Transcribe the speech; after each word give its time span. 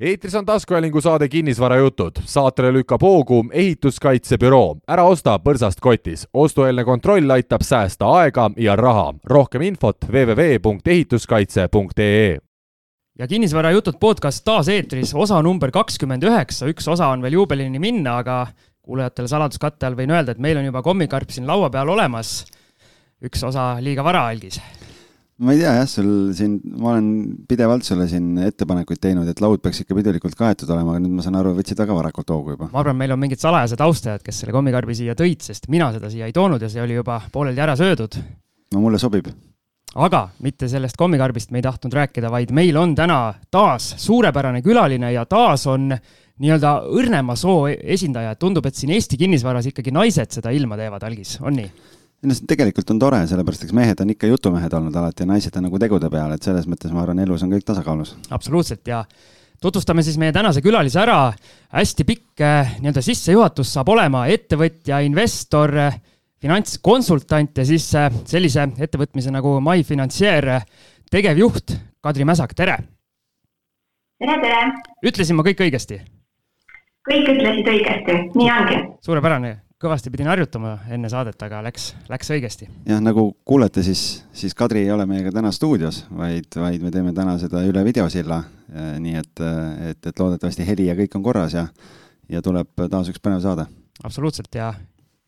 eetris 0.00 0.34
on 0.34 0.46
taskuhäälingu 0.46 1.00
saade 1.00 1.28
Kinnisvarajutud. 1.28 2.12
saatele 2.24 2.72
lükkab 2.72 3.02
hoogu 3.02 3.44
ehituskaitsebüroo. 3.52 4.76
ära 4.88 5.04
osta 5.04 5.38
põrsast 5.38 5.80
kotis. 5.80 6.28
ostueelne 6.34 6.84
kontroll 6.84 7.30
aitab 7.30 7.60
säästa 7.62 8.06
aega 8.06 8.50
ja 8.56 8.76
raha. 8.76 9.14
rohkem 9.24 9.62
infot 9.62 9.96
www.ehituskaitse.ee 10.12 12.38
ja 13.18 13.28
Kinnisvarajutud 13.28 13.94
podcast 14.00 14.44
taas 14.44 14.68
eetris, 14.68 15.14
osa 15.14 15.42
number 15.42 15.70
kakskümmend 15.70 16.22
üheksa, 16.22 16.66
üks 16.66 16.88
osa 16.88 17.08
on 17.08 17.22
veel 17.22 17.32
juubelini 17.32 17.78
minna, 17.78 18.18
aga 18.18 18.46
kuulajatele 18.82 19.28
saladuskatte 19.28 19.86
all 19.86 19.94
võin 19.94 20.10
öelda, 20.10 20.30
et 20.32 20.38
meil 20.38 20.56
on 20.58 20.64
juba 20.64 20.82
kommikarp 20.82 21.30
siin 21.30 21.46
laua 21.46 21.70
peal 21.70 21.88
olemas. 21.88 22.46
üks 23.22 23.44
osa 23.46 23.76
liiga 23.80 24.04
vara 24.04 24.28
algis 24.28 24.60
ma 25.36 25.52
ei 25.52 25.58
tea 25.58 25.72
jah, 25.80 25.86
sul 25.90 26.10
siin, 26.36 26.58
ma 26.78 26.92
olen 26.92 27.06
pidevalt 27.48 27.86
sulle 27.86 28.06
siin 28.10 28.36
ettepanekuid 28.46 29.00
teinud, 29.02 29.26
et 29.30 29.40
laud 29.42 29.62
peaks 29.62 29.82
ikka 29.82 29.96
pidulikult 29.98 30.36
kaetud 30.38 30.70
olema, 30.70 30.94
aga 30.94 31.02
nüüd 31.02 31.16
ma 31.16 31.24
saan 31.24 31.38
aru, 31.40 31.56
võtsid 31.56 31.80
väga 31.80 31.96
varakult 31.96 32.30
hoogu 32.30 32.54
juba. 32.54 32.68
ma 32.70 32.82
arvan, 32.84 32.98
meil 33.00 33.14
on 33.16 33.22
mingid 33.24 33.42
salajased 33.42 33.82
austajad, 33.82 34.22
kes 34.22 34.42
selle 34.42 34.54
kommikarbi 34.54 34.94
siia 34.94 35.16
tõid, 35.18 35.42
sest 35.42 35.66
mina 35.72 35.90
seda 35.94 36.10
siia 36.12 36.28
ei 36.30 36.36
toonud 36.36 36.62
ja 36.62 36.70
see 36.70 36.84
oli 36.84 37.00
juba 37.00 37.18
pooleldi 37.34 37.64
ära 37.66 37.74
söödud. 37.78 38.20
no 38.74 38.84
mulle 38.84 39.00
sobib. 39.02 39.32
aga 39.94 40.22
mitte 40.46 40.68
sellest 40.70 40.98
kommikarbist 41.00 41.50
me 41.50 41.58
ei 41.58 41.66
tahtnud 41.66 41.98
rääkida, 41.98 42.30
vaid 42.30 42.54
meil 42.54 42.78
on 42.78 42.94
täna 42.94 43.34
taas 43.50 43.94
suurepärane 44.06 44.62
külaline 44.62 45.12
ja 45.16 45.26
taas 45.26 45.66
on 45.66 45.90
nii-öelda 46.38 46.76
õrnema 46.94 47.34
soo 47.38 47.66
esindaja, 47.66 48.34
et 48.34 48.38
tundub, 48.42 48.66
et 48.66 48.74
siin 48.74 48.94
Eesti 48.94 49.18
kinnisvaras 49.18 49.66
ikkagi 49.70 49.90
naised 49.94 50.30
seda 50.34 50.54
ilma 50.54 50.78
teevad, 50.78 51.02
Algis, 51.06 51.36
on 51.42 51.58
nii? 51.58 51.70
Ei 52.24 52.30
no 52.30 52.36
see 52.36 52.48
tegelikult 52.48 52.88
on 52.94 53.00
tore, 53.02 53.20
sellepärast 53.28 53.66
eks 53.66 53.74
mehed 53.76 54.00
on 54.00 54.12
ikka 54.14 54.28
jutumehed 54.30 54.72
olnud 54.78 54.94
alati 54.96 55.24
ja 55.24 55.28
naised 55.28 55.56
on 55.58 55.66
nagu 55.68 55.80
tegude 55.80 56.08
peal, 56.12 56.32
et 56.32 56.46
selles 56.46 56.66
mõttes 56.70 56.92
ma 56.94 57.02
arvan, 57.02 57.20
elus 57.20 57.44
on 57.44 57.52
kõik 57.52 57.66
tasakaalus. 57.68 58.14
absoluutselt 58.32 58.88
ja 58.88 59.02
tutvustame 59.60 60.02
siis 60.02 60.16
meie 60.20 60.32
tänase 60.32 60.62
külalise 60.64 61.02
ära. 61.02 61.34
hästi 61.74 62.06
pikk 62.08 62.40
eh, 62.40 62.74
nii-öelda 62.80 63.02
sissejuhatus 63.04 63.74
saab 63.76 63.92
olema 63.92 64.24
ettevõtja, 64.32 65.02
investor, 65.04 65.74
finantskonsultant 66.40 67.60
ja 67.60 67.66
siis 67.68 67.90
eh, 67.94 68.08
sellise 68.24 68.70
ettevõtmise 68.78 69.34
nagu 69.34 69.58
MyFinancier 69.60 70.48
tegevjuht 71.12 71.76
Kadri 72.04 72.24
Mäsak, 72.24 72.54
tere. 72.56 72.78
tere, 74.18 74.40
tere. 74.40 74.64
ütlesin 75.04 75.36
ma 75.36 75.44
kõik 75.44 75.60
õigesti? 75.68 76.00
kõik 77.04 77.28
ütlesid 77.36 77.68
õigesti, 77.68 78.18
nii 78.32 78.50
ongi. 78.56 78.80
suurepärane 79.04 79.58
kõvasti 79.84 80.12
pidin 80.12 80.30
harjutama 80.30 80.78
enne 80.94 81.10
saadet, 81.12 81.36
aga 81.44 81.60
läks, 81.66 81.90
läks 82.10 82.32
õigesti. 82.34 82.68
jah, 82.88 83.02
nagu 83.04 83.26
kuulete, 83.44 83.84
siis, 83.86 84.24
siis 84.32 84.56
Kadri 84.56 84.84
ei 84.86 84.92
ole 84.94 85.06
meiega 85.08 85.32
täna 85.34 85.52
stuudios, 85.52 86.04
vaid, 86.14 86.48
vaid 86.56 86.84
me 86.84 86.92
teeme 86.94 87.12
täna 87.16 87.36
seda 87.42 87.64
üle 87.68 87.84
videosilla. 87.84 88.42
nii 88.74 89.14
et, 89.20 89.40
et, 89.90 90.06
et 90.06 90.18
loodetavasti 90.18 90.66
heli 90.66 90.88
ja 90.88 90.96
kõik 90.98 91.14
on 91.14 91.22
korras 91.22 91.54
ja, 91.54 91.68
ja 92.28 92.42
tuleb 92.42 92.86
taas 92.90 93.12
üks 93.12 93.22
põnev 93.22 93.44
saade. 93.44 93.68
absoluutselt 94.02 94.54
ja 94.54 94.72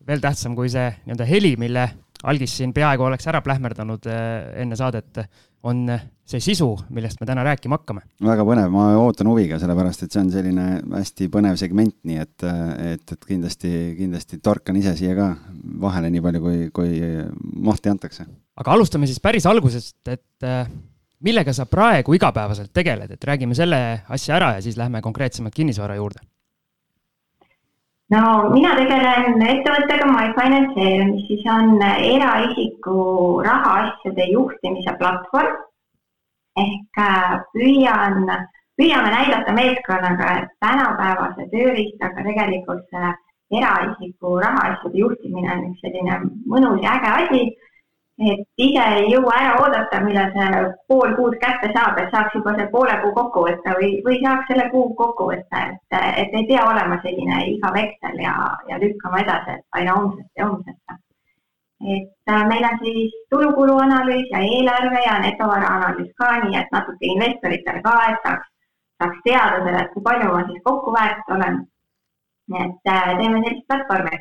veel 0.07 0.23
tähtsam 0.23 0.55
kui 0.55 0.69
see 0.71 0.89
nii-öelda 1.05 1.27
heli, 1.27 1.55
mille 1.59 1.89
algis 2.23 2.55
siin 2.57 2.73
peaaegu 2.73 3.05
oleks 3.07 3.27
ära 3.29 3.41
plähmerdanud 3.45 4.07
eh, 4.09 4.61
enne 4.63 4.77
saadet 4.79 5.21
on 5.67 5.83
see 6.27 6.41
sisu, 6.43 6.69
millest 6.93 7.19
me 7.19 7.27
täna 7.27 7.43
rääkima 7.43 7.79
hakkame. 7.79 8.03
väga 8.23 8.45
põnev, 8.47 8.69
ma 8.71 8.87
ootan 9.01 9.29
huviga, 9.31 9.57
sellepärast 9.59 10.05
et 10.05 10.13
see 10.13 10.21
on 10.21 10.29
selline 10.31 10.67
hästi 10.93 11.29
põnev 11.33 11.57
segment, 11.59 11.95
nii 12.07 12.19
et, 12.23 12.45
et, 12.93 13.15
et 13.15 13.27
kindlasti, 13.27 13.71
kindlasti 13.97 14.39
torkan 14.43 14.77
ise 14.79 14.93
siia 14.99 15.15
ka 15.17 15.31
vahele 15.81 16.11
nii 16.13 16.23
palju, 16.23 16.43
kui, 16.45 16.69
kui 16.75 17.01
mahti 17.67 17.91
antakse. 17.91 18.27
aga 18.57 18.77
alustame 18.77 19.09
siis 19.09 19.21
päris 19.23 19.49
algusest, 19.49 19.99
et 20.13 20.47
millega 21.25 21.53
sa 21.53 21.65
praegu 21.65 22.15
igapäevaselt 22.15 22.71
tegeled, 22.73 23.11
et 23.11 23.29
räägime 23.31 23.57
selle 23.57 23.81
asja 24.07 24.37
ära 24.37 24.55
ja 24.57 24.65
siis 24.65 24.77
lähme 24.77 25.01
konkreetsemalt 25.01 25.55
kinnisvara 25.55 25.97
juurde 25.97 26.21
no 28.13 28.49
mina 28.53 28.73
tegelen 28.79 29.41
ettevõttega 29.51 30.07
MyFinanceer, 30.09 31.05
mis 31.11 31.25
siis 31.29 31.45
on 31.51 31.81
eraisiku 31.83 32.99
rahaasjade 33.47 34.29
juhtimise 34.31 34.93
platvorm. 34.99 35.63
ehk 36.57 36.97
äh, 36.97 37.33
püüan, 37.53 38.23
püüame 38.79 39.09
näidata 39.13 39.53
meeskonnaga, 39.53 40.29
et 40.39 40.53
tänapäevase 40.63 41.45
tööriistaga 41.51 42.23
tegelikult 42.25 42.87
see 42.89 43.11
eraisiku 43.59 44.39
rahaasjade 44.41 44.97
juhtimine 45.03 45.51
on 45.53 45.67
üks 45.69 45.83
selline 45.85 46.17
mõnus 46.53 46.81
ja 46.83 46.95
äge 46.97 47.11
asi 47.19 47.43
et 48.17 48.45
ise 48.57 48.83
ei 48.99 49.11
jõua 49.11 49.33
ära 49.37 49.57
oodata, 49.61 49.99
millal 50.01 50.31
see 50.33 50.61
pool 50.89 51.11
kuud 51.17 51.35
kätte 51.41 51.69
saab, 51.73 51.99
et 52.01 52.13
saaks 52.13 52.33
juba 52.37 52.55
see 52.57 52.69
poole 52.73 52.95
kuu 53.01 53.11
kokku 53.17 53.43
võtta 53.45 53.75
või, 53.77 53.89
või 54.05 54.17
saaks 54.23 54.49
selle 54.51 54.69
kuu 54.71 54.87
kokku 54.97 55.27
võtta, 55.31 55.65
et, 55.69 55.97
et 56.23 56.37
ei 56.39 56.47
pea 56.49 56.63
olema 56.65 56.97
selline 57.03 57.43
igav 57.53 57.77
Excel 57.77 58.17
ja, 58.23 58.33
ja 58.69 58.79
lükkama 58.81 59.21
edasi, 59.21 59.59
et 59.59 59.79
aina 59.79 59.97
homsest 59.99 60.31
ja 60.41 60.47
homsesse. 60.49 60.97
et 61.93 62.33
äh, 62.33 62.45
meil 62.49 62.65
on 62.65 62.79
siis 62.81 63.13
tulukulu 63.29 63.77
analüüs 63.83 64.31
ja 64.33 64.39
eelarve 64.41 65.01
ja 65.05 65.19
netovara 65.21 65.67
analüüs 65.75 66.09
ka, 66.17 66.31
nii 66.45 66.57
et 66.57 66.71
natuke 66.73 67.11
investoritele 67.13 67.83
ka, 67.85 67.97
et 68.13 68.25
saaks, 68.25 68.49
saaks 69.03 69.21
teada 69.27 69.61
selle, 69.61 69.83
et 69.83 69.93
kui 69.93 70.03
palju 70.09 70.31
ma 70.33 70.41
siis 70.49 70.63
kokku 70.65 70.95
väärt 70.97 71.29
olen. 71.37 71.61
nii 72.49 72.65
et 72.65 72.91
äh, 72.95 73.13
teeme 73.21 73.43
sellist 73.43 73.69
platvormi 73.69 74.17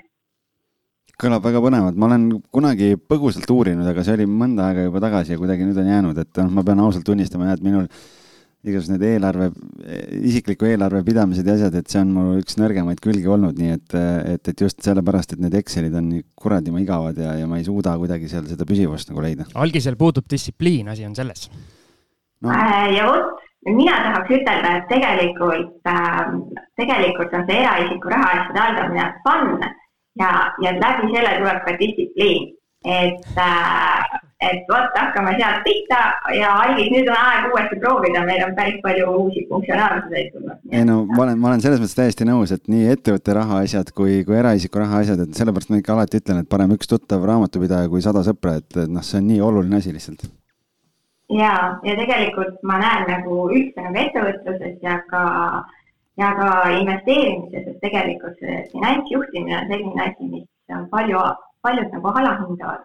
kõlab 1.20 1.44
väga 1.48 1.62
põnevalt, 1.64 1.96
ma 1.96 2.10
olen 2.10 2.28
kunagi 2.52 2.94
põgusalt 3.00 3.48
uurinud, 3.52 3.88
aga 3.88 4.04
see 4.04 4.18
oli 4.18 4.28
mõnda 4.28 4.68
aega 4.68 4.84
juba 4.84 5.00
tagasi 5.06 5.34
ja 5.34 5.40
kuidagi 5.40 5.64
nüüd 5.64 5.80
on 5.80 5.88
jäänud, 5.88 6.18
et 6.20 6.40
noh, 6.42 6.52
ma 6.58 6.64
pean 6.66 6.82
ausalt 6.84 7.06
tunnistama 7.08 7.48
jah, 7.48 7.56
et 7.56 7.64
minul 7.64 7.86
igasugused 8.66 8.96
need 8.96 9.04
eelarve, 9.06 9.46
isikliku 10.26 10.66
eelarve 10.66 11.02
pidamised 11.06 11.46
ja 11.46 11.54
asjad, 11.54 11.76
et 11.78 11.92
see 11.92 12.02
on 12.02 12.10
mul 12.16 12.40
üks 12.40 12.58
nõrgemaid 12.58 13.00
külgi 13.04 13.30
olnud, 13.30 13.56
nii 13.60 13.76
et, 13.76 13.96
et, 14.34 14.50
et 14.52 14.64
just 14.66 14.82
sellepärast, 14.82 15.36
et 15.36 15.42
need 15.44 15.54
Excelid 15.60 15.94
on 15.96 16.08
nii 16.10 16.24
kuradima 16.42 16.82
igavad 16.82 17.20
ja, 17.22 17.36
ja 17.38 17.46
ma 17.48 17.60
ei 17.60 17.66
suuda 17.68 17.94
kuidagi 18.00 18.28
seal 18.32 18.48
seda 18.50 18.66
püsivust 18.68 19.12
nagu 19.12 19.22
leida. 19.24 19.46
algisel 19.54 19.96
puudub 20.00 20.26
distsipliin, 20.30 20.90
asi 20.92 21.06
on 21.06 21.14
selles. 21.18 21.46
No.. 22.42 22.50
Äh, 22.52 22.90
ja 22.96 23.06
vot, 23.08 23.38
mina 23.70 23.96
tahaks 24.08 24.34
ütelda, 24.40 24.76
et 24.80 24.90
tegelikult 24.90 25.92
äh,, 25.94 26.22
tegelikult 26.82 27.38
on 27.38 27.46
see 27.48 27.62
eraisiku 27.62 28.12
rahaasjade 28.12 28.64
haldamine 28.66 29.10
fun 29.24 29.54
ja, 30.20 30.30
ja 30.64 30.76
läbi 30.76 31.10
selle 31.14 31.34
tuleb 31.40 31.64
ka 31.66 31.74
distsipliin. 31.80 32.54
et 32.86 33.38
äh,, 33.42 34.20
et 34.44 34.68
vot 34.68 34.92
hakkame 35.00 35.32
sealt 35.38 35.62
pihta 35.64 35.98
ja 36.36 36.50
Algis, 36.60 36.90
nüüd 36.92 37.08
on 37.08 37.16
aeg 37.16 37.48
uuesti 37.50 37.78
proovida, 37.80 38.22
meil 38.28 38.44
on 38.44 38.52
päris 38.58 38.76
palju 38.84 39.08
uusi 39.22 39.46
funktsionaalsuseid 39.48 40.32
tulnud. 40.34 40.58
ei 40.72 40.84
no 40.88 40.98
ma 41.08 41.22
olen, 41.24 41.38
ma 41.40 41.52
olen 41.52 41.64
selles 41.64 41.80
mõttes 41.82 41.96
täiesti 41.98 42.28
nõus, 42.28 42.52
et 42.52 42.68
nii 42.72 42.90
ettevõtte 42.92 43.36
rahaasjad 43.40 43.92
kui, 43.96 44.18
kui 44.28 44.36
eraisiku 44.38 44.82
rahaasjad, 44.84 45.24
et 45.24 45.40
sellepärast 45.40 45.72
ma 45.72 45.80
ikka 45.80 45.96
alati 45.96 46.20
ütlen, 46.20 46.42
et 46.44 46.50
parem 46.52 46.76
üks 46.76 46.90
tuttav 46.90 47.24
raamatupidaja 47.30 47.88
kui 47.92 48.04
sada 48.04 48.24
sõpra, 48.26 48.58
et, 48.60 48.82
noh, 48.86 49.06
see 49.06 49.22
on 49.22 49.30
nii 49.32 49.40
oluline 49.48 49.80
asi 49.80 49.94
lihtsalt 49.96 50.28
ja, 51.32 51.54
ja 51.82 51.96
tegelikult 51.98 52.60
ma 52.66 52.78
näen 52.82 53.08
nagu 53.08 53.46
üldse 53.48 53.88
nagu 53.88 54.04
ettevõtluses 54.04 54.76
ja 54.84 55.00
ka 55.10 55.24
äh, 55.64 55.75
ja 56.16 56.32
ka 56.38 56.50
investeerimises, 56.80 57.66
et 57.70 57.80
tegelikult 57.84 58.38
see 58.40 58.60
finantsjuhtimine 58.72 59.56
on 59.60 59.72
selline 59.72 60.04
asi, 60.08 60.28
mis 60.32 60.76
on 60.76 60.86
palju, 60.92 61.22
paljud 61.62 61.96
nagu 61.96 62.12
alahindavad. 62.20 62.84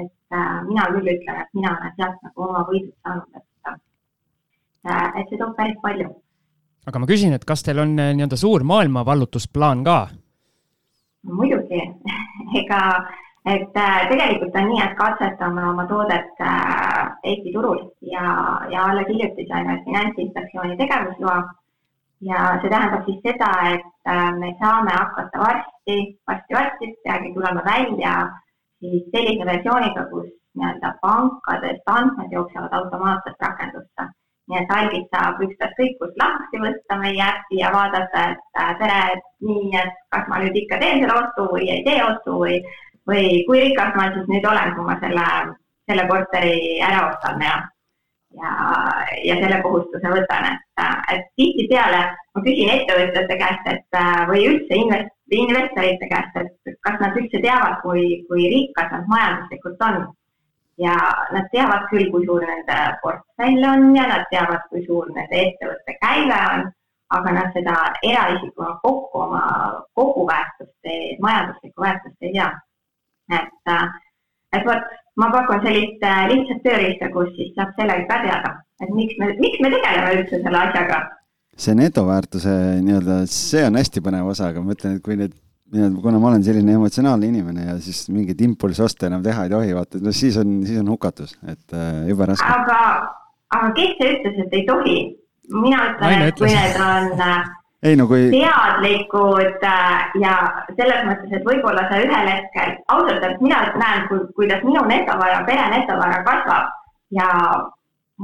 et 0.00 0.32
äh, 0.32 0.60
mina 0.64 0.86
küll 0.92 1.10
ütlen, 1.12 1.40
et 1.42 1.50
mina 1.54 1.74
olen 1.76 1.96
sealt 1.96 2.22
nagu 2.24 2.44
oma 2.46 2.62
võidud 2.70 2.94
saanud, 3.04 3.26
et 3.36 3.72
äh,, 4.88 5.10
et 5.20 5.28
see 5.28 5.38
toob 5.38 5.56
päris 5.56 5.76
palju. 5.82 6.08
aga 6.86 6.98
ma 7.02 7.10
küsin, 7.10 7.34
et 7.36 7.44
kas 7.44 7.62
teil 7.62 7.82
on 7.84 7.98
äh, 7.98 8.14
nii-öelda 8.16 8.40
suur 8.40 8.64
maailmavallutusplaan 8.64 9.84
ka? 9.84 9.98
muidugi 11.24 11.82
ega 12.62 12.80
et 13.44 13.76
äh, 13.76 14.08
tegelikult 14.08 14.56
on 14.56 14.70
nii, 14.70 14.80
et 14.86 14.96
katsetame 14.96 15.66
oma 15.68 15.84
toodet 15.90 16.40
äh, 16.40 17.12
Eesti 17.28 17.52
turul 17.52 17.82
ja, 18.00 18.24
ja 18.72 18.86
alles 18.88 19.08
hiljuti 19.08 19.44
saime 19.50 19.82
Finantsinspektsiooni 19.84 20.76
tegevusloa 20.80 21.42
ja 22.28 22.40
see 22.60 22.70
tähendab 22.72 23.04
siis 23.06 23.20
seda, 23.26 23.50
et 23.74 23.84
äh, 24.08 24.30
me 24.40 24.54
saame 24.60 24.92
hakata 24.96 25.38
varsti, 25.46 25.96
varsti-varsti 26.28 26.90
peagi 27.04 27.32
tulema 27.34 27.62
välja 27.66 28.14
siis 28.80 29.04
sellise 29.12 29.46
versiooniga, 29.50 30.06
kus 30.12 30.28
nii-öelda 30.58 30.92
pankadest 31.02 31.90
andmed 31.96 32.32
jooksevad 32.32 32.72
automaatselt 32.80 33.48
rakendusse. 33.48 34.12
nii 34.48 34.58
et 34.60 34.72
algis 34.76 35.04
saab 35.12 35.38
ükskõik 35.44 35.94
kust 36.00 36.18
lahti 36.20 36.58
võtta 36.60 36.96
meie 37.00 37.22
äppi 37.26 37.60
ja 37.62 37.70
vaadata, 37.72 38.24
et 38.32 38.58
äh, 38.60 38.72
tere, 38.80 38.98
et 39.14 39.22
nii, 39.48 39.70
et 39.82 39.94
kas 40.12 40.26
ma 40.28 40.40
nüüd 40.42 40.58
ikka 40.62 40.80
teen 40.82 41.00
selle 41.00 41.14
ostu 41.20 41.46
või 41.52 41.70
ei 41.74 41.84
tee 41.86 42.02
ostu 42.04 42.34
või, 42.42 42.58
või 43.08 43.22
kui 43.46 43.62
rikas 43.62 43.96
ma 43.96 44.10
siis 44.12 44.28
nüüd 44.32 44.44
olen, 44.50 44.74
kui 44.76 44.84
ma 44.90 44.98
selle, 45.00 45.28
selle 45.88 46.04
korteri 46.12 46.58
ära 46.90 47.06
ostan 47.08 47.40
ja 47.46 47.56
ja, 48.40 48.52
ja 49.24 49.36
selle 49.40 49.60
kohustuse 49.62 50.12
võtan, 50.12 50.48
et, 50.50 50.84
et 51.14 51.26
tihtipeale 51.38 52.02
ma 52.34 52.42
küsin 52.46 52.72
ettevõtjate 52.74 53.38
käest, 53.40 53.70
et 53.70 53.98
või 54.30 54.44
üldse 54.50 54.78
invest-, 54.80 55.14
investorite 55.38 56.10
käest, 56.10 56.36
et 56.42 56.76
kas 56.86 57.00
nad 57.00 57.16
üldse 57.20 57.40
teavad, 57.42 57.80
kui, 57.82 58.04
kui 58.28 58.46
rikkad 58.52 58.92
nad 58.92 59.08
majanduslikult 59.08 59.88
on. 59.88 60.04
ja 60.78 60.94
nad 61.30 61.44
teavad 61.52 61.84
küll, 61.86 62.08
kui 62.10 62.24
suur 62.26 62.42
nende 62.42 62.76
portfell 63.02 63.66
on 63.68 63.92
ja 63.94 64.08
nad 64.10 64.24
teavad, 64.30 64.64
kui 64.70 64.82
suur 64.86 65.06
nende 65.14 65.42
ettevõtte 65.44 65.94
käive 66.00 66.38
on, 66.54 66.64
aga 67.14 67.34
nad 67.36 67.52
seda 67.54 67.74
eraisikuna 68.02 68.72
kokku 68.82 69.20
oma 69.26 69.42
koguväärtust, 69.94 70.90
majanduslikku 71.22 71.82
väärtust 71.86 72.26
ei 72.26 72.32
tea. 72.32 72.50
et, 73.38 73.70
et 74.56 74.68
vot, 74.68 74.94
ma 75.20 75.30
pakun 75.34 75.60
sellist 75.66 76.06
lihtsat 76.32 76.64
tööriista, 76.66 77.10
kus 77.14 77.30
siis 77.38 77.52
saab 77.58 77.74
sellega 77.78 78.08
ka 78.10 78.22
teada, 78.24 78.54
et 78.82 78.96
miks 78.96 79.18
me, 79.20 79.34
miks 79.42 79.60
me 79.62 79.70
tegeleme 79.76 80.16
üldse 80.20 80.42
selle 80.42 80.64
asjaga 80.68 81.04
see 81.54 81.74
netoväärtuse 81.78 82.52
nii-öelda, 82.82 83.22
see 83.30 83.62
on 83.68 83.78
hästi 83.78 84.02
põnev 84.04 84.30
osa, 84.32 84.50
aga 84.50 84.62
ma 84.62 84.74
ütlen, 84.74 84.98
et 84.98 85.04
kui 85.04 85.16
need 85.18 85.34
nii-öelda, 85.74 86.00
kuna 86.02 86.20
ma 86.22 86.30
olen 86.32 86.46
selline 86.46 86.76
emotsionaalne 86.78 87.28
inimene 87.30 87.66
ja 87.68 87.76
siis 87.82 88.04
mingeid 88.12 88.40
impulssoste 88.46 89.08
enam 89.08 89.22
teha 89.24 89.46
ei 89.46 89.52
tohi, 89.52 89.74
vaata, 89.76 90.00
no 90.02 90.14
siis 90.14 90.38
on, 90.40 90.56
siis 90.66 90.80
on 90.82 90.90
hukatus, 90.92 91.36
et 91.50 91.76
äh, 91.76 92.06
jube 92.10 92.28
raske. 92.30 92.48
aga, 92.58 92.80
aga 93.54 93.70
kes 93.78 93.94
see 94.00 94.16
ütles, 94.16 94.40
et 94.46 94.58
ei 94.60 94.64
tohi? 94.70 94.96
mina 95.52 95.90
ütlen, 95.92 96.26
et 96.28 96.40
kui 96.40 96.50
need 96.50 96.80
on 96.80 97.22
äh, 97.22 97.52
ei 97.84 97.96
no 97.96 98.06
kui. 98.08 98.30
teadlikud 98.32 99.64
äh, 99.68 100.10
ja 100.22 100.34
selles 100.76 101.02
mõttes, 101.08 101.32
et 101.36 101.46
võib-olla 101.48 101.86
sa 101.90 102.00
ühel 102.00 102.30
hetkel, 102.32 102.76
ausalt 102.88 103.12
öeldes 103.12 103.40
mina 103.44 103.60
näen, 103.80 104.06
kuidas 104.36 104.62
minu 104.64 104.84
netovara, 104.88 105.42
pere 105.48 105.66
netovara 105.74 106.22
kasvab 106.28 106.70
ja 107.18 107.28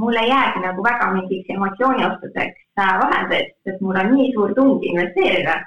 mul 0.00 0.16
ei 0.16 0.30
jäägi 0.30 0.64
nagu 0.64 0.84
väga 0.86 1.10
mingiks 1.16 1.52
emotsiooniostudeks 1.56 2.62
äh, 2.80 2.94
vahendeid, 3.02 3.52
sest 3.66 3.84
mul 3.84 4.00
on 4.00 4.14
nii 4.14 4.32
suur 4.36 4.56
tung 4.56 4.80
investeerida 4.92 5.60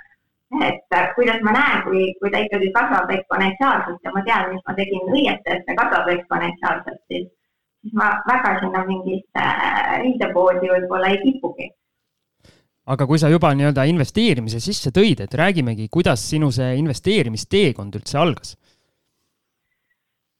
et 0.62 0.84
äh, 0.94 1.14
kuidas 1.16 1.42
ma 1.42 1.54
näen, 1.54 1.84
kui, 1.86 2.02
kui 2.20 2.32
ta 2.32 2.42
ikkagi 2.44 2.72
kasvab 2.74 3.10
eksponentsiaalselt 3.14 4.04
ja 4.06 4.12
ma 4.14 4.22
tean, 4.26 4.52
mis 4.54 4.66
ma 4.68 4.76
tegin 4.78 5.08
õieti, 5.10 5.50
et 5.50 5.64
see 5.66 5.78
kasvab 5.78 6.10
eksponentsiaalselt, 6.14 7.00
siis, 7.10 7.30
siis 7.82 7.96
ma 7.98 8.12
väga 8.28 8.58
sinna 8.62 8.84
mingisse 8.90 9.48
riidepoodi 10.04 10.70
võib-olla 10.76 11.14
ei 11.14 11.22
kipugi. 11.24 11.70
Aga 12.86 13.08
kui 13.08 13.20
sa 13.20 13.32
juba 13.32 13.54
nii-öelda 13.56 13.86
investeerimise 13.88 14.60
sisse 14.60 14.92
tõid, 14.92 15.24
et 15.24 15.34
räägimegi, 15.40 15.88
kuidas 15.92 16.24
sinu 16.30 16.52
see 16.52 16.76
investeerimisteekond 16.82 17.96
üldse 18.00 18.20
algas? 18.20 18.58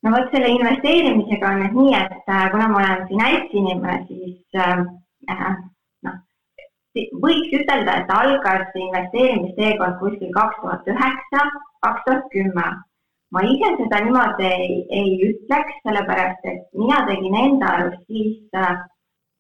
no 0.04 0.12
vot, 0.12 0.28
selle 0.34 0.50
investeerimisega 0.52 1.54
on 1.54 1.62
nüüd 1.64 1.78
nii, 1.80 1.94
et 2.02 2.32
äh, 2.32 2.48
kuna 2.52 2.68
ma 2.72 2.82
olen 2.82 3.06
finantsinimene, 3.08 4.02
siis 4.10 4.60
äh, 4.60 4.82
võiks 7.24 7.54
ütelda, 7.58 8.00
et 8.02 8.12
algas 8.14 8.76
investeerimisteekond 8.78 10.00
kuskil 10.02 10.34
kaks 10.36 10.60
tuhat 10.62 10.90
üheksa, 10.92 11.46
kaks 11.86 12.04
tuhat 12.08 12.28
kümme. 12.36 12.68
ma 13.34 13.42
ise 13.50 13.70
seda 13.80 14.00
niimoodi 14.06 14.46
ei, 14.46 14.74
ei 14.94 15.14
ütleks, 15.26 15.78
sellepärast 15.88 16.44
et 16.52 16.68
mina 16.78 17.00
tegin 17.08 17.34
enda 17.34 17.72
arust 17.78 18.04
siis 18.06 18.44
äh, 18.54 18.76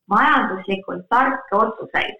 majanduslikult 0.09 1.05
tarke 1.09 1.55
otsuseid. 1.55 2.15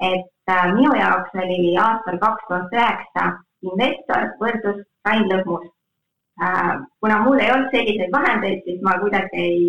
Et 0.00 0.50
äh, 0.50 0.66
minu 0.74 0.92
jaoks 0.94 1.34
oli 1.44 1.76
aastal 1.80 2.18
kaks 2.18 2.44
tuhat 2.48 2.74
üheksa 2.76 3.24
investor 3.62 4.28
võrdus 4.40 4.82
Rain 5.06 5.28
Lõhmus 5.30 5.66
äh,. 6.42 6.72
kuna 7.00 7.20
mul 7.24 7.40
ei 7.40 7.52
olnud 7.52 7.70
selliseid 7.72 8.12
vahendeid, 8.12 8.62
siis 8.64 8.82
ma 8.82 8.98
kuidagi 9.00 9.42
ei 9.42 9.60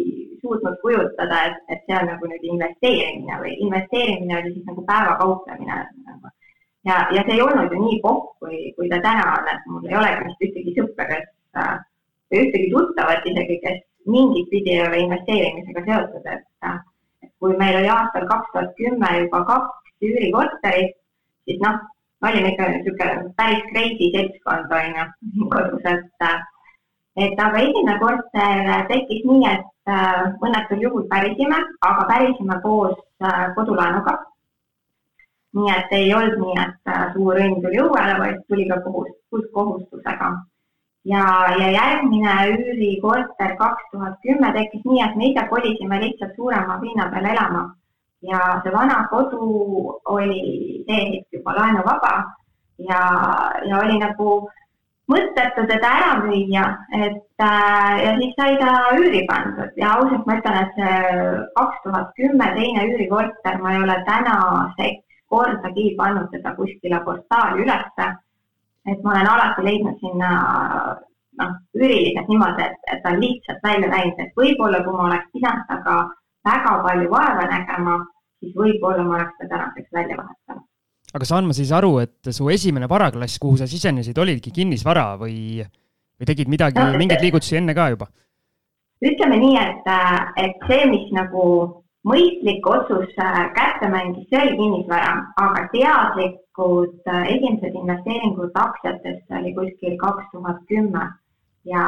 suutnud 0.41 0.79
kujutada, 0.81 1.43
et, 1.49 1.61
et 1.69 1.85
see 1.85 1.99
on 1.99 2.11
nagu 2.11 2.31
nüüd 2.31 2.49
investeerimine 2.53 3.39
või 3.43 3.55
investeerimine 3.67 4.41
oli 4.41 4.53
siis 4.55 4.67
nagu 4.67 4.83
päevakauplemine 4.91 5.79
nagu. 6.09 6.33
ja, 6.89 6.99
ja 7.15 7.23
see 7.23 7.37
ei 7.37 7.45
olnud 7.45 7.71
ju 7.71 7.83
nii 7.85 8.01
popp, 8.03 8.33
kui, 8.43 8.73
kui 8.75 8.91
ta 8.91 8.99
täna 9.05 9.31
on, 9.37 9.51
et 9.53 9.71
mul 9.71 9.87
ei 9.87 9.99
olegi 10.01 10.27
vist 10.27 10.47
ühtegi 10.49 10.75
sõpra, 10.79 11.07
kes 11.13 11.29
äh, 11.63 11.73
või 12.31 12.43
ühtegi 12.43 12.71
tuttavat 12.75 13.31
isegi, 13.31 13.59
kes 13.63 13.81
mingit 14.11 14.51
pidi 14.51 14.75
ei 14.75 14.83
ole 14.83 15.03
investeerimisega 15.05 15.83
seotud, 15.87 16.31
et 16.35 16.45
kui 17.39 17.57
meil 17.59 17.79
oli 17.79 17.89
aastal 17.91 18.27
kaks 18.27 18.53
tuhat 18.53 18.71
kümme 18.79 19.09
juba 19.21 19.43
kaks 19.47 19.86
üürikorterit, 20.03 20.97
siis 21.45 21.61
noh, 21.63 21.79
me 22.21 22.31
olime 22.31 22.53
ikka 22.53 22.69
niisugune 22.73 23.31
päris 23.39 23.63
crazy 23.71 24.11
seltskond 24.15 24.77
on 24.77 25.01
ju 25.37 25.49
kodus, 25.53 25.89
et 25.93 26.29
et 27.17 27.39
aga 27.41 27.63
esimene 27.65 27.97
korter 28.01 28.85
tekkis 28.91 29.25
nii, 29.25 29.49
et 29.53 29.65
Äh, 29.87 30.23
õnnetul 30.43 30.81
juhul 30.83 31.03
pärisime, 31.07 31.57
aga 31.89 32.01
pärisime 32.09 32.57
koos 32.63 32.97
äh, 33.23 33.53
kodulaenuga. 33.55 34.17
nii 35.55 35.69
et 35.73 35.93
ei 35.95 36.09
olnud 36.13 36.41
nii, 36.41 36.55
et 36.63 36.91
äh, 36.91 37.05
suur 37.13 37.39
õnn 37.39 37.61
tuli 37.63 37.79
õuele, 37.79 38.17
vaid 38.19 38.41
tuli 38.51 38.65
ka 38.67 38.81
kohus, 38.83 39.13
kohustusega. 39.55 40.33
ja, 41.13 41.23
ja 41.61 41.69
järgmine 41.77 42.33
üürikorter 42.57 43.55
kaks 43.61 43.87
tuhat 43.93 44.19
kümme 44.27 44.51
tekkis 44.57 44.83
nii, 44.89 44.99
et 45.05 45.15
me 45.15 45.31
ise 45.31 45.47
kolisime 45.53 46.01
lihtsalt 46.03 46.35
suurema 46.35 46.77
pinna 46.83 47.07
peale 47.13 47.31
elama 47.37 47.63
ja 48.21 48.61
see 48.63 48.73
vana 48.73 49.07
kodu 49.11 49.99
oli 50.05 50.83
see 50.87 51.01
hetk 51.11 51.39
juba 51.39 51.55
laenuvaba. 51.59 52.13
Ja, 52.77 53.01
ja 53.65 53.79
oli 53.81 53.97
nagu 53.97 54.49
mõttetu 55.09 55.63
teda 55.69 55.89
ära 55.97 56.09
müüa, 56.21 56.65
et 56.93 57.41
äh, 57.41 57.93
ja 58.03 58.11
siis 58.19 58.35
sai 58.37 58.57
ta 58.61 58.73
üüri 58.97 59.23
pandud. 59.29 59.71
Ja 59.79 59.95
ausalt 59.97 60.27
ma 60.27 60.37
ütlen, 60.37 60.59
et 60.61 60.77
see 60.77 60.99
kaks 61.57 61.81
tuhat 61.85 62.13
kümme 62.19 62.51
teine 62.57 62.85
üürikorter, 62.91 63.59
ma 63.63 63.73
ei 63.73 63.81
ole 63.81 63.97
tänaseks 64.09 65.03
kordagi 65.27 65.93
pannud 65.97 66.29
teda 66.31 66.53
kuskile 66.55 67.01
portaali 67.05 67.65
ülesse. 67.65 68.15
et 68.87 69.01
ma 69.03 69.11
olen 69.11 69.27
alati 69.27 69.63
leidnud 69.65 69.97
sinna 69.99 70.27
noh, 71.39 71.55
üüriliselt 71.75 72.29
niimoodi, 72.31 72.63
et, 72.63 72.77
et 72.93 73.01
ta 73.03 73.11
on 73.11 73.19
lihtsalt 73.19 73.65
välja 73.65 73.89
läinud, 73.91 74.21
et 74.23 74.37
võib-olla 74.39 74.79
kui 74.85 74.95
ma 74.95 75.07
oleks 75.09 75.33
pidanud 75.33 75.65
temaga 75.67 75.95
väga 76.45 76.77
palju 76.85 77.09
vaeva 77.11 77.45
nägema, 77.49 77.99
siis 78.39 78.55
võib-olla 78.55 79.03
ma 79.03 79.15
oleks 79.21 79.37
ta 79.39 79.49
tänaseks 79.53 79.93
välja 79.93 80.17
vahetanud 80.17 80.65
aga 81.15 81.25
saan 81.25 81.47
ma 81.47 81.55
siis 81.55 81.71
aru, 81.71 81.97
et 82.03 82.31
su 82.35 82.49
esimene 82.51 82.87
varaklass, 82.89 83.39
kuhu 83.39 83.57
sa 83.59 83.67
sisenesid, 83.69 84.17
olidki 84.19 84.51
kinnisvara 84.53 85.13
või, 85.21 85.63
või 86.19 86.29
tegid 86.29 86.51
midagi 86.51 86.81
no,, 86.81 86.97
mingeid 86.99 87.23
liigutusi 87.23 87.59
enne 87.61 87.75
ka 87.77 87.91
juba? 87.95 88.09
ütleme 88.97 89.37
nii, 89.37 89.57
et, 89.61 89.89
et 90.41 90.63
see, 90.65 90.85
mis 90.89 91.11
nagu 91.13 91.43
mõistlik 92.07 92.65
otsus 92.65 93.13
äh, 93.21 93.39
kätte 93.53 93.89
mängis, 93.93 94.25
see 94.31 94.39
oli 94.41 94.55
kinnisvara, 94.57 95.11
aga 95.43 95.63
teadlikud 95.73 97.09
äh, 97.11 97.23
esimesed 97.35 97.77
investeeringud 97.77 98.57
aktsiatesse 98.57 99.37
oli 99.37 99.53
kuskil 99.57 99.97
kaks 100.01 100.29
tuhat 100.33 100.63
kümme. 100.71 101.05
ja, 101.67 101.83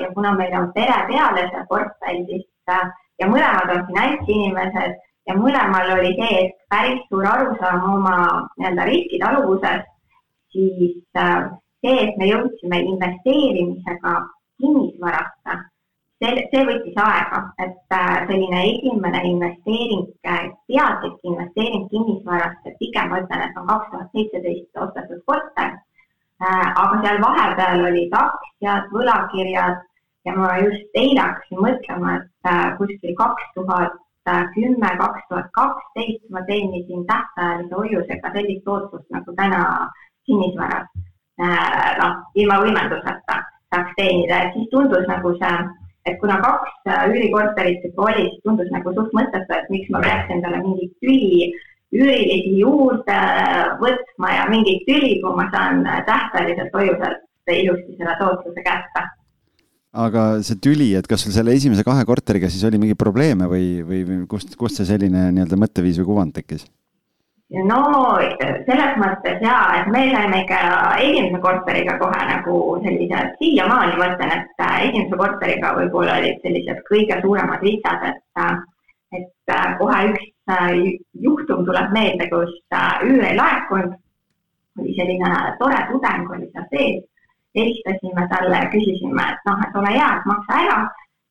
ja 0.00 0.08
kuna 0.14 0.32
meil 0.38 0.54
on 0.56 0.70
pere 0.72 0.98
peale 1.10 1.48
see 1.50 1.64
portfell, 1.68 2.24
siis 2.30 2.46
äh, 2.70 2.88
ja 3.20 3.28
mõlemad 3.30 3.72
on 3.74 3.84
finantsinimesed 3.90 4.96
ja 5.28 5.36
mõlemal 5.38 5.92
oli 5.96 6.14
sees 6.18 6.54
päris 6.72 7.04
suur 7.08 7.26
arusaam 7.28 7.84
oma 7.96 8.16
nii-öelda 8.58 8.88
riskitaluvusest, 8.90 9.92
siis 10.52 10.98
äh, 11.18 11.46
see, 11.84 11.94
et 12.06 12.18
me 12.20 12.28
jõudsime 12.30 12.80
investeerimisega 12.92 14.16
kinnisvarasse, 14.60 15.56
see, 16.22 16.44
see 16.50 16.66
võttis 16.68 17.00
aega, 17.06 17.40
et 17.64 17.96
äh, 17.96 18.12
selline 18.28 18.60
esimene 18.72 19.22
investeering, 19.30 20.04
teadlik 20.24 21.30
investeering 21.30 21.88
kinnisvarasse, 21.92 22.76
pigem 22.82 23.10
ma 23.12 23.24
ütlen, 23.24 23.48
et 23.48 23.58
on 23.60 23.72
kaks 23.72 23.90
tuhat 23.92 24.14
seitseteist 24.18 24.84
ostetud 24.86 25.24
korter, 25.30 25.74
äh, 26.44 26.68
aga 26.68 27.02
seal 27.02 27.20
vahepeal 27.24 27.88
olid 27.88 28.16
aktsiad, 28.20 28.88
võlakirjad 28.94 29.82
ja 30.24 30.32
ma 30.36 30.54
just 30.62 30.98
eile 30.98 31.20
hakkasin 31.20 31.60
mõtlema, 31.60 32.16
et 32.20 32.78
kuskil 32.78 33.14
kaks 33.18 33.52
tuhat 33.54 34.00
kümme, 34.54 34.90
kaks 34.98 35.22
tuhat 35.28 35.48
kaksteist 35.52 36.30
ma 36.30 36.40
teenisin 36.48 37.04
tähtajalise 37.06 37.74
hoiusega 37.74 38.30
sellist 38.32 38.64
tootlust 38.64 39.10
nagu 39.12 39.34
täna 39.36 39.90
kinnisvaras. 40.26 40.88
Äh, 41.42 41.96
noh, 41.98 42.20
ilma 42.38 42.60
võimenduseta 42.62 43.40
saaks 43.74 43.96
teenida, 43.98 44.38
et 44.44 44.54
siis 44.54 44.68
tundus 44.70 45.02
nagu 45.10 45.32
see, 45.40 45.56
et 46.06 46.18
kuna 46.22 46.38
kaks 46.44 46.76
äh, 46.88 47.08
üürikorterit 47.10 47.84
juba 47.88 48.06
oli, 48.12 48.28
siis 48.30 48.44
tundus 48.46 48.70
nagu 48.72 48.92
suht 48.94 49.12
mõttetu, 49.18 49.50
et 49.56 49.72
miks 49.74 49.90
ma 49.90 50.00
peaks 50.04 50.30
endale 50.30 50.62
mingit 50.62 50.94
tüli, 51.02 51.50
üürilisi 51.94 52.54
juurde 52.60 53.18
võtma 53.82 54.30
ja 54.30 54.46
mingit 54.48 54.86
tüli, 54.86 55.18
kui 55.20 55.36
ma 55.36 55.48
saan 55.50 55.82
tähtajaliselt 56.06 56.72
hoiuselt 56.78 57.20
ilusti 57.50 57.98
selle 57.98 58.16
tootluse 58.22 58.62
kätte 58.64 59.04
aga 59.94 60.22
see 60.42 60.58
tüli, 60.58 60.92
et 60.98 61.06
kas 61.06 61.22
sul 61.22 61.34
selle 61.34 61.54
esimese 61.54 61.84
kahe 61.86 62.02
korteriga 62.08 62.50
siis 62.50 62.64
oli 62.66 62.80
mingeid 62.82 62.98
probleeme 62.98 63.46
või, 63.50 63.66
või, 63.86 64.00
või 64.08 64.24
kust, 64.30 64.56
kust 64.58 64.80
see 64.80 64.88
selline 64.88 65.28
nii-öelda 65.36 65.58
mõtteviis 65.60 66.00
või 66.02 66.08
kuvand 66.10 66.34
tekkis? 66.34 66.66
no 67.68 67.80
selles 68.66 68.96
mõttes 68.98 69.42
ja, 69.44 69.58
et 69.78 69.90
me 69.94 70.02
saime 70.10 70.40
ikka 70.42 70.58
esimese 70.98 71.40
korteriga 71.44 71.94
kohe 72.00 72.26
nagu 72.26 72.58
sellised, 72.82 73.36
siiamaani 73.38 73.98
ma 74.00 74.10
ütlen, 74.10 74.32
et 74.40 74.64
äh, 74.64 74.76
esimese 74.88 75.20
korteriga 75.20 75.74
võib-olla 75.78 76.18
olid 76.18 76.42
sellised 76.42 76.82
kõige 76.88 77.20
suuremad 77.22 77.62
vitsad, 77.62 78.08
et, 78.10 78.22
äh, 78.42 78.56
et 79.20 79.54
äh, 79.54 79.66
kohe 79.78 80.00
üks 80.10 80.30
juhtum 81.22 81.62
tuleb 81.68 81.94
meelde, 81.94 82.26
kus 82.32 82.56
üür 83.06 83.22
ei 83.22 83.36
laekunud. 83.38 83.94
oli 84.82 84.92
selline 84.98 85.28
tore 85.60 85.78
tudeng 85.86 86.30
oli 86.34 86.48
seal 86.50 86.64
sees 86.72 87.04
helistasime 87.54 88.26
talle 88.32 88.60
ja 88.62 88.68
küsisime, 88.72 89.24
et 89.32 89.48
noh, 89.48 89.62
et 89.66 89.80
ole 89.80 89.94
hea, 89.94 90.10
et 90.18 90.28
maksa 90.30 90.60
ära. 90.64 90.78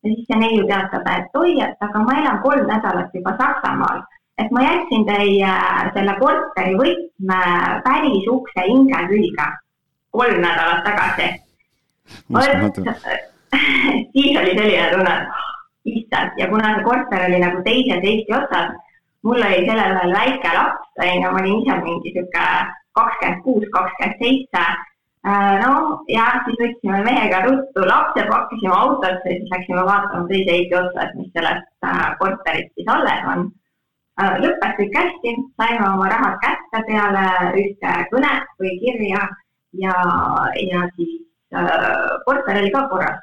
ja 0.03 0.11
siis 0.11 0.25
see 0.27 0.39
neiu 0.39 0.65
teatab, 0.67 1.07
et 1.07 1.37
oi, 1.39 1.53
et 1.63 1.85
aga 1.87 1.99
ma 2.03 2.17
elan 2.19 2.41
kolm 2.43 2.67
nädalat 2.67 3.13
juba 3.15 3.35
Saksamaal. 3.39 4.01
Et 4.41 4.49
ma 4.51 4.63
jätsin 4.63 5.05
teie 5.05 5.51
selle 5.93 6.15
korteri 6.19 6.73
võtme 6.79 7.39
päris 7.85 8.27
ukse 8.31 8.65
hinge 8.67 9.03
külge. 9.11 9.47
Kolm 10.11 10.41
nädalat 10.41 10.83
tagasi. 10.87 11.27
siis 14.13 14.37
oli 14.41 14.55
selline 14.57 14.89
tunne, 14.91 15.13
et 15.13 15.27
ah, 15.37 15.51
issand. 15.85 16.39
Ja 16.41 16.47
kuna 16.49 16.73
see 16.75 16.87
korter 16.87 17.27
oli 17.27 17.39
nagu 17.43 17.61
teises 17.67 18.01
Eesti 18.11 18.35
otsas, 18.37 18.73
mul 19.23 19.41
oli 19.49 19.65
sellel 19.67 19.99
ajal 19.99 20.15
väike 20.17 20.55
laps, 20.57 20.89
onju, 21.05 21.29
ma 21.29 21.43
olin 21.43 21.61
ise 21.61 21.77
mingi 21.85 22.15
sihuke 22.15 22.47
kakskümmend 22.97 23.45
kuus, 23.45 23.69
kakskümmend 23.75 24.19
seitse. 24.23 24.65
Äh, 24.65 24.92
no 25.23 25.73
ja 26.11 26.25
siis 26.45 26.59
võtsime 26.59 27.01
mehega 27.05 27.43
ruttu 27.45 27.85
lapse, 27.87 28.25
pakkisime 28.29 28.75
autosse 28.75 29.29
ja 29.29 29.39
siis 29.39 29.51
läksime 29.51 29.83
vaatama 29.87 30.27
teise 30.27 30.55
Eesti 30.57 30.79
otsa, 30.79 31.05
et 31.05 31.19
mis 31.19 31.29
sellest 31.37 31.87
äh, 31.87 32.07
korterist 32.19 32.73
siis 32.75 32.89
alles 32.91 33.27
on. 33.33 33.45
Äh, 34.21 34.33
lõppes 34.43 34.75
kõik 34.79 34.97
hästi, 34.99 35.35
saime 35.61 35.85
oma 35.89 36.09
rahad 36.11 36.39
kätte 36.43 36.83
peale 36.89 37.27
ühte 37.61 37.93
kõnet 38.11 38.49
või 38.59 38.73
kirja 38.81 39.27
ja, 39.79 39.93
ja 40.59 40.87
siis 40.97 41.21
korter 42.25 42.59
oli 42.59 42.71
ka 42.73 42.87
korras. 42.89 43.21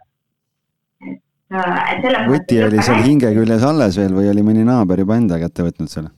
võti 2.30 2.60
oli 2.62 2.82
seal 2.86 3.02
hinge 3.02 3.32
küljes 3.34 3.64
alles 3.66 3.98
veel 3.98 4.14
või 4.14 4.30
oli 4.30 4.44
mõni 4.46 4.64
naaber 4.66 5.02
juba 5.02 5.18
enda 5.18 5.38
kätte 5.42 5.66
võtnud 5.66 5.90
selle? 5.90 6.14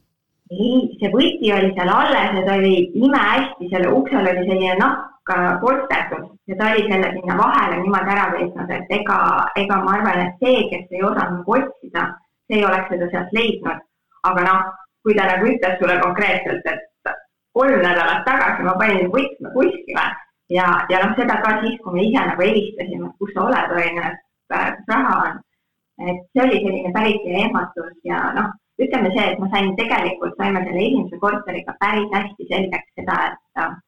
See 1.00 1.10
võti 1.12 1.52
oli 1.54 1.72
seal 1.76 1.90
alles 1.92 2.36
ja 2.38 2.44
ta 2.46 2.58
oli 2.58 2.74
imehästi, 2.94 3.70
selle 3.72 3.92
uksel 3.98 4.28
oli 4.32 4.44
selline 4.48 4.76
nahk 4.80 5.08
polsterdatud 5.62 6.32
ja 6.50 6.56
ta 6.58 6.70
oli 6.72 6.86
selle 6.90 7.12
sinna 7.14 7.36
vahele 7.38 7.80
niimoodi 7.80 8.14
ära 8.14 8.30
peitnud, 8.32 8.70
et 8.70 8.94
ega, 8.98 9.18
ega 9.56 9.78
ma 9.84 9.96
arvan, 9.96 10.22
et 10.26 10.42
see, 10.42 10.64
kes 10.70 10.90
ei 10.90 11.02
osanud 11.02 11.38
nagu 11.38 11.56
otsida, 11.58 12.06
see 12.46 12.58
ei 12.58 12.66
oleks 12.66 12.90
seda 12.90 13.10
sealt 13.12 13.36
leidnud. 13.38 13.84
aga 14.22 14.42
noh, 14.46 14.64
kui 15.02 15.14
ta 15.18 15.26
nagu 15.26 15.46
ütles 15.50 15.78
sulle 15.78 15.98
konkreetselt, 16.02 16.66
et 16.72 17.14
kolm 17.52 17.80
nädalat 17.82 18.24
tagasi 18.26 18.66
ma 18.66 18.74
panin 18.80 19.10
võtme 19.14 19.54
kuskile 19.54 20.04
ja, 20.50 20.66
ja 20.90 21.04
noh, 21.04 21.14
seda 21.18 21.38
ka 21.44 21.56
siis, 21.62 21.78
kui 21.84 21.96
me 21.96 22.04
ise 22.08 22.26
nagu 22.26 22.42
helistasime, 22.42 23.08
et 23.08 23.18
kus 23.18 23.32
sa 23.34 23.46
oled, 23.46 23.74
on 23.78 23.98
ju, 23.98 24.10
et 24.10 24.76
kus 24.76 24.92
raha 24.94 25.16
on. 25.26 25.40
et 26.02 26.22
see 26.32 26.44
oli 26.44 26.60
selline 26.64 26.92
päris 26.94 27.26
ehmatus 27.42 27.94
ja 28.08 28.22
noh, 28.38 28.50
ütleme 28.80 29.10
see, 29.14 29.24
et 29.32 29.38
ma 29.38 29.48
sain 29.52 29.72
tegelikult, 29.76 30.36
saime 30.40 30.64
selle 30.64 30.84
esimese 30.88 31.18
korteriga 31.22 31.74
päris 31.80 32.12
hästi 32.16 32.48
selgeks 32.50 32.94
seda, 32.98 33.16
et 33.32 33.80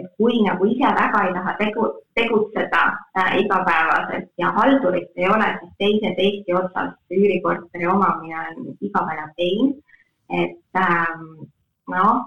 et 0.00 0.06
kui 0.16 0.38
nagu 0.40 0.64
ise 0.64 0.88
väga 0.96 1.18
ei 1.26 1.32
taha 1.36 1.52
tegu, 1.58 1.86
tegutseda 2.16 2.82
äh, 3.18 3.34
igapäevaselt 3.42 4.30
ja 4.40 4.52
haldurit 4.56 5.10
ei 5.16 5.28
ole, 5.28 5.48
siis 5.60 5.72
teises 5.82 6.22
Eesti 6.26 6.54
otsas 6.60 6.94
üürikorteri 7.12 7.88
omamine 7.94 8.38
on 8.40 8.70
igavene 8.80 9.26
pein. 9.36 9.74
et 10.32 10.80
ähm, 10.80 11.26
noh 11.92 12.24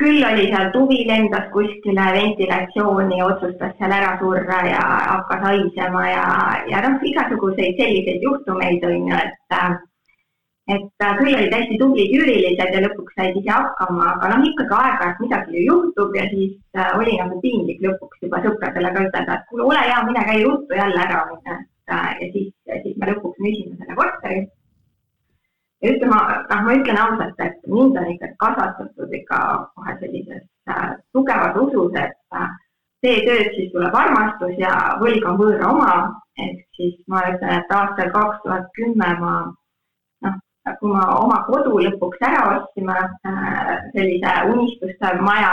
küll 0.00 0.24
oli 0.30 0.48
seal 0.52 0.66
tuvi 0.72 1.04
lendas 1.08 1.46
kuskile 1.52 2.06
ventilatsiooni, 2.16 3.22
otsustas 3.24 3.72
seal 3.78 3.94
ära 3.96 4.18
surra 4.20 4.58
ja 4.68 4.80
hakkas 5.12 5.46
haisema 5.46 6.02
ja, 6.08 6.26
ja 6.68 6.82
noh, 6.84 6.98
igasuguseid 7.12 7.80
selliseid 7.80 8.26
juhtumeid 8.26 8.84
on 8.84 9.08
ju, 9.08 9.16
et 9.16 9.86
et 10.70 11.04
küll 11.18 11.34
olid 11.34 11.54
hästi 11.56 11.78
tublid 11.80 12.12
üürilised 12.18 12.74
ja 12.76 12.82
lõpuks 12.84 13.16
said 13.18 13.38
ise 13.40 13.50
hakkama, 13.50 14.12
aga 14.12 14.28
noh, 14.34 14.44
ikkagi 14.50 14.76
aeg-ajalt 14.76 15.22
midagi 15.24 15.56
ju 15.56 15.64
juhtub 15.70 16.14
ja 16.18 16.26
siis 16.30 16.52
äh, 16.76 16.92
oli 16.98 17.16
nagu 17.18 17.40
piinlik 17.42 17.80
lõpuks 17.86 18.22
juba 18.26 18.42
sõpradele 18.44 18.92
ka 18.94 19.06
ütelda, 19.08 19.38
et 19.40 19.48
kuule, 19.50 19.66
ole 19.72 19.82
hea, 19.88 19.98
mine 20.06 20.24
käi 20.28 20.44
ruttu 20.44 20.78
jälle 20.78 21.02
ära, 21.06 21.24
onju. 21.32 21.58
Äh, 21.90 22.10
ja 22.20 22.30
siis, 22.36 22.52
siis 22.84 22.96
me 23.00 23.10
lõpuks 23.10 23.42
müüsime 23.42 23.80
selle 23.80 23.98
korteri. 23.98 24.44
Ja 25.82 25.92
ütleme, 25.92 26.16
noh, 26.50 26.64
ma 26.66 26.74
ütlen 26.76 26.98
ausalt, 27.02 27.38
et 27.44 27.60
mind 27.66 27.96
on 28.00 28.10
ikka 28.14 28.32
kasvatatud 28.42 29.14
ikka 29.20 29.38
kohe 29.74 29.96
sellises 30.00 30.44
äh, 30.70 30.90
tugevas 31.12 31.56
usus, 31.62 31.94
et 31.94 32.36
äh, 32.36 32.50
tee 33.04 33.22
tööd, 33.28 33.54
siis 33.56 33.72
tuleb 33.72 33.96
armastus 33.96 34.58
ja 34.60 34.74
võlg 35.00 35.24
on 35.30 35.40
võõra 35.40 35.72
oma. 35.74 35.94
ehk 36.40 36.60
siis 36.76 37.00
ma 37.08 37.24
ütlen, 37.28 37.58
et 37.58 37.72
aastal 37.76 38.12
kaks 38.14 38.44
tuhat 38.44 38.68
kümme 38.76 39.08
ma 39.20 39.32
kui 40.78 40.92
ma 40.92 41.02
oma 41.18 41.40
kodu 41.48 41.80
lõpuks 41.84 42.20
ära 42.28 42.42
ostsime, 42.54 42.96
äh, 43.28 43.70
sellise 43.94 44.34
unistuste 44.52 45.12
maja, 45.24 45.52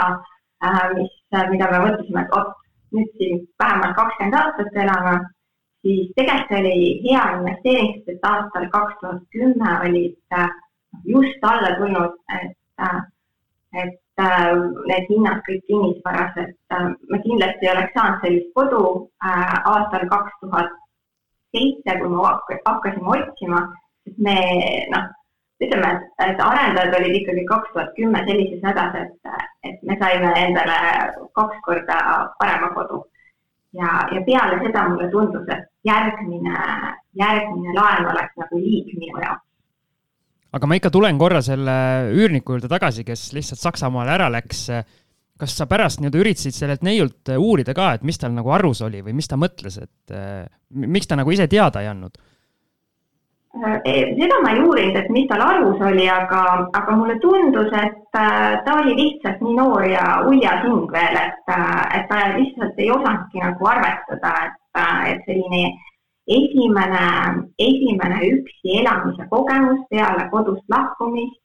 äh, 0.64 0.84
mis, 0.94 1.12
mida 1.50 1.70
me 1.72 1.80
mõtlesime, 1.86 2.24
et 2.24 2.34
vot 2.34 2.54
nüüd 2.96 3.10
siin 3.20 3.42
vähemalt 3.60 3.96
kakskümmend 3.96 4.38
aastat 4.40 4.78
elame, 4.84 5.14
siis 5.88 6.10
tegelikult 6.16 6.58
oli 6.60 6.80
hea 7.04 7.22
investeering, 7.38 7.94
sest 7.96 8.12
et 8.14 8.26
aastal 8.30 8.68
kaks 8.74 8.98
tuhat 9.00 9.22
kümme 9.36 9.70
olid 9.88 10.38
äh, 10.40 10.50
just 11.04 11.48
alla 11.52 11.72
tulnud, 11.78 12.18
et, 12.40 12.56
et 13.82 13.96
need 14.90 15.10
hinnad 15.12 15.40
kõik 15.46 15.64
kinnisvaras, 15.70 16.36
et 16.42 16.78
me 17.12 17.20
kindlasti 17.24 17.68
ei 17.68 17.72
oleks 17.72 17.94
saanud 17.96 18.24
sellist 18.24 18.48
kodu 18.58 18.82
aastal 19.24 20.08
kaks 20.10 20.40
tuhat 20.42 20.72
seitse, 21.54 21.98
kui 22.00 22.10
me 22.12 22.24
hakkasime 22.66 23.14
otsima 23.14 23.62
me 24.16 24.38
noh, 24.94 25.06
ütleme, 25.62 25.92
et 26.24 26.42
arendajad 26.42 26.96
olid 26.98 27.20
ikkagi 27.20 27.44
kaks 27.50 27.70
tuhat 27.74 27.94
kümme 27.98 28.24
sellises 28.26 28.64
hädas, 28.64 28.98
et, 29.02 29.30
et 29.70 29.86
me 29.86 29.96
saime 30.02 30.32
endale 30.42 30.78
kaks 31.38 31.62
korda 31.66 32.00
parema 32.40 32.72
kodu. 32.74 33.04
Ja, 33.76 33.90
ja 34.14 34.22
peale 34.26 34.60
seda 34.64 34.86
mulle 34.88 35.10
tundus, 35.12 35.44
et 35.52 35.68
järgmine, 35.84 36.54
järgmine 37.18 37.74
laen 37.76 38.08
oleks 38.12 38.40
nagu 38.40 38.62
liig 38.62 38.94
minu 38.96 39.20
jaoks 39.24 39.44
aga 40.56 40.68
ma 40.68 40.78
ikka 40.78 40.92
tulen 40.92 41.18
korra 41.20 41.42
selle 41.44 41.74
üürniku 42.14 42.54
juurde 42.54 42.70
tagasi, 42.72 43.04
kes 43.04 43.28
lihtsalt 43.36 43.60
Saksamaale 43.60 44.14
ära 44.16 44.30
läks. 44.32 44.68
kas 45.38 45.52
sa 45.54 45.68
pärast 45.70 46.00
nii-öelda 46.00 46.18
üritasid 46.18 46.54
sellelt 46.56 46.80
neiult 46.82 47.30
uurida 47.38 47.70
ka, 47.70 47.92
et 47.94 48.02
mis 48.02 48.18
tal 48.18 48.32
nagu 48.34 48.50
arus 48.50 48.80
oli 48.82 49.04
või 49.06 49.12
mis 49.14 49.28
ta 49.30 49.36
mõtles, 49.38 49.76
et 49.78 50.14
miks 50.74 51.06
ta 51.06 51.14
nagu 51.14 51.30
ise 51.30 51.46
teada 51.46 51.84
ei 51.84 51.86
andnud? 51.86 52.18
Äh, 53.54 54.14
seda 54.18 54.36
ma 54.42 54.50
ei 54.52 54.60
uurinud, 54.60 54.96
et 55.00 55.08
mis 55.08 55.24
tal 55.28 55.40
arvus 55.40 55.80
oli, 55.80 56.04
aga, 56.12 56.40
aga 56.76 56.96
mulle 56.96 57.14
tundus, 57.18 57.72
et 57.72 58.18
äh, 58.20 58.58
ta 58.64 58.74
oli 58.82 58.92
lihtsalt 58.98 59.40
nii 59.40 59.54
noor 59.56 59.86
ja 59.88 60.02
uljas 60.28 60.60
hing 60.66 60.84
veel, 60.92 61.16
et, 61.16 61.40
äh, 61.54 61.86
et 61.96 62.04
ta 62.10 62.18
lihtsalt 62.34 62.76
ei 62.76 62.90
osanudki 62.92 63.40
nagu 63.40 63.70
arvestada, 63.70 64.34
et, 64.44 64.58
et 65.12 65.24
selline 65.30 65.62
esimene, 66.38 67.06
esimene 67.70 68.20
üksi 68.34 68.76
elamise 68.82 69.26
kogemus 69.32 69.80
peale 69.88 70.28
kodust 70.34 70.68
lahkumist 70.68 71.40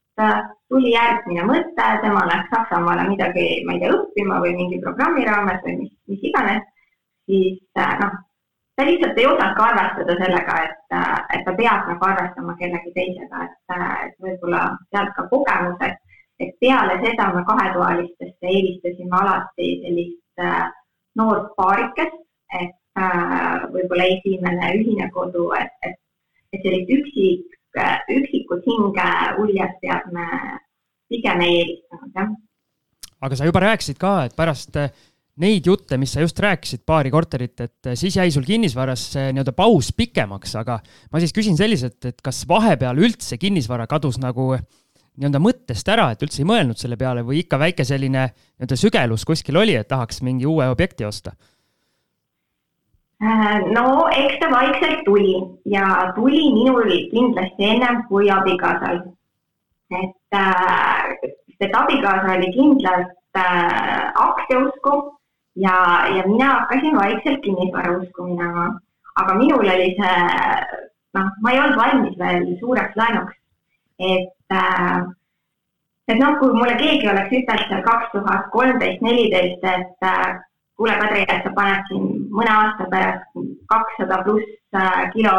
tuli 0.69 0.91
järgmine 0.91 1.47
mõte, 1.47 1.87
tema 2.03 2.27
läks 2.27 2.51
Saksamaale 2.51 3.07
midagi, 3.07 3.47
ma 3.63 3.77
ei 3.77 3.81
tea, 3.85 3.95
õppima 3.95 4.43
või 4.43 4.51
mingi 4.59 4.83
programmi 4.83 5.23
raames 5.25 5.63
või 5.63 5.79
mis, 5.79 5.95
mis 6.11 6.29
iganes, 6.29 6.67
siis 7.31 7.63
noh 8.03 8.19
ta 8.75 8.85
lihtsalt 8.85 9.17
ei 9.17 9.27
osanudki 9.27 9.61
arvestada 9.61 10.15
sellega, 10.21 10.55
et, 10.67 10.95
et 11.35 11.43
ta 11.45 11.53
peab 11.57 11.89
nagu 11.89 12.07
arvestama 12.07 12.55
kellegi 12.61 12.93
teisega, 12.97 13.45
et, 13.47 13.75
et 14.07 14.15
võib-olla 14.25 14.63
sealt 14.89 15.13
ka 15.17 15.27
kogemus, 15.31 15.77
et, 15.89 15.99
peale 16.59 16.97
seda 16.99 17.29
me 17.31 17.43
kahetoalistesse 17.47 18.49
eelistasime 18.49 19.15
alati 19.15 19.67
sellist 19.83 20.41
äh, 20.43 20.65
noort 21.15 21.53
paarikest, 21.55 22.17
et 22.59 22.73
äh, 22.99 23.61
võib-olla 23.75 24.09
esimene 24.17 24.73
ühine 24.79 25.07
kodu, 25.13 25.51
et, 25.59 25.71
et, 25.85 25.99
et 26.51 26.65
sellist 26.65 26.91
üksik, 26.97 27.59
üksikut 28.17 28.65
hinge 28.67 29.07
uljast 29.41 29.79
peab 29.81 30.09
me 30.13 30.25
pigem 31.09 31.45
ei 31.45 31.61
eelistanud, 31.61 32.11
jah. 32.17 32.33
aga 33.23 33.37
sa 33.39 33.47
juba 33.47 33.63
rääkisid 33.63 34.01
ka, 34.01 34.17
et 34.27 34.35
pärast 34.37 34.81
äh, 34.81 34.91
neid 35.41 35.65
jutte, 35.65 35.97
mis 35.97 36.11
sa 36.13 36.21
just 36.21 36.37
rääkisid, 36.43 36.83
paari 36.85 37.09
korterit, 37.13 37.55
et 37.65 37.91
siis 37.97 38.17
jäi 38.19 38.29
sul 38.33 38.45
kinnisvaras 38.45 39.07
see 39.15 39.31
nii-öelda 39.33 39.55
paus 39.57 39.89
pikemaks, 39.97 40.53
aga 40.61 40.77
ma 41.11 41.21
siis 41.21 41.33
küsin 41.33 41.57
selliselt, 41.57 41.97
et 42.05 42.21
kas 42.21 42.43
vahepeal 42.49 43.01
üldse 43.01 43.39
kinnisvara 43.41 43.87
kadus 43.89 44.19
nagu 44.21 44.51
nii-öelda 44.53 45.41
mõttest 45.41 45.89
ära, 45.89 46.11
et 46.13 46.21
üldse 46.25 46.43
ei 46.43 46.49
mõelnud 46.49 46.77
selle 46.77 46.97
peale 47.01 47.23
või 47.25 47.41
ikka 47.41 47.57
väike 47.61 47.85
selline 47.87 48.27
nii-öelda 48.29 48.77
sügelus 48.77 49.25
kuskil 49.25 49.57
oli, 49.61 49.75
et 49.77 49.89
tahaks 49.89 50.21
mingi 50.25 50.45
uue 50.49 50.69
objekti 50.69 51.05
osta? 51.09 51.33
Äh, 53.23 53.59
no 53.71 54.05
eks 54.11 54.37
ta 54.41 54.49
vaikselt 54.51 55.03
tuli 55.07 55.35
ja 55.69 56.11
tuli 56.15 56.43
minul 56.53 56.89
kindlasti 57.09 57.69
ennem 57.73 58.03
kui 58.09 58.29
abikaasal. 58.29 59.01
et 59.93 60.37
äh,, 60.37 61.33
et 61.61 61.75
abikaasa 61.77 62.33
oli 62.37 62.49
kindlalt 62.53 63.13
äh, 63.37 64.11
aktsiausku 64.27 64.93
ja, 65.55 66.05
ja 66.15 66.23
mina 66.27 66.45
hakkasin 66.53 66.95
vaikselt 66.95 67.41
kinnisvara 67.41 67.97
usku 67.97 68.23
minema. 68.23 68.79
aga 69.15 69.33
minul 69.33 69.59
oli 69.59 69.89
see, 69.97 70.13
noh, 71.13 71.27
ma 71.41 71.51
ei 71.51 71.59
olnud 71.59 71.77
valmis 71.77 72.15
veel 72.19 72.47
suureks 72.59 72.95
laenuks. 72.95 73.35
et, 73.99 74.33
äh, 74.51 75.03
et 76.07 76.17
noh, 76.19 76.39
kui 76.39 76.53
mulle 76.53 76.75
keegi 76.79 77.09
oleks 77.09 77.35
ütelnud 77.37 77.69
seal 77.69 77.85
kaks 77.85 78.09
tuhat 78.15 78.49
kolmteist, 78.55 79.05
neliteist, 79.05 79.63
et 79.63 80.09
äh, 80.09 80.39
kuule, 80.77 80.97
Kadri, 80.97 81.25
et 81.29 81.45
sa 81.45 81.53
paned 81.53 81.85
siin 81.89 82.09
mõne 82.33 82.49
aasta 82.49 82.89
pärast 82.89 83.37
kakssada 83.69 84.23
pluss 84.25 84.49
äh, 84.75 85.03
kilo 85.13 85.35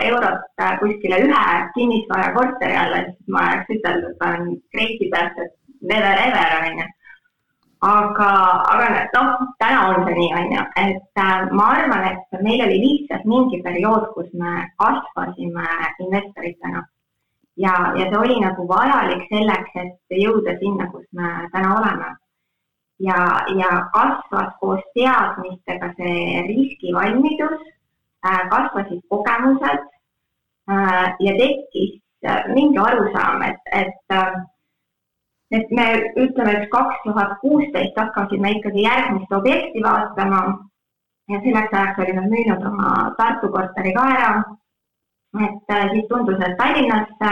eurot 0.00 0.64
kuskile 0.80 1.20
ühe 1.26 1.44
kinnisvarakorteri 1.76 2.80
alla, 2.84 3.04
siis 3.04 3.28
ma 3.28 3.44
oleks 3.50 3.76
ütelnud, 3.76 4.08
et 4.08 4.24
ma 4.24 4.32
olen 4.32 4.56
crazy 4.72 5.12
person, 5.12 5.54
never 5.92 6.24
ever 6.24 6.58
onju. 6.62 6.88
Aga, 7.82 8.30
aga 8.72 8.86
noh, 9.14 9.46
täna 9.58 9.78
on 9.90 10.04
see 10.06 10.14
nii 10.18 10.32
onju, 10.38 10.64
et 10.84 11.22
äh, 11.22 11.50
ma 11.58 11.68
arvan, 11.76 12.04
et 12.12 12.42
meil 12.46 12.62
oli 12.66 12.78
lihtsalt 12.84 13.24
mingi 13.26 13.58
periood, 13.64 14.06
kus 14.14 14.28
me 14.38 14.68
kasvasime 14.78 15.66
investoritena. 16.04 16.84
Ja, 17.58 17.74
ja 17.98 18.06
see 18.08 18.18
oli 18.18 18.38
nagu 18.40 18.66
vajalik 18.70 19.26
selleks, 19.28 19.74
et 19.82 20.16
jõuda 20.22 20.54
sinna, 20.60 20.86
kus 20.94 21.04
me 21.12 21.32
täna 21.52 21.74
oleme. 21.80 22.12
Ja, 23.02 23.18
ja 23.58 23.70
kasvas 23.92 24.54
koos 24.60 24.82
teadmistega 24.94 25.90
see 25.98 26.46
riskivalmidus, 26.46 27.66
äh, 28.22 28.44
kasvasid 28.54 29.02
kogemused 29.10 29.82
äh, 30.70 31.06
ja 31.18 31.34
tekkis 31.40 31.98
äh, 32.22 32.46
mingi 32.54 32.78
arusaam, 32.78 33.42
et, 33.42 33.58
et 33.74 34.18
et 35.52 35.70
me 35.70 35.86
ütleme, 36.16 36.52
et 36.58 36.68
kaks 36.72 37.02
tuhat 37.04 37.38
kuusteist 37.40 37.98
hakkasime 37.98 38.54
ikkagi 38.56 38.84
järgmist 38.86 39.32
objekti 39.32 39.82
vaatama 39.84 40.42
ja 41.28 41.40
selleks 41.44 41.74
ajaks 41.74 41.98
olime 42.04 42.22
müünud 42.28 42.64
oma 42.70 42.92
Tartu 43.18 43.50
korteri 43.52 43.92
ka 43.96 44.06
ära. 44.14 44.30
et 45.40 45.74
siis 45.92 46.08
tundus, 46.08 46.40
et 46.46 46.56
Tallinnasse 46.56 47.30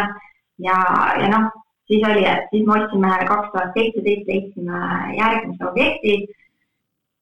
ja, 0.67 0.77
ja 1.21 1.29
noh, 1.29 1.49
siis 1.87 2.05
oli, 2.09 2.25
et 2.25 2.47
siis 2.51 2.67
me 2.67 2.77
ostsime 2.79 3.11
kaks 3.29 3.51
tuhat 3.53 3.75
seitseteist, 3.77 4.29
leidsime 4.29 4.83
järgmise 5.19 5.67
objekti. 5.69 6.15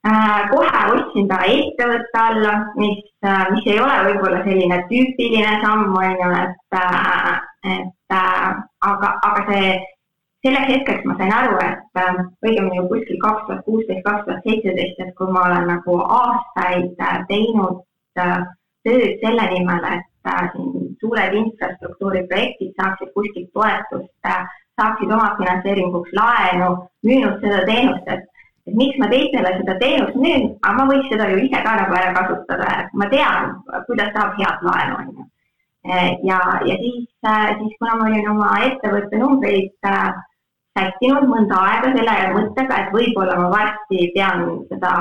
Äh, 0.09 0.43
kohe 0.51 0.83
ostsin 0.95 1.27
ta 1.29 1.41
ettevõtte 1.53 2.21
alla, 2.23 2.53
mis, 2.79 3.01
äh, 3.27 3.49
mis 3.51 3.67
ei 3.67 3.81
ole 3.83 3.97
võib-olla 4.07 4.45
selline 4.45 4.79
tüüpiline 4.91 5.57
samm, 5.65 5.97
on 5.99 6.15
ju, 6.23 6.29
et, 6.45 6.79
äh, 6.79 7.33
et 7.75 8.15
aga, 8.15 9.11
aga 9.27 9.43
see, 9.49 9.73
selleks 10.47 10.71
hetkeks 10.73 11.05
ma 11.09 11.17
sain 11.19 11.33
aru, 11.35 11.59
et 11.65 12.03
õigemini 12.47 12.85
kuskil 12.91 13.19
kaks 13.25 13.47
tuhat 13.47 13.65
kuusteist, 13.67 14.05
kaks 14.07 14.27
tuhat 14.27 14.45
seitseteist, 14.47 15.01
et 15.03 15.15
kui 15.19 15.33
ma 15.35 15.47
olen 15.49 15.67
nagu 15.73 15.99
aastaid 16.19 16.95
teinud 17.31 17.83
tööd 18.19 19.19
selle 19.25 19.49
nimel, 19.53 19.89
et 19.97 20.07
siin 20.53 20.95
suured 21.01 21.35
infrastruktuuriprojektid 21.43 22.75
saaksid 22.79 23.13
kuskilt 23.17 23.51
toetust, 23.57 24.13
saaksid 24.79 25.11
omafinantseeringuks 25.11 26.13
laenu, 26.19 26.75
müünud 27.07 27.41
seda 27.43 27.65
teenust, 27.67 28.07
et, 28.15 28.29
et 28.69 28.77
miks 28.79 28.99
ma 29.03 29.09
teistele 29.11 29.55
seda 29.59 29.75
teenust 29.83 30.21
müün, 30.21 30.53
aga 30.63 30.77
ma 30.79 30.87
võiks 30.93 31.11
seda 31.13 31.31
ju 31.33 31.41
ise 31.47 31.65
ka 31.65 31.75
nagu 31.81 31.99
ära 31.99 32.15
kasutada, 32.21 32.71
et 32.85 32.95
ma 32.95 33.11
tean, 33.15 33.57
kuidas 33.89 34.15
saab 34.15 34.39
head 34.39 34.65
laenu, 34.71 35.03
on 35.03 35.11
ju. 35.17 35.29
ja, 36.29 36.39
ja 36.69 36.79
siis, 36.85 37.05
siis 37.19 37.77
kuna 37.81 37.99
ma 37.99 38.09
olin 38.11 38.31
oma 38.35 38.55
ettevõtte 38.69 39.19
numbreid 39.19 39.89
äh, 39.89 40.11
sättinud 40.79 41.29
mõnda 41.29 41.61
aega 41.67 41.93
selle 41.99 42.17
mõttega, 42.39 42.81
et 42.81 42.97
võib-olla 42.97 43.37
ma 43.43 43.53
varsti 43.53 44.11
pean 44.15 44.49
seda 44.71 44.95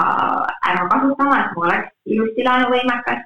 ära 0.65 0.85
kasutama, 0.91 1.39
et 1.45 1.55
ma 1.55 1.65
oleks 1.69 2.13
ilusti 2.17 2.45
laenuvõimekas 2.49 3.25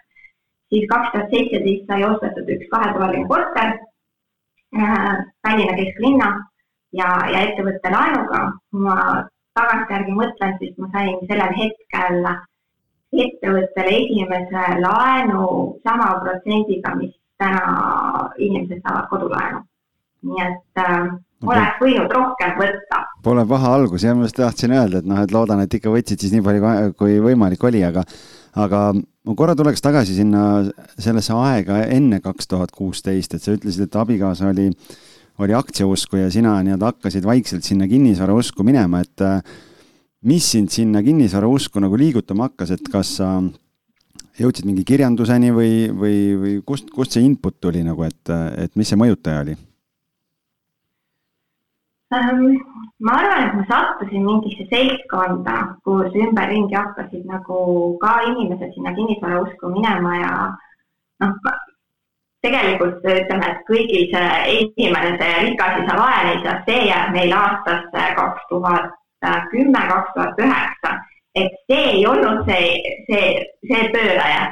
siis 0.71 0.87
kaks 0.91 1.11
tuhat 1.11 1.33
seitseteist 1.33 1.89
sai 1.89 2.03
ostetud 2.07 2.51
üks 2.55 2.69
kahetoaline 2.73 3.27
korter 3.31 3.73
äh, 4.79 5.17
Tallinna 5.43 5.75
kesklinna 5.79 6.29
ja, 6.99 7.09
ja 7.33 7.41
ettevõtte 7.47 7.91
laenuga. 7.95 8.43
ma 8.85 8.95
tagantjärgi 9.59 10.15
mõtlen, 10.15 10.55
siis 10.59 10.77
ma 10.79 10.87
sain 10.93 11.17
sellel 11.27 11.57
hetkel 11.57 12.21
ettevõttele 13.23 13.97
esimese 13.97 14.61
laenu 14.85 15.47
sama 15.87 16.13
protsendiga, 16.23 16.93
mis 17.01 17.11
täna 17.41 17.65
inimesed 18.37 18.79
saavad 18.85 19.09
kodulaenu. 19.11 19.65
nii 20.29 20.45
et 20.47 20.85
äh, 20.85 21.11
oleks 21.47 21.79
võinud 21.81 22.13
rohkem 22.15 22.53
võtta. 22.59 23.01
Pole 23.23 23.45
paha 23.49 23.73
algus, 23.77 24.05
jah, 24.05 24.17
ma 24.17 24.27
just 24.27 24.37
tahtsin 24.37 24.75
öelda, 24.75 25.01
et 25.01 25.09
noh, 25.09 25.21
et 25.23 25.33
loodan, 25.33 25.63
et 25.63 25.73
ikka 25.77 25.93
võtsid 25.93 26.21
siis 26.21 26.35
nii 26.35 26.45
palju, 26.45 26.93
kui 26.99 27.17
võimalik 27.23 27.63
oli, 27.69 27.83
aga 27.87 28.05
aga 28.59 28.81
ma 28.93 29.35
korra 29.37 29.55
tuleks 29.55 29.83
tagasi 29.83 30.17
sinna 30.17 30.43
sellesse 30.99 31.35
aega 31.37 31.81
enne 31.87 32.19
kaks 32.23 32.49
tuhat 32.51 32.73
kuusteist, 32.75 33.35
et 33.35 33.43
sa 33.43 33.55
ütlesid, 33.55 33.87
et 33.87 33.95
abikaasa 33.95 34.49
oli, 34.51 34.67
oli 35.41 35.55
aktsiausku 35.55 36.19
ja 36.19 36.31
sina 36.33 36.57
nii-öelda 36.65 36.91
hakkasid 36.91 37.25
vaikselt 37.27 37.67
sinna 37.67 37.87
kinnisvarausku 37.87 38.65
minema, 38.67 39.03
et 39.05 39.23
äh, 39.25 39.39
mis 40.27 40.51
sind 40.51 40.73
sinna 40.73 41.03
kinnisvarausku 41.05 41.81
nagu 41.83 41.97
liigutama 41.99 42.49
hakkas, 42.49 42.75
et 42.75 42.91
kas 42.91 43.15
sa 43.21 43.33
jõudsid 44.41 44.67
mingi 44.67 44.83
kirjanduseni 44.87 45.51
või, 45.55 45.73
või, 45.95 46.15
või 46.41 46.55
kust, 46.65 46.91
kust 46.93 47.15
see 47.15 47.25
input 47.25 47.59
tuli 47.61 47.85
nagu, 47.85 48.03
et, 48.07 48.35
et 48.57 48.75
mis 48.79 48.89
see 48.89 48.99
mõjutaja 48.99 49.45
oli? 49.45 49.57
Ähm, 52.13 52.59
ma 52.99 53.13
arvan, 53.13 53.43
et 53.47 53.53
ma 53.55 53.63
sattusin 53.69 54.25
mingisse 54.25 54.65
seltskonda, 54.67 55.55
kus 55.85 56.15
ümberringi 56.23 56.75
hakkasid 56.75 57.23
nagu 57.23 57.59
ka 58.01 58.17
inimesed 58.27 58.73
sinna 58.75 58.91
kinnisvarausku 58.97 59.69
minema 59.71 60.17
ja 60.19 60.31
noh, 61.23 61.37
tegelikult 62.43 63.05
ütleme, 63.13 63.47
et 63.53 63.61
kõigil 63.69 64.09
see 64.11 64.57
esimene, 64.57 65.13
see 65.21 65.37
rikas 65.45 65.79
isa, 65.83 65.95
vaene 66.01 66.33
isa, 66.41 66.57
see 66.67 66.81
jääb 66.89 67.15
meil 67.15 67.31
aastasse 67.37 68.03
kaks 68.19 68.43
tuhat 68.49 68.91
kümme, 69.53 69.85
kaks 69.93 70.11
tuhat 70.17 70.43
üheksa. 70.43 70.93
et 71.35 71.55
see 71.71 71.83
ei 71.93 72.05
olnud 72.05 72.43
see, 72.49 72.75
see, 73.07 73.31
see 73.71 73.87
pööraja. 73.95 74.51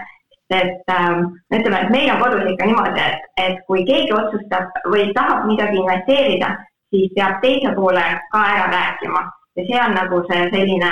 et 0.49 0.95
ähm, 0.95 1.27
ütleme, 1.53 1.83
et 1.83 1.91
meil 1.93 2.09
on 2.15 2.23
kodus 2.23 2.47
ikka 2.53 2.71
niimoodi, 2.71 3.03
et, 3.03 3.27
et 3.43 3.59
kui 3.67 3.83
keegi 3.85 4.15
otsustab 4.15 4.79
või 4.89 5.11
tahab 5.13 5.43
midagi 5.45 5.77
investeerida 5.83 6.55
siis 6.89 7.11
peab 7.15 7.41
teise 7.41 7.75
poole 7.75 8.05
ka 8.31 8.45
ära 8.53 8.71
rääkima 8.73 9.21
ja 9.59 9.65
see 9.67 9.81
on 9.85 9.95
nagu 9.95 10.23
see 10.29 10.49
selline 10.53 10.91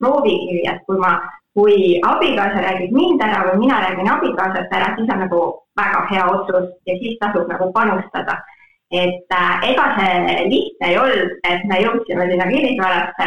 proovikivi, 0.00 0.62
et 0.70 0.82
kui 0.86 0.98
ma, 0.98 1.12
kui 1.56 1.76
abikaasa 2.04 2.64
räägib 2.64 2.92
mind 2.96 3.22
ära 3.24 3.44
või 3.48 3.62
mina 3.64 3.80
räägin 3.84 4.10
abikaasast 4.12 4.74
ära, 4.78 4.92
siis 4.96 5.12
on 5.12 5.22
nagu 5.24 5.40
väga 5.80 6.02
hea 6.10 6.26
otsus 6.34 6.68
ja 6.88 6.98
siis 7.00 7.18
tasub 7.22 7.48
nagu 7.52 7.72
panustada. 7.72 8.42
et 8.90 9.32
äh, 9.34 9.70
ega 9.70 9.84
see 9.96 10.42
lihtne 10.50 10.88
ei 10.88 10.98
olnud, 10.98 11.30
et 11.50 11.64
me 11.66 11.80
jõudsime 11.82 12.28
sinna 12.30 12.44
kinnisvarasse, 12.46 13.24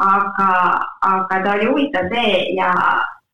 aga, 0.00 0.46
aga 1.08 1.40
ta 1.44 1.52
oli 1.52 1.66
huvitav 1.68 2.08
tee 2.08 2.54
ja, 2.56 2.70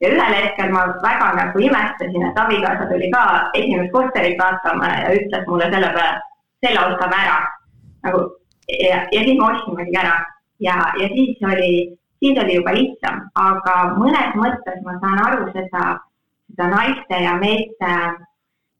ja 0.02 0.10
ühel 0.10 0.34
hetkel 0.34 0.72
ma 0.74 0.88
väga 1.04 1.28
nagu 1.36 1.62
imestasin, 1.62 2.24
et 2.30 2.40
abikaasa 2.44 2.88
tuli 2.90 3.12
ka 3.14 3.22
esimest 3.54 3.94
korterit 3.94 4.42
vaatama 4.42 4.90
ja 5.04 5.14
ütles 5.20 5.46
mulle 5.46 5.70
selle 5.70 5.92
peale, 5.94 6.18
selle 6.66 6.82
ostame 6.88 7.22
ära 7.22 7.38
nagu 8.06 8.26
ja, 8.68 9.06
ja 9.12 9.22
siis 9.24 9.38
me 9.38 9.46
ostsimegi 9.52 9.96
ära. 9.96 10.18
Ja, 10.60 10.76
ja 11.00 11.08
siis 11.08 11.42
oli, 11.52 11.98
siis 12.18 12.38
oli 12.42 12.54
juba 12.58 12.72
lihtsam, 12.74 13.20
aga 13.38 13.74
mõnes 13.94 14.34
mõttes 14.34 14.80
ma 14.84 14.96
saan 15.02 15.20
aru 15.26 15.50
seda, 15.54 15.84
seda 16.50 16.66
naiste 16.72 17.20
ja 17.22 17.36
meeste 17.38 17.92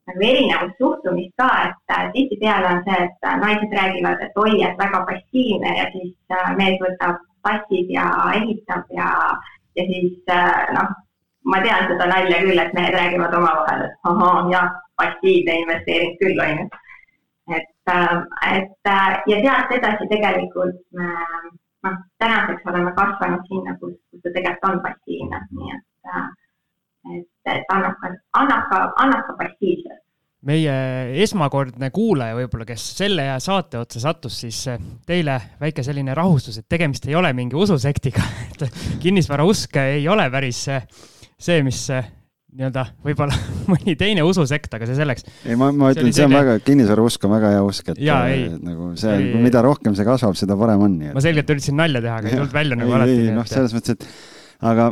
nagu 0.09 0.25
erinevust 0.25 0.81
suhtumist 0.81 1.33
ka, 1.37 1.47
et 1.67 1.93
äh, 1.95 2.09
tihtipeale 2.13 2.67
on 2.73 2.83
see, 2.87 2.99
et 3.05 3.27
äh, 3.29 3.37
naised 3.43 3.75
räägivad, 3.79 4.23
et 4.25 4.41
oi, 4.43 4.57
et 4.65 4.77
väga 4.81 5.03
passiivne 5.07 5.75
ja 5.77 5.85
siis 5.93 6.15
äh, 6.33 6.51
mees 6.57 6.81
võtab 6.83 7.21
passib 7.45 7.91
ja 7.93 8.09
ehitab 8.35 8.89
ja, 8.91 9.07
ja 9.79 9.85
siis 9.87 10.33
noh, 10.75 10.91
ma 11.47 11.61
tean 11.63 11.87
seda 11.87 12.09
nalja 12.11 12.41
küll, 12.43 12.59
et 12.59 12.73
mehed 12.75 12.97
räägivad 12.97 13.37
omavahel, 13.39 13.85
et 13.87 14.09
ahah, 14.11 14.49
jah, 14.51 14.73
passiivne 14.99 15.61
investeering 15.63 16.17
küll, 16.19 16.41
on 16.43 16.57
ju 16.57 16.69
äh, 17.89 18.57
et 18.57 18.89
äh, 18.89 19.15
ja 19.31 19.39
sealt 19.43 19.71
edasi 19.77 20.09
tegelikult 20.11 20.81
me 20.97 21.07
noh, 21.85 21.95
tänaseks 22.21 22.67
oleme 22.71 22.93
kasvanud 22.97 23.47
sinna, 23.47 23.75
kus, 23.81 23.95
kus 24.11 24.21
ta 24.25 24.35
tegelikult 24.35 24.69
on 24.71 24.83
passiivne, 24.85 25.41
nii 25.55 25.73
et, 25.77 26.13
äh, 26.13 26.27
et, 27.15 27.31
et 27.55 27.73
annab 27.75 27.97
ka, 28.03 28.13
annab 28.41 28.69
ka, 28.71 28.83
annab 29.05 29.25
ka 29.27 29.37
passiivselt 29.43 30.05
meie 30.47 30.73
esmakordne 31.19 31.89
kuulaja 31.91 32.37
võib-olla, 32.37 32.63
kes 32.69 32.83
selle 33.01 33.25
saate 33.43 33.75
otsa 33.81 33.99
sattus, 34.05 34.37
siis 34.45 34.61
teile 35.07 35.35
väike 35.59 35.83
selline 35.83 36.15
rahustus, 36.15 36.61
et 36.61 36.67
tegemist 36.71 37.09
ei 37.09 37.17
ole 37.19 37.33
mingi 37.35 37.59
ususektiga, 37.59 38.23
et 38.53 38.79
kinnisvarausk 39.03 39.75
ei 39.83 40.07
ole 40.07 40.29
päris 40.31 40.61
see, 40.69 41.59
mis 41.65 41.83
nii-öelda 42.57 42.85
võib-olla 43.05 43.35
mõni 43.71 43.95
teine 43.99 44.23
ususekt, 44.25 44.73
aga 44.77 44.87
see 44.89 44.97
selleks. 44.97 45.27
ei, 45.45 45.57
ma, 45.59 45.69
ma 45.75 45.91
ütlen, 45.93 46.09
see 46.09 46.25
on 46.25 46.31
selline... 46.31 46.39
väga, 46.39 46.63
kinnisvarausk 46.65 47.27
on 47.27 47.35
väga 47.35 47.53
hea 47.55 47.61
usk, 47.65 47.93
et 47.93 48.01
ja, 48.03 48.23
ei, 48.31 48.49
nagu 48.63 48.91
see, 48.99 49.29
mida 49.43 49.61
rohkem 49.65 49.95
see 49.97 50.07
kasvab, 50.07 50.35
seda 50.39 50.57
parem 50.59 50.87
on. 50.87 50.97
ma 51.13 51.23
selgelt 51.23 51.53
üritasin 51.53 51.77
nalja 51.79 52.01
teha, 52.05 52.17
aga 52.21 52.31
ei 52.31 52.39
tulnud 52.39 52.57
välja 52.57 52.79
nagu 52.79 52.93
ei, 52.93 52.99
alati. 52.99 53.31
noh, 53.37 53.49
selles 53.49 53.75
mõttes, 53.77 53.99
et 53.99 54.65
aga 54.71 54.89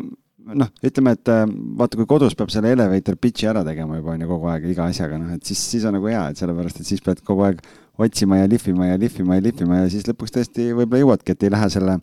noh, 0.62 0.70
ütleme, 0.86 1.16
et 1.18 1.32
äh, 1.34 1.42
vaata, 1.80 2.00
kui 2.00 2.08
kodus 2.10 2.38
peab 2.38 2.54
selle 2.54 2.72
elevator 2.76 3.18
pitch'i 3.20 3.50
ära 3.52 3.66
tegema 3.68 3.98
juba 4.00 4.14
on 4.14 4.24
ju 4.24 4.30
kogu 4.30 4.52
aeg 4.54 4.70
iga 4.72 4.88
asjaga, 4.92 5.20
noh, 5.22 5.34
et 5.36 5.50
siis, 5.50 5.64
siis 5.74 5.88
on 5.90 5.98
nagu 5.98 6.08
hea, 6.12 6.24
et 6.32 6.40
sellepärast, 6.40 6.82
et 6.82 6.90
siis 6.90 7.04
pead 7.04 7.24
kogu 7.28 7.48
aeg 7.50 7.64
otsima 7.98 8.44
ja 8.44 8.48
lihvima 8.50 8.92
ja 8.92 9.02
lihvima 9.02 9.40
ja 9.40 9.44
lihvima 9.48 9.82
ja 9.82 9.90
siis 9.92 10.06
lõpuks 10.08 10.36
tõesti 10.36 10.70
võib-olla 10.78 11.04
jõuadki, 11.04 11.34
et 11.34 11.48
ei 11.48 11.54
lähe 11.56 11.70
selle 11.74 11.98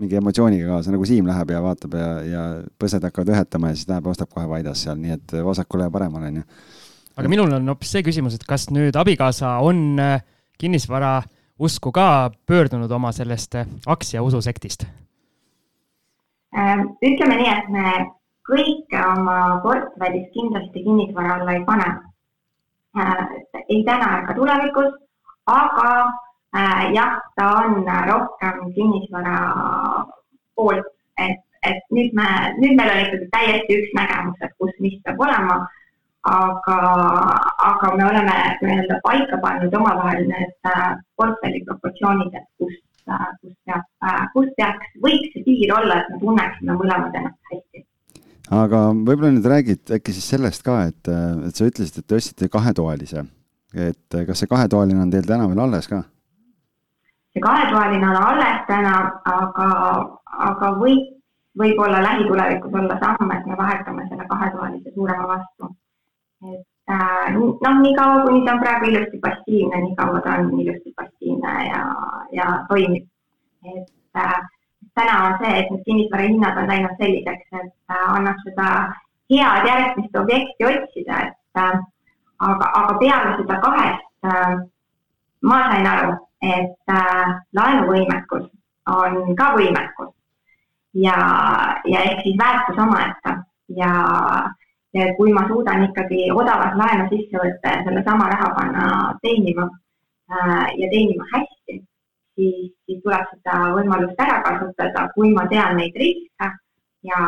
mingi 0.00 0.16
emotsiooniga 0.18 0.68
kaasa, 0.74 0.92
nagu 0.94 1.06
Siim 1.08 1.28
läheb 1.28 1.50
ja 1.52 1.60
vaatab 1.64 1.96
ja, 1.98 2.10
ja 2.24 2.44
põsed 2.80 3.04
hakkavad 3.04 3.34
ühetama 3.34 3.72
ja 3.72 3.78
siis 3.78 3.88
läheb 3.90 4.06
ja 4.08 4.14
ostab 4.14 4.30
kohe 4.32 4.46
Vaidas 4.48 4.84
seal, 4.86 4.98
nii 5.00 5.16
et 5.16 5.34
vasakule 5.44 5.88
ja 5.88 5.92
paremale, 5.92 6.30
on 6.32 6.40
ju. 6.40 6.46
aga 7.20 7.32
minul 7.32 7.52
on 7.58 7.68
hoopis 7.72 7.92
see 7.96 8.04
küsimus, 8.06 8.38
et 8.38 8.46
kas 8.48 8.68
nüüd 8.72 8.96
abikaasa 8.96 9.58
on 9.66 10.00
äh, 10.00 10.24
kinnisvara 10.60 11.20
usku 11.60 11.92
ka 11.92 12.30
pöördunud 12.46 12.90
oma 12.90 13.12
sellest 13.12 13.54
äh, 13.60 13.68
aktsia 13.86 14.22
ususektist? 14.24 14.86
Ähm, 16.56 16.86
ütleme 17.04 17.36
nii, 17.42 17.50
et 17.52 17.68
me 17.70 17.92
kõike 18.48 19.02
oma 19.12 19.60
portfellis 19.62 20.30
kindlasti 20.34 20.82
kinnisvara 20.86 21.36
alla 21.38 21.58
ei 21.58 21.62
pane. 21.68 21.90
Äh, 22.98 23.22
ei 23.68 23.84
täna 23.86 24.16
ega 24.22 24.34
tulevikus, 24.34 24.96
aga 25.46 25.92
jah, 26.94 27.20
ta 27.36 27.50
on 27.62 27.84
rohkem 28.08 28.72
kinnisvara 28.74 29.36
poolt, 30.56 30.88
et, 31.18 31.42
et 31.66 31.82
nüüd 31.94 32.14
me, 32.18 32.28
nüüd 32.58 32.74
meil 32.78 32.90
on 32.94 33.02
ikkagi 33.04 33.28
täiesti 33.34 33.78
üks 33.80 33.92
nägemus, 33.98 34.40
et 34.42 34.56
kus 34.58 34.72
mis 34.80 34.98
peab 35.04 35.20
olema. 35.26 35.60
aga, 36.28 36.78
aga 37.64 37.90
me 37.96 38.04
oleme 38.04 38.32
nii-öelda 38.60 38.98
paika 39.06 39.38
pannud 39.40 39.74
omavahel 39.78 40.26
need 40.28 40.68
äh, 40.68 40.90
portfelli 41.16 41.62
proportsioonid, 41.64 42.34
et 42.36 42.44
kus, 42.60 42.74
äh, 43.08 43.30
kus 43.40 43.54
peab, 43.64 43.86
kus 44.34 44.50
peaks, 44.58 44.90
võiks 45.00 45.32
see 45.32 45.46
piir 45.46 45.72
olla, 45.78 46.02
et 46.02 46.10
me 46.12 46.20
tunneksime 46.20 46.76
mõlemad 46.76 47.16
ennast 47.22 47.54
hästi 47.54 47.86
aga 48.50 48.82
võib-olla 48.92 49.32
nüüd 49.32 49.48
räägid 49.48 49.94
äkki 49.96 50.12
siis 50.12 50.28
sellest 50.34 50.64
ka, 50.66 50.82
et, 50.90 51.08
et 51.48 51.56
sa 51.56 51.68
ütlesid, 51.70 52.02
et 52.02 52.06
te 52.06 52.18
ostsite 52.18 52.52
kahetoalise, 52.52 53.24
et 53.88 54.20
kas 54.26 54.42
see 54.42 54.50
kahetoaline 54.50 55.00
on 55.00 55.12
teil 55.12 55.24
täna 55.24 55.48
veel 55.48 55.64
alles 55.64 55.88
ka? 55.88 56.02
See 57.32 57.42
kahetoaline 57.42 58.08
on 58.08 58.16
alles 58.16 58.62
täna, 58.66 58.94
aga, 59.24 59.68
aga 60.48 60.72
võib, 60.80 61.12
võib-olla 61.58 62.02
lähitulevikus 62.02 62.74
olla 62.82 62.98
samm, 63.02 63.30
et 63.34 63.46
me 63.46 63.58
vahetame 63.58 64.06
selle 64.08 64.26
kahetoalise 64.30 64.94
suurema 64.94 65.28
vastu. 65.34 65.70
et 66.52 66.94
äh, 66.94 67.34
noh, 67.34 67.80
niikaua 67.82 68.22
kuni 68.26 68.44
ta 68.46 68.54
on 68.54 68.62
praegu 68.64 68.90
ilusti 68.90 69.18
passiivne, 69.26 69.82
nii 69.82 69.96
kaua 69.96 70.20
ta 70.24 70.38
on 70.38 70.60
ilusti 70.60 70.94
passiivne 70.96 71.52
ja, 71.68 71.84
ja 72.32 72.48
toimib. 72.68 73.06
et 73.64 74.16
äh, 74.16 74.40
täna 74.94 75.26
on 75.26 75.38
see, 75.42 75.58
et 75.60 75.70
need 75.70 75.84
kinnisvara 75.84 76.26
hinnad 76.28 76.58
on 76.58 76.68
läinud 76.68 76.96
selliseks, 76.98 77.46
et 77.52 77.72
äh, 77.92 78.08
annab 78.16 78.42
seda 78.46 78.66
head 79.30 79.68
järgmist 79.68 80.16
objekti 80.16 80.66
otsida, 80.66 81.20
et 81.28 81.62
äh, 81.62 81.78
aga, 82.38 82.72
aga 82.82 82.98
peale 83.02 83.36
seda 83.38 83.60
kahest 83.64 84.30
äh, 84.32 84.56
ma 85.42 85.60
sain 85.70 85.86
aru, 85.86 86.16
et 86.42 86.92
äh, 86.92 87.28
laenuvõimekus 87.56 88.48
on 88.88 89.36
ka 89.36 89.52
võimekus. 89.56 90.14
Ja, 90.94 91.18
ja 91.86 92.00
ehk 92.08 92.24
siis 92.24 92.38
väärtus 92.40 92.80
omaette. 92.82 93.36
Ja, 93.76 93.90
ja 94.96 95.12
kui 95.16 95.32
ma 95.32 95.44
suudan 95.48 95.84
ikkagi 95.86 96.30
odavat 96.34 96.74
laenu 96.80 97.06
sisse 97.12 97.38
võtta 97.38 97.76
ja 97.76 97.84
sellesama 97.86 98.26
raha 98.32 98.48
panna 98.56 98.86
teenima 99.22 99.68
äh, 100.32 100.66
ja 100.80 100.88
teenima 100.90 101.28
hästi, 101.34 101.78
siis, 102.34 102.72
siis 102.86 103.02
tuleb 103.04 103.28
seda 103.36 103.60
võimalust 103.76 104.18
ära 104.18 104.40
kasutada, 104.48 105.06
kui 105.14 105.30
ma 105.36 105.46
tean 105.52 105.78
neid 105.78 105.96
riske. 105.96 106.50
Ja 107.06 107.18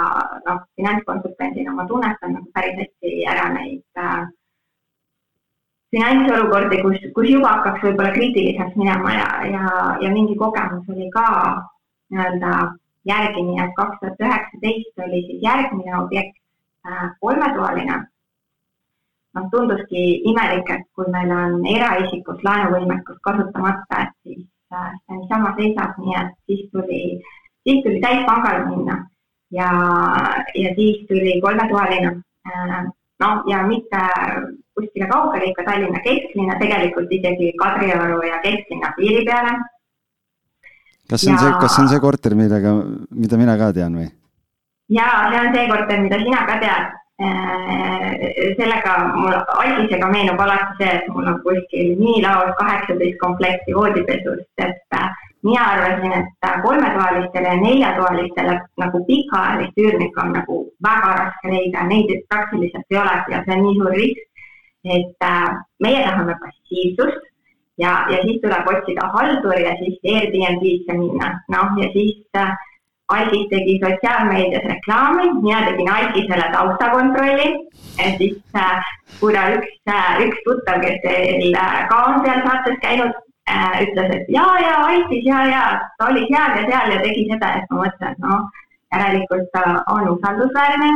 noh, 0.44 0.58
finantskonsultandina 0.76 1.72
ma 1.72 1.86
tunnetan 1.88 2.34
nagu 2.34 2.50
päris 2.52 2.74
hästi 2.82 3.22
ära 3.24 3.46
neid 3.54 3.84
äh, 3.96 4.26
finantsolukordi, 5.92 6.80
kus, 6.82 7.02
kus 7.16 7.28
juba 7.28 7.56
hakkaks 7.56 7.82
võib-olla 7.86 8.12
kriitiliseks 8.14 8.78
minema 8.80 9.12
ja, 9.14 9.26
ja, 9.52 9.64
ja 10.04 10.12
mingi 10.12 10.36
kogemus 10.40 10.88
oli 10.92 11.10
ka 11.12 11.26
nii-öelda 12.12 12.52
järgi, 13.08 13.42
nii 13.48 13.60
et 13.64 13.74
kaks 13.76 14.00
tuhat 14.00 14.24
üheksateist 14.24 15.04
oli 15.06 15.20
siis 15.26 15.44
järgmine 15.44 15.98
objekt 15.98 16.38
äh, 16.88 17.10
kolmetoaline. 17.20 18.00
noh, 19.32 19.44
tunduski 19.52 20.00
imelik, 20.28 20.68
et 20.70 20.82
kui 20.92 21.06
meil 21.12 21.30
on 21.32 21.62
eraisikust 21.64 22.42
laenuvõimekus 22.44 23.16
kasutamata, 23.24 24.02
et 24.04 24.16
siis 24.24 24.42
äh, 24.72 24.90
see 25.06 25.20
niisama 25.20 25.54
seisab, 25.60 25.94
nii 26.00 26.18
et 26.20 26.34
siis 26.48 26.66
tuli, 26.72 27.00
siis 27.64 27.80
tuli 27.84 28.00
täispangale 28.04 28.66
minna 28.66 28.98
ja, 29.56 29.70
ja 30.54 30.74
siis 30.76 31.06
tuli 31.08 31.38
kolmetoaline 31.40 32.12
äh, 32.48 32.76
noh, 33.22 33.44
ja 33.50 33.62
mitte 33.66 34.00
kuskile 34.74 35.08
kaugele, 35.10 35.50
ikka 35.50 35.66
Tallinna 35.68 36.00
kesklinna, 36.04 36.56
tegelikult 36.60 37.12
isegi 37.12 37.52
Kadrioru 37.60 38.22
ja 38.26 38.40
kesklinna 38.44 38.92
piiri 38.96 39.22
peale. 39.28 39.54
kas 41.10 41.20
see 41.20 41.30
on 41.32 41.38
ja... 41.38 41.44
see, 41.44 41.60
kas 41.60 41.76
see 41.76 41.84
on 41.84 41.92
see 41.92 42.02
korter, 42.02 42.34
millega, 42.38 42.74
mida 43.10 43.38
mina 43.40 43.56
ka 43.60 43.70
tean 43.76 44.00
või? 44.00 44.08
jaa, 44.92 45.30
see 45.30 45.40
on 45.40 45.54
see 45.54 45.70
korter, 45.70 46.02
mida 46.02 46.20
sina 46.24 46.42
ka 46.48 46.58
tead. 46.64 46.98
Äh, 47.22 48.14
sellega 48.58 48.92
mul 49.14 49.34
Algisega 49.36 50.08
meenub 50.10 50.40
alati 50.42 50.78
see, 50.80 50.94
et 50.96 51.10
mul 51.12 51.28
on 51.30 51.36
kuskil 51.44 51.92
minilaos 52.00 52.54
kaheksateist 52.58 53.20
komplekti 53.20 53.76
voodipesust, 53.76 54.48
et 54.64 54.96
äh, 54.96 55.12
mina 55.42 55.64
arvasin, 55.72 56.12
et 56.12 56.50
kolmetoalistele 56.62 57.48
ja 57.48 57.56
neljatoalistele 57.60 58.58
nagu 58.82 59.04
pikaajalist 59.08 59.80
üürnikku 59.84 60.22
on 60.24 60.32
nagu 60.38 60.58
väga 60.86 61.14
raske 61.18 61.54
leida, 61.54 61.86
neid 61.88 62.12
praktiliselt 62.28 62.94
ei 62.94 63.00
ole 63.02 63.16
ja 63.34 63.42
see 63.44 63.56
on 63.56 63.66
nii 63.66 63.78
suur 63.80 63.96
risk. 63.98 64.28
et 64.84 65.24
äh, 65.24 65.50
meie 65.78 66.02
tahame 66.02 66.34
passiivsust 66.42 67.20
ja, 67.78 67.92
ja 68.10 68.18
siis 68.22 68.40
tuleb 68.42 68.66
otsida 68.72 69.06
halduri 69.14 69.62
ja 69.62 69.74
siis 69.78 69.98
Airbnb-sse 70.14 70.96
minna, 70.98 71.28
noh 71.54 71.78
ja 71.82 71.90
siis 71.94 72.18
äh, 72.36 72.56
Algis 73.12 73.46
tegi 73.50 73.76
sotsiaalmeedias 73.82 74.64
reklaami, 74.72 75.24
mina 75.42 75.60
tegin 75.66 75.90
Algisele 75.92 76.46
taustakontrolli, 76.52 77.48
siis 78.18 78.38
äh, 78.56 78.90
kuna 79.20 79.42
üks 79.56 79.74
äh,, 79.90 80.22
üks 80.26 80.42
tuttav, 80.46 80.80
kes 80.84 80.98
teil 81.04 81.58
ka 81.90 81.98
on 82.08 82.22
seal 82.24 82.40
saates 82.46 82.78
käinud, 82.84 83.18
ütles, 83.50 84.10
et 84.16 84.28
ja, 84.30 84.44
ja 84.62 84.74
aitis 84.86 85.24
ja, 85.26 85.40
ja 85.50 85.62
ta 85.98 86.10
oli 86.10 86.26
seal 86.28 86.58
ja 86.58 86.66
seal 86.66 86.92
ja 86.94 87.00
tegi 87.02 87.24
seda, 87.30 87.54
et 87.58 87.70
ma 87.70 87.80
mõtlesin, 87.82 88.12
et 88.12 88.20
noh, 88.22 88.44
järelikult 88.92 89.48
ta 89.54 89.64
on 89.90 90.12
usaldusväärne 90.12 90.90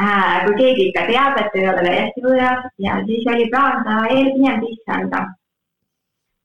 äh,. 0.00 0.44
kui 0.44 0.54
keegi 0.60 0.86
ikka 0.90 1.06
teab, 1.10 1.40
et 1.40 1.58
ei 1.58 1.66
ole 1.70 1.88
täiesti 1.88 2.24
võõras 2.26 2.68
ja 2.82 3.00
siis 3.08 3.26
oli 3.32 3.48
plaan 3.50 3.82
ta 3.86 4.04
Airbnb-sse 4.10 4.94
anda. 4.98 5.24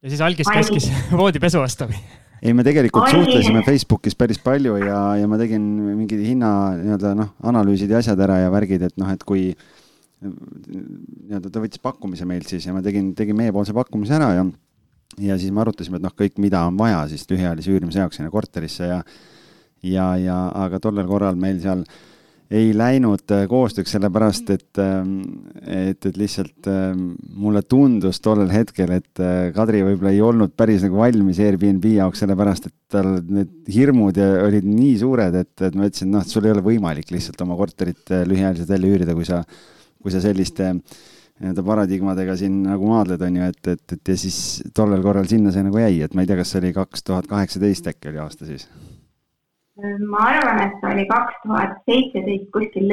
ja 0.01 0.13
siis 0.13 0.25
algis 0.25 0.49
käskis 0.49 0.89
voodipesu 1.21 1.62
osta 1.62 1.89
või? 1.91 1.99
ei, 2.41 2.55
me 2.57 2.65
tegelikult 2.65 3.05
Ai. 3.05 3.13
suhtlesime 3.19 3.62
Facebookis 3.67 4.17
päris 4.17 4.41
palju 4.41 4.79
ja, 4.81 5.03
ja 5.21 5.29
ma 5.29 5.38
tegin 5.41 5.67
mingid 5.99 6.25
hinna 6.25 6.73
nii-öelda 6.79 7.13
noh, 7.19 7.36
analüüsid 7.53 7.93
ja 7.93 8.01
asjad 8.01 8.25
ära 8.25 8.41
ja 8.41 8.49
värgid, 8.53 8.89
et 8.89 8.97
noh, 8.97 9.12
et 9.13 9.21
kui 9.27 9.51
nii-öelda 10.21 11.49
ta 11.49 11.62
võttis 11.62 11.81
pakkumise 11.81 12.25
meilt 12.29 12.49
siis 12.49 12.65
ja 12.65 12.73
ma 12.73 12.81
tegin, 12.86 13.13
tegin 13.17 13.38
meiepoolse 13.38 13.73
pakkumise 13.77 14.17
ära 14.17 14.34
ja 14.39 14.49
ja 15.19 15.38
siis 15.39 15.52
me 15.52 15.63
arutasime, 15.63 16.00
et 16.00 16.06
noh, 16.06 16.13
kõik, 16.15 16.38
mida 16.41 16.63
on 16.67 16.78
vaja 16.80 17.04
siis 17.12 17.28
lühiajalise 17.30 17.74
üürimise 17.74 18.00
jaoks 18.04 18.19
sinna 18.19 18.32
korterisse 18.32 18.88
ja 18.88 19.02
ja, 19.84 20.13
ja 20.21 20.38
aga 20.56 20.80
tollel 20.82 21.08
korral 21.10 21.38
meil 21.39 21.60
seal 21.62 21.84
ei 22.52 22.74
läinud 22.76 23.32
äh, 23.32 23.45
koostööks 23.47 23.93
sellepärast, 23.95 24.50
et, 24.52 24.80
ähm, 24.84 25.21
et, 25.63 26.04
et 26.10 26.17
lihtsalt 26.19 26.67
ähm, 26.67 27.13
mulle 27.39 27.62
tundus 27.63 28.19
tollel 28.19 28.52
hetkel, 28.52 28.91
et 28.97 29.21
äh, 29.24 29.54
Kadri 29.56 29.80
võib-olla 29.88 30.12
ei 30.12 30.19
olnud 30.26 30.52
päris 30.60 30.84
nagu 30.84 31.00
valmis 31.00 31.39
Airbnb 31.39 31.88
jaoks, 31.93 32.26
sellepärast 32.26 32.67
et 32.67 32.76
tal 32.91 33.13
need 33.24 33.71
hirmud 33.71 34.19
olid 34.19 34.67
nii 34.67 34.97
suured, 35.00 35.39
et, 35.45 35.54
et 35.63 35.80
ma 35.80 35.88
ütlesin, 35.88 36.12
noh, 36.12 36.28
sul 36.28 36.50
ei 36.50 36.52
ole 36.52 36.65
võimalik 36.65 37.15
lihtsalt 37.15 37.39
oma 37.47 37.56
korterit 37.60 38.12
äh, 38.12 38.26
lühiajaliselt 38.28 38.76
välja 38.76 38.91
üürida, 38.97 39.15
kui 39.15 39.32
sa, 39.32 39.39
kui 40.04 40.12
sa 40.12 40.19
selliste 40.24 40.74
äh, 40.74 41.08
nii-öelda 41.41 41.63
paradigmadega 41.65 42.38
siin 42.38 42.62
nagu 42.67 42.89
maadled, 42.91 43.21
on 43.25 43.38
ju, 43.39 43.49
et, 43.49 43.67
et, 43.73 43.95
et 43.97 44.13
ja 44.13 44.17
siis 44.23 44.38
tollel 44.77 45.01
korral 45.06 45.27
sinna 45.30 45.54
see 45.54 45.65
nagu 45.65 45.82
jäi, 45.82 46.01
et 46.06 46.13
ma 46.13 46.23
ei 46.23 46.30
tea, 46.30 46.38
kas 46.39 46.54
see 46.54 46.62
oli 46.62 46.73
kaks 46.75 47.06
tuhat 47.08 47.30
kaheksateist 47.32 47.89
äkki 47.93 48.12
oli 48.13 48.21
aasta 48.21 48.49
siis? 48.49 48.67
ma 50.10 50.25
arvan, 50.30 50.60
et 50.67 50.84
oli 50.86 51.06
kaks 51.10 51.38
tuhat 51.43 51.77
seitseteist 51.89 52.49
kuskil 52.54 52.91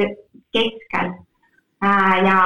keskel. 0.55 1.11
Äh, 1.85 2.15
ja, 2.25 2.39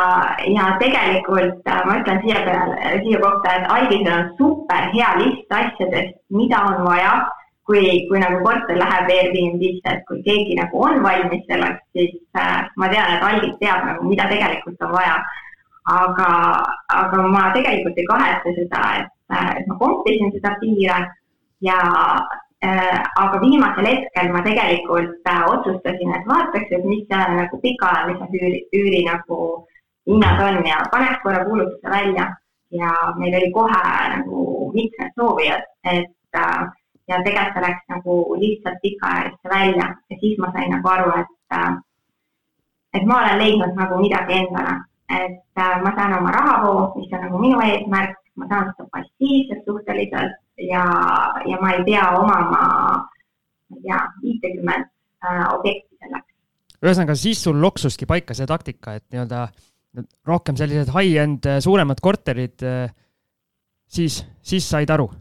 ja 0.56 0.66
tegelikult 0.78 1.66
äh, 1.66 1.80
ma 1.88 1.96
ütlen 1.98 2.20
siia 2.22 2.44
peale, 2.46 3.00
siia 3.02 3.22
kohta, 3.22 3.54
et 3.56 3.72
Algisel 3.76 4.12
on 4.14 4.28
super 4.38 4.92
hea 4.94 5.08
list 5.24 5.56
asjadest, 5.58 6.20
mida 6.30 6.60
on 6.70 6.84
vaja, 6.86 7.16
kui, 7.66 7.82
kui 8.12 8.22
nagu 8.22 8.44
korter 8.46 8.78
läheb 8.78 9.10
Airbnb-sse, 9.10 9.96
et 9.96 10.04
kui 10.10 10.22
keegi 10.28 10.60
nagu 10.60 10.84
on 10.86 11.02
valmis 11.02 11.42
selleks, 11.50 11.82
siis 11.98 12.14
äh, 12.38 12.62
ma 12.78 12.92
tean, 12.94 13.16
et 13.16 13.26
Algis 13.26 13.58
teab 13.64 13.88
nagu, 13.88 14.06
mida 14.06 14.30
tegelikult 14.30 14.86
on 14.86 14.94
vaja 15.00 15.18
aga, 15.90 16.30
aga 16.88 17.28
ma 17.28 17.52
tegelikult 17.54 17.98
ei 17.98 18.08
kahetse 18.08 18.56
seda, 18.60 18.82
et, 19.00 19.12
et 19.58 19.68
ma 19.68 19.78
kompisin 19.80 20.32
seda 20.36 20.56
piire. 20.62 21.00
Ja 21.64 21.80
äh, 22.64 23.00
aga 23.20 23.40
viimasel 23.42 23.88
hetkel 23.88 24.32
ma 24.32 24.44
tegelikult 24.44 25.28
äh, 25.28 25.44
otsustasin, 25.48 26.14
et 26.16 26.28
vaataks, 26.28 26.72
et 26.72 26.86
mis 26.86 27.06
see 27.08 27.28
nagu 27.38 27.60
pikaajalise 27.64 28.28
üüri, 28.40 28.64
üüri 28.76 29.04
nagu 29.08 29.40
hinnad 30.08 30.42
on. 30.44 30.64
Ja 30.68 30.84
paneks 30.92 31.24
korra 31.24 31.46
kuulutuse 31.46 31.90
välja. 31.90 32.32
Ja 32.74 32.92
meil 33.20 33.36
oli 33.38 33.52
kohe 33.54 33.84
nagu 34.16 34.72
mitmed 34.74 35.12
soovijad, 35.20 35.68
et 35.84 36.10
äh, 36.36 36.64
ja 37.08 37.20
tegelikult 37.24 37.54
see 37.56 37.66
läks 37.68 37.84
nagu 37.92 38.16
lihtsalt 38.40 38.80
pikaajalisse 38.82 39.50
välja. 39.50 39.88
Ja 40.10 40.18
siis 40.20 40.40
ma 40.40 40.52
sain 40.56 40.72
nagu 40.72 40.90
aru, 40.96 41.12
et, 41.20 41.36
äh, 41.54 41.76
et 42.94 43.06
ma 43.06 43.22
olen 43.22 43.40
leidnud 43.44 43.78
nagu 43.78 44.00
midagi 44.02 44.40
endale, 44.42 44.80
et 45.14 45.62
äh, 45.62 45.76
ma 45.84 45.94
saan 45.96 46.18
oma 46.20 46.34
rahavoo, 46.36 46.92
mis 46.98 47.12
on 47.14 47.26
nagu 47.28 47.42
minu 47.42 47.62
eesmärk, 47.64 48.20
ma 48.40 48.48
saan 48.50 48.72
seda 48.72 48.88
passiivselt 48.94 49.66
suhteliselt 49.68 50.38
ja, 50.70 50.84
ja 51.50 51.60
ma 51.62 51.74
ei 51.78 51.84
pea 51.88 52.06
omama, 52.20 52.62
ma 53.70 53.78
ei 53.78 53.84
tea, 53.88 54.00
viitekümmet 54.24 54.88
äh, 55.26 55.44
objekti 55.54 56.00
selleks. 56.02 56.30
ühesõnaga, 56.84 57.18
siis 57.20 57.44
sul 57.46 57.62
loksuski 57.62 58.10
paika 58.10 58.38
see 58.38 58.50
taktika, 58.50 58.98
et 59.00 59.06
nii-öelda 59.14 59.48
rohkem 60.26 60.58
sellised 60.58 60.90
high-end 60.90 61.46
suuremad 61.62 62.00
korterid, 62.02 62.64
siis, 63.86 64.24
siis 64.42 64.66
said 64.66 64.90
aru 64.90 65.12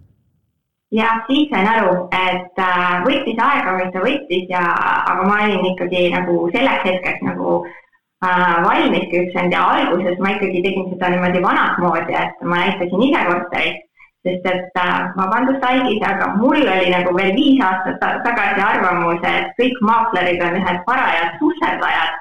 jah, 0.93 1.23
siis 1.29 1.49
sain 1.53 1.69
aru, 1.69 1.95
et 2.17 2.61
äh, 2.61 2.99
võttis 3.07 3.39
aega, 3.41 3.77
mis 3.79 3.93
ta 3.95 4.03
võttis 4.05 4.51
ja, 4.53 4.65
aga 5.13 5.29
ma 5.29 5.39
olin 5.47 5.71
ikkagi 5.73 6.09
nagu 6.13 6.39
selleks 6.55 6.89
hetkeks 6.89 7.25
nagu 7.29 7.61
äh, 7.61 7.82
valmis 8.23 9.09
küpsenud 9.11 9.55
ja 9.55 9.63
alguses 9.77 10.19
ma 10.23 10.35
ikkagi 10.37 10.63
tegin 10.63 10.91
seda 10.93 11.11
niimoodi 11.11 11.43
vanat 11.43 11.79
moodi, 11.83 12.15
et 12.15 12.45
ma 12.47 12.61
näitasin 12.63 13.05
ise 13.09 13.25
korterit, 13.29 13.85
sest 14.23 14.47
et 14.47 14.79
äh, 14.79 14.99
vabandust, 15.17 15.65
Aigis, 15.67 16.03
aga 16.07 16.33
mul 16.39 16.63
oli 16.63 16.91
nagu 16.95 17.15
veel 17.17 17.33
viis 17.35 17.63
aastat 17.67 17.99
tagasi 18.27 18.63
arvamus, 18.63 19.23
et 19.27 19.55
kõik 19.59 19.81
maaklerid 19.89 20.43
on 20.47 20.61
ühed 20.61 20.83
parajad 20.87 21.39
susserdajad 21.41 22.21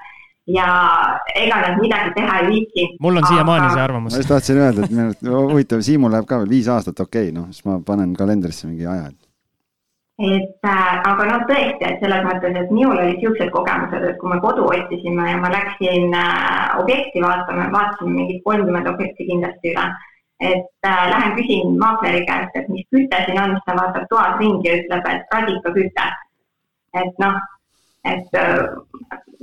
ja 0.50 0.68
ega 1.38 1.60
nad 1.62 1.82
midagi 1.82 2.14
teha 2.18 2.40
ei 2.42 2.48
viitsi. 2.48 2.88
mul 3.00 3.22
on 3.22 3.28
siiamaani 3.28 3.74
see 3.74 3.84
arvamus. 3.84 4.14
ma 4.14 4.24
just 4.24 4.34
tahtsin 4.34 4.58
öelda, 4.58 4.88
et 4.90 5.28
huvitav, 5.30 5.82
Siimul 5.86 6.12
läheb 6.12 6.26
ka 6.30 6.42
veel 6.42 6.50
viis 6.50 6.68
aastat 6.68 7.00
okei 7.00 7.30
okay,, 7.30 7.36
noh, 7.36 7.52
siis 7.54 7.66
ma 7.70 7.78
panen 7.86 8.16
kalendrisse 8.18 8.68
mingi 8.68 8.88
aja. 8.88 9.12
et 9.14 9.31
äh, 10.22 10.94
aga 11.10 11.26
noh, 11.26 11.44
tõesti, 11.50 11.88
et 11.88 12.04
selles 12.04 12.24
mõttes, 12.28 12.56
et 12.58 12.72
minul 12.74 13.00
olid 13.00 13.18
niisugused 13.18 13.50
kogemused, 13.56 14.06
et 14.06 14.18
kui 14.22 14.30
me 14.30 14.38
kodu 14.44 14.68
otsisime 14.70 15.30
ja 15.32 15.40
ma 15.42 15.50
läksin 15.54 16.14
äh, 16.14 16.80
objekti 16.82 17.24
vaatama, 17.24 17.72
vaatasime 17.74 18.18
mingid 18.20 18.42
kolmkümmend 18.46 18.90
objekti 18.92 19.30
kindlasti 19.32 19.74
üle 19.74 19.90
et 20.42 20.66
äh, 20.86 21.10
lähen 21.10 21.36
küsin 21.38 21.80
maakleri 21.80 22.26
käest, 22.26 22.56
et 22.56 22.70
mis 22.70 22.86
küte 22.94 23.18
siin 23.26 23.42
on, 23.42 23.54
siis 23.56 23.66
ta 23.66 23.76
vaatab 23.78 24.08
toas 24.10 24.40
ringi 24.40 24.70
ja 24.70 24.78
ütleb, 24.80 25.10
et 25.12 25.36
radikaküte. 25.36 26.08
et 27.02 27.20
noh, 27.24 27.38
et 28.04 28.38
äh, 28.42 28.64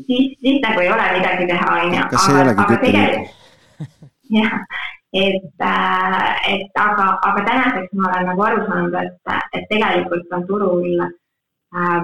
siis, 0.06 0.34
siis 0.42 0.58
nagu 0.64 0.80
ei 0.82 0.90
ole 0.92 1.06
midagi 1.18 1.46
teha, 1.52 1.68
onju. 1.84 2.02
kas 2.10 2.26
see 2.26 2.34
ei 2.34 2.42
olegi 2.42 2.66
kütteline? 2.72 3.20
jah, 4.38 4.58
et, 5.12 5.52
äh, 5.60 6.54
et 6.54 6.70
aga, 6.76 7.06
aga 7.22 7.44
tänaseks 7.44 7.92
ma 7.92 8.10
olen 8.10 8.26
nagu 8.26 8.42
aru 8.42 8.64
saanud, 8.66 8.94
et, 8.94 9.34
et 9.56 9.68
tegelikult 9.70 10.32
on 10.32 10.46
turul 10.46 11.00
äh, 11.00 12.02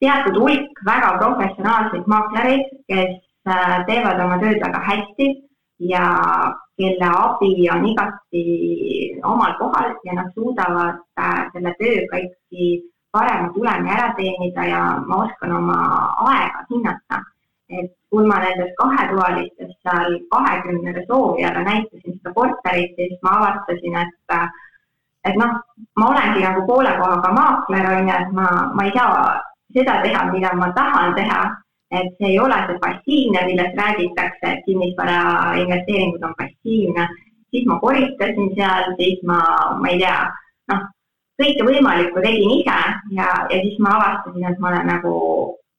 teatud 0.00 0.36
hulk 0.42 0.84
väga 0.86 1.16
professionaalseid 1.18 2.06
maaklereid, 2.06 2.68
kes 2.88 3.16
äh, 3.46 3.78
teevad 3.86 4.20
oma 4.24 4.38
tööd 4.42 4.60
väga 4.64 4.80
hästi 4.88 5.28
ja 5.92 6.06
kelle 6.78 7.08
abi 7.10 7.68
on 7.70 7.84
igati 7.86 8.44
omal 9.22 9.54
kohal 9.58 9.92
ja 10.04 10.16
nad 10.18 10.32
suudavad 10.34 10.98
äh, 11.20 11.44
selle 11.52 11.74
tööga 11.78 12.22
ikkagi 12.24 12.68
parema 13.12 13.52
tulemi 13.54 13.92
ära 13.92 14.12
teenida 14.16 14.64
ja 14.66 14.82
ma 15.06 15.24
oskan 15.26 15.52
oma 15.60 15.78
aega 16.30 16.64
hinnata. 16.70 17.20
et 17.68 17.92
kui 18.12 18.26
ma 18.28 18.42
nendest 18.42 18.74
kahetoalistest 18.76 19.78
seal 19.86 20.18
kahekümnele 20.34 21.04
soovijale 21.08 21.64
näitasin 21.64 22.18
seda 22.18 22.32
korterit, 22.36 22.92
siis 22.98 23.16
ma 23.24 23.38
avastasin, 23.38 23.96
et 24.04 24.36
et 25.24 25.38
noh, 25.38 25.54
ma 25.96 26.10
olengi 26.10 26.42
nagu 26.42 26.66
poole 26.66 26.92
kohaga 26.98 27.30
maakler, 27.32 27.88
on 27.88 28.08
ju, 28.10 28.14
et 28.20 28.32
ma, 28.38 28.46
ma 28.76 28.86
ei 28.86 28.92
saa 28.96 29.40
seda 29.74 30.00
teha, 30.04 30.24
mida 30.32 30.50
ma 30.58 30.68
tahan 30.76 31.14
teha, 31.16 31.42
et 31.98 32.10
see 32.18 32.32
ei 32.32 32.38
ole 32.42 32.58
see 32.66 32.80
passiivne, 32.82 33.44
millest 33.46 33.78
räägitakse, 33.80 34.50
et 34.50 34.64
kinnisvara 34.66 35.54
investeeringud 35.62 36.26
on 36.28 36.34
passiivne, 36.40 37.08
siis 37.50 37.68
ma 37.70 37.78
koristasin 37.80 38.50
seal, 38.58 38.92
siis 39.00 39.22
ma, 39.28 39.40
ma 39.80 39.92
ei 39.92 40.02
tea, 40.02 40.18
noh, 40.72 40.84
kõike 41.40 41.66
võimalikku 41.70 42.24
tegin 42.24 42.56
ise 42.58 42.78
ja, 43.16 43.28
ja 43.48 43.64
siis 43.64 43.78
ma 43.80 43.96
avastasin, 43.98 44.48
et 44.50 44.60
ma 44.60 44.72
olen 44.72 44.90
nagu 44.90 45.14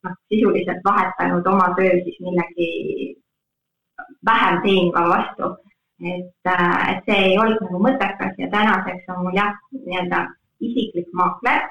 noh, 0.04 0.16
sisuliselt 0.30 0.82
vahetanud 0.86 1.48
oma 1.48 1.68
töö 1.78 1.92
siis 2.04 2.20
millegi 2.20 2.70
vähem 4.26 4.62
teeniva 4.62 5.10
vastu. 5.10 5.56
et, 6.04 6.36
äh, 6.46 6.90
et 6.92 7.04
see 7.06 7.20
ei 7.26 7.38
olnud 7.40 7.62
nagu 7.64 7.80
mõttekas 7.80 8.34
ja 8.38 8.48
tänaseks 8.52 9.06
on 9.14 9.22
mul 9.24 9.36
jah, 9.38 9.54
nii-öelda 9.72 10.26
isiklik 10.60 11.08
maakler. 11.14 11.62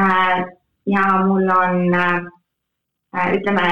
Äh, 0.00 0.40
ja 0.86 1.04
mul 1.26 1.52
on 1.54 1.94
äh, 1.94 3.28
ütleme, 3.36 3.68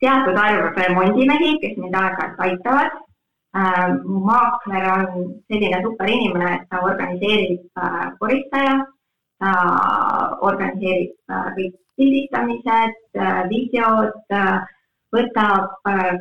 teatud 0.00 0.36
arv 0.44 0.76
remondimehi, 0.76 1.54
kes 1.62 1.78
mind 1.78 1.96
aeg-ajalt 2.02 2.44
aitavad 2.48 3.00
mu 4.04 4.18
maakler 4.24 4.84
on 4.90 5.08
selline 5.48 5.82
super 5.82 6.08
inimene, 6.08 6.54
et 6.54 6.68
ta 6.70 6.80
organiseerib 6.88 7.82
koristaja, 8.18 8.78
ta 8.80 9.01
organiseerib 10.48 11.14
äh, 11.30 11.46
kõik 11.56 11.78
pildistamised, 12.00 12.98
videod, 13.50 14.14
võtab 15.12 15.74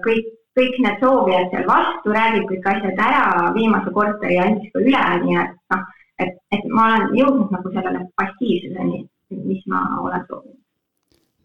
kõik, 0.03 0.27
kõik 0.59 0.79
need 0.83 0.99
soovijad 0.99 1.53
seal 1.53 1.67
vastu, 1.69 2.11
räägib 2.11 2.49
kõik 2.49 2.67
asjad 2.73 2.99
ära, 2.99 3.51
viimase 3.55 3.93
korteri 3.95 4.39
andis 4.43 4.73
ka 4.73 4.83
üle, 4.83 5.03
nii 5.23 5.37
et 5.39 5.53
noh, 5.73 5.85
et, 6.25 6.35
et 6.57 6.67
ma 6.75 6.89
olen 6.89 7.15
jõudnud 7.21 7.55
nagu 7.55 7.71
sellele 7.71 8.03
passiivsuseni, 8.19 9.05
mis 9.47 9.63
ma 9.71 9.85
olen 10.01 10.27
soovinud. 10.27 10.59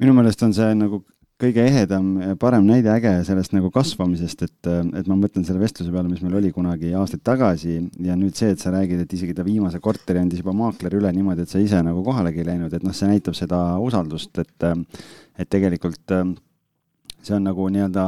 minu 0.03 0.17
meelest 0.19 0.43
on 0.43 0.53
see 0.57 0.75
nagu 0.75 1.05
kõige 1.41 1.65
ehedam, 1.69 2.07
parem 2.41 2.65
näide 2.65 2.89
äge 2.95 3.11
sellest 3.29 3.53
nagu 3.53 3.69
kasvamisest, 3.73 4.47
et, 4.47 4.69
et 4.97 5.09
ma 5.11 5.19
mõtlen 5.21 5.45
selle 5.45 5.61
vestluse 5.61 5.93
peale, 5.93 6.09
mis 6.09 6.23
meil 6.25 6.39
oli 6.39 6.53
kunagi 6.55 6.95
aastaid 6.97 7.23
tagasi 7.27 7.77
ja 8.07 8.17
nüüd 8.17 8.39
see, 8.39 8.55
et 8.55 8.63
sa 8.63 8.73
räägid, 8.73 9.03
et 9.05 9.13
isegi 9.13 9.35
ta 9.37 9.45
viimase 9.45 9.81
korteri 9.85 10.23
andis 10.23 10.41
juba 10.41 10.55
maakler 10.57 10.97
üle 10.97 11.13
niimoodi, 11.13 11.45
et 11.45 11.53
sa 11.53 11.61
ise 11.61 11.83
nagu 11.85 12.01
kohalegi 12.07 12.41
ei 12.41 12.49
läinud, 12.49 12.73
et 12.73 12.87
noh, 12.87 12.95
see 12.97 13.11
näitab 13.11 13.37
seda 13.37 13.61
usaldust, 13.85 14.41
et, 14.41 14.71
et 15.37 15.53
tegelikult 15.53 16.17
see 17.27 17.37
on 17.37 17.47
nagu 17.51 17.69
nii-öelda 17.75 18.07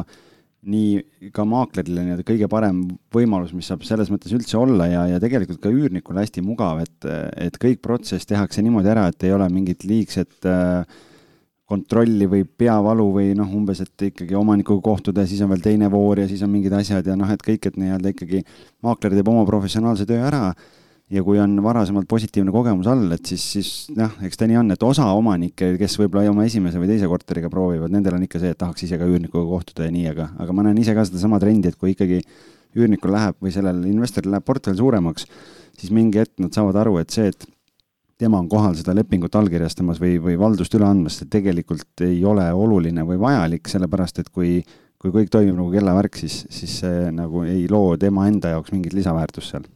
nii 0.68 1.30
ka 1.34 1.44
maaklerile 1.48 2.02
nii-öelda 2.04 2.24
kõige 2.26 2.48
parem 2.50 2.80
võimalus, 3.14 3.52
mis 3.56 3.68
saab 3.70 3.84
selles 3.86 4.10
mõttes 4.12 4.32
üldse 4.34 4.56
olla 4.58 4.88
ja, 4.90 5.04
ja 5.12 5.20
tegelikult 5.22 5.60
ka 5.62 5.70
üürnikule 5.72 6.24
hästi 6.24 6.42
mugav, 6.44 6.80
et, 6.82 7.08
et 7.38 7.60
kõik 7.60 7.84
protsess 7.84 8.26
tehakse 8.28 8.64
niimoodi 8.64 8.90
ära, 8.92 9.06
et 9.12 9.28
ei 9.28 9.36
ole 9.36 9.46
mingit 9.52 9.86
liigset 9.88 10.48
äh, 10.48 10.98
kontrolli 11.68 12.24
või 12.30 12.46
peavalu 12.48 13.06
või 13.12 13.34
noh, 13.36 13.48
umbes, 13.58 13.82
et 13.84 14.08
ikkagi 14.08 14.36
omanikuga 14.38 14.80
kohtuda 14.86 15.24
ja 15.24 15.28
siis 15.28 15.42
on 15.44 15.52
veel 15.52 15.62
teine 15.64 15.90
voor 15.92 16.22
ja 16.22 16.28
siis 16.28 16.42
on 16.46 16.52
mingid 16.52 16.72
asjad 16.72 17.06
ja 17.06 17.16
noh, 17.18 17.28
et 17.32 17.44
kõik, 17.44 17.68
et 17.68 17.76
nii-öelda 17.76 18.12
ikkagi 18.14 18.40
maakler 18.86 19.16
teeb 19.18 19.28
oma 19.28 19.44
professionaalse 19.48 20.08
töö 20.08 20.22
ära. 20.30 20.52
Ja 21.08 21.22
kui 21.24 21.38
on 21.40 21.54
varasemalt 21.64 22.04
positiivne 22.04 22.52
kogemus 22.52 22.88
all, 22.92 23.06
et 23.14 23.24
siis, 23.24 23.44
siis 23.54 23.68
jah, 23.96 24.12
eks 24.26 24.36
ta 24.36 24.44
nii 24.44 24.58
on, 24.60 24.74
et 24.74 24.82
osa 24.84 25.06
omanikke, 25.16 25.70
kes 25.80 25.94
võib-olla 26.02 26.28
oma 26.28 26.44
esimese 26.44 26.76
või 26.76 26.90
teise 26.90 27.08
korteriga 27.08 27.48
proovivad, 27.48 27.94
nendel 27.94 28.18
on 28.18 28.26
ikka 28.26 28.42
see, 28.42 28.52
et 28.52 28.60
tahaks 28.60 28.84
ise 28.84 28.98
ka 29.00 29.08
üürnikuga 29.08 29.46
kohtuda 29.48 29.86
ja 29.86 29.94
nii, 29.94 30.04
aga, 30.10 30.28
aga 30.36 30.56
ma 30.56 30.66
näen 30.66 30.82
ise 30.82 30.92
ka 30.92 31.06
sedasama 31.08 31.40
trendi, 31.40 31.72
et 31.72 31.80
kui 31.80 31.94
ikkagi 31.94 32.20
üürnikul 32.76 33.14
läheb 33.16 33.40
või 33.40 33.54
sellel 33.56 33.80
investoril 33.88 34.36
läheb 34.36 34.44
portfell 34.44 34.76
suuremaks, 34.76 35.24
siis 35.80 35.96
mingi 35.96 36.20
hetk 36.20 36.44
nad 36.44 36.52
saavad 36.52 36.76
aru, 36.84 36.98
et 37.00 37.16
see, 37.16 37.32
et 37.32 37.48
tema 38.18 38.38
on 38.38 38.48
kohal 38.50 38.74
seda 38.74 38.94
lepingut 38.98 39.36
allkirjastamas 39.38 40.00
või, 40.02 40.16
või 40.22 40.34
valdust 40.40 40.74
üle 40.74 40.88
andmas, 40.88 41.20
see 41.20 41.30
tegelikult 41.30 42.02
ei 42.04 42.18
ole 42.26 42.48
oluline 42.52 43.04
või 43.06 43.18
vajalik, 43.22 43.70
sellepärast 43.70 44.18
et 44.22 44.32
kui, 44.34 44.58
kui 44.98 45.14
kõik 45.14 45.30
toimib 45.30 45.54
nagu 45.58 45.70
kellavärk, 45.72 46.18
siis, 46.18 46.40
siis 46.50 46.80
see 46.82 47.12
nagu 47.14 47.44
ei 47.46 47.68
loo 47.70 47.96
tema 48.00 48.26
enda 48.30 48.56
jaoks 48.56 48.74
mingit 48.74 48.96
lisaväärtust 48.98 49.54
seal. 49.54 49.68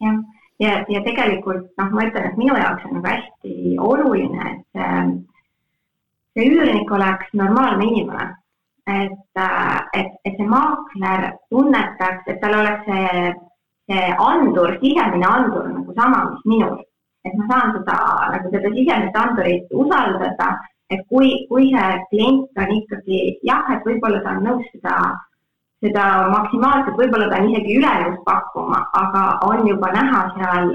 jah, 0.00 0.16
ja, 0.60 0.70
ja, 0.70 0.80
ja 0.88 1.04
tegelikult 1.04 1.68
noh, 1.80 1.92
ma 1.92 2.08
ütlen, 2.08 2.30
et 2.30 2.40
minu 2.40 2.56
jaoks 2.56 2.88
on 2.88 2.96
nagu 2.98 3.12
hästi 3.12 3.76
oluline, 3.90 4.54
et 4.54 4.80
see, 4.80 5.04
see 6.32 6.50
üürnik 6.54 6.96
oleks 6.96 7.32
normaalne 7.36 7.92
inimene. 7.92 8.34
et, 8.88 9.40
et, 9.92 10.14
et 10.24 10.36
see 10.40 10.48
maakler 10.48 11.34
tunnetaks, 11.52 12.24
et 12.24 12.38
tal 12.40 12.54
oleks 12.56 12.86
see, 12.88 13.32
see 13.92 14.12
andur, 14.16 14.78
sisemine 14.80 15.28
andur 15.28 15.66
nagu 15.74 15.92
sama, 15.98 16.22
mis 16.30 16.46
minul 16.56 16.78
et 17.26 17.34
ma 17.38 17.46
saan 17.50 17.72
seda 17.76 17.96
nagu 18.34 18.50
seda 18.54 18.74
sisemist 18.74 19.16
andurit 19.22 19.72
usaldada, 19.82 20.50
et 20.90 21.00
kui, 21.12 21.32
kui 21.48 21.70
see 21.72 21.88
klient 22.10 22.60
on 22.62 22.74
ikkagi 22.80 23.22
jah, 23.48 23.66
et 23.74 23.88
võib-olla 23.88 24.20
ta 24.24 24.36
on 24.36 24.46
nõus 24.48 24.68
seda, 24.72 24.94
seda 25.84 26.04
maksimaalselt, 26.32 26.96
võib-olla 27.00 27.28
ta 27.30 27.40
on 27.42 27.50
isegi 27.50 27.76
üle 27.80 27.94
nõus 28.04 28.22
pakkuma, 28.28 28.80
aga 29.02 29.24
on 29.48 29.66
juba 29.68 29.92
näha 29.96 30.22
seal 30.36 30.72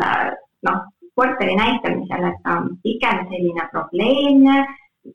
noh, 0.68 0.84
korteri 1.18 1.56
näitamisel, 1.58 2.30
et 2.30 2.40
ta 2.46 2.60
on 2.60 2.70
pigem 2.86 3.26
selline 3.32 3.68
probleemne, 3.72 4.62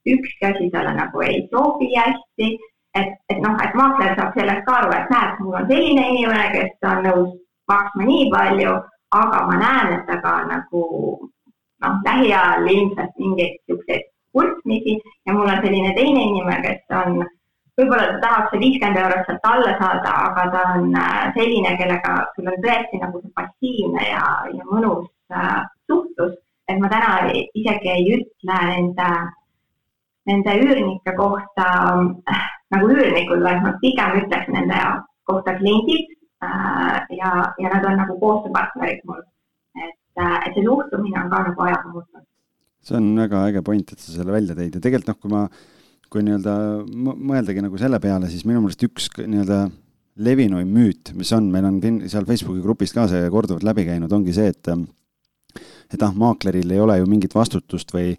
ükski 0.07 0.51
asi 0.51 0.69
talle 0.75 0.93
nagu 0.97 1.23
ei 1.25 1.41
sobi 1.53 1.93
hästi, 1.95 2.51
et, 2.99 3.15
et 3.31 3.41
noh, 3.45 3.57
et 3.65 3.75
maakler 3.79 4.15
saab 4.19 4.37
sellest 4.37 4.67
ka 4.67 4.77
aru, 4.81 4.93
et 4.95 5.11
näed, 5.15 5.41
mul 5.45 5.59
on 5.61 5.71
selline 5.71 6.07
inimene, 6.15 6.47
kes 6.55 6.91
on 6.91 7.05
nõus 7.07 7.35
maksma 7.71 8.07
nii 8.09 8.31
palju 8.35 8.77
aga 9.11 9.47
ma 9.47 9.57
näen, 9.57 9.93
et 9.99 10.11
aga 10.13 10.35
nagu 10.51 10.85
noh, 11.83 11.99
lähiajal 12.05 12.69
ilmselt 12.69 13.15
mingeid 13.19 13.57
niisuguseid 13.57 14.07
kurtmisi. 14.33 14.99
Ja 15.27 15.35
mul 15.35 15.49
on 15.49 15.63
selline 15.65 15.95
teine 15.97 16.25
inimene, 16.31 16.61
kes 16.67 16.97
on, 17.01 17.23
võib-olla 17.79 18.09
ta 18.11 18.19
tahab 18.25 18.51
see 18.51 18.63
viiskümmend 18.65 19.01
eurot 19.03 19.25
sealt 19.29 19.49
alla 19.53 19.73
saada, 19.81 20.13
aga 20.29 20.45
ta 20.55 20.67
on 20.75 20.93
äh, 20.99 21.25
selline, 21.39 21.75
kellega 21.81 22.19
sul 22.35 22.53
on 22.53 22.61
tõesti 22.67 23.03
nagu 23.03 23.23
see 23.23 23.35
passiivne 23.39 24.05
ja, 24.11 24.27
ja 24.53 24.69
mõnus 24.69 25.09
äh, 25.33 25.59
suhtlus, 25.91 26.37
et 26.69 26.81
ma 26.83 26.93
täna 26.93 27.33
isegi 27.33 27.95
ei 27.95 28.13
ütle 28.19 28.61
nende, 28.73 29.11
nende 30.29 30.61
üürnike 30.61 31.17
kohta 31.17 31.69
äh, 32.35 32.47
nagu 32.75 32.93
üürnikud, 32.93 33.41
vaid 33.47 33.65
ma 33.65 33.77
pigem 33.81 34.21
ütleks 34.25 34.53
nende 34.53 34.83
kohta 35.29 35.57
kliendid 35.61 36.18
ja, 36.43 37.31
ja 37.59 37.73
nad 37.73 37.87
on 37.89 37.99
nagu 38.03 38.19
koostööpartnerid 38.21 39.03
mul. 39.09 39.25
Et, 39.79 39.97
et 40.19 40.55
see 40.55 40.65
suhtumine 40.67 41.21
on 41.23 41.33
ka 41.33 41.43
nagu 41.51 41.67
ajaga 41.67 41.93
muutunud. 41.95 42.27
see 42.89 42.97
on 42.99 43.11
väga 43.19 43.43
äge 43.51 43.63
point, 43.67 43.93
et 43.93 44.01
sa 44.01 44.15
selle 44.15 44.33
välja 44.33 44.57
tõid. 44.59 44.79
Ja 44.79 44.85
tegelikult 44.85 45.11
noh, 45.11 45.21
kui 45.23 45.33
ma, 45.35 45.43
kui 46.09 46.25
nii-öelda 46.25 46.55
mõeldagi 46.89 47.65
nagu 47.65 47.81
selle 47.81 48.01
peale, 48.01 48.31
siis 48.33 48.47
minu 48.49 48.63
meelest 48.65 48.87
üks 48.87 49.11
nii-öelda 49.19 49.67
levinuim 50.25 50.71
müüt, 50.75 51.13
mis 51.15 51.31
on, 51.37 51.51
meil 51.53 51.67
on 51.69 51.79
seal 52.11 52.27
Facebooki 52.27 52.63
grupis 52.65 52.95
ka 52.95 53.07
see 53.11 53.29
korduvalt 53.31 53.67
läbi 53.67 53.85
käinud, 53.87 54.13
ongi 54.13 54.35
see, 54.35 54.51
et 54.55 54.73
et 55.89 56.03
ah, 56.05 56.13
maakleril 56.13 56.71
ei 56.71 56.81
ole 56.83 56.99
ju 56.99 57.07
mingit 57.09 57.35
vastutust 57.35 57.95
või 57.95 58.13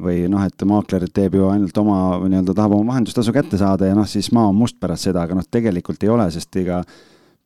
või 0.00 0.24
noh, 0.32 0.40
et 0.46 0.62
maakler 0.64 1.04
teeb 1.12 1.34
ju 1.36 1.48
ainult 1.50 1.76
oma 1.76 1.96
nii-öelda, 2.22 2.54
tahab 2.56 2.72
oma 2.76 2.94
vahendustasu 2.94 3.34
kätte 3.36 3.58
saada 3.60 3.90
ja 3.90 3.96
noh, 3.96 4.08
siis 4.08 4.30
maa 4.32 4.48
on 4.48 4.56
must 4.56 4.78
pärast 4.80 5.08
seda, 5.08 5.26
aga 5.26 5.36
noh, 5.36 5.44
tegelikult 5.44 6.02
ei 6.06 6.12
ole, 6.12 6.24
sest 6.32 6.56
ega 6.56 6.80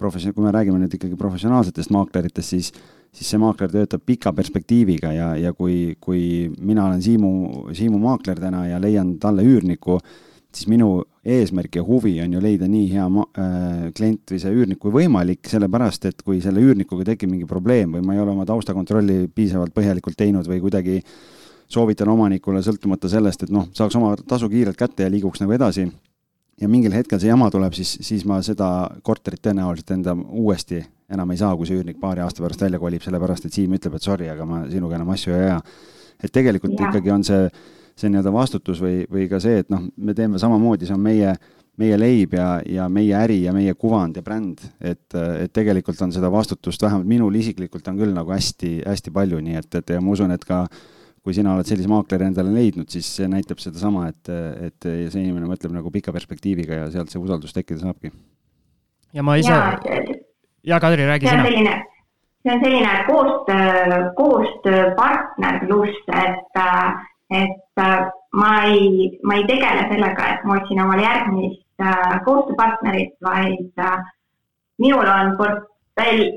profession-, 0.04 0.36
kui 0.36 0.44
me 0.44 0.52
räägime 0.54 0.78
nüüd 0.82 0.94
ikkagi 0.98 1.16
professionaalsetest 1.18 1.92
maakleritest, 1.94 2.54
siis 2.54 2.70
siis 3.14 3.30
see 3.30 3.38
maakler 3.38 3.70
töötab 3.70 4.02
pika 4.06 4.32
perspektiiviga 4.34 5.12
ja, 5.14 5.28
ja 5.38 5.52
kui, 5.54 5.94
kui 6.02 6.50
mina 6.58 6.88
olen 6.88 7.02
Siimu, 7.02 7.30
Siimu 7.76 8.00
maakler 8.02 8.40
täna 8.42 8.64
ja 8.66 8.80
leian 8.82 9.14
talle 9.22 9.44
üürniku, 9.46 10.00
siis 10.54 10.66
minu 10.70 11.04
eesmärk 11.24 11.78
ja 11.78 11.84
huvi 11.86 12.16
on 12.22 12.34
ju 12.34 12.42
leida 12.42 12.66
nii 12.70 12.88
hea 12.90 13.06
ma-, 13.10 13.26
äh, 13.38 13.84
klient 13.96 14.34
või 14.34 14.40
see 14.42 14.54
üürnik 14.54 14.80
kui 14.82 14.94
võimalik, 14.94 15.46
sellepärast 15.50 16.10
et 16.10 16.26
kui 16.26 16.40
selle 16.44 16.62
üürnikuga 16.62 17.06
tekib 17.12 17.30
mingi 17.30 17.48
probleem 17.50 17.94
või 17.96 18.04
ma 18.06 18.16
ei 18.16 18.22
ole 18.22 18.34
oma 18.34 18.46
taustakontrolli 18.48 19.28
piisavalt 19.34 19.74
põhjalikult 19.76 20.18
teinud 20.18 20.50
või 20.50 20.60
kuidagi 20.64 20.98
soovitan 21.70 22.10
omanikule, 22.12 22.62
sõltumata 22.62 23.08
sellest, 23.10 23.46
et 23.46 23.54
noh, 23.54 23.70
saaks 23.74 23.94
oma 23.98 24.14
tasu 24.28 24.50
kiirelt 24.52 24.78
kätte 24.78 25.06
ja 25.06 25.12
liiguks 25.12 25.40
nagu 25.42 25.54
edasi, 25.56 25.86
ja 26.60 26.68
mingil 26.70 26.94
hetkel 26.94 27.20
see 27.20 27.30
jama 27.30 27.50
tuleb, 27.50 27.74
siis, 27.76 27.96
siis 28.04 28.24
ma 28.28 28.40
seda 28.44 28.68
korterit 29.02 29.42
tõenäoliselt 29.44 29.96
enda 29.96 30.14
uuesti 30.14 30.82
enam 31.12 31.32
ei 31.34 31.40
saa, 31.40 31.54
kui 31.56 31.68
see 31.68 31.78
üürnik 31.78 31.98
paari 32.00 32.22
aasta 32.24 32.42
pärast 32.44 32.62
välja 32.64 32.80
kolib, 32.80 33.02
sellepärast 33.04 33.48
et 33.48 33.56
Siim 33.56 33.74
ütleb, 33.76 33.98
et 33.98 34.06
sorry, 34.06 34.28
aga 34.32 34.46
ma 34.48 34.62
sinuga 34.70 34.98
enam 34.98 35.12
asju 35.14 35.34
ei 35.34 35.48
aja. 35.48 35.58
et 36.22 36.32
tegelikult 36.32 36.78
ja. 36.78 36.88
ikkagi 36.88 37.10
on 37.12 37.24
see, 37.26 37.48
see 37.98 38.08
nii-öelda 38.08 38.32
vastutus 38.32 38.80
või, 38.80 39.02
või 39.10 39.26
ka 39.28 39.40
see, 39.42 39.60
et 39.64 39.70
noh, 39.72 39.82
me 39.96 40.14
teeme 40.16 40.40
samamoodi, 40.40 40.88
see 40.88 40.96
on 40.96 41.02
meie, 41.04 41.34
meie 41.80 41.98
leib 41.98 42.36
ja, 42.38 42.48
ja 42.70 42.88
meie 42.88 43.16
äri 43.18 43.42
ja 43.42 43.52
meie 43.52 43.74
kuvand 43.74 44.16
ja 44.16 44.24
bränd, 44.24 44.62
et, 44.80 45.04
et 45.12 45.52
tegelikult 45.52 46.00
on 46.06 46.14
seda 46.14 46.30
vastutust, 46.32 46.82
vähemalt 46.82 47.10
minul 47.10 47.34
isiklikult 47.36 47.88
on 47.90 48.00
küll 48.00 48.14
nagu 48.16 48.32
hästi-hästi 48.32 49.12
palju, 49.14 49.42
nii 49.44 49.60
et, 49.60 49.80
et 49.82 49.96
ja 49.96 50.00
ma 50.00 50.14
usun, 50.14 50.32
et 50.34 50.46
ka 50.48 50.64
kui 51.24 51.32
sina 51.32 51.54
oled 51.56 51.68
sellise 51.68 51.88
maakleri 51.88 52.26
endale 52.28 52.52
leidnud, 52.52 52.90
siis 52.92 53.08
see 53.18 53.28
näitab 53.32 53.62
sedasama, 53.62 54.10
et, 54.12 54.28
et 54.68 54.86
see 54.86 55.22
inimene 55.22 55.48
mõtleb 55.48 55.72
nagu 55.72 55.92
pika 55.94 56.12
perspektiiviga 56.12 56.82
ja 56.82 56.90
sealt 56.92 57.12
see 57.12 57.22
usaldus 57.22 57.56
tekkida 57.56 57.80
saabki. 57.80 58.12
ja 59.16 59.24
ma 59.24 59.38
ise 59.40 59.56
ja 60.64 60.80
Kadri, 60.80 61.06
räägi 61.08 61.28
sina. 61.28 61.44
see 62.42 62.52
on 62.52 62.60
selline 62.60 62.92
koostöö, 63.08 63.98
koostööpartnerlus, 64.20 65.96
et, 66.12 66.62
et 67.40 67.84
ma 68.32 68.54
ei, 68.68 69.18
ma 69.24 69.40
ei 69.40 69.46
tegele 69.48 69.88
sellega, 69.88 70.28
et 70.34 70.44
ma 70.44 70.58
otsin 70.60 70.84
omale 70.84 71.08
järgmist 71.08 71.86
koostööpartnerit, 72.28 73.16
vaid 73.24 73.80
minul 74.78 75.08
on 75.08 75.38
portfell 75.40 75.73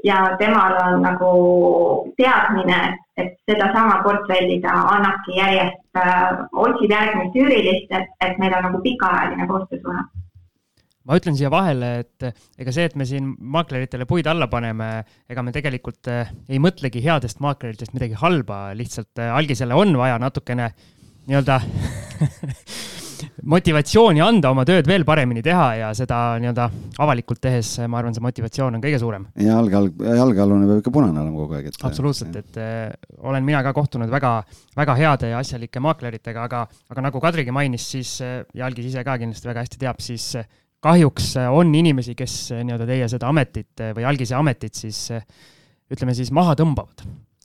ja 0.04 0.36
temal 0.40 0.76
on 0.84 1.02
nagu 1.02 1.32
teadmine, 2.18 2.98
et 3.18 3.34
sedasama 3.50 4.02
portfelli 4.04 4.60
ta 4.62 4.76
annabki 4.94 5.40
järjest, 5.40 5.82
äh, 5.98 6.38
otsib 6.54 6.94
järgmist 6.94 7.36
üürilist, 7.36 7.92
et, 7.92 8.14
et 8.22 8.38
meil 8.38 8.54
on 8.54 8.70
nagu 8.70 8.82
pikaajaline 8.84 9.48
koostöösuhe. 9.50 10.06
Ma 11.08 11.16
ütlen 11.16 11.38
siia 11.40 11.48
vahele, 11.48 11.90
et 12.04 12.26
ega 12.60 12.72
see, 12.76 12.84
et 12.90 12.96
me 13.00 13.06
siin 13.08 13.30
maakleritele 13.40 14.04
puid 14.10 14.28
alla 14.28 14.50
paneme, 14.52 14.90
ega 15.32 15.44
me 15.46 15.54
tegelikult 15.56 16.10
eh, 16.12 16.34
ei 16.52 16.60
mõtlegi 16.60 17.00
headest 17.06 17.40
maakleritest 17.44 17.96
midagi 17.96 18.20
halba, 18.20 18.74
lihtsalt 18.76 19.24
eh, 19.24 19.32
algisele 19.32 19.78
on 19.80 19.96
vaja 19.96 20.20
natukene 20.20 20.68
nii-öelda 21.32 21.62
motivatsiooni 23.48 24.22
anda 24.24 24.52
oma 24.54 24.66
tööd 24.68 24.88
veel 24.90 25.06
paremini 25.08 25.44
teha 25.46 25.68
ja 25.80 25.90
seda 25.98 26.38
nii-öelda 26.42 26.68
avalikult 27.04 27.42
tehes, 27.44 27.74
ma 27.90 28.00
arvan, 28.02 28.16
see 28.16 28.26
motivatsioon 28.26 28.78
on 28.78 28.84
kõige 28.84 29.00
suurem. 29.02 29.28
ja 29.40 29.58
jalge 29.58 29.80
all, 29.80 29.90
jalgealune 30.22 30.70
peab 30.70 30.82
ikka 30.84 30.94
punane 30.94 31.22
olema 31.24 31.44
kogu 31.44 31.58
aeg, 31.58 31.70
et. 31.72 31.82
absoluutselt, 31.90 32.38
et 32.42 32.62
äh, 32.62 32.94
olen 33.24 33.46
mina 33.48 33.64
ka 33.66 33.74
kohtunud 33.78 34.12
väga, 34.12 34.34
väga 34.78 34.98
heade 35.02 35.34
ja 35.34 35.42
asjalike 35.44 35.84
maakleritega, 35.84 36.48
aga, 36.50 36.64
aga 36.94 37.06
nagu 37.10 37.22
Kadrigi 37.24 37.54
mainis, 37.56 37.90
siis 37.96 38.18
äh, 38.26 38.40
ja 38.58 38.70
Algis 38.70 38.92
ise 38.92 39.04
ka 39.08 39.18
kindlasti 39.22 39.52
väga 39.52 39.66
hästi 39.66 39.84
teab, 39.84 40.02
siis 40.04 40.32
äh, 40.40 40.50
kahjuks 40.84 41.34
on 41.50 41.74
inimesi, 41.76 42.14
kes 42.16 42.40
nii-öelda 42.54 42.86
teie 42.88 43.08
seda 43.10 43.32
ametit 43.32 43.82
või 43.98 44.06
algise 44.06 44.36
ametit 44.38 44.78
siis 44.78 45.08
ütleme 45.92 46.14
siis 46.16 46.30
maha 46.36 46.54
tõmbavad. 46.60 47.02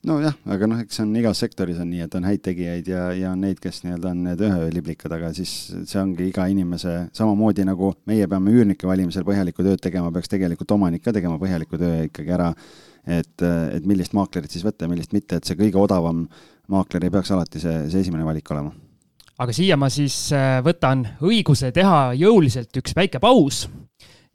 Nojah, 0.06 0.34
aga 0.50 0.68
noh, 0.70 0.80
eks 0.82 1.00
on 1.04 1.12
igas 1.18 1.40
sektoris 1.44 1.78
on 1.82 1.90
nii, 1.92 2.04
et 2.06 2.14
on 2.18 2.26
häid 2.26 2.42
tegijaid 2.42 2.88
ja, 2.90 3.08
ja 3.16 3.32
on 3.36 3.42
neid, 3.44 3.60
kes 3.62 3.82
nii-öelda 3.84 4.10
on 4.10 4.22
need 4.26 4.44
üheliblikad, 4.48 5.14
aga 5.14 5.32
siis 5.36 5.52
see 5.70 6.00
ongi 6.00 6.28
iga 6.30 6.46
inimese, 6.50 6.94
samamoodi 7.14 7.66
nagu 7.68 7.92
meie 8.10 8.26
peame 8.30 8.54
üürnike 8.54 8.88
valimisel 8.88 9.26
põhjalikku 9.28 9.66
tööd 9.66 9.82
tegema, 9.82 10.12
peaks 10.14 10.32
tegelikult 10.32 10.74
omanik 10.74 11.04
ka 11.04 11.14
tegema 11.14 11.38
põhjaliku 11.42 11.78
töö 11.80 12.06
ikkagi 12.08 12.34
ära, 12.34 12.50
et, 13.06 13.36
et 13.42 13.86
millist 13.86 14.16
maaklerit 14.18 14.50
siis 14.50 14.66
võtta 14.66 14.88
ja 14.88 14.92
millist 14.92 15.14
mitte, 15.14 15.38
et 15.38 15.46
see 15.46 15.58
kõige 15.58 15.78
odavam 15.78 16.26
maakler 16.72 17.06
ei 17.06 17.14
peaks 17.14 17.30
alati 17.34 17.62
see, 17.62 17.84
see 17.92 18.02
esimene 18.02 18.26
valik 18.26 18.50
olema 18.54 18.74
aga 19.42 19.54
siia 19.54 19.78
ma 19.80 19.88
siis 19.90 20.16
äh, 20.36 20.58
võtan 20.64 21.04
õiguse 21.24 21.72
teha 21.74 22.12
jõuliselt 22.18 22.74
üks 22.82 22.94
väike 22.96 23.20
paus. 23.22 23.68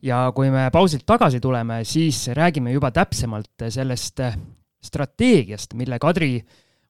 ja 0.03 0.27
kui 0.35 0.51
me 0.53 0.67
pausilt 0.71 1.05
tagasi 1.07 1.39
tuleme, 1.41 1.81
siis 1.83 2.27
räägime 2.37 2.71
juba 2.71 2.91
täpsemalt 2.91 3.67
sellest 3.73 4.19
äh, 4.23 4.37
strateegiast, 4.83 5.73
mille 5.73 5.99
Kadri 5.99 6.41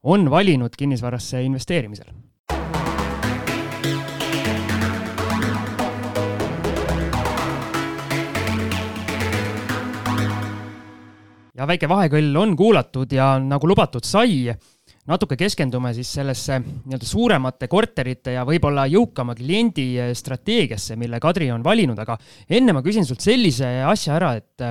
on 0.03 0.29
valinud 0.31 0.75
kinnisvarasse 0.77 1.43
investeerimisel. 1.43 2.13
ja 11.57 11.65
väike 11.65 11.87
vahekõll 11.89 12.35
on 12.37 12.55
kuulatud 12.57 13.13
ja 13.13 13.31
nagu 13.41 13.67
lubatud 13.69 14.05
sai, 14.05 14.51
natuke 15.09 15.37
keskendume 15.39 15.93
siis 15.95 16.11
sellesse 16.19 16.59
nii-öelda 16.61 17.07
suuremate 17.07 17.69
korterite 17.71 18.35
ja 18.35 18.43
võib-olla 18.47 18.85
jõukama 18.91 19.35
kliendi 19.37 19.87
strateegiasse, 20.17 20.97
mille 20.99 21.19
Kadri 21.23 21.49
on 21.51 21.65
valinud, 21.65 21.97
aga 21.97 22.17
enne 22.49 22.75
ma 22.77 22.83
küsin 22.85 23.07
sult 23.07 23.25
sellise 23.25 23.71
asja 23.87 24.19
ära, 24.19 24.35
et 24.37 24.67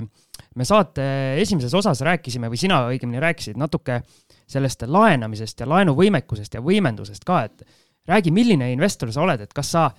me 0.56 0.64
saate 0.64 1.06
esimeses 1.42 1.74
osas 1.76 2.00
rääkisime 2.06 2.50
või 2.52 2.60
sina 2.60 2.82
õigemini 2.90 3.20
rääkisid 3.22 3.58
natuke 3.60 4.00
sellest 4.48 4.86
laenamisest 4.88 5.60
ja 5.60 5.68
laenuvõimekusest 5.68 6.56
ja 6.56 6.62
võimendusest 6.64 7.24
ka, 7.26 7.42
et 7.48 7.66
räägi, 8.08 8.32
milline 8.32 8.70
investor 8.72 9.12
sa 9.12 9.24
oled, 9.26 9.42
et 9.42 9.52
kas 9.54 9.72
sa 9.74 9.90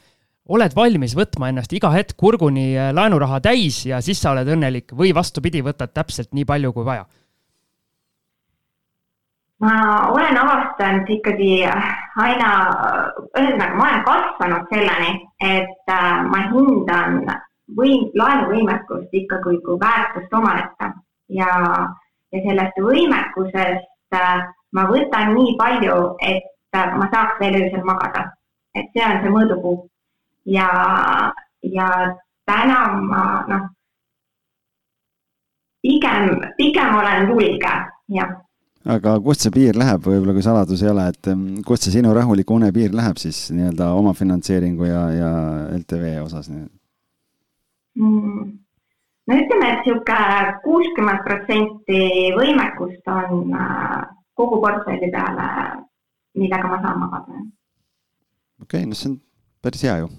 oled 0.48 0.76
valmis 0.76 1.16
võtma 1.18 1.52
ennast 1.52 1.74
iga 1.76 1.92
hetk 1.92 2.16
kurguni 2.20 2.70
eh, 2.74 2.92
laenuraha 2.96 3.42
täis 3.44 3.84
ja 3.86 4.02
siis 4.02 4.22
sa 4.22 4.32
oled 4.34 4.48
õnnelik 4.56 4.96
või 4.96 5.14
vastupidi, 5.16 5.64
võtad 5.66 5.94
täpselt 5.94 6.34
nii 6.34 6.48
palju 6.48 6.74
kui 6.76 6.88
vaja? 6.88 7.08
Ma 9.58 9.74
olen 10.14 10.38
avastanud 10.38 11.08
ikkagi 11.10 11.64
aina, 11.66 12.50
ühesõnaga 13.34 13.74
ma 13.74 13.88
olen 13.88 14.04
kasvanud 14.06 14.68
selleni, 14.70 15.16
et 15.42 15.94
äh, 15.94 16.20
ma 16.30 16.44
hindan 16.52 17.24
võim, 17.76 18.08
laenuvõimekust 18.16 19.14
ikka 19.20 19.42
kui, 19.44 19.60
väärtust 19.82 20.34
omaette 20.34 20.92
ja, 21.30 21.50
ja 22.32 22.44
sellest 22.46 22.80
võimekusest 22.84 24.16
äh, 24.16 24.48
ma 24.72 24.88
võtan 24.92 25.34
nii 25.36 25.56
palju, 25.60 26.00
et 26.22 26.78
äh, 26.78 26.96
ma 26.98 27.10
saaks 27.12 27.40
veel 27.42 27.60
öösel 27.64 27.84
magada. 27.88 28.32
et 28.78 28.90
see 28.94 29.04
on 29.04 29.22
see 29.24 29.34
mõõdupuu 29.34 29.78
ja, 30.46 30.68
ja 31.66 31.88
täna 32.46 32.82
ma 33.02 33.24
noh, 33.50 33.70
pigem, 35.82 36.36
pigem 36.58 37.00
olen 37.00 37.32
julge, 37.32 37.74
jah 38.14 38.36
aga 38.88 39.18
kust 39.20 39.44
see 39.44 39.52
piir 39.52 39.76
läheb, 39.76 40.06
võib-olla 40.06 40.36
kui 40.36 40.46
saladus 40.46 40.84
ei 40.84 40.92
ole, 40.94 41.10
et 41.12 41.30
kust 41.68 41.88
see 41.88 41.98
sinu 41.98 42.14
rahuliku 42.16 42.56
une 42.56 42.72
piir 42.72 42.94
läheb 42.96 43.20
siis 43.20 43.50
nii-öelda 43.52 43.92
omafinantseeringu 44.00 44.88
ja, 44.88 45.02
ja 45.12 45.32
LTV 45.76 46.14
osas 46.24 46.48
mm.? 46.54 46.77
No 47.98 49.38
ütleme, 49.42 49.72
et 49.74 49.86
niisugune 49.86 50.54
kuuskümmend 50.64 51.24
protsenti 51.26 52.02
võimekust 52.38 53.12
on 53.12 53.54
äh, 53.58 54.06
kogu 54.38 54.62
portfelli 54.64 55.10
peale, 55.14 55.48
millega 56.38 56.72
ma 56.72 56.80
saan 56.84 57.02
magada. 57.04 57.44
okei 58.62 58.84
okay,, 58.84 58.90
no 58.90 58.98
see 58.98 59.12
on 59.12 59.20
päris 59.64 59.84
hea 59.88 59.98
ju. 60.04 60.10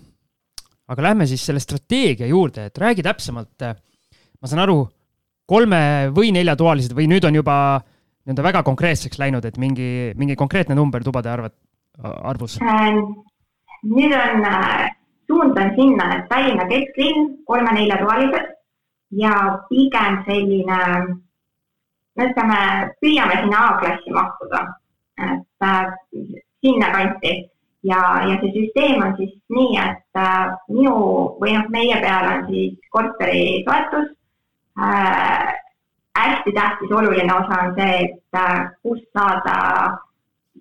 aga 0.88 1.06
lähme 1.10 1.26
siis 1.30 1.44
selle 1.46 1.62
strateegia 1.62 2.26
juurde, 2.26 2.68
et 2.68 2.78
räägi 2.78 3.04
täpsemalt, 3.06 3.68
ma 4.40 4.50
saan 4.50 4.64
aru, 4.64 4.82
kolme 5.48 5.80
või 6.14 6.32
neljatoalised 6.36 6.92
või 6.96 7.08
nüüd 7.08 7.24
on 7.28 7.38
juba 7.40 7.56
nii-öelda 7.80 8.44
väga 8.44 8.62
konkreetseks 8.66 9.20
läinud, 9.20 9.44
et 9.48 9.56
mingi, 9.56 10.12
mingi 10.20 10.36
konkreetne 10.36 10.76
number 10.76 11.04
tubade 11.04 11.30
arvet, 11.32 11.54
arvus? 12.02 12.58
Äh, 12.60 12.98
nüüd 13.88 14.12
on, 14.12 14.44
äh, 14.44 14.90
suund 15.28 15.58
on 15.58 15.74
sinna, 15.76 16.08
et 16.16 16.28
Tallinna 16.28 16.64
kesklinn, 16.68 17.28
kolme-neljatoalised 17.46 18.54
ja 19.20 19.34
pigem 19.68 20.22
selline, 20.26 20.80
no 22.16 22.26
ütleme, 22.30 22.60
püüame 23.02 23.38
sinna 23.42 23.62
A-klassi 23.68 24.14
mahtuda, 24.14 24.64
et 25.28 25.68
äh, 25.68 25.86
sinnakanti 26.64 27.34
ja, 27.82 28.00
ja 28.28 28.40
see 28.40 28.52
süsteem 28.56 29.04
on 29.04 29.14
siis 29.20 29.34
nii, 29.54 29.78
et 29.84 30.20
äh, 30.24 30.50
minu 30.72 30.96
või 31.40 31.54
noh, 31.56 31.70
meie 31.74 32.00
peal 32.02 32.32
on 32.32 32.44
siis 32.50 32.76
korteri 32.90 33.64
toetus 33.68 34.12
äh,. 34.80 35.54
hästi 36.18 36.52
tähtis, 36.52 36.90
oluline 36.90 37.30
osa 37.30 37.60
on 37.62 37.74
see, 37.76 37.98
et 38.04 38.38
äh, 38.40 38.70
kust 38.82 39.06
saada 39.14 39.54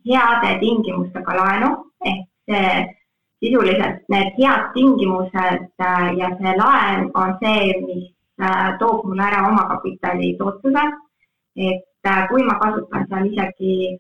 heade 0.05 0.59
tingimustega 0.61 1.34
laenu 1.39 1.72
ehk 2.05 2.28
see 2.45 2.96
sisuliselt 3.43 4.03
need 4.09 4.29
head 4.38 4.69
tingimused 4.73 5.65
äh, 5.79 6.11
ja 6.17 6.29
see 6.39 6.53
laen 6.57 7.09
on 7.13 7.35
see, 7.41 7.73
mis 7.88 8.07
Äh, 8.41 8.77
toob 8.79 9.05
mulle 9.05 9.23
ära 9.23 9.47
omakapitali 9.49 10.35
tootluse. 10.38 10.81
et 11.55 12.05
äh, 12.05 12.27
kui 12.29 12.43
ma 12.45 12.59
kasutan 12.61 13.07
seal 13.09 13.25
isegi 13.25 13.97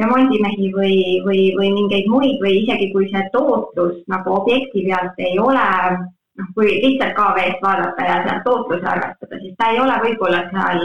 remondimehi 0.00 0.70
või, 0.76 0.94
või, 1.26 1.42
või 1.58 1.68
mingeid 1.74 2.06
muid 2.08 2.40
või 2.44 2.54
isegi 2.62 2.86
kui 2.94 3.10
see 3.10 3.26
tootlus 3.34 3.98
nagu 4.08 4.38
objekti 4.38 4.86
pealt 4.86 5.20
ei 5.20 5.36
ole, 5.38 5.66
noh, 6.40 6.48
kui 6.54 6.70
lihtsalt 6.84 7.12
KV-st 7.18 7.60
vaadata 7.66 8.08
ja 8.08 8.16
sealt 8.24 8.42
tootluse 8.48 8.88
arvestada, 8.94 9.42
siis 9.42 9.54
ta 9.60 9.68
ei 9.74 9.82
ole 9.84 10.00
võib-olla 10.06 10.40
seal 10.48 10.80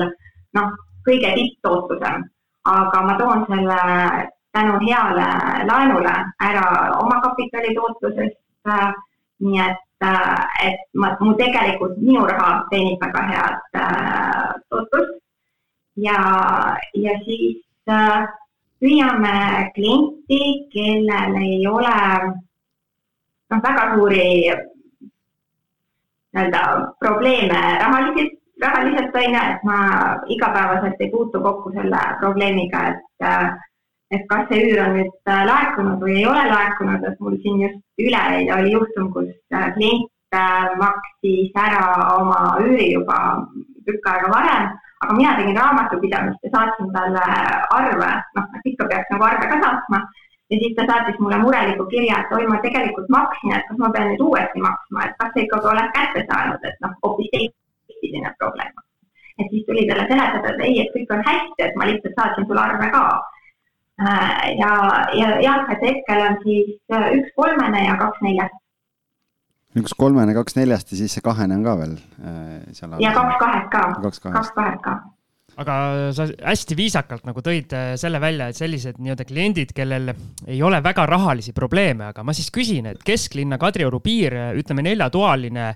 noh, 0.60 0.76
kõige 1.08 1.32
tipptootlusem, 1.40 2.28
aga 2.76 3.06
ma 3.08 3.16
toon 3.22 3.48
selle 3.48 3.80
tänu 4.54 4.78
heale 4.86 5.30
laenule 5.70 6.14
ära 6.50 6.66
omakapitali 7.02 7.76
tootlusest. 7.76 8.38
Äh, 8.68 8.94
nii 9.44 9.60
et 9.60 9.82
Äh, 10.04 10.68
et 10.68 10.80
ma, 11.00 11.16
mu 11.24 11.32
tegelikult 11.40 11.96
minu 12.06 12.22
raha 12.28 12.50
teenib 12.72 13.00
väga 13.04 13.22
head 13.30 13.56
äh, 13.84 14.50
tootlust 14.70 15.14
ja, 16.06 16.18
ja 17.04 17.14
siis 17.24 17.62
äh, 17.88 18.26
püüame 18.84 19.36
klienti, 19.76 20.42
kellel 20.74 21.38
ei 21.40 21.62
ole 21.72 21.96
noh, 22.28 23.60
väga 23.68 23.84
suuri 23.94 24.28
nii-öelda 26.34 26.64
probleeme 27.00 27.62
rahaliselt, 27.86 28.36
rahaliselt 28.66 29.16
on 29.22 29.28
ju, 29.38 29.42
et 29.54 29.62
ma 29.70 29.78
igapäevaselt 30.36 31.00
ei 31.00 31.14
puutu 31.16 31.38
kokku 31.48 31.72
selle 31.78 32.02
probleemiga, 32.20 32.80
et 32.92 33.22
et 34.14 34.26
kas 34.30 34.48
see 34.50 34.62
üür 34.68 34.82
on 34.86 34.98
nüüd 34.98 35.14
äh, 35.34 35.44
laekunud 35.50 36.02
või 36.04 36.18
ei 36.22 36.26
ole 36.30 36.44
laekunud, 36.50 37.06
et 37.10 37.22
mul 37.24 37.38
siin 37.44 37.62
just 37.66 37.80
üleeile 38.02 38.52
oli 38.58 38.74
juhtum, 38.76 39.10
kus 39.16 39.32
äh, 39.56 39.70
klient 39.78 40.38
äh, 40.38 40.74
maksis 40.82 41.58
ära 41.66 41.86
oma 42.18 42.42
üüri 42.62 42.92
juba 42.94 43.18
tükk 43.88 44.10
aega 44.12 44.30
varem, 44.34 44.70
aga 45.04 45.16
mina 45.18 45.34
tegin 45.40 45.58
raamatupidamist 45.60 46.46
ja 46.46 46.54
saatsin 46.58 46.94
talle 46.98 47.24
arve, 47.80 48.12
noh, 48.38 48.62
ikka 48.72 48.88
peaks 48.92 49.12
nagu 49.16 49.28
arve 49.30 49.50
ka 49.50 49.60
saatma. 49.66 50.04
ja 50.52 50.60
siis 50.62 50.76
ta 50.78 50.86
saatis 50.86 51.20
mulle 51.24 51.38
mureliku 51.42 51.86
kirja, 51.90 52.22
et 52.22 52.34
oi, 52.38 52.46
ma 52.48 52.62
tegelikult 52.62 53.10
maksin, 53.10 53.56
et 53.58 53.68
kas 53.68 53.78
ma 53.82 53.90
pean 53.96 54.12
nüüd 54.12 54.22
uuesti 54.22 54.62
maksma, 54.62 55.08
et 55.08 55.16
kas 55.20 55.32
sa 55.34 55.46
ikkagi 55.46 55.70
oled 55.74 55.94
kätte 55.98 56.26
saanud, 56.30 56.68
et 56.70 56.82
noh, 56.86 56.96
hoopis 57.04 57.32
teistpidine 57.34 58.34
probleem. 58.38 58.82
et 59.42 59.48
siis 59.50 59.64
tuli 59.66 59.88
talle 59.90 60.04
seletada, 60.12 60.52
et 60.54 60.60
ei, 60.68 60.76
et 60.84 60.92
kõik 60.94 61.14
on 61.16 61.24
hästi, 61.26 61.64
et 61.66 61.78
ma 61.80 61.88
lihtsalt 61.90 62.20
saatsin 62.20 62.46
sulle 62.46 62.62
arve 62.62 62.90
ka 62.94 63.06
ja, 64.02 64.74
ja 65.14 65.30
eakate 65.40 65.86
hetkel 65.86 66.22
on 66.26 66.38
siis 66.44 66.76
äh, 66.94 67.10
üks 67.20 67.34
kolmene 67.38 67.86
ja 67.86 67.98
kaks 68.00 68.22
neljast. 68.26 68.60
üks 69.78 69.96
kolmene, 69.98 70.34
kaks 70.38 70.58
neljast 70.58 70.94
ja 70.94 71.02
siis 71.02 71.14
see 71.14 71.26
kahene 71.26 71.58
on 71.60 71.66
ka 71.66 71.76
veel 71.82 71.98
äh, 71.98 72.62
seal. 72.74 72.96
ja 73.02 73.14
kaks 73.16 73.42
kahet 73.42 73.68
ka, 73.74 73.84
kaks 74.02 74.24
kahet 74.56 74.82
ka 74.86 74.98
aga 75.62 75.76
sa 76.18 76.26
hästi 76.26 76.78
viisakalt 76.78 77.28
nagu 77.30 77.42
tõid 77.46 77.74
selle 78.02 78.18
välja, 78.22 78.48
et 78.50 78.58
sellised 78.58 78.98
nii-öelda 78.98 79.26
kliendid, 79.30 79.74
kellel 79.78 80.10
ei 80.48 80.62
ole 80.66 80.80
väga 80.82 81.06
rahalisi 81.06 81.54
probleeme, 81.54 82.08
aga 82.10 82.24
ma 82.26 82.34
siis 82.34 82.50
küsin, 82.50 82.88
et 82.90 83.04
kesklinna 83.06 83.60
Kadrioru 83.62 84.00
piir, 84.02 84.34
ütleme 84.58 84.82
neljatoaline, 84.88 85.68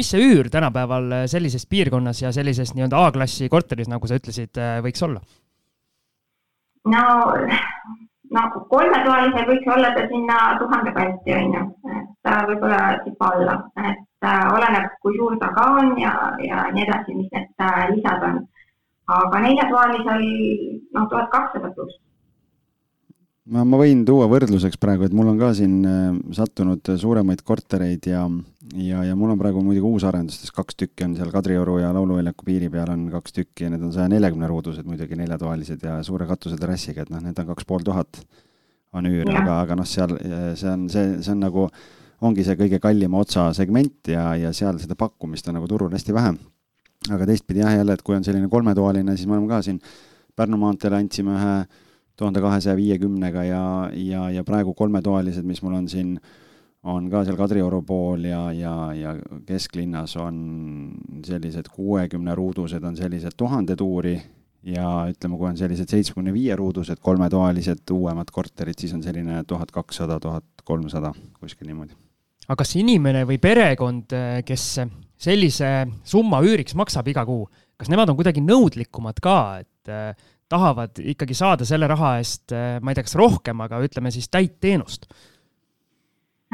mis 0.00 0.14
see 0.14 0.30
üür 0.30 0.48
tänapäeval 0.48 1.26
sellises 1.28 1.68
piirkonnas 1.68 2.22
ja 2.22 2.32
sellises 2.32 2.72
nii-öelda 2.72 3.02
A-klassi 3.04 3.50
korteris, 3.52 3.92
nagu 3.92 4.08
sa 4.08 4.16
ütlesid, 4.16 4.56
võiks 4.86 5.04
olla? 5.04 5.20
No 6.94 7.06
nagu 8.36 8.60
kolmetoalisel 8.72 9.46
võiks 9.48 9.70
olla 9.74 9.92
ta 9.96 10.04
sinna 10.10 10.38
tuhande 10.60 10.92
kanti, 10.96 11.34
on 11.36 11.54
ju, 11.56 11.62
et 11.96 12.30
võib-olla 12.50 12.80
tipa 13.04 13.30
alla, 13.36 13.54
et 13.84 14.26
äh, 14.28 14.44
oleneb, 14.56 14.90
kui 15.02 15.16
suur 15.16 15.38
ta 15.40 15.48
ka 15.56 15.64
on 15.80 15.94
ja, 16.00 16.12
ja 16.44 16.66
nii 16.74 16.84
edasi, 16.84 17.16
mis 17.16 17.30
need 17.32 17.64
äh, 17.64 17.86
lisad 17.94 18.26
on. 18.28 18.42
aga 19.08 19.40
neljatoalisel 19.40 20.26
noh, 20.92 21.08
tuhat 21.08 21.30
kakssada 21.32 21.72
pluss 21.72 21.96
ma, 23.52 23.64
ma 23.64 23.80
võin 23.80 24.04
tuua 24.08 24.28
võrdluseks 24.30 24.80
praegu, 24.80 25.06
et 25.06 25.14
mul 25.16 25.30
on 25.32 25.38
ka 25.40 25.50
siin 25.56 25.76
äh, 25.88 26.08
sattunud 26.36 26.92
suuremaid 27.00 27.42
kortereid 27.46 28.08
ja, 28.10 28.24
ja, 28.74 29.04
ja 29.06 29.16
mul 29.18 29.32
on 29.34 29.40
praegu 29.40 29.62
muidugi 29.64 29.88
uusarendustes 29.88 30.52
kaks 30.54 30.78
tükki 30.82 31.06
on 31.06 31.16
seal 31.18 31.32
Kadrioru 31.34 31.78
ja 31.82 31.92
Lauluväljaku 31.96 32.48
piiri 32.48 32.70
peal 32.72 32.92
on 32.94 33.06
kaks 33.12 33.38
tükki 33.40 33.66
ja 33.66 33.72
need 33.74 33.86
on 33.86 33.94
saja 33.94 34.10
neljakümne 34.12 34.50
ruudused 34.50 34.88
muidugi, 34.88 35.18
neljatoalised 35.20 35.86
ja 35.88 35.98
suure 36.06 36.28
katuseterrassiga, 36.30 37.06
et 37.06 37.14
noh, 37.14 37.24
need 37.24 37.40
on 37.40 37.48
kaks 37.52 37.68
pool 37.68 37.86
tuhat 37.86 38.20
on 38.96 39.08
üür, 39.08 39.28
aga, 39.28 39.62
aga 39.64 39.78
noh, 39.78 39.88
seal 39.88 40.14
see 40.56 40.68
on, 40.70 40.86
see, 40.92 41.08
see 41.24 41.32
on 41.34 41.42
nagu, 41.44 41.66
ongi 42.24 42.44
see 42.46 42.56
kõige 42.58 42.80
kallima 42.82 43.20
otsa 43.20 43.50
segment 43.56 44.12
ja, 44.12 44.30
ja 44.40 44.52
seal 44.56 44.80
seda 44.80 44.96
pakkumist 44.98 45.48
on 45.50 45.58
nagu 45.58 45.68
turul 45.70 45.92
hästi 45.92 46.14
vähe. 46.16 46.36
aga 47.08 47.26
teistpidi 47.28 47.60
jah, 47.62 47.76
jälle, 47.76 47.94
et 47.94 48.02
kui 48.04 48.16
on 48.16 48.24
selline 48.24 48.48
kolmetoaline, 48.52 49.16
siis 49.16 49.28
me 49.28 49.36
oleme 49.36 49.50
ka 49.50 49.62
siin 49.66 49.82
Pärnu 50.38 50.54
maanteele 50.54 50.94
andsime 51.00 51.32
ühe 51.34 51.52
tuhande 52.18 52.42
kahesaja 52.42 52.76
viiekümnega 52.78 53.44
ja, 53.46 53.64
ja, 53.94 54.28
ja 54.34 54.44
praegu 54.44 54.74
kolmetoalised, 54.74 55.46
mis 55.46 55.62
mul 55.62 55.76
on 55.78 55.88
siin, 55.90 56.16
on 56.88 57.06
ka 57.12 57.22
seal 57.26 57.38
Kadrioru 57.38 57.82
pool 57.86 58.26
ja, 58.28 58.48
ja, 58.54 58.74
ja 58.96 59.14
kesklinnas 59.46 60.16
on 60.20 60.40
sellised 61.26 61.70
kuuekümne 61.74 62.34
ruudused 62.38 62.84
on 62.84 62.98
sellised 62.98 63.38
tuhande 63.38 63.76
tuuri 63.78 64.16
ja 64.66 64.88
ütleme, 65.10 65.38
kui 65.38 65.48
on 65.50 65.58
sellised 65.58 65.90
seitsmekümne 65.90 66.34
viie 66.34 66.56
ruudused 66.58 67.00
kolmetoalised 67.02 67.94
uuemad 67.94 68.32
korterid, 68.34 68.78
siis 68.80 68.94
on 68.96 69.02
selline 69.04 69.42
tuhat 69.48 69.70
kakssada, 69.74 70.18
tuhat 70.20 70.44
kolmsada, 70.66 71.12
kuskil 71.40 71.70
niimoodi. 71.70 71.94
aga 72.48 72.58
kas 72.62 72.74
inimene 72.80 73.22
või 73.28 73.38
perekond, 73.38 74.14
kes 74.44 74.64
sellise 75.18 75.70
summa 76.06 76.40
üüriks 76.42 76.74
maksab 76.78 77.08
iga 77.10 77.24
kuu, 77.28 77.46
kas 77.78 77.90
nemad 77.92 78.10
on 78.10 78.18
kuidagi 78.18 78.42
nõudlikumad 78.42 79.22
ka, 79.22 79.38
et 79.62 80.26
tahavad 80.48 81.00
ikkagi 81.12 81.34
saada 81.34 81.66
selle 81.68 81.88
raha 81.90 82.16
eest, 82.20 82.52
äh, 82.52 82.78
ma 82.82 82.92
ei 82.92 82.98
tea, 82.98 83.06
kas 83.08 83.18
rohkem, 83.20 83.60
aga 83.64 83.80
ütleme 83.84 84.12
siis 84.14 84.28
täit 84.32 84.58
teenust? 84.60 85.08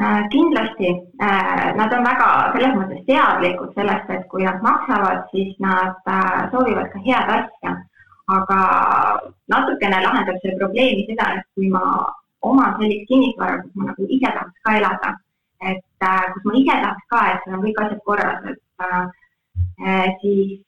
Äh, 0.01 0.25
kindlasti, 0.31 0.91
äh, 1.23 1.71
nad 1.79 1.93
on 1.95 2.03
väga 2.03 2.29
selles 2.55 2.75
mõttes 2.75 3.03
teadlikud 3.07 3.71
sellest, 3.77 4.09
et 4.11 4.27
kui 4.31 4.43
nad 4.43 4.59
maksavad, 4.65 5.23
siis 5.31 5.55
nad 5.63 6.01
soovivad 6.51 6.91
ka 6.93 7.03
head 7.07 7.35
asja. 7.39 7.77
aga 8.25 8.59
natukene 9.53 9.99
lahendab 10.01 10.39
see 10.41 10.55
probleemi 10.57 11.03
seda, 11.05 11.27
et 11.37 11.43
kui 11.53 11.67
ma 11.69 11.83
oman 12.41 12.71
sellist 12.79 13.03
kinnisvara, 13.11 13.59
kus 13.61 13.75
ma 13.77 13.91
nagu 13.91 14.07
ise 14.09 14.25
tahaks 14.25 14.63
ka 14.65 14.73
elada, 14.79 15.11
et 15.61 16.07
kus 16.33 16.47
ma 16.49 16.55
ise 16.57 16.79
tahaks 16.79 17.05
ka, 17.13 17.19
et 17.33 17.43
seal 17.43 17.57
on 17.59 17.61
kõik 17.67 17.83
asjad 17.83 18.01
korras, 18.09 18.47
et 18.49 18.59
Äh, 19.77 20.17
siis, 20.21 20.59
äh, 20.61 20.64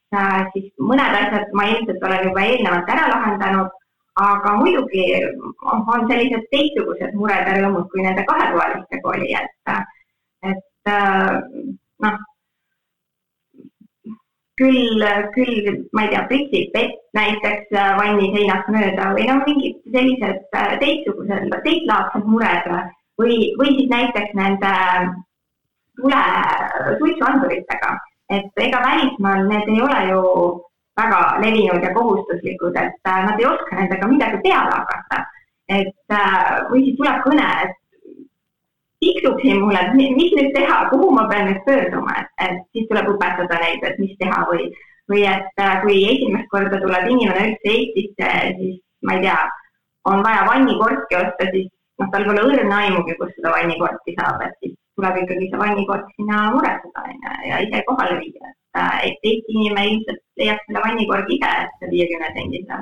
siis 0.54 0.70
mõned 0.80 1.18
asjad 1.20 1.52
ma 1.54 1.68
ilmselt 1.72 2.04
olen 2.04 2.30
juba 2.30 2.46
eelnevalt 2.46 2.94
ära 2.94 3.10
lahendanud, 3.12 3.74
aga 4.18 4.54
muidugi 4.62 5.04
on 5.72 6.08
sellised 6.10 6.48
teistsugused 6.54 7.14
mured 7.20 7.50
ja 7.50 7.60
rõõmud, 7.60 7.90
kui 7.92 8.06
nende 8.06 8.24
kahetoalistega 8.30 9.14
oli, 9.14 9.34
et, 9.36 9.76
et 10.54 10.92
äh, 10.94 11.36
noh, 12.06 12.18
küll, 14.58 15.06
küll 15.36 15.70
ma 15.94 16.06
ei 16.06 16.14
tea, 16.14 16.24
pritsib 16.32 16.74
vett 16.74 16.98
näiteks 17.18 17.78
vanni 18.00 18.32
seinast 18.34 18.72
mööda 18.74 19.12
või 19.14 19.28
noh, 19.30 19.44
mingid 19.46 19.80
sellised 19.94 20.44
teistsugused, 20.82 21.52
teistlaadsed 21.68 22.26
mured 22.26 22.72
või, 23.22 23.54
või 23.60 23.76
siis 23.76 23.90
näiteks 23.92 24.34
nende 24.40 24.74
tule 25.98 26.24
suitsuanduritega 27.02 27.96
et 28.30 28.64
ega 28.64 28.80
välismaal 28.84 29.48
need 29.48 29.70
ei 29.74 29.82
ole 29.82 30.00
ju 30.10 30.22
väga 30.98 31.20
levinud 31.42 31.84
ja 31.84 31.94
kohustuslikud, 31.94 32.76
et 32.76 33.10
äh, 33.10 33.26
nad 33.26 33.40
ei 33.40 33.46
oska 33.46 33.76
nendega 33.76 34.08
midagi 34.08 34.40
peale 34.44 34.72
hakata. 34.72 35.26
et 35.70 36.16
äh, 36.16 36.64
või 36.72 36.84
siis 36.86 36.98
tuleb 36.98 37.22
kõne, 37.26 37.48
et 37.64 37.76
tiksub 39.04 39.42
siin 39.42 39.62
mulle, 39.62 39.82
et 39.84 39.96
mis 40.18 40.36
nüüd 40.38 40.54
teha, 40.56 40.78
kuhu 40.92 41.10
ma 41.14 41.28
pean 41.32 41.50
nüüd 41.50 41.60
pöörduma, 41.66 42.16
et, 42.46 42.62
siis 42.72 42.88
tuleb 42.90 43.10
õpetada 43.14 43.60
neid, 43.62 43.84
et 43.84 44.00
mis 44.02 44.16
teha 44.22 44.46
või, 44.50 44.70
või 45.12 45.26
et 45.28 45.64
äh, 45.64 45.76
kui 45.84 46.00
esimest 46.14 46.50
korda 46.54 46.80
tuleb 46.82 47.10
inimene 47.12 47.50
üldse 47.52 47.74
Eestisse, 47.76 48.32
siis 48.62 48.80
ma 49.04 49.18
ei 49.18 49.26
tea, 49.28 49.38
on 50.08 50.24
vaja 50.24 50.48
vannikorki 50.48 51.20
osta, 51.20 51.52
siis 51.52 51.70
noh, 52.00 52.10
tal 52.16 52.26
pole 52.30 52.48
õrna 52.48 52.82
aimugi, 52.88 53.18
kus 53.20 53.36
seda 53.36 53.54
vannikorki 53.54 54.16
saab, 54.18 54.42
et 54.48 54.56
siis 54.64 54.78
tuleb 54.98 55.20
ikkagi 55.22 55.50
see 55.52 55.62
vannikord 55.62 56.06
sinna 56.16 56.38
muretseda 56.56 57.04
onju 57.06 57.34
ja 57.50 57.62
ise 57.66 57.84
kohale 57.90 58.18
viia, 58.22 58.50
et, 58.50 58.58
äh, 58.82 58.98
et 59.10 59.30
Eesti 59.30 59.54
inimene 59.54 59.86
ilmselt 59.92 60.22
leiab 60.42 60.64
selle 60.66 60.84
vannikorgi 60.86 61.38
ise, 61.38 61.54
see 61.80 61.92
viiekümne 61.94 62.34
sendise. 62.38 62.82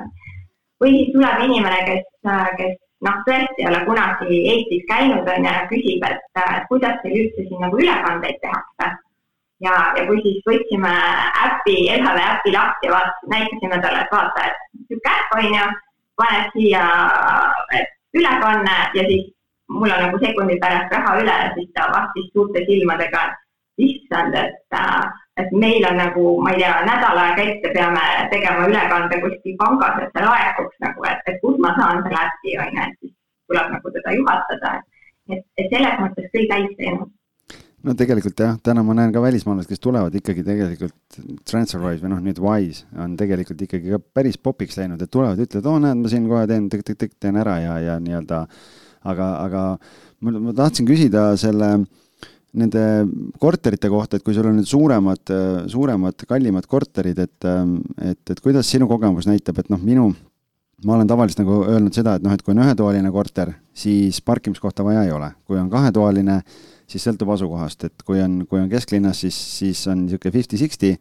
või 0.82 0.90
siis 0.96 1.12
tuleb 1.12 1.42
inimene, 1.46 1.78
kes, 1.88 2.08
äh, 2.32 2.48
kes 2.60 2.74
noh, 3.06 3.18
tõesti 3.28 3.62
ei 3.64 3.68
ole 3.70 3.80
kunagi 3.88 4.40
Eestis 4.52 4.84
käinud 4.92 5.28
onju 5.34 5.50
ja 5.52 5.66
küsib, 5.72 6.06
et, 6.10 6.24
äh, 6.40 6.56
kuidas 6.70 6.96
teil 7.02 7.18
üldse 7.22 7.48
siin 7.48 7.60
nagu 7.64 7.80
ülekandeid 7.84 8.40
tehakse. 8.44 8.88
ja, 9.64 9.74
ja 9.96 10.02
kui 10.08 10.20
siis 10.24 10.40
võtsime 10.48 10.92
äpi, 11.44 11.76
LHV 11.98 12.24
äpi 12.32 12.50
lahti 12.52 12.88
ja 12.88 12.96
vaat-, 12.96 13.22
näitasime 13.32 13.78
talle, 13.84 14.02
et 14.04 14.12
vaata, 14.12 14.48
et 14.48 14.82
sihuke 14.88 15.12
äpp 15.12 15.38
on 15.38 15.48
ju, 15.54 15.68
paned 16.20 16.50
siia 16.52 16.82
ülekanne 18.16 18.76
ja 18.96 19.04
siis 19.08 19.32
mul 19.68 19.90
on 19.90 20.02
nagu 20.04 20.18
sekundi 20.22 20.58
pärast 20.62 20.92
raha 20.94 21.16
üle 21.22 21.36
siis 21.54 21.70
ta 21.74 21.88
vastis 21.92 22.28
suurte 22.32 22.62
silmadega, 22.68 23.22
issand, 23.86 24.34
et, 24.34 24.62
äh, 24.72 25.02
et 25.42 25.50
meil 25.52 25.84
on 25.90 25.98
nagu, 26.00 26.24
ma 26.42 26.54
ei 26.54 26.62
tea, 26.62 26.76
nädal 26.88 27.18
aega 27.24 27.42
ette 27.44 27.72
peame 27.74 28.04
tegema 28.32 28.68
ülekande 28.70 29.18
kuskil 29.24 29.58
pangas, 29.60 29.98
et 30.04 30.14
see 30.14 30.24
laekuks 30.24 30.78
nagu, 30.86 31.10
et, 31.10 31.20
et 31.28 31.42
kus 31.42 31.58
ma 31.64 31.74
saan 31.76 32.00
selle 32.06 32.22
äpi, 32.22 32.56
on 32.62 32.72
ju, 32.78 32.86
et 32.86 32.96
siis 33.02 33.12
tuleb 33.50 33.74
nagu 33.74 33.92
teda 33.98 34.16
juhatada. 34.16 34.72
et, 35.34 35.44
et 35.58 35.68
selles 35.74 36.00
mõttes 36.00 36.32
küll 36.32 36.48
täis 36.48 36.72
teinud 36.78 37.10
no 37.86 37.94
tegelikult 37.98 38.40
jah, 38.40 38.56
täna 38.62 38.82
ma 38.86 38.94
näen 38.98 39.12
ka 39.14 39.20
välismaalased, 39.22 39.68
kes 39.70 39.82
tulevad 39.82 40.14
ikkagi 40.14 40.42
tegelikult 40.46 41.18
TransferWise 41.50 42.02
või 42.02 42.14
noh, 42.14 42.22
nüüd 42.22 42.40
Wise 42.42 42.86
on 43.02 43.18
tegelikult 43.18 43.62
ikkagi 43.66 43.92
ka 43.92 44.00
päris 44.18 44.38
popiks 44.38 44.78
läinud, 44.78 45.02
et 45.02 45.10
tulevad, 45.12 45.42
ütlevad, 45.42 45.68
oo 45.70 45.82
näed, 45.82 46.00
ma 46.00 46.10
siin 46.10 46.26
kohe 46.30 46.46
teen 46.50 46.70
tõk-tõk-tõk 46.72 47.14
teen 47.22 47.38
ära 47.42 47.58
ja, 47.62 47.76
ja 47.82 47.98
nii-öelda 48.02 48.40
äh, 48.46 48.64
aga, 49.12 49.30
aga 49.44 49.62
ma, 50.20 50.34
ma 50.48 50.54
tahtsin 50.56 50.88
küsida 50.88 51.28
selle, 51.40 51.70
nende 52.56 52.84
korterite 53.42 53.90
kohta, 53.92 54.16
et 54.16 54.24
kui 54.24 54.36
sul 54.36 54.48
on 54.48 54.56
nüüd 54.58 54.68
suuremad, 54.68 55.34
suuremad, 55.72 56.24
kallimad 56.28 56.68
korterid, 56.70 57.20
et, 57.20 57.50
et, 58.00 58.22
et 58.32 58.40
kuidas 58.44 58.70
sinu 58.72 58.88
kogemus 58.90 59.28
näitab, 59.28 59.60
et 59.60 59.68
noh, 59.72 59.82
minu, 59.82 60.08
ma 60.86 60.96
olen 60.96 61.10
tavaliselt 61.10 61.44
nagu 61.44 61.60
öelnud 61.66 61.96
seda, 61.96 62.16
et 62.16 62.24
noh, 62.24 62.32
et 62.32 62.44
kui 62.44 62.54
on 62.54 62.62
ühetoaline 62.64 63.12
korter, 63.12 63.52
siis 63.76 64.22
parkimiskohta 64.24 64.86
vaja 64.86 65.04
ei 65.06 65.12
ole, 65.12 65.30
kui 65.48 65.60
on 65.60 65.68
kahetoaline, 65.72 66.40
siis 66.88 67.04
sõltub 67.04 67.32
asukohast, 67.34 67.88
et 67.90 68.04
kui 68.06 68.22
on, 68.24 68.42
kui 68.48 68.62
on 68.62 68.70
kesklinnas, 68.72 69.24
siis, 69.26 69.36
siis 69.60 69.82
on 69.92 70.06
niisugune 70.06 70.36
fifty-sixty 70.38 70.94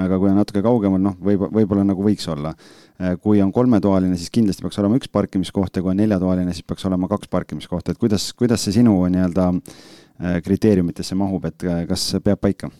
aga 0.00 0.18
kui 0.18 0.30
on 0.30 0.38
natuke 0.40 0.62
kaugemal, 0.64 1.00
noh, 1.02 1.16
võib, 1.20 1.44
võib-olla 1.52 1.84
nagu 1.86 2.04
võiks 2.04 2.28
olla. 2.32 2.54
Äh, 3.00 3.16
kui 3.22 3.42
on 3.44 3.52
kolmetoaline, 3.52 4.16
siis 4.20 4.32
kindlasti 4.32 4.64
peaks 4.64 4.80
olema 4.80 4.98
üks 5.00 5.10
parkimiskoht 5.12 5.76
ja 5.76 5.84
kui 5.84 5.92
on 5.92 6.00
neljatoaline, 6.00 6.54
siis 6.56 6.66
peaks 6.68 6.86
olema 6.88 7.10
kaks 7.10 7.30
parkimiskohta, 7.32 7.92
et 7.92 8.00
kuidas, 8.00 8.30
kuidas 8.38 8.64
see 8.64 8.78
sinu 8.78 8.96
nii-öelda 9.12 9.50
äh, 9.52 10.38
kriteeriumitesse 10.44 11.18
mahub, 11.18 11.44
et 11.50 11.68
äh, 11.68 11.84
kas 11.90 12.08
peab 12.24 12.40
paika? 12.42 12.72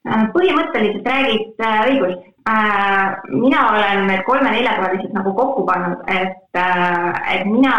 põhimõtteliselt 0.00 1.04
räägid 1.04 1.58
õigust. 1.60 2.22
mina 3.28 3.58
olen 3.68 4.06
need 4.08 4.22
kolme-neljatoalised 4.24 5.12
nagu 5.12 5.34
kokku 5.36 5.66
pannud, 5.68 6.00
et, 6.08 6.56
et 6.56 7.44
mina 7.44 7.74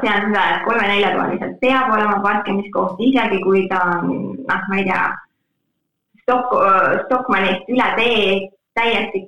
tean 0.00 0.30
seda, 0.30 0.46
et 0.54 0.64
kolme-neljatoaliselt 0.64 1.58
peab 1.60 1.92
olema 1.92 2.22
parkimiskoht, 2.24 2.96
isegi 3.04 3.42
kui 3.44 3.66
ta 3.68 3.82
on, 3.98 4.14
noh, 4.48 4.64
ma 4.70 4.80
ei 4.80 4.88
tea 4.88 5.04
Stok-, 6.28 6.54
Stockmannist 7.06 7.70
üle 7.72 7.90
tee 7.96 8.24
täiesti 8.78 9.20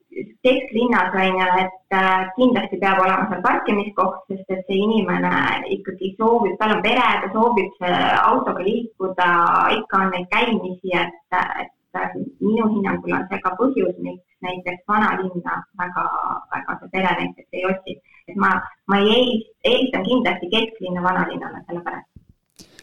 kesklinnas 0.44 1.14
on 1.14 1.38
ju, 1.40 1.46
et 1.62 1.96
äh, 1.96 2.28
kindlasti 2.36 2.78
peab 2.82 3.00
olema 3.02 3.26
seal 3.30 3.42
parkimiskoht, 3.46 4.20
sest 4.28 4.52
et 4.54 4.62
see 4.68 4.78
inimene 4.84 5.32
ikkagi 5.76 6.12
soovib, 6.18 6.54
tal 6.60 6.76
on 6.76 6.82
pere, 6.84 7.08
ta 7.22 7.30
soovib 7.34 7.82
autoga 8.22 8.66
liikuda, 8.68 9.30
ikka 9.78 10.02
on 10.04 10.14
neid 10.14 10.28
käimisi, 10.34 10.94
et, 11.02 11.40
et 11.64 12.14
minu 12.38 12.68
hinnangul 12.74 13.16
on 13.18 13.26
see 13.32 13.42
ka 13.46 13.56
põhjus, 13.58 13.96
miks 14.06 14.46
näiteks 14.46 14.86
vanalinna 14.88 15.58
väga, 15.82 16.06
väga 16.54 16.78
see 16.82 16.94
pere 16.94 17.16
näiteks 17.22 17.58
ei 17.58 17.66
otsi. 17.72 17.98
et 18.28 18.36
ma, 18.38 18.54
ma 18.86 19.02
ei 19.02 19.24
eelistan 19.64 20.06
kindlasti 20.06 20.52
kesklinna 20.54 21.02
vanalinnale, 21.02 21.64
sellepärast 21.66 22.19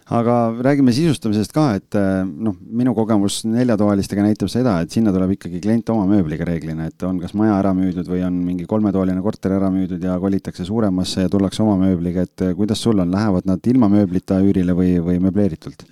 aga 0.09 0.35
räägime 0.63 0.93
sisustamisest 0.95 1.51
ka, 1.55 1.65
et 1.75 1.95
eh, 1.99 2.21
noh, 2.23 2.55
minu 2.79 2.93
kogemus 2.95 3.41
neljatoalistega 3.47 4.23
näitab 4.23 4.51
seda, 4.51 4.77
et 4.81 4.93
sinna 4.93 5.11
tuleb 5.15 5.33
ikkagi 5.35 5.59
klient 5.63 5.89
oma 5.91 6.05
mööbliga 6.07 6.47
reeglina, 6.47 6.87
et 6.87 7.03
on 7.03 7.19
kas 7.19 7.35
maja 7.37 7.57
ära 7.59 7.73
müüdud 7.75 8.07
või 8.07 8.21
on 8.27 8.37
mingi 8.45 8.67
kolmetoaline 8.69 9.23
korter 9.25 9.57
ära 9.57 9.71
müüdud 9.73 10.03
ja 10.03 10.15
kolitakse 10.21 10.65
suuremasse 10.67 11.25
ja 11.25 11.33
tullakse 11.33 11.63
oma 11.65 11.75
mööbliga, 11.81 12.23
et 12.23 12.45
eh, 12.45 12.55
kuidas 12.55 12.83
sul 12.83 13.03
on, 13.03 13.11
lähevad 13.11 13.49
nad 13.49 13.67
ilma 13.67 13.91
mööblita 13.91 14.39
üürile 14.45 14.75
või, 14.77 14.95
või 15.03 15.19
möbleeritult? 15.27 15.83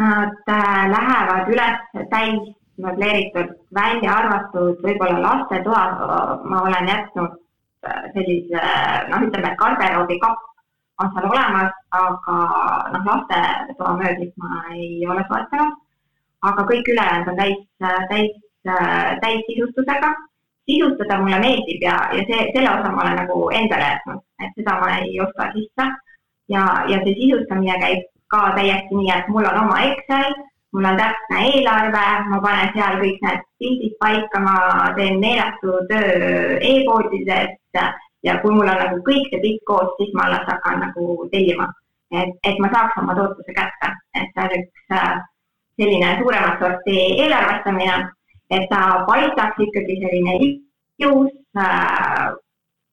Nad 0.00 0.50
äh, 0.50 0.84
lähevad 0.90 1.52
üles 1.54 2.06
täis 2.10 2.54
möbleeritult, 2.82 3.54
välja 3.74 4.16
arvatud 4.18 4.82
võib-olla 4.82 5.20
lastetoa, 5.22 5.84
ma 6.42 6.64
olen 6.66 6.90
jätnud 6.90 7.38
sellise 8.16 8.64
noh, 9.12 9.22
ütleme, 9.28 9.52
garderoobi 9.60 10.18
kapp 10.18 10.50
on 11.02 11.10
seal 11.14 11.30
olemas, 11.30 11.72
aga 12.00 12.36
noh, 12.94 13.04
lastetoamööblit 13.08 14.36
ma 14.42 14.62
ei 14.74 15.06
ole 15.06 15.24
soetanud. 15.28 15.80
aga 16.44 16.62
kõik 16.68 16.88
ülejäänud 16.92 17.28
on 17.32 17.36
täis, 17.40 17.60
täis, 18.10 18.32
täissisustusega. 19.24 20.14
sisustada 20.68 21.18
mulle 21.20 21.38
meeldib 21.38 21.82
ja, 21.84 21.96
ja 22.16 22.22
see, 22.28 22.48
selle 22.54 22.70
osa 22.70 22.92
ma 22.92 23.02
olen 23.02 23.18
nagu 23.20 23.50
endale 23.52 23.90
jätnud, 23.90 24.22
et 24.40 24.54
seda 24.58 24.78
ma 24.80 24.96
ei 24.98 25.20
osta 25.20 25.50
sisse. 25.52 25.88
ja, 26.48 26.64
ja 26.88 26.98
see 27.04 27.14
sisustamine 27.20 27.78
käib 27.80 28.10
ka 28.32 28.50
täiesti 28.56 28.96
nii, 28.96 29.10
et 29.16 29.28
mul 29.28 29.48
on 29.50 29.60
oma 29.64 29.80
Excel, 29.88 30.32
mul 30.74 30.88
on 30.90 30.96
täpne 31.00 31.42
eelarve, 31.50 32.06
ma 32.30 32.40
panen 32.46 32.72
seal 32.76 32.96
kõik 33.02 33.20
need 33.26 33.44
pildid 33.62 33.98
paika, 34.00 34.40
ma 34.40 34.56
teen 34.96 35.20
meeletu 35.22 35.76
töö 35.90 36.58
e-poodidest 36.72 37.82
ja 38.24 38.38
kui 38.40 38.54
mul 38.56 38.70
on 38.72 38.80
nagu 38.80 39.00
kõik 39.06 39.30
see 39.30 39.42
pilt 39.44 39.64
koos, 39.68 39.92
siis 39.98 40.12
ma 40.16 40.28
alles 40.28 40.46
hakkan 40.48 40.80
nagu 40.86 41.28
tellima. 41.32 41.68
Et, 42.22 42.34
et 42.50 42.60
ma 42.62 42.70
saaks 42.72 43.00
oma 43.02 43.16
tootluse 43.18 43.56
kätte, 43.56 43.90
et 44.20 44.30
see 44.34 44.44
on 44.46 44.56
üks 44.60 44.98
selline 45.80 46.10
suuremat 46.20 46.62
sorti 46.62 46.96
eelarvestamine, 47.24 47.96
et 48.50 48.66
ta 48.70 48.80
paistaks 49.08 49.62
ikkagi 49.66 49.98
selline 50.02 50.36
ilus 51.02 51.32
äh,, 51.58 52.32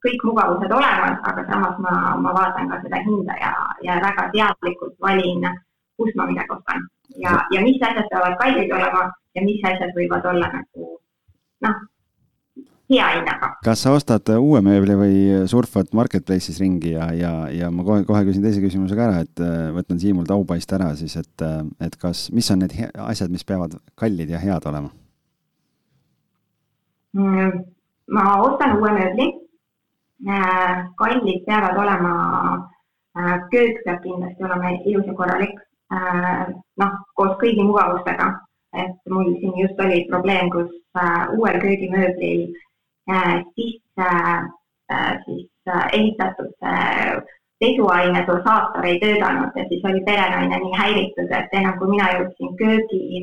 kõik 0.01 0.24
mugavused 0.26 0.72
olemas, 0.74 1.19
aga 1.30 1.43
samas 1.49 1.78
ma, 1.84 1.93
ma 2.17 2.34
vaatan 2.34 2.72
ka 2.72 2.80
seda 2.82 3.01
hinda 3.05 3.36
ja, 3.41 3.51
ja 3.86 3.99
väga 4.01 4.30
teadlikult 4.34 4.95
valin, 5.05 5.45
kus 5.97 6.15
ma 6.17 6.26
midagi 6.30 6.55
ostan. 6.55 6.88
Ja, 7.22 7.36
ja 7.53 7.61
mis 7.61 7.82
asjad 7.86 8.07
peavad 8.09 8.38
kallid 8.39 8.72
olema 8.74 9.03
ja 9.38 9.43
mis 9.45 9.61
asjad 9.67 9.93
võivad 9.97 10.26
olla 10.32 10.49
noh, 10.55 10.65
hea 12.91 13.07
hinnaga. 13.15 13.51
kas 13.65 13.83
sa 13.83 13.93
ostad 13.95 14.29
uue 14.35 14.61
mööbli 14.65 14.95
või 14.99 15.17
surfad 15.49 15.91
marketplace'is 15.95 16.59
ringi 16.61 16.93
ja, 16.95 17.07
ja, 17.15 17.33
ja 17.53 17.69
ma 17.73 17.85
kohe, 17.87 18.03
kohe 18.07 18.23
küsin 18.27 18.43
teise 18.43 18.63
küsimuse 18.63 18.97
ka 18.97 19.07
ära, 19.07 19.21
et 19.25 19.43
äh, 19.43 19.69
võtan 19.75 20.01
Siimul 20.01 20.27
taubaist 20.29 20.73
ära 20.75 20.91
siis, 20.99 21.15
et, 21.21 21.45
äh, 21.45 21.61
et 21.87 21.95
kas, 22.01 22.27
mis 22.35 22.49
on 22.53 22.63
need 22.63 22.75
asjad, 23.05 23.31
mis 23.31 23.47
peavad 23.47 23.77
kallid 23.99 24.31
ja 24.31 24.41
head 24.41 24.67
olema 24.71 24.91
mm,? 27.15 27.63
ma 28.11 28.27
ostan 28.43 28.77
uue 28.79 28.91
mööbli. 28.97 29.31
Äh, 30.21 30.83
kallid 30.99 31.45
peavad 31.47 31.79
olema, 31.81 32.11
köök 33.49 33.79
peab 33.85 34.03
kindlasti 34.03 34.45
olema 34.45 34.73
ilus 34.85 35.07
ja 35.07 35.15
korralik. 35.17 35.55
noh, 36.79 36.91
koos 37.19 37.33
kõigi 37.41 37.65
mugavustega, 37.67 38.27
et 38.79 39.09
mul 39.11 39.33
siin 39.41 39.57
just 39.59 39.79
oli 39.83 40.05
probleem, 40.07 40.47
kus 40.53 40.69
uuel 41.35 41.57
köögimööblil 41.59 42.45
sisse 43.56 44.10
äh, 44.91 45.18
siis 45.26 45.49
äh, 45.68 45.88
ehitatud 45.93 46.54
pesuaine 47.62 48.26
dosaator 48.28 48.86
ei 48.86 48.99
töötanud 48.99 49.52
ja 49.56 49.66
siis 49.70 49.86
oli 49.86 50.02
perenaine 50.06 50.58
nii 50.64 50.78
häiritud, 50.82 51.32
et 51.38 51.54
enam 51.60 51.78
kui 51.80 51.91
mina 51.93 52.08
jõudsin 52.16 52.56
köögi, 52.62 53.22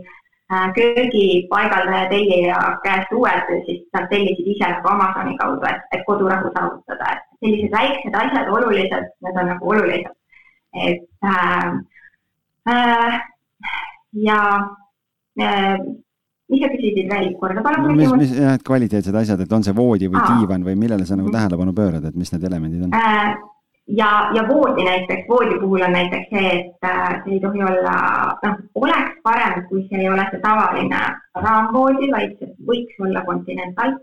äh, 0.53 0.69
köögipaigaldaja 0.77 2.05
tellija 2.13 2.59
käest 2.85 3.15
uued, 3.19 3.51
siis 3.67 3.83
nad 3.97 4.07
tellisid 4.13 4.53
ise 4.55 4.71
nagu 4.75 4.93
Amazoni 4.93 5.35
kaudu, 5.43 5.67
et, 5.71 5.83
et 5.93 6.07
kodurahu 6.07 6.53
saavutada, 6.55 7.15
et 7.17 7.25
sellised 7.43 7.75
väiksed 7.75 8.21
asjad, 8.23 8.53
olulised, 8.59 9.11
need 9.27 9.43
on 9.43 9.53
nagu 9.55 9.75
olulised. 9.75 10.15
et 10.87 11.09
äh, 11.25 11.73
äh, 12.69 13.21
ja 14.29 14.41
mis 16.49 16.63
sa 16.65 16.71
küsisid 16.73 17.11
veel 17.13 17.29
korda, 17.41 17.63
palun 17.65 17.91
no, 17.91 17.95
mis, 17.99 18.15
mis 18.23 18.33
jah, 18.33 18.57
et 18.57 18.65
kvaliteetsed 18.65 19.21
asjad, 19.21 19.45
et 19.45 19.53
on 19.53 19.65
see 19.67 19.77
voodi 19.77 20.09
või 20.09 20.21
Aa. 20.23 20.39
diivan 20.39 20.65
või 20.65 20.79
millele 20.81 21.05
sa 21.05 21.17
nagu 21.17 21.29
mhm. 21.29 21.37
tähelepanu 21.37 21.77
pöörad, 21.77 22.09
et 22.09 22.17
mis 22.17 22.33
need 22.33 22.49
elemendid 22.49 22.87
on 22.87 22.97
äh,? 22.97 23.37
ja, 23.99 24.09
ja 24.37 24.45
voodi 24.49 24.85
näiteks, 24.85 25.29
voodi 25.29 25.61
puhul 25.61 25.85
on 25.85 25.95
näiteks 25.97 26.33
see, 26.33 26.55
et 26.57 26.89
äh, 26.89 27.21
see 27.25 27.37
ei 27.37 27.43
tohi 27.45 27.65
olla, 27.69 27.95
noh, 28.45 28.59
oleks 28.81 29.21
parem, 29.25 29.63
kui 29.69 29.85
see 29.91 30.03
ei 30.03 30.11
ole 30.13 30.27
see 30.31 30.43
tavaline 30.45 31.05
raamvoodi, 31.47 32.11
vaid 32.17 32.35
see 32.41 32.53
võiks 32.73 33.05
olla 33.05 33.25
Continental 33.29 33.97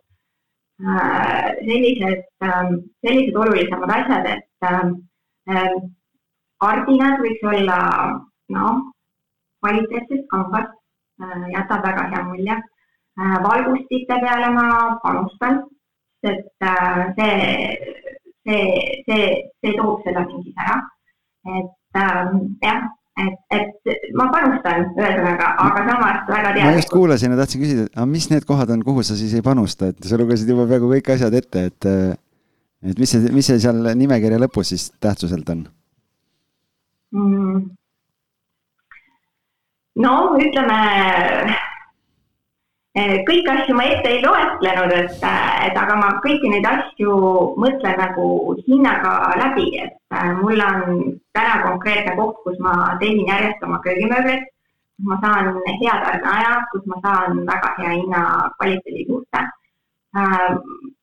äh,. 0.86 1.52
sellised 1.66 2.26
äh,, 2.46 2.64
sellised 3.02 3.42
olulisemad 3.42 3.98
asjad, 3.98 4.32
et 4.38 4.70
äh, 4.70 5.68
kardinad 6.62 7.22
võiks 7.26 7.46
olla, 7.56 7.84
noh, 8.54 8.82
kvaliteetsest 9.66 10.30
kambast 10.30 10.75
Äh, 10.75 10.75
jätab 11.54 11.86
väga 11.86 12.10
hea 12.14 12.24
mulje. 12.30 12.58
Äh, 13.16 13.38
valgustite 13.44 14.18
peale 14.20 14.50
ma 14.52 14.68
panustan, 15.04 15.62
sest 16.20 16.68
äh, 16.68 17.14
see, 17.16 17.38
see, 18.44 18.66
see, 19.08 19.30
see 19.62 19.78
toob 19.78 20.04
seda 20.04 20.26
mingis 20.28 20.60
ära. 20.60 20.82
et 21.46 22.00
ähm, 22.02 22.58
jah, 22.64 22.82
et, 23.22 23.38
et 23.54 24.12
ma 24.18 24.26
panustan 24.34 24.88
ühesõnaga, 24.90 25.52
aga 25.62 25.84
samas 25.88 26.20
väga 26.28 26.50
teadlikult. 26.50 26.66
ma 26.66 26.80
just 26.80 26.92
kuulasin 26.92 27.32
ja 27.32 27.40
tahtsin 27.40 27.62
küsida, 27.62 27.88
aga 27.94 28.08
mis 28.10 28.28
need 28.34 28.48
kohad 28.50 28.74
on, 28.76 28.84
kuhu 28.84 29.06
sa 29.06 29.16
siis 29.16 29.36
ei 29.38 29.46
panusta, 29.46 29.94
et 29.94 30.10
sa 30.10 30.20
lugesid 30.20 30.50
juba 30.52 30.66
peaaegu 30.68 30.92
kõik 30.96 31.14
asjad 31.16 31.40
ette, 31.40 31.66
et 31.70 31.90
et 32.86 33.00
mis 33.00 33.10
see, 33.16 33.32
mis 33.34 33.48
see 33.48 33.62
seal 33.62 33.80
nimekirja 33.96 34.42
lõpus 34.42 34.74
siis 34.74 34.90
tähtsuselt 35.00 35.50
on 35.54 35.64
mm.? 37.16 37.64
No 40.04 40.14
ütleme, 40.40 40.78
eh, 42.96 43.16
kõiki 43.28 43.52
asju 43.52 43.76
ma 43.78 43.86
ette 43.92 44.12
ei 44.12 44.24
loetlenud, 44.24 44.92
et, 44.96 45.24
et 45.68 45.78
aga 45.84 45.96
ma 46.00 46.10
kõiki 46.26 46.52
neid 46.52 46.68
asju 46.70 47.16
mõtlen 47.62 48.00
nagu 48.02 48.28
hinnaga 48.66 49.16
läbi, 49.42 49.70
et 49.86 49.96
eh, 50.20 50.32
mul 50.42 50.62
on 50.68 51.00
täna 51.38 51.62
konkreetne 51.64 52.16
koht, 52.20 52.42
kus 52.44 52.60
ma 52.60 52.96
tellin 53.00 53.32
järjest 53.32 53.64
oma 53.64 53.80
köögimööblit, 53.88 54.48
ma 55.08 55.20
saan 55.24 55.54
hea 55.82 56.00
tarneaja, 56.04 56.56
kus 56.72 56.88
ma 56.92 57.00
saan 57.04 57.44
väga 57.48 57.76
hea 57.80 58.00
hinna 58.00 58.24
kvaliteedi 58.58 59.08
juurde. 59.10 59.44
Eh, 60.16 60.48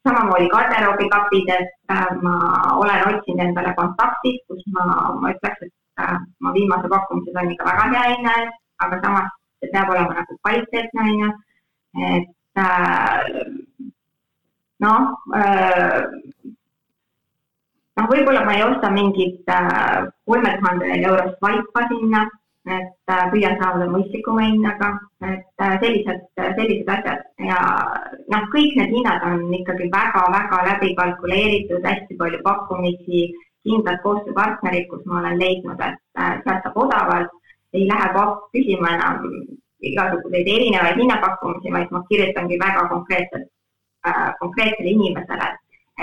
samamoodi 0.04 0.48
garderoobikapid, 0.52 1.48
et 1.52 1.92
ma 2.24 2.36
olen 2.76 3.08
otsinud 3.08 3.44
endale 3.44 3.74
kontaktid, 3.76 4.40
kus 4.48 4.64
ma, 4.76 4.84
ma 5.20 5.32
ütleks, 5.32 5.68
et 5.68 5.72
ma 6.40 6.52
viimase 6.56 6.88
pakkumise 6.88 7.34
sain 7.34 7.52
ikka 7.52 7.68
väga 7.68 7.84
hea 7.92 8.04
hinna 8.16 8.32
eest 8.40 8.61
aga 8.86 9.00
samas 9.04 9.30
see 9.60 9.70
peab 9.72 9.90
olema 9.94 10.18
nagu 10.18 10.38
kvaliteetne, 10.42 11.00
on 11.08 11.20
ju, 11.22 11.30
et 12.10 12.62
äh, 12.66 13.18
noh 14.82 15.02
äh,, 15.38 16.00
noh, 17.96 18.06
võib-olla 18.10 18.44
ma 18.46 18.54
ei 18.56 18.64
osta 18.66 18.90
mingit 18.90 19.50
äh, 19.50 20.06
kolme 20.26 20.54
tuhande 20.58 20.94
eurost 20.98 21.36
vaipa 21.44 21.86
sinna, 21.90 22.24
et 22.70 23.10
äh, 23.10 23.24
püüan 23.32 23.56
saada 23.60 23.88
mõistlikuma 23.90 24.46
hinnaga, 24.46 24.92
et 25.26 25.64
äh, 25.66 25.76
sellised, 25.82 26.26
sellised 26.38 26.90
asjad 26.96 27.24
ja 27.42 27.60
noh, 28.30 28.44
kõik 28.54 28.76
need 28.78 28.94
hinnad 28.96 29.24
on 29.26 29.48
ikkagi 29.58 29.90
väga-väga 29.94 30.60
läbi 30.70 30.92
kalkuleeritud, 30.98 31.82
hästi 31.86 32.18
palju 32.20 32.42
pakkumisi, 32.46 33.24
kindlad 33.66 33.98
koostööpartnerid, 34.02 34.88
kus 34.90 35.02
ma 35.06 35.20
olen 35.20 35.38
leidnud, 35.42 35.78
et 35.82 35.98
äh, 36.18 36.38
sealt 36.46 36.66
saab 36.66 36.78
odavalt 36.86 37.34
ei 37.72 37.88
lähe 37.88 38.08
küsima 38.52 38.94
enam 38.94 39.26
igasuguseid 39.82 40.48
erinevaid 40.54 40.98
hinnapakkumisi, 41.00 41.72
vaid 41.74 41.90
ma 41.90 42.02
kirjutangi 42.08 42.58
väga 42.58 42.88
konkreetselt 42.88 43.48
äh,, 44.06 44.30
konkreetsele 44.40 44.90
inimesele, 44.96 45.48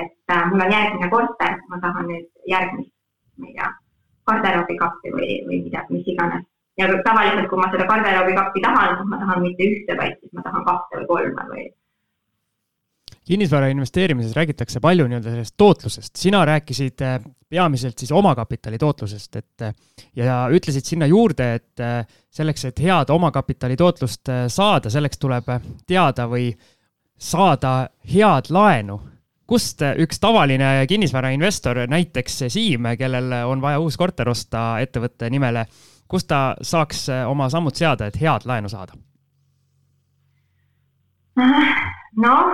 et 0.02 0.36
äh, 0.36 0.46
mul 0.52 0.66
on 0.66 0.72
järgmine 0.72 1.10
korter, 1.10 1.58
ma 1.70 1.80
tahan 1.86 2.08
nüüd 2.12 2.28
järgmist, 2.54 2.94
ma 3.38 3.48
ei 3.48 3.56
tea, 3.58 3.70
garderoobikappi 4.30 5.14
või, 5.16 5.40
või 5.48 5.62
midagi, 5.68 5.94
mis 5.96 6.14
iganes. 6.14 6.46
ja 6.80 6.88
tavaliselt, 7.04 7.48
kui 7.52 7.60
ma 7.60 7.72
seda 7.72 7.88
garderoobikappi 7.88 8.62
tahan, 8.64 8.96
siis 8.98 9.12
ma 9.12 9.22
tahan 9.24 9.42
mitte 9.46 9.72
ühte, 9.72 9.98
vaid 10.02 10.20
siis 10.20 10.36
ma 10.36 10.46
tahan 10.46 10.68
kahte 10.68 11.00
või 11.02 11.10
kolme 11.14 11.48
või 11.54 11.66
kinnisvara 13.30 13.68
investeerimises 13.70 14.34
räägitakse 14.34 14.80
palju 14.82 15.06
nii-öelda 15.08 15.30
sellest 15.30 15.54
tootlusest, 15.58 16.16
sina 16.18 16.42
rääkisid 16.46 17.02
äh, 17.06 17.20
peamiselt 17.50 17.98
siis 18.02 18.12
omakapitali 18.12 18.78
tootlusest, 18.82 19.36
et 19.36 19.62
äh, 19.62 19.76
ja 20.16 20.48
ütlesid 20.50 20.88
sinna 20.90 21.06
juurde, 21.06 21.52
et 21.60 21.84
äh, 21.84 22.00
selleks, 22.34 22.66
et 22.66 22.82
head 22.82 23.14
omakapitali 23.14 23.78
tootlust 23.78 24.32
saada, 24.48 24.90
selleks 24.90 25.22
tuleb 25.22 25.52
teada 25.88 26.26
või 26.32 26.50
saada 27.20 27.74
head 28.14 28.50
laenu. 28.50 29.00
kust 29.50 29.82
üks 29.82 30.20
tavaline 30.20 30.86
kinnisvarainvestor, 30.88 31.78
näiteks 31.90 32.44
Siim, 32.54 32.86
kellel 32.98 33.34
on 33.46 33.62
vaja 33.62 33.80
uus 33.80 33.98
korter 33.98 34.30
osta 34.30 34.80
ettevõtte 34.80 35.30
nimele, 35.30 35.66
kust 36.08 36.28
ta 36.28 36.56
saaks 36.62 37.08
oma 37.28 37.50
sammud 37.50 37.76
seada, 37.76 38.06
et 38.06 38.22
head 38.22 38.46
laenu 38.46 38.70
saada? 38.70 38.94
Noh, 42.18 42.54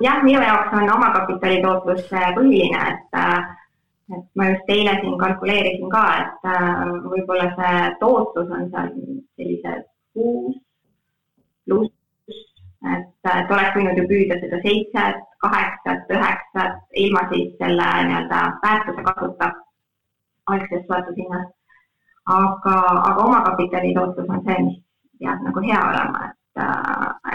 jah, 0.00 0.22
minu 0.24 0.42
jaoks 0.42 0.74
on 0.76 0.92
omakapitali 0.92 1.62
tootlus 1.62 2.12
äh, 2.12 2.32
põhiline, 2.34 2.82
et 2.92 3.20
äh, 3.20 3.40
et 4.14 4.26
ma 4.38 4.50
just 4.50 4.68
eile 4.70 4.92
siin 5.00 5.18
kalkuleerisin 5.18 5.90
ka, 5.90 6.04
et 6.22 6.48
äh, 6.52 6.82
võib-olla 7.10 7.48
see 7.56 7.90
tootlus 8.00 8.50
on 8.54 8.68
seal 8.70 8.92
sellised 9.36 9.88
kuus 10.14 10.60
pluss, 11.66 11.92
et, 12.94 13.08
et 13.32 13.50
oleks 13.50 13.74
võinud 13.74 13.98
ju 13.98 14.06
püüda 14.10 14.38
seda 14.42 14.60
seitset, 14.62 15.22
kaheksat, 15.42 16.12
üheksat 16.14 16.98
ilma 17.04 17.26
siis 17.32 17.52
selle 17.60 17.88
nii-öelda 18.08 18.42
väärtuse 18.62 19.06
kasuta 19.08 19.52
algsest 20.46 20.86
soetushinnast. 20.86 21.52
aga, 22.26 22.76
aga 23.08 23.24
omakapitali 23.24 23.94
tootlus 23.94 24.30
on 24.30 24.44
see, 24.46 24.62
mis 24.68 24.78
peab 25.18 25.42
nagu 25.46 25.62
hea 25.66 25.82
olema, 25.90 26.28
et, 26.28 26.62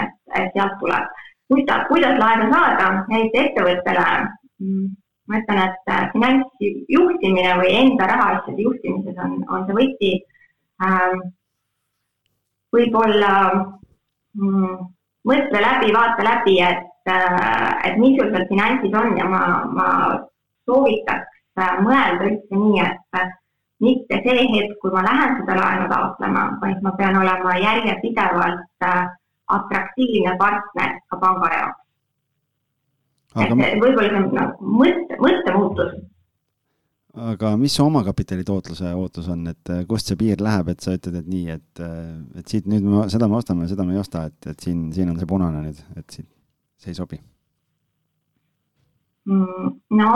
et, 0.02 0.16
et 0.40 0.56
sealt 0.56 0.74
tuleb 0.80 1.21
kuidas, 1.52 1.86
kuidas 1.88 2.18
laenu 2.18 2.48
saada, 2.52 2.88
eriti 3.12 3.40
ettevõttele. 3.44 4.06
Mm, 4.62 4.88
ma 5.28 5.40
ütlen, 5.40 5.60
et 5.66 5.92
äh, 5.92 6.06
finantsjuhtimine 6.14 7.58
või 7.60 7.74
enda 7.82 8.08
rahaasjade 8.10 8.64
juhtimises 8.64 9.20
on, 9.24 9.36
on 9.52 9.68
see 9.68 9.78
võti 9.78 10.12
ähm,. 10.86 11.20
võib-olla 12.72 13.32
mm, 13.52 14.76
mõtle 15.28 15.60
läbi, 15.60 15.92
vaata 15.92 16.24
läbi, 16.24 16.56
et, 16.64 16.88
äh, 17.12 17.70
et 17.88 18.00
mis 18.00 18.16
sul 18.16 18.32
seal 18.32 18.48
finantsis 18.48 18.96
on 18.96 19.16
ja 19.18 19.28
ma, 19.28 19.42
ma 19.76 19.88
soovitaks 20.68 21.28
äh, 21.60 21.74
mõelda 21.84 22.30
üldse 22.30 22.62
nii, 22.64 22.86
et 22.88 23.38
mitte 23.82 24.22
see 24.24 24.46
hetk, 24.54 24.78
kui 24.80 24.94
ma 24.94 25.02
lähen 25.04 25.36
seda 25.40 25.58
laenu 25.58 25.90
taotlema, 25.90 26.46
vaid 26.62 26.80
ma 26.86 26.94
pean 26.98 27.18
olema 27.18 27.58
järjepidevalt 27.60 28.88
äh, 28.88 29.04
atraktiivne 29.56 30.36
partner 30.38 30.96
ka 31.10 31.18
panga 31.20 31.50
jaoks. 31.56 31.84
et 33.42 33.54
ma... 33.56 33.68
võib-olla 33.82 34.08
see 34.08 34.22
on 34.22 34.32
nagu 34.36 34.72
mõtte, 34.80 35.18
mõttemuutus. 35.24 35.94
aga 37.32 37.54
mis 37.60 37.76
su 37.76 37.84
omakapitali 37.84 38.46
tootluse 38.48 38.94
ootus 38.96 39.28
on, 39.32 39.44
et 39.52 39.72
äh, 39.72 39.84
kust 39.88 40.10
see 40.10 40.20
piir 40.20 40.42
läheb, 40.44 40.72
et 40.72 40.84
sa 40.84 40.96
ütled, 40.96 41.18
et 41.22 41.28
nii, 41.28 41.58
et, 41.58 41.84
äh, 41.84 42.40
et 42.40 42.54
siit 42.54 42.68
nüüd 42.70 42.86
me 42.88 43.04
seda 43.12 43.28
me 43.28 43.38
ostame, 43.40 43.68
seda 43.70 43.86
me 43.88 43.96
ei 43.96 44.02
osta, 44.02 44.26
et, 44.30 44.50
et 44.54 44.68
siin, 44.68 44.88
siin 44.96 45.12
on 45.12 45.20
see 45.20 45.28
punane 45.28 45.66
nüüd, 45.66 45.84
et 45.96 46.18
siit, 46.18 46.28
see 46.82 46.94
ei 46.94 46.98
sobi 46.98 47.20
mm,? 49.28 49.72
no 50.00 50.12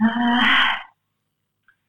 äh, 0.00 0.68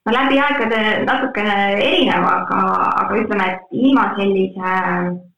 no 0.05 0.15
läbi 0.15 0.39
aegade 0.41 1.03
natukene 1.07 1.57
erinev, 1.77 2.25
aga, 2.27 2.63
aga 3.05 3.19
ütleme, 3.23 3.51
et 3.53 3.77
ilma 3.83 4.09
sellise 4.17 4.71
Äh, 4.71 5.30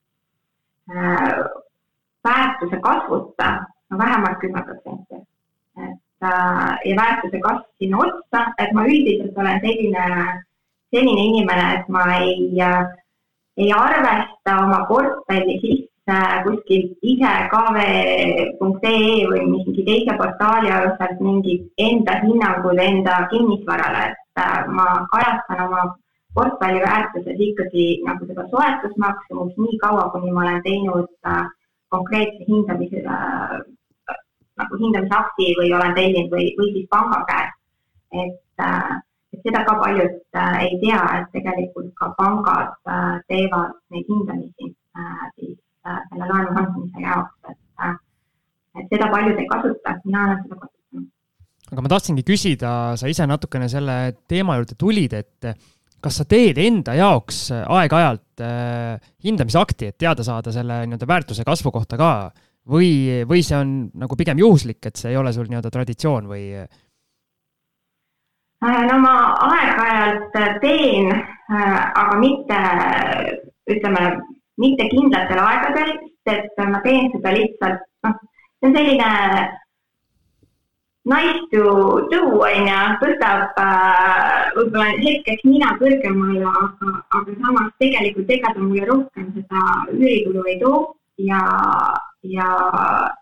väärtuse 2.23 2.77
kasvuta. 2.81 3.65
No 3.89 3.97
vähemalt 3.97 4.39
kümme 4.39 4.61
protsenti. 4.63 5.15
et 5.77 5.99
äh, 6.23 6.77
ja 6.85 6.95
väärtuse 6.95 7.39
kasv 7.39 7.65
sinna 7.79 7.97
otsa, 7.97 8.53
et 8.57 8.71
ma 8.73 8.85
üldiselt 8.85 9.37
olen 9.37 9.59
selline, 9.59 10.05
selline 10.93 11.21
inimene, 11.21 11.73
et 11.73 11.87
ma 11.89 12.03
ei, 12.17 12.61
äh, 12.61 12.85
ei 13.57 13.71
arvesta 13.73 14.57
oma 14.63 14.85
portfelli 14.87 15.59
sisse 15.61 16.19
kuskilt 16.43 16.97
ise 17.01 17.33
kv.ee 17.53 19.25
või 19.31 19.43
mingi 19.49 19.85
teise 19.89 20.17
portaali 20.17 20.71
alusel 20.71 21.17
mingit 21.19 21.67
enda 21.77 22.19
hinnangud 22.23 22.79
enda 22.79 23.27
kinnisvarale, 23.33 24.05
et 24.11 24.67
ma 24.77 24.87
kajastan 25.11 25.65
oma 25.67 25.83
portfelli 26.33 26.81
väärtuses 26.81 27.39
ikkagi 27.47 27.85
nagu 28.07 28.25
seda 28.29 28.47
soetusmaksumust 28.51 29.57
nii 29.61 29.77
kaua, 29.83 30.09
kuni 30.13 30.31
ma 30.31 30.45
olen 30.45 30.61
teinud 30.65 31.09
äh, 31.29 31.45
konkreetse 31.93 32.45
hindamise 32.49 33.03
äh, 33.05 33.57
nagu 34.61 34.77
hindamisakti 34.81 35.53
või 35.59 35.73
olen 35.77 35.95
tellinud 35.97 36.33
või, 36.33 36.51
või 36.59 36.69
siis 36.75 36.87
panga 36.89 37.23
käest. 37.29 37.59
et 38.13 38.65
äh, 38.67 39.01
et 39.33 39.41
seda 39.47 39.63
ka 39.67 39.75
paljud 39.81 40.17
äh, 40.37 40.57
ei 40.67 40.77
tea, 40.83 41.01
et 41.19 41.29
tegelikult 41.33 41.89
ka 41.97 42.11
pangad 42.17 42.73
äh, 42.85 43.17
teevad 43.31 43.73
neid 43.93 44.09
hindamisi 44.09 44.69
äh, 44.97 45.23
siis 45.37 45.57
äh, 45.87 45.99
selle 46.09 46.29
laenu 46.29 46.53
andmise 46.61 47.05
jaoks, 47.05 47.33
et 47.49 47.87
äh,, 47.87 47.95
et 48.81 48.93
seda 48.93 49.09
paljud 49.13 49.41
ei 49.41 49.49
kasuta, 49.49 49.97
mina 50.05 50.25
olen 50.27 50.43
seda 50.45 50.59
kasutanud. 50.61 51.07
aga 51.71 51.85
ma 51.85 51.93
tahtsingi 51.95 52.25
küsida, 52.27 52.73
sa 52.99 53.09
ise 53.09 53.27
natukene 53.29 53.69
selle 53.73 53.97
teema 54.29 54.59
juurde 54.59 54.77
tulid, 54.77 55.17
et 55.17 55.49
kas 56.03 56.19
sa 56.19 56.25
teed 56.29 56.59
enda 56.59 56.95
jaoks 56.99 57.45
aeg-ajalt 57.53 58.43
äh, 58.43 59.11
hindamisakti, 59.23 59.91
et 59.91 59.97
teada 59.97 60.25
saada 60.25 60.51
selle 60.51 60.83
nii-öelda 60.83 61.07
väärtuse 61.09 61.45
kasvu 61.47 61.71
kohta 61.71 61.99
ka? 61.99 62.13
Või, 62.63 63.23
või 63.27 63.41
see 63.43 63.57
on 63.59 63.71
nagu 63.99 64.15
pigem 64.15 64.39
juhuslik, 64.39 64.79
et 64.87 64.95
see 64.95 65.11
ei 65.11 65.17
ole 65.19 65.33
sul 65.35 65.49
nii-öelda 65.51 65.71
traditsioon 65.71 66.29
või 66.29 66.45
Äh, 68.63 68.83
no 68.87 68.99
ma 69.03 69.13
aeg-ajalt 69.43 70.35
teen, 70.63 71.09
äh, 71.11 71.79
aga 71.99 72.15
mitte, 72.19 72.59
ütleme, 73.67 74.03
mitte 74.61 74.85
kindlatel 74.91 75.41
aegadel, 75.43 75.97
sest 76.23 76.61
ma 76.71 76.79
teen 76.85 77.09
seda 77.11 77.33
lihtsalt, 77.35 77.81
noh, 78.07 78.15
see 78.61 78.69
on 78.69 78.77
selline 78.77 79.09
nice 81.05 81.39
to 81.51 81.63
do 82.11 82.21
on 82.39 82.67
ju, 82.67 82.81
tõstab 83.01 83.59
äh, 83.59 84.51
võib-olla 84.55 84.87
hetkeks 85.03 85.43
nina 85.43 85.73
kõrgemale, 85.79 86.45
aga, 86.47 86.91
aga 87.19 87.35
samas 87.41 87.71
tegelikult 87.83 88.31
ega 88.31 88.53
ta 88.55 88.63
mulle 88.63 88.87
rohkem 88.87 89.29
seda 89.35 89.63
üüritulu 89.91 90.45
ei 90.47 90.59
too 90.61 90.83
ja, 91.27 91.41
ja 92.23 92.49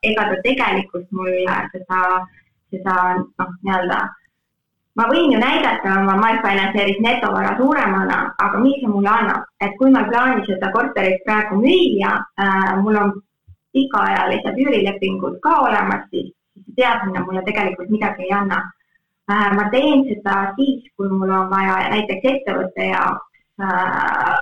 ega 0.05 0.27
ta 0.29 0.41
tegelikult 0.45 1.07
mulle 1.09 1.57
seda, 1.73 2.01
seda 2.69 2.97
noh, 3.17 3.55
nii-öelda 3.65 4.01
ma 4.99 5.07
võin 5.09 5.33
ju 5.33 5.39
näidata 5.41 5.95
oma 6.03 6.17
MyFinance'is 6.19 6.99
netovara 7.01 7.55
suuremana, 7.57 8.19
aga 8.45 8.61
mis 8.61 8.77
see 8.83 8.91
mulle 8.91 9.09
annab, 9.09 9.47
et 9.63 9.73
kui 9.79 9.89
ma 9.89 10.03
ei 10.03 10.11
plaani 10.11 10.45
seda 10.45 10.69
korterit 10.75 11.25
praegu 11.25 11.57
müüa 11.63 12.13
äh,, 12.37 12.75
mul 12.83 12.99
on 13.05 13.15
pikaajalised 13.73 14.61
üürilepingud 14.65 15.39
ka 15.41 15.55
olemas, 15.65 16.05
siis 16.13 16.29
see 16.71 16.77
teadmine 16.79 17.25
mulle 17.25 17.43
tegelikult 17.45 17.89
midagi 17.89 18.23
ei 18.23 18.31
anna 18.39 18.61
äh,. 19.31 19.51
ma 19.57 19.69
teen 19.75 20.03
seda 20.07 20.53
siis, 20.55 20.87
kui 20.95 21.09
mul 21.09 21.29
on 21.29 21.49
vaja 21.51 21.77
näiteks 21.93 22.27
ettevõtte 22.33 22.89
jaoks 22.91 23.43
äh, 23.61 24.35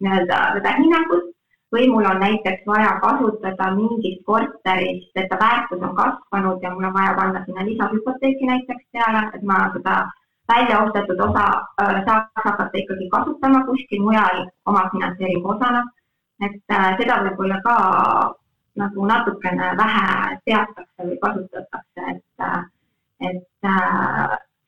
nii-öelda 0.00 0.40
seda 0.56 0.76
hinnangut 0.78 1.28
või 1.74 1.86
mul 1.90 2.06
on 2.10 2.18
näiteks 2.20 2.64
vaja 2.66 2.96
kasutada 3.02 3.70
mingist 3.74 4.24
korterist, 4.26 5.12
et 5.14 5.28
ta 5.30 5.38
väärtus 5.38 5.82
on 5.86 5.94
kasvanud 5.98 6.62
ja 6.62 6.72
mul 6.74 6.88
on 6.88 6.96
vaja 6.96 7.14
panna 7.18 7.44
sinna 7.44 7.66
lisahüpoteeki 7.68 8.46
näiteks 8.46 8.84
peale, 8.92 9.28
et 9.34 9.42
ma 9.42 9.60
seda 9.76 10.00
välja 10.50 10.80
ostetud 10.82 11.20
osa 11.28 11.46
äh, 11.82 12.02
saaks 12.06 12.44
hakata 12.44 12.78
ikkagi 12.82 13.08
kasutama 13.08 13.64
kuskil 13.66 14.02
mujal 14.02 14.46
oma 14.66 14.88
finantseeringu 14.92 15.48
osana. 15.48 15.84
et 16.46 16.72
äh, 16.72 16.96
seda 16.98 17.22
võib-olla 17.24 17.60
ka 17.62 17.74
nagu 18.76 19.06
natukene 19.06 19.72
vähe 19.76 20.36
teatakse 20.44 21.06
või 21.08 21.18
kasutatakse, 21.24 22.14
et, 22.14 22.46
et 23.20 23.66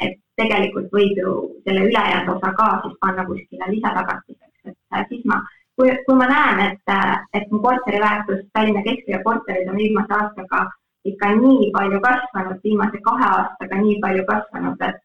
et 0.02 0.18
tegelikult 0.36 0.88
võib 0.92 1.18
ju 1.18 1.32
selle 1.64 1.86
ülejäänud 1.88 2.36
osa 2.36 2.52
ka 2.58 2.68
siis 2.82 2.94
panna 3.00 3.24
kuskile 3.26 3.68
lisatagatiseks, 3.70 4.72
et 4.98 5.08
siis 5.08 5.24
ma 5.30 5.38
kui, 5.76 5.90
kui 6.06 6.16
ma 6.18 6.26
näen, 6.30 6.60
et, 6.66 6.94
et 7.38 7.50
mu 7.52 7.60
korteri 7.62 8.00
väärtus 8.02 8.42
Tallinna 8.52 8.82
kesklinna 8.86 9.22
korterid 9.26 9.70
on 9.70 9.78
viimase 9.82 10.16
aastaga 10.18 10.64
ikka 11.10 11.30
nii 11.38 11.70
palju 11.76 12.00
kasvanud, 12.06 12.58
viimase 12.64 13.00
kahe 13.06 13.28
aastaga 13.28 13.80
nii 13.84 13.98
palju 14.04 14.24
kasvanud, 14.28 14.84
et, 14.88 15.00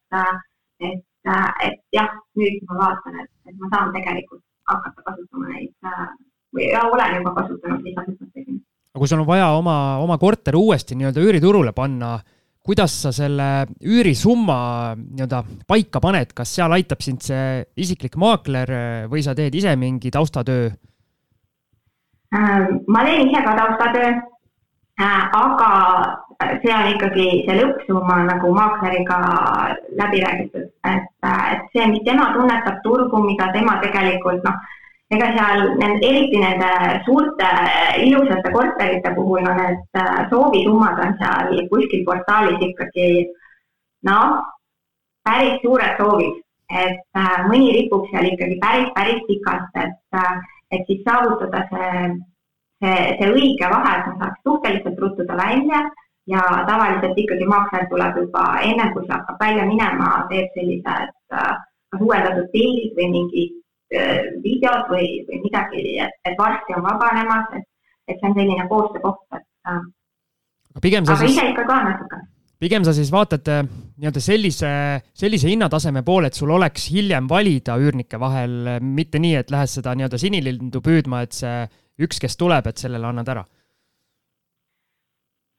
et, 0.90 1.04
et 1.68 1.80
jah, 1.98 2.12
nüüd 2.42 2.62
ma 2.70 2.82
vaatan, 2.84 3.22
et, 3.24 3.32
et 3.50 3.56
ma 3.62 3.72
saan 3.74 3.94
tegelikult 3.96 4.44
hakata 4.72 5.06
kasutama 5.10 5.54
neid 5.54 5.74
või 6.56 6.70
ja 6.72 6.84
olen 6.92 7.16
juba 7.20 7.34
kasutanud 7.40 7.86
lisahüpoteegi. 7.88 8.60
Aga 8.98 9.06
kui 9.06 9.12
sul 9.12 9.22
on 9.22 9.30
vaja 9.30 9.52
oma, 9.54 9.78
oma 10.02 10.18
korter 10.18 10.58
uuesti 10.58 10.98
nii-öelda 10.98 11.22
üüriturule 11.22 11.72
panna 11.78 12.18
kuidas 12.68 12.92
sa 13.06 13.14
selle 13.16 13.68
üürisumma 13.80 14.96
nii-öelda 14.98 15.44
paika 15.70 16.02
paned, 16.04 16.34
kas 16.36 16.56
seal 16.58 16.74
aitab 16.76 17.04
sind 17.06 17.22
see 17.24 17.62
isiklik 17.80 18.18
maakler 18.20 18.74
või 19.08 19.22
sa 19.24 19.38
teed 19.38 19.56
ise 19.56 19.76
mingi 19.80 20.12
taustatöö? 20.12 20.72
Ähm, 22.36 22.82
ma 22.92 23.06
teen 23.08 23.30
ise 23.30 23.44
ka 23.46 23.54
taustatöö, 23.56 24.10
äh, 25.00 25.22
aga 25.40 25.70
see 26.60 26.74
on 26.76 26.90
ikkagi 26.92 27.28
see 27.46 27.56
lõppsumma 27.62 28.18
nagu 28.28 28.52
maakleriga 28.58 29.22
läbi 30.02 30.26
räägitud, 30.26 30.68
et, 30.92 31.08
äh, 31.24 31.46
et 31.54 31.70
see, 31.72 31.88
mis 31.94 32.04
tema 32.04 32.34
tunnetab 32.36 32.82
turgu, 32.84 33.24
mida 33.30 33.48
tema 33.56 33.78
tegelikult 33.86 34.44
noh 34.44 34.60
ega 35.16 35.28
seal 35.36 35.62
eriti 36.04 36.40
nende 36.42 36.70
suurte 37.06 37.48
ilusate 38.04 38.52
korterite 38.52 39.14
puhul 39.16 39.42
no 39.46 39.54
need 39.56 40.00
äh, 40.02 40.28
soovisummad 40.30 41.00
on 41.06 41.14
seal 41.22 41.62
kuskil 41.72 42.04
portaalis 42.10 42.66
ikkagi 42.68 43.08
noh, 44.10 44.42
päris 45.24 45.62
suured 45.64 45.94
soovid, 46.00 46.42
et 46.84 47.00
äh, 47.22 47.38
mõni 47.48 47.72
ripub 47.78 48.10
seal 48.12 48.28
ikkagi 48.32 48.58
päris, 48.64 48.90
päris 48.98 49.22
pikalt, 49.30 49.80
et, 49.84 49.96
äh, 50.24 50.34
et 50.76 50.84
siis 50.90 51.00
saavutada 51.08 51.64
see, 51.72 51.94
see, 52.84 52.98
see 53.22 53.32
õige 53.32 53.72
vahe, 53.72 53.94
et 53.96 54.10
ma 54.12 54.18
saaks 54.20 54.44
suhteliselt 54.44 55.00
ruttu 55.04 55.28
ta 55.30 55.40
välja 55.40 55.86
ja 56.28 56.44
tavaliselt 56.68 57.16
ikkagi 57.24 57.48
maakler 57.48 57.88
tuleb 57.88 58.20
juba 58.26 58.44
ennem, 58.60 58.92
kui 58.92 59.08
see 59.08 59.16
hakkab 59.16 59.40
välja 59.40 59.70
minema, 59.72 60.12
teeb 60.34 60.52
sellised 60.58 61.16
kas 61.32 62.04
uuendatud 62.04 62.52
pildid 62.52 62.92
või 63.00 63.08
mingid 63.16 63.56
Äh, 63.88 64.34
videod 64.44 64.90
või, 64.92 65.06
või 65.24 65.38
midagi, 65.46 65.82
et, 66.04 66.34
varsti 66.36 66.74
on 66.76 66.84
vabanemas, 66.84 67.54
et, 67.56 67.64
et 68.12 68.18
see 68.20 68.28
on 68.28 68.34
selline 68.36 68.66
koostöökoht, 68.68 69.22
et 69.32 69.46
äh,. 69.72 69.78
pigem 70.84 71.06
sa 71.08 71.14
aga 71.14 71.22
siis, 71.22 71.38
ise 71.38 71.46
ikka 71.54 71.64
ka 71.70 71.78
natuke. 71.86 72.18
pigem 72.60 72.84
sa 72.84 72.92
siis 72.92 73.08
vaatad 73.16 73.48
äh, 73.48 73.62
nii-öelda 73.96 74.20
sellise, 74.26 74.72
sellise 75.16 75.48
hinnataseme 75.48 76.02
poole, 76.04 76.28
et 76.28 76.36
sul 76.36 76.52
oleks 76.52 76.90
hiljem 76.92 77.30
valida 77.32 77.78
üürnike 77.80 78.20
vahel, 78.20 78.58
mitte 78.84 79.22
nii, 79.24 79.38
et 79.40 79.54
lähed 79.56 79.72
seda 79.72 79.94
nii-öelda 79.96 80.20
sinilindu 80.20 80.82
püüdma, 80.84 81.22
et 81.24 81.38
see 81.38 81.62
üks, 82.04 82.20
kes 82.20 82.36
tuleb, 82.36 82.68
et 82.68 82.84
sellele 82.84 83.08
annad 83.08 83.32
ära. 83.32 83.46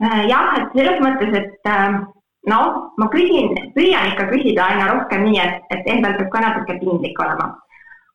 Äh, 0.05 0.26
jah, 0.29 0.51
et 0.59 0.76
selles 0.76 1.01
mõttes, 1.01 1.33
et 1.33 1.72
noh, 2.53 2.76
ma 3.01 3.09
küsin, 3.16 3.57
püüan 3.72 4.12
ikka 4.12 4.29
küsida 4.35 4.68
aina 4.68 4.91
rohkem 4.93 5.24
nii, 5.31 5.41
et, 5.47 5.64
et 5.72 5.91
endal 5.97 6.20
peab 6.20 6.29
ka 6.37 6.45
natuke 6.45 6.76
piinlik 6.85 7.24
olema 7.24 7.49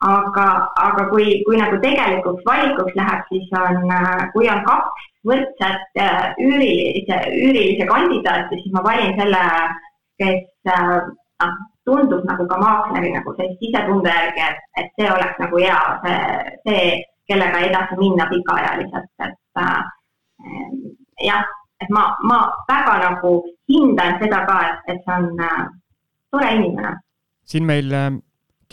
aga, 0.03 0.47
aga 0.75 1.07
kui, 1.11 1.39
kui 1.47 1.57
nagu 1.59 1.79
tegelikuks 1.83 2.43
valikuks 2.47 2.95
läheb, 2.99 3.25
siis 3.31 3.51
on, 3.57 3.83
äh, 3.91 4.23
kui 4.35 4.49
on 4.51 4.63
kaks 4.67 5.05
võrdset 5.27 6.01
äh, 6.03 6.33
üürilise, 6.43 7.19
üürilise 7.31 7.87
kandidaati, 7.87 8.59
siis 8.59 8.73
ma 8.75 8.83
valin 8.83 9.15
selle, 9.19 9.43
kes 10.19 10.73
äh, 10.75 10.97
noh, 11.43 11.55
tundub 11.87 12.27
nagu 12.27 12.47
ka 12.47 12.59
maakleri 12.59 13.13
nagu 13.15 13.33
sellist 13.37 13.63
sisetunde 13.63 14.11
järgi, 14.11 14.43
et, 14.49 14.61
et 14.81 14.91
see 14.99 15.09
oleks 15.11 15.39
nagu 15.39 15.63
hea, 15.63 15.79
see, 16.03 16.19
see, 16.67 16.85
kellega 17.31 17.63
edasi 17.69 17.99
minna 17.99 18.27
pikaajaliselt, 18.31 19.11
et 19.23 19.63
äh, 19.63 19.81
jah, 21.23 21.47
et 21.79 21.95
ma, 21.95 22.09
ma 22.27 22.43
väga 22.67 22.99
nagu 23.07 23.33
hindan 23.71 24.19
seda 24.19 24.43
ka, 24.49 24.59
et, 24.67 24.93
et 24.95 25.07
see 25.07 25.15
on 25.15 25.43
äh, 25.47 25.65
tore 26.31 26.53
inimene. 26.59 26.97
siin 27.47 27.67
meil 27.67 27.91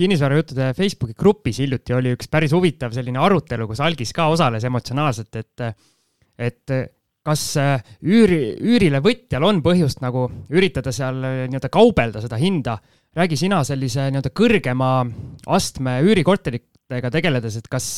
kinnisvarajuttude 0.01 0.71
Facebooki 0.77 1.15
grupis 1.19 1.61
hiljuti 1.61 1.95
oli 1.97 2.15
üks 2.17 2.31
päris 2.33 2.55
huvitav 2.57 2.95
selline 2.97 3.21
arutelu, 3.21 3.69
kus 3.69 3.83
Algis 3.85 4.15
ka 4.17 4.31
osales 4.33 4.65
emotsionaalselt, 4.69 5.37
et, 5.37 5.85
et 6.41 6.75
kas 7.27 7.45
üüri, 8.01 8.41
üürile 8.65 9.03
võtjal 9.05 9.45
on 9.45 9.61
põhjust 9.65 10.01
nagu 10.05 10.25
üritada 10.57 10.93
seal 10.95 11.21
nii-öelda 11.21 11.73
kaubelda 11.73 12.25
seda 12.25 12.41
hinda. 12.41 12.79
räägi 13.17 13.37
sina 13.37 13.65
sellise 13.67 14.09
nii-öelda 14.09 14.31
kõrgema 14.31 14.91
astme 15.47 16.01
üürikorteritega 16.07 17.11
tegeledes, 17.11 17.57
et 17.57 17.69
kas 17.69 17.89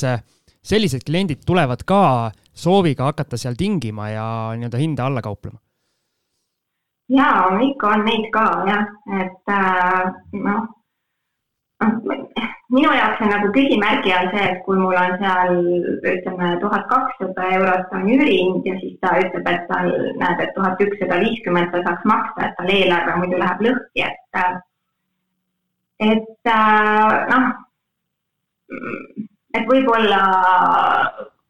sellised 0.63 1.05
kliendid 1.07 1.45
tulevad 1.47 1.85
ka 1.87 2.33
sooviga 2.55 3.11
hakata 3.11 3.37
seal 3.37 3.55
tingima 3.55 4.09
ja 4.11 4.27
nii-öelda 4.57 4.79
hinda 4.79 5.07
alla 5.07 5.23
kauplema? 5.23 5.59
jaa, 7.13 7.59
ikka 7.61 7.89
on 7.95 8.05
neid 8.07 8.31
ka 8.33 8.45
jah, 8.67 8.87
et 9.21 9.53
äh, 9.53 10.15
noh 10.33 10.82
minu 12.73 12.93
jaoks 12.97 13.21
on 13.25 13.31
nagu 13.33 13.49
küsimärgi 13.55 14.13
all 14.17 14.29
see, 14.33 14.45
et 14.51 14.61
kui 14.67 14.79
mul 14.81 14.97
on 14.97 15.17
seal 15.21 15.59
ütleme 16.13 16.51
tuhat 16.63 16.87
kakssada 16.93 17.49
eurot 17.57 17.93
on 17.99 18.07
üürihind 18.15 18.69
ja 18.69 18.77
siis 18.81 18.95
ta 19.05 19.13
ütleb, 19.21 19.49
et 19.53 19.67
tal 19.71 19.91
näed, 20.23 20.41
et 20.45 20.55
tuhat 20.57 20.81
ükssada 20.87 21.21
viiskümmend 21.25 21.73
ta 21.75 21.83
saaks 21.87 22.09
maksta, 22.13 22.47
et 22.47 22.57
tal 22.61 22.73
eelarve 22.77 23.19
muidu 23.21 23.43
läheb 23.43 23.67
lõhki, 23.69 24.07
et 24.09 24.41
et 26.09 26.53
noh, 27.33 27.47
et 29.55 29.69
võib-olla 29.69 30.23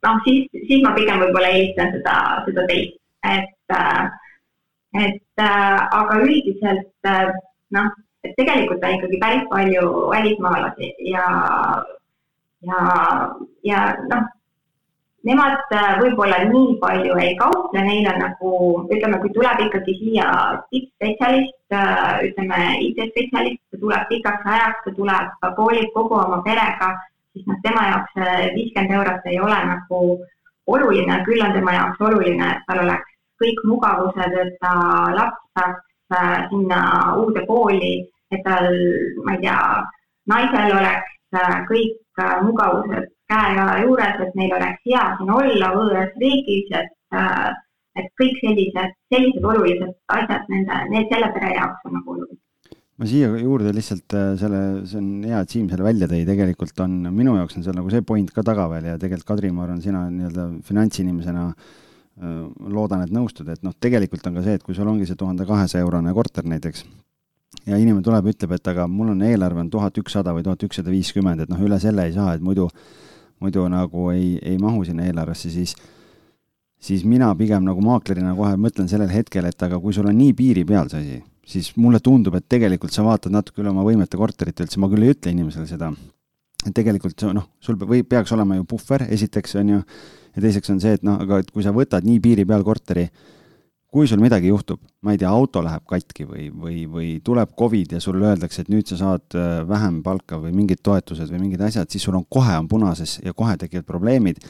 noh, 0.02 0.22
siis, 0.26 0.48
siis 0.68 0.82
ma 0.84 0.94
pigem 0.98 1.22
võib-olla 1.22 1.54
eelistan 1.54 1.94
seda, 1.96 2.16
seda 2.48 2.66
teist, 2.70 2.98
et 3.36 3.76
et 5.02 5.46
aga 5.48 6.18
üldiselt 6.20 7.12
noh 7.72 7.92
et 8.24 8.36
tegelikult 8.38 8.84
on 8.84 8.94
ikkagi 8.96 9.18
päris 9.22 9.48
palju 9.50 9.88
välismaalasi 10.12 10.92
ja, 11.10 11.24
ja, 12.68 12.78
ja 13.66 13.80
noh, 14.10 14.28
nemad 15.26 15.74
äh, 15.74 15.92
võib-olla 16.00 16.42
nii 16.46 16.76
palju 16.82 17.18
ei 17.22 17.34
kauple, 17.40 17.84
neil 17.86 18.08
on 18.12 18.20
nagu, 18.22 18.52
ütleme, 18.94 19.20
kui 19.22 19.32
tuleb 19.36 19.64
ikkagi 19.66 19.96
siia 20.00 20.26
tippspetsialist, 20.70 21.76
äh, 21.78 22.26
ütleme 22.28 22.60
IT-spetsialist, 22.88 23.62
ta 23.70 23.82
tuleb 23.84 24.10
pikaks 24.10 24.50
ajaks, 24.56 24.84
ta 24.86 24.94
tuleb, 24.98 25.32
koolib 25.58 25.94
kogu 25.94 26.18
oma 26.18 26.42
perega, 26.46 26.92
siis 27.32 27.46
noh, 27.50 27.58
tema 27.66 27.86
jaoks 27.90 28.20
viiskümmend 28.56 28.98
eurot 28.98 29.30
ei 29.30 29.40
ole 29.40 29.62
nagu 29.70 30.02
oluline, 30.66 31.22
küll 31.26 31.42
on 31.42 31.54
tema 31.56 31.78
jaoks 31.78 32.02
oluline, 32.08 32.50
et 32.54 32.66
tal 32.68 32.84
oleks 32.84 33.08
kõik 33.42 33.64
mugavused, 33.66 34.36
et 34.44 34.58
ta 34.62 34.74
laps 35.16 35.40
saaks 35.58 35.82
sinna 36.50 36.82
uude 37.20 37.44
kooli, 37.48 37.94
et 38.32 38.44
tal, 38.46 38.68
ma 39.26 39.36
ei 39.36 39.42
tea, 39.42 39.58
naisel 40.32 40.76
oleks 40.76 41.10
äh, 41.36 41.58
kõik 41.68 42.22
äh, 42.22 42.38
mugavused 42.46 43.10
käe-jala 43.32 43.80
juures, 43.84 44.22
et 44.26 44.38
neil 44.38 44.54
oleks 44.58 44.86
hea 44.86 45.02
siin 45.18 45.32
olla 45.32 45.72
võõras 45.72 46.14
riigis, 46.20 46.68
et, 46.76 46.90
et 47.96 48.08
kõik 48.20 48.38
sellised, 48.42 48.96
sellised 49.12 49.46
olulised 49.48 49.92
asjad 50.12 50.48
nende, 50.52 50.80
need 50.92 51.12
selle 51.12 51.30
pere 51.32 51.54
jaoks 51.56 51.88
on 51.88 51.96
nagu 51.96 52.16
olulised. 52.16 52.40
Ma 53.00 53.08
siia 53.08 53.30
juurde 53.40 53.72
lihtsalt 53.72 54.14
selle, 54.38 54.60
see 54.86 54.98
on 55.00 55.06
hea, 55.24 55.38
et 55.40 55.54
Siim 55.54 55.70
selle 55.70 55.86
välja 55.86 56.06
tõi, 56.10 56.26
tegelikult 56.28 56.82
on, 56.84 56.98
minu 57.16 57.38
jaoks 57.38 57.56
on 57.56 57.64
seal 57.64 57.78
nagu 57.78 57.88
see 57.90 58.04
point 58.04 58.28
ka 58.36 58.44
taga 58.46 58.68
veel 58.70 58.90
ja 58.92 58.98
tegelikult 59.00 59.30
Kadri, 59.32 59.50
ma 59.50 59.64
arvan, 59.64 59.80
sina 59.82 60.04
nii-öelda 60.12 60.44
finantsinimesena 60.68 61.46
äh, 61.48 61.56
Äh, 61.56 61.91
loodan, 62.16 63.06
et 63.06 63.12
nõustud, 63.14 63.48
et 63.48 63.62
noh, 63.64 63.72
tegelikult 63.80 64.26
on 64.28 64.36
ka 64.36 64.42
see, 64.44 64.58
et 64.58 64.66
kui 64.66 64.76
sul 64.76 64.88
ongi 64.88 65.06
see 65.08 65.16
tuhande 65.16 65.46
kahesaja 65.48 65.84
eurone 65.84 66.12
korter 66.12 66.44
näiteks 66.44 66.84
ja 67.66 67.78
inimene 67.78 68.04
tuleb, 68.04 68.28
ütleb, 68.32 68.52
et 68.56 68.68
aga 68.72 68.86
mul 68.90 69.12
on 69.14 69.24
eelarve 69.26 69.62
on 69.62 69.70
tuhat 69.70 69.98
ükssada 70.02 70.34
või 70.34 70.44
tuhat 70.46 70.62
ükssada 70.66 70.92
viiskümmend, 70.92 71.44
et 71.44 71.52
noh, 71.52 71.60
üle 71.62 71.78
selle 71.80 72.06
ei 72.08 72.14
saa, 72.16 72.34
et 72.36 72.44
muidu, 72.44 72.68
muidu 73.42 73.66
nagu 73.70 74.08
ei, 74.12 74.36
ei 74.42 74.58
mahu 74.60 74.84
sinna 74.88 75.06
eelarvesse, 75.08 75.50
siis 75.52 75.76
siis 76.82 77.04
mina 77.06 77.28
pigem 77.38 77.62
nagu 77.62 77.82
maaklerina 77.84 78.32
kohe 78.34 78.56
mõtlen 78.58 78.88
sellel 78.90 79.12
hetkel, 79.12 79.46
et 79.46 79.62
aga 79.62 79.78
kui 79.80 79.94
sul 79.94 80.08
on 80.10 80.16
nii 80.18 80.32
piiri 80.34 80.64
peal 80.66 80.90
see 80.90 81.02
asi, 81.02 81.20
siis 81.54 81.68
mulle 81.78 82.00
tundub, 82.02 82.34
et 82.38 82.48
tegelikult 82.50 82.94
sa 82.94 83.04
vaatad 83.06 83.34
natuke 83.34 83.62
üle 83.62 83.70
oma 83.70 83.84
võimete 83.86 84.18
korterit 84.18 84.64
üldse, 84.64 84.80
ma 84.82 84.90
küll 84.90 85.06
ei 85.06 85.14
ütle 85.14 85.30
inimesele 85.30 85.68
seda, 85.70 85.92
et 86.66 86.74
tegelikult 86.74 87.22
noh, 87.36 87.46
sul 87.62 87.78
või 87.78 88.02
peaks 88.02 88.34
olema 88.34 88.58
ju 88.58 88.66
puhver, 88.74 89.06
esiteks 89.14 89.54
on 89.62 89.76
ju, 89.76 89.84
ja 90.36 90.42
teiseks 90.42 90.72
on 90.72 90.80
see, 90.82 90.96
et 90.98 91.06
noh, 91.06 91.20
aga 91.22 91.42
et 91.42 91.50
kui 91.52 91.64
sa 91.64 91.74
võtad 91.74 92.06
nii 92.06 92.20
piiri 92.24 92.46
peal 92.48 92.64
korteri, 92.66 93.06
kui 93.92 94.08
sul 94.08 94.22
midagi 94.24 94.48
juhtub, 94.48 94.80
ma 95.04 95.12
ei 95.12 95.20
tea, 95.20 95.28
auto 95.28 95.60
läheb 95.64 95.84
katki 95.88 96.24
või, 96.24 96.46
või, 96.48 96.76
või 96.88 97.08
tuleb 97.24 97.50
Covid 97.58 97.92
ja 97.92 98.00
sulle 98.00 98.30
öeldakse, 98.30 98.64
et 98.64 98.70
nüüd 98.72 98.88
sa 98.88 98.96
saad 98.96 99.36
äh, 99.36 99.50
vähem 99.68 99.98
palka 100.04 100.38
või 100.40 100.54
mingid 100.56 100.80
toetused 100.80 101.28
või 101.28 101.42
mingid 101.42 101.60
asjad, 101.66 101.90
siis 101.92 102.06
sul 102.08 102.16
on 102.16 102.24
kohe 102.24 102.54
on 102.56 102.70
punases 102.70 103.18
ja 103.20 103.36
kohe 103.36 103.58
tekivad 103.60 103.84
probleemid. 103.88 104.40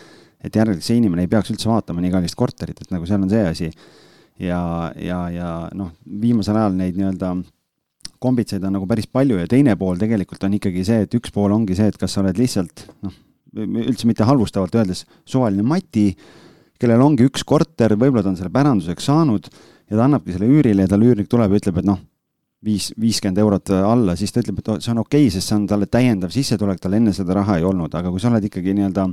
et 0.42 0.56
järelikult 0.56 0.82
see 0.82 0.98
inimene 0.98 1.22
ei 1.22 1.30
peaks 1.30 1.50
üldse 1.54 1.68
vaatama 1.70 2.02
nii 2.02 2.14
kallist 2.14 2.34
korterit, 2.38 2.80
et 2.82 2.94
nagu 2.94 3.06
seal 3.06 3.22
on 3.22 3.30
see 3.30 3.42
asi. 3.46 3.72
ja, 4.38 4.92
ja, 4.96 5.18
ja 5.30 5.50
noh, 5.74 5.90
viimasel 6.06 6.56
ajal 6.56 6.78
neid 6.78 6.96
nii-öelda 6.98 7.34
kombitseid 8.22 8.62
on 8.62 8.76
nagu 8.78 8.86
päris 8.86 9.10
palju 9.10 9.40
ja 9.42 9.50
teine 9.50 9.74
pool 9.76 9.98
tegelikult 9.98 10.44
on 10.46 10.54
ikkagi 10.54 10.86
see, 10.86 11.02
et 11.02 11.18
üks 11.18 11.34
pool 11.34 11.50
ongi 11.50 11.74
see, 11.78 11.90
et 11.90 11.98
kas 11.98 12.14
sa 12.14 12.22
oled 12.22 12.38
lihtsalt 12.38 12.86
noh, 13.02 13.14
üldse 13.56 14.08
mitte 14.08 14.26
halvustavalt 14.28 14.74
öeldes, 14.78 15.04
suvaline 15.28 15.64
mati, 15.66 16.12
kellel 16.80 17.04
ongi 17.04 17.26
üks 17.28 17.44
korter, 17.46 17.94
võib-olla 17.98 18.24
ta 18.24 18.32
on 18.32 18.38
selle 18.40 18.52
päranduseks 18.54 19.10
saanud 19.10 19.50
ja 19.92 19.98
ta 19.98 20.06
annabki 20.06 20.34
selle 20.34 20.48
üürile 20.50 20.86
ja 20.86 20.90
tal 20.90 21.04
üürnik 21.04 21.30
tuleb 21.30 21.52
ja 21.52 21.62
ütleb, 21.62 21.78
et 21.82 21.86
noh, 21.86 22.00
viis, 22.64 22.90
viiskümmend 23.00 23.38
eurot 23.42 23.72
alla, 23.76 24.16
siis 24.18 24.32
ta 24.32 24.42
ütleb, 24.42 24.60
et 24.62 24.70
see 24.78 24.92
on 24.94 25.02
okei 25.02 25.26
okay,, 25.26 25.32
sest 25.34 25.50
see 25.50 25.58
on 25.58 25.66
talle 25.70 25.88
täiendav 25.90 26.32
sissetulek, 26.34 26.80
tal 26.82 26.96
enne 26.98 27.14
seda 27.16 27.36
raha 27.38 27.58
ei 27.60 27.66
olnud, 27.68 27.92
aga 27.98 28.12
kui 28.12 28.22
sa 28.22 28.30
oled 28.30 28.46
ikkagi 28.48 28.74
nii-öelda 28.78 29.08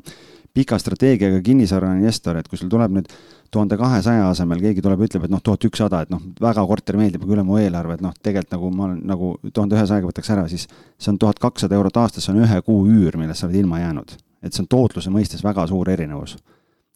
pika 0.56 0.80
strateegiaga 0.82 1.42
kinnisvarainvestor, 1.46 2.40
et 2.40 2.48
kui 2.50 2.58
sul 2.58 2.72
tuleb 2.72 2.96
nüüd 2.96 3.12
tuhande 3.54 3.78
kahesaja 3.78 4.30
asemel 4.30 4.62
keegi 4.64 4.82
tuleb, 4.86 5.04
ütleb, 5.06 5.28
et 5.28 5.34
noh, 5.34 5.42
tuhat 5.46 5.66
ükssada, 5.70 6.04
et 6.06 6.14
noh, 6.14 6.24
väga 6.42 6.66
korter 6.70 6.98
meeldib, 6.98 7.26
aga 7.26 7.38
üle 7.38 7.46
mu 7.46 7.60
eelarve, 7.62 7.98
et 7.98 8.06
noh, 8.06 8.16
tegelikult 8.18 8.56
nagu 8.56 8.72
ma 8.74 8.88
olen 8.88 9.04
nagu 9.10 9.36
tuhande 9.52 9.78
ühesajaga 9.78 10.10
võtaks 10.10 10.34
ära, 10.34 10.48
siis 10.50 10.66
see 10.70 11.14
on 11.14 11.22
tuhat 11.22 11.42
kakssada 11.42 11.78
eurot 11.78 12.02
aastas, 12.02 12.26
see 12.26 12.34
on 12.34 12.42
ühe 12.46 12.64
kuu 12.66 12.82
üür, 12.90 13.18
millest 13.22 13.44
sa 13.44 13.50
oled 13.50 13.62
ilma 13.62 13.84
jäänud 13.84 14.18
et 14.44 14.54
see 14.54 14.64
on 14.64 14.70
tootluse 14.72 15.12
mõistes 15.14 15.44
väga 15.44 15.68
suur 15.68 15.90
erinevus. 15.90 16.38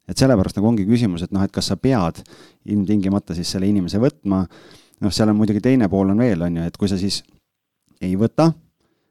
et 0.08 0.20
sellepärast 0.20 0.58
nagu 0.58 0.68
ongi 0.68 0.84
küsimus, 0.84 1.22
et 1.24 1.32
noh, 1.32 1.40
et 1.44 1.52
kas 1.52 1.70
sa 1.70 1.76
pead 1.80 2.20
ilmtingimata 2.68 3.34
siis 3.34 3.48
selle 3.54 3.66
inimese 3.70 3.96
võtma, 3.98 4.42
noh, 5.00 5.12
seal 5.12 5.30
on 5.32 5.38
muidugi 5.38 5.62
teine 5.64 5.88
pool 5.88 6.12
on 6.12 6.20
veel, 6.20 6.42
on 6.44 6.58
ju, 6.58 6.66
et 6.68 6.76
kui 6.76 6.90
sa 6.90 6.98
siis 7.00 7.22
ei 8.04 8.12
võta, 8.20 8.50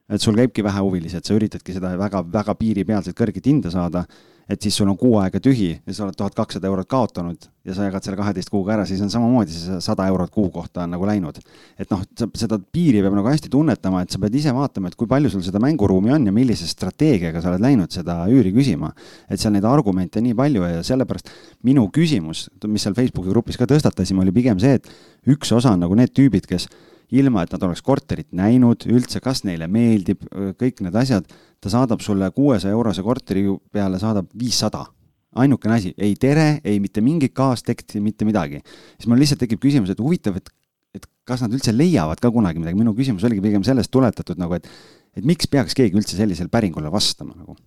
et 0.10 0.22
sul 0.22 0.38
käibki 0.38 0.64
vähe 0.64 0.84
huvilisi, 0.86 1.18
et 1.18 1.26
sa 1.26 1.34
üritadki 1.34 1.74
seda 1.74 1.96
väga, 1.98 2.22
väga 2.30 2.54
piiripealselt 2.60 3.18
kõrget 3.18 3.50
hinda 3.50 3.72
saada 3.74 4.04
et 4.50 4.62
siis 4.62 4.76
sul 4.76 4.90
on 4.92 4.98
kuu 5.00 5.16
aega 5.22 5.40
tühi 5.44 5.72
ja 5.78 5.96
sa 5.96 6.04
oled 6.06 6.18
tuhat 6.20 6.36
kakssada 6.36 6.68
eurot 6.68 6.88
kaotanud 6.90 7.48
ja 7.64 7.76
sa 7.76 7.86
jagad 7.88 8.04
selle 8.04 8.18
kaheteist 8.20 8.52
kuuga 8.52 8.74
ära, 8.76 8.86
siis 8.88 9.00
on 9.04 9.12
samamoodi 9.12 9.56
see 9.56 9.80
sada 9.84 10.08
eurot 10.12 10.34
kuu 10.34 10.50
kohta 10.52 10.84
on 10.84 10.92
nagu 10.96 11.08
läinud. 11.08 11.40
et 11.80 11.92
noh, 11.92 12.04
seda 12.36 12.60
piiri 12.60 13.02
peab 13.06 13.16
nagu 13.16 13.30
hästi 13.30 13.52
tunnetama, 13.54 14.04
et 14.04 14.12
sa 14.12 14.20
pead 14.20 14.36
ise 14.36 14.52
vaatama, 14.56 14.92
et 14.92 15.00
kui 15.00 15.08
palju 15.08 15.32
sul 15.32 15.46
seda 15.46 15.62
mänguruumi 15.64 16.12
on 16.12 16.28
ja 16.28 16.36
millise 16.36 16.68
strateegiaga 16.68 17.42
sa 17.42 17.54
oled 17.54 17.64
läinud 17.64 17.96
seda 17.96 18.20
üüri 18.28 18.52
küsima. 18.56 18.92
et 19.30 19.40
seal 19.40 19.56
neid 19.56 19.68
argumente 19.68 20.22
nii 20.22 20.36
palju 20.36 20.68
ja 20.68 20.84
sellepärast 20.84 21.32
minu 21.64 21.88
küsimus, 21.94 22.50
mis 22.68 22.84
seal 22.84 22.98
Facebooki 22.98 23.32
grupis 23.32 23.60
ka 23.60 23.70
tõstatasime, 23.70 24.26
oli 24.26 24.36
pigem 24.36 24.60
see, 24.60 24.76
et 24.82 24.92
üks 25.28 25.56
osa 25.56 25.72
on 25.72 25.86
nagu 25.86 25.96
need 25.96 26.12
tüübid, 26.12 26.50
kes 26.50 26.68
ilma, 27.14 27.44
et 27.44 27.54
nad 27.54 27.64
oleks 27.68 27.84
korterit 27.86 28.32
näinud, 28.36 28.88
üldse, 28.90 29.22
kas 29.24 29.44
neile 29.48 29.68
meeldib, 29.72 30.24
kõik 30.60 30.82
need 30.84 30.96
asjad, 30.98 31.28
ta 31.64 31.72
saadab 31.72 32.04
sulle 32.04 32.30
kuuesaja 32.36 32.76
eurose 32.76 33.04
korteri 33.06 33.46
peale, 33.72 34.00
saadab 34.02 34.28
viissada. 34.40 34.86
ainukene 35.34 35.74
asi, 35.74 35.94
ei 35.98 36.14
tere, 36.16 36.60
ei 36.64 36.78
mitte 36.80 37.02
mingit 37.02 37.34
kaasteksti, 37.34 38.02
mitte 38.02 38.26
midagi. 38.26 38.62
siis 38.98 39.08
mul 39.08 39.18
lihtsalt 39.24 39.40
tekib 39.42 39.62
küsimus, 39.64 39.90
et 39.90 40.00
huvitav, 40.00 40.38
et, 40.38 40.52
et 40.94 41.08
kas 41.26 41.42
nad 41.42 41.54
üldse 41.54 41.74
leiavad 41.74 42.22
ka 42.22 42.30
kunagi 42.32 42.62
midagi, 42.62 42.78
minu 42.78 42.94
küsimus 42.94 43.24
oligi 43.26 43.42
pigem 43.42 43.64
sellest 43.66 43.92
tuletatud 43.92 44.38
nagu, 44.38 44.60
et 44.60 44.70
et 45.18 45.26
miks 45.26 45.50
peaks 45.50 45.76
keegi 45.78 45.98
üldse 45.98 46.18
sellisele 46.18 46.52
päringule 46.54 46.92
vastama 46.94 47.36
nagu? 47.38 47.58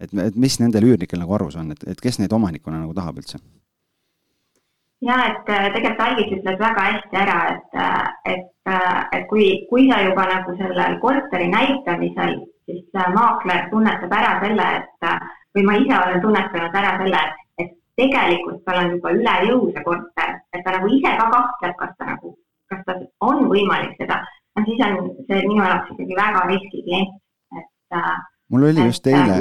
et, 0.00 0.12
et 0.12 0.34
mis 0.36 0.58
nendel 0.60 0.84
üürnikel 0.90 1.20
nagu 1.22 1.34
arvus 1.38 1.56
on, 1.56 1.70
et, 1.72 1.86
et 1.88 2.00
kes 2.02 2.20
neid 2.20 2.32
omanikuna 2.36 2.82
nagu 2.82 2.94
tahab 2.94 3.22
üldse? 3.22 3.40
Ja 5.04 5.16
et 5.28 5.48
äh, 5.52 5.70
tegelikult 5.74 6.02
Algis 6.06 6.32
ütles 6.38 6.58
väga 6.60 6.84
hästi 6.88 7.18
ära, 7.22 7.38
et, 7.54 7.78
äh, 7.84 8.34
et, 8.34 8.52
äh, 8.70 9.00
et 9.18 9.26
kui, 9.30 9.48
kui 9.70 9.88
sa 9.90 10.00
juba 10.06 10.26
nagu 10.30 10.56
sellel 10.60 10.98
korteri 11.02 11.48
näitamisel, 11.52 12.38
siis 12.66 13.02
maakler 13.14 13.68
tunnetab 13.70 14.12
ära 14.12 14.38
selle, 14.42 14.70
et 14.80 15.10
või 15.56 15.66
ma 15.68 15.76
ise 15.82 15.98
olen 15.98 16.24
tunnetanud 16.24 16.80
ära 16.80 16.96
selle, 17.02 17.20
et, 17.28 17.36
et 17.64 17.76
tegelikult 18.00 18.64
tal 18.66 18.82
on 18.82 18.96
juba 18.96 19.12
üle 19.18 19.36
jõu 19.50 19.70
see 19.70 19.84
korter, 19.86 20.34
et 20.52 20.64
ta 20.64 20.74
nagu 20.78 20.90
ise 20.96 21.14
ka 21.20 21.28
kahtleb, 21.36 21.76
kas 21.82 21.94
ta 22.00 22.10
nagu, 22.10 22.34
kas 22.72 22.82
ta 22.88 22.98
on 23.28 23.46
võimalik 23.52 23.94
seda, 24.00 24.18
no 24.56 24.66
siis 24.66 24.82
on 24.88 24.98
see 25.28 25.40
minu 25.46 25.62
jaoks 25.62 25.94
ikkagi 25.94 26.18
väga 26.18 26.44
riskiklient, 26.50 27.16
et. 27.60 28.04
mul 28.50 28.68
oli 28.72 28.90
just 28.90 29.06
eile 29.06 29.40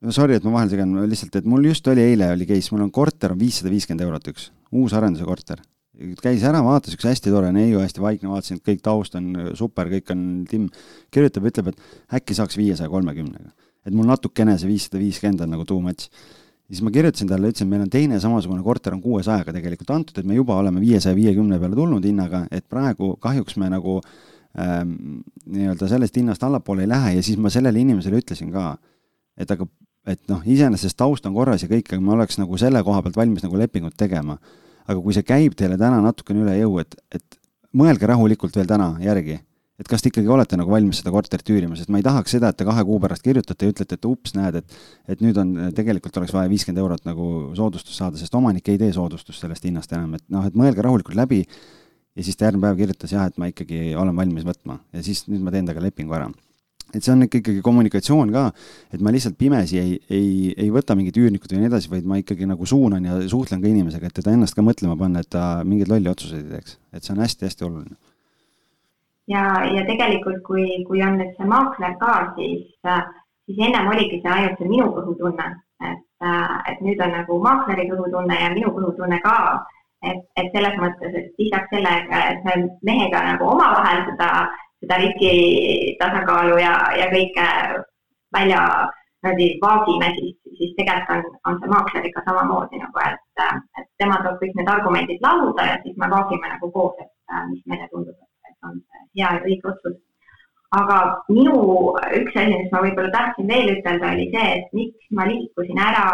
no 0.00 0.12
sorry, 0.12 0.36
et 0.36 0.44
ma 0.44 0.58
vahele 0.58 0.74
segan, 0.74 0.94
lihtsalt, 1.08 1.40
et 1.40 1.48
mul 1.48 1.64
just 1.70 1.88
oli 1.88 2.04
eile 2.12 2.34
oli 2.34 2.48
case, 2.48 2.74
mul 2.74 2.84
on 2.84 2.92
korter 2.92 3.32
on 3.32 3.40
viissada 3.40 3.72
viiskümmend 3.72 4.04
eurot 4.04 4.32
üks, 4.32 4.50
uus 4.72 4.94
arenduse 4.96 5.26
korter. 5.26 5.62
käis 6.22 6.44
ära, 6.46 6.62
vaatas 6.64 6.94
üks 6.94 7.04
hästi 7.04 7.32
tore 7.32 7.50
neiu, 7.52 7.80
hästi 7.82 8.00
vaikne, 8.00 8.30
vaatasin, 8.30 8.60
et 8.60 8.68
kõik 8.68 8.78
taust 8.84 9.16
on 9.18 9.32
super, 9.58 9.90
kõik 9.90 10.12
on 10.14 10.20
timm. 10.48 10.68
kirjutab, 11.10 11.48
ütleb, 11.50 11.72
et 11.72 12.20
äkki 12.20 12.36
saaks 12.38 12.56
viiesaja 12.56 12.88
kolmekümnega. 12.88 13.50
et 13.86 13.94
mul 13.94 14.06
natukene 14.06 14.58
see 14.58 14.68
viissada 14.68 15.00
viiskümmend 15.02 15.40
on 15.40 15.50
nagu 15.56 15.64
too 15.64 15.80
much. 15.80 16.08
siis 16.68 16.82
ma 16.82 16.90
kirjutasin 16.94 17.28
talle, 17.28 17.50
ütlesin, 17.50 17.68
meil 17.68 17.82
on 17.82 17.90
teine 17.90 18.20
samasugune 18.20 18.62
korter 18.62 18.94
on 18.94 19.02
kuuesajaga 19.02 19.52
tegelikult 19.52 19.90
antud, 19.90 20.18
et 20.18 20.26
me 20.26 20.34
juba 20.34 20.56
oleme 20.56 20.80
viiesaja 20.80 21.16
viiekümne 21.16 21.58
peale 21.58 21.76
tulnud 21.76 22.04
hinnaga, 22.04 22.46
et 22.50 22.68
praegu 22.68 23.16
kahjuks 23.20 23.56
me 23.56 23.70
nagu 23.70 24.00
ähm, 24.58 24.94
nii-öelda 25.46 25.88
sellest 25.90 26.16
hinnast 26.16 26.42
allapoole 26.46 26.86
ei 26.86 26.88
lähe 26.88 27.14
ja 27.18 27.22
siis 27.22 27.38
ma 27.38 27.50
sellele 27.50 27.82
inimesele 27.82 28.22
ütlesin 28.22 28.54
ka, 28.54 28.76
et 29.36 29.50
aga 29.50 29.66
et 30.08 30.20
noh, 30.30 30.40
iseenesest 30.48 30.96
taust 30.98 31.26
on 31.28 31.36
korras 31.36 31.64
ja 31.64 31.68
kõik, 31.70 31.90
aga 31.92 32.02
ma 32.04 32.14
oleks 32.16 32.38
nagu 32.40 32.58
selle 32.60 32.82
koha 32.86 33.02
pealt 33.04 33.18
valmis 33.20 33.44
nagu 33.44 33.58
lepingut 33.60 33.96
tegema. 34.00 34.38
Aga 34.86 34.98
kui 35.00 35.16
see 35.16 35.26
käib 35.26 35.54
teile 35.58 35.78
täna 35.80 36.00
natukene 36.04 36.44
üle 36.44 36.56
jõu, 36.58 36.80
et, 36.82 36.96
et 37.14 37.40
mõelge 37.76 38.08
rahulikult 38.10 38.56
veel 38.56 38.68
täna 38.70 38.92
järgi, 39.02 39.38
et 39.80 39.88
kas 39.88 40.02
te 40.04 40.10
ikkagi 40.10 40.28
olete 40.28 40.58
nagu 40.60 40.72
valmis 40.72 41.00
seda 41.00 41.12
korterit 41.14 41.52
üürima, 41.52 41.76
sest 41.78 41.92
ma 41.92 42.00
ei 42.00 42.04
tahaks 42.04 42.34
seda, 42.36 42.50
et 42.50 42.58
te 42.60 42.66
kahe 42.68 42.84
kuu 42.84 42.98
pärast 43.00 43.24
kirjutate 43.24 43.68
ja 43.68 43.74
ütlete, 43.74 43.96
et 43.96 44.08
ups, 44.08 44.34
näed, 44.36 44.60
et 44.60 45.14
et 45.14 45.24
nüüd 45.24 45.38
on, 45.40 45.54
tegelikult 45.76 46.20
oleks 46.20 46.34
vaja 46.36 46.50
viiskümmend 46.52 46.82
eurot 46.82 47.06
nagu 47.08 47.30
soodustust 47.56 47.96
saada, 47.96 48.20
sest 48.20 48.34
omanik 48.36 48.68
ei 48.68 48.80
tee 48.80 48.92
soodustust 48.96 49.40
sellest 49.40 49.64
hinnast 49.64 49.92
enam, 49.96 50.18
et 50.18 50.26
noh, 50.28 50.44
et 50.46 50.58
mõelge 50.58 50.84
rahulikult 50.84 51.16
läbi 51.16 51.44
ja 51.46 52.26
siis 52.26 52.36
ta 52.36 52.50
järgmine 52.50 52.68
päev 52.68 52.82
kirjutas 52.82 53.16
jah, 53.16 53.30
et 53.30 53.40
ma 53.40 53.48
ikkagi 53.50 53.94
olen 53.96 54.16
valmis 54.16 54.44
võtma. 54.46 54.80
Ja 54.92 55.04
siis 55.06 55.24
nüüd 55.30 55.42
ma 55.44 55.54
teen 55.54 55.68
temaga 55.68 55.86
lepingu 55.86 56.16
ära 56.18 56.28
et 56.94 57.04
see 57.04 57.12
on 57.14 57.24
ikka 57.26 57.40
ikkagi 57.40 57.62
kommunikatsioon 57.64 58.32
ka, 58.34 58.44
et 58.94 59.02
ma 59.04 59.12
lihtsalt 59.14 59.38
pimesi 59.38 59.78
ei, 59.80 59.96
ei, 60.10 60.50
ei 60.56 60.70
võta 60.74 60.96
mingit 60.98 61.16
üürnikut 61.20 61.52
või 61.52 61.62
nii 61.62 61.70
edasi, 61.70 61.90
vaid 61.92 62.06
ma 62.08 62.18
ikkagi 62.20 62.48
nagu 62.50 62.66
suunan 62.66 63.06
ja 63.06 63.18
suhtlen 63.30 63.62
ka 63.62 63.70
inimesega, 63.70 64.10
et 64.10 64.18
teda 64.18 64.34
ennast 64.34 64.58
ka 64.58 64.64
mõtlema 64.66 64.96
panna, 64.98 65.22
et 65.22 65.30
ta 65.30 65.62
mingeid 65.66 65.90
lolli 65.92 66.10
otsuseid 66.10 66.44
ei 66.44 66.56
teeks, 66.58 66.78
et 66.94 67.06
see 67.06 67.14
on 67.14 67.24
hästi-hästi 67.24 67.66
oluline. 67.68 67.98
ja, 69.30 69.42
ja 69.70 69.86
tegelikult, 69.86 70.42
kui, 70.46 70.66
kui 70.88 71.02
on 71.06 71.18
nüüd 71.20 71.34
see 71.38 71.50
maakler 71.50 71.98
ka, 72.02 72.14
siis, 72.38 72.70
siis 73.46 73.66
ennem 73.68 73.90
oligi 73.92 74.22
see 74.22 74.32
ainult 74.36 74.58
see 74.62 74.70
minu 74.70 74.88
kõhutunne, 74.96 75.50
et, 75.90 76.06
et 76.72 76.80
nüüd 76.86 77.02
on 77.06 77.14
nagu 77.18 77.42
maakleri 77.44 77.86
kõhutunne 77.92 78.40
ja 78.40 78.50
minu 78.56 78.74
kõhutunne 78.74 79.20
ka. 79.26 79.36
et, 80.00 80.20
et 80.40 80.46
selles 80.54 80.76
mõttes, 80.80 81.12
et 81.12 81.34
lisaks 81.38 81.68
sellega, 81.68 82.20
et 82.32 82.44
me 82.46 82.54
mehega 82.88 83.20
nagu 83.20 83.50
omavahel 83.52 84.06
seda, 84.06 84.48
seda 84.80 84.96
riski 85.02 85.32
tasakaalu 86.00 86.56
ja, 86.62 86.74
ja 86.98 87.10
kõike 87.12 87.46
välja 88.34 88.64
niimoodi 89.22 89.58
vaagime, 89.62 90.06
siis, 90.16 90.36
siis 90.58 90.74
tegelikult 90.76 91.10
on, 91.16 91.38
on 91.48 91.58
see 91.60 91.68
maakleriga 91.68 92.22
samamoodi 92.24 92.80
nagu, 92.80 93.02
et, 93.04 93.42
et 93.78 93.88
tema 94.00 94.20
toob 94.24 94.38
kõik 94.40 94.54
need 94.56 94.70
argumendid 94.74 95.20
lauda 95.24 95.66
ja 95.66 95.80
siis 95.82 95.96
me 96.00 96.08
vaagime 96.08 96.48
nagu 96.48 96.70
koos, 96.72 96.94
et 97.00 97.34
mis 97.50 97.62
meile 97.66 97.88
tundub, 97.92 98.16
et 98.48 98.56
on 98.68 98.80
hea 99.18 99.34
ja 99.34 99.34
õige 99.44 99.72
otsus. 99.72 99.98
aga 100.78 100.96
minu 101.28 101.56
üks 102.16 102.36
asi, 102.36 102.56
mis 102.56 102.72
ma 102.72 102.80
võib-olla 102.84 103.10
tahtsin 103.12 103.48
veel 103.50 103.72
ütelda, 103.76 104.12
oli 104.14 104.28
see, 104.34 104.50
et 104.58 104.76
miks 104.78 105.08
ma 105.18 105.26
liikusin 105.26 105.80
ära 105.82 106.04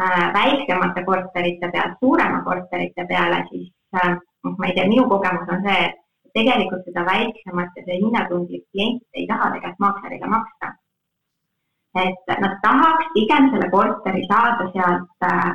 äh, 0.00 0.24
väiksemate 0.34 1.04
korterite 1.04 1.70
pealt 1.74 1.98
suurema 2.00 2.40
korterite 2.44 3.04
peale, 3.06 3.42
siis 3.50 3.70
äh, 4.00 4.16
noh, 4.16 4.56
ma 4.58 4.70
ei 4.70 4.74
tea, 4.74 4.88
minu 4.88 5.04
kogemus 5.12 5.52
on 5.52 5.62
see, 5.68 5.90
et 5.90 6.00
tegelikult 6.36 6.84
seda 6.88 7.04
väiksemat 7.06 7.76
ja 7.76 7.84
see 7.86 8.00
hinnatundlik 8.02 8.64
klient 8.72 9.02
ei 9.14 9.26
taha 9.30 9.52
tegelikult 9.54 9.84
maaklerile 9.84 10.28
maksta. 10.34 10.72
Et 11.96 12.32
nad 12.44 12.56
tahaks 12.64 13.12
pigem 13.14 13.50
selle 13.52 13.68
korteri 13.72 14.24
saada 14.30 14.66
sealt 14.74 15.28
äh, 15.28 15.52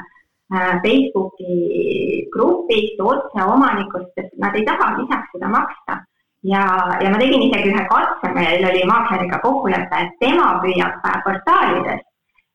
äh, 0.55 0.71
Facebooki 0.86 1.57
grupist 2.36 3.01
otse 3.11 3.43
omanikust, 3.55 4.09
sest 4.17 4.34
nad 4.41 4.55
ei 4.57 4.65
taha 4.65 4.95
lisaks 4.97 5.36
seda 5.36 5.51
maksta. 5.57 5.99
ja, 6.51 6.61
ja 7.03 7.09
ma 7.13 7.17
tegin 7.21 7.43
isegi 7.45 7.69
ühe 7.69 7.84
katse, 7.89 8.32
meil 8.34 8.63
oli 8.65 8.82
maakleriga 8.89 9.38
kokkulepe, 9.43 9.99
et 10.05 10.15
tema 10.23 10.55
püüab 10.63 11.05
äh, 11.05 11.19
portaalidest. 11.27 12.07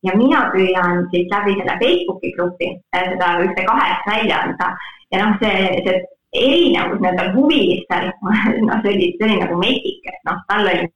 Ja 0.03 0.15
mina 0.19 0.41
püüan 0.55 1.07
siis 1.13 1.31
läbi 1.31 1.55
selle 1.61 1.79
Facebooki 1.83 2.33
grupi 2.35 2.73
seda 2.95 3.31
ühte 3.45 3.63
kahest 3.71 4.11
välja 4.11 4.43
anda. 4.43 4.75
Ja 5.15 5.23
noh, 5.23 5.39
see, 5.39 5.55
see 5.87 6.03
erinevus 6.33 7.01
nendel 7.01 7.33
huvilistel, 7.35 8.11
noh, 8.69 8.79
see 8.83 8.95
oli, 8.95 9.11
see 9.19 9.29
oli 9.29 9.41
nagu 9.43 9.59
metsik, 9.61 10.09
et 10.13 10.21
noh, 10.29 10.41
tal 10.51 10.67
oli 10.67 10.87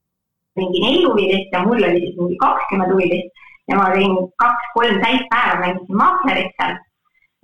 mingi 0.59 0.83
neli 0.83 1.05
huvilist 1.05 1.53
ja 1.55 1.63
mul 1.65 1.85
oli 1.89 2.01
siis 2.05 2.17
mingi 2.19 2.39
kakskümmend 2.41 2.93
huvilist 2.93 3.47
ja 3.71 3.77
ma 3.79 3.91
tegin 3.95 4.17
kaks-kolm 4.43 4.99
täispäeva, 5.05 5.61
mängisin 5.61 5.97
maaklerit 5.97 6.53
seal. 6.59 6.75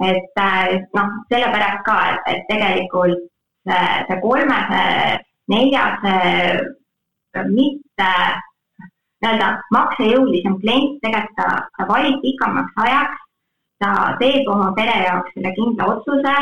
et 0.07 0.89
noh, 0.97 1.13
sellepärast 1.31 1.85
ka, 1.87 1.97
et, 2.13 2.27
et 2.33 2.43
tegelikult 2.51 3.23
see, 3.69 3.87
see 4.09 4.19
kolmese, 4.25 4.83
neljase 5.49 6.17
mitte 7.53 8.11
nii-öelda 9.23 9.49
maksejõulisem 9.75 10.59
klient 10.61 10.99
tegelikult 11.03 11.39
ta, 11.39 11.49
ta 11.79 11.87
valib 11.89 12.21
pikemaks 12.25 12.85
ajaks, 12.85 13.25
ta 13.81 13.93
teeb 14.21 14.49
oma 14.53 14.73
pere 14.77 14.97
jaoks 15.07 15.33
selle 15.35 15.53
kindla 15.57 15.89
otsuse 15.95 16.35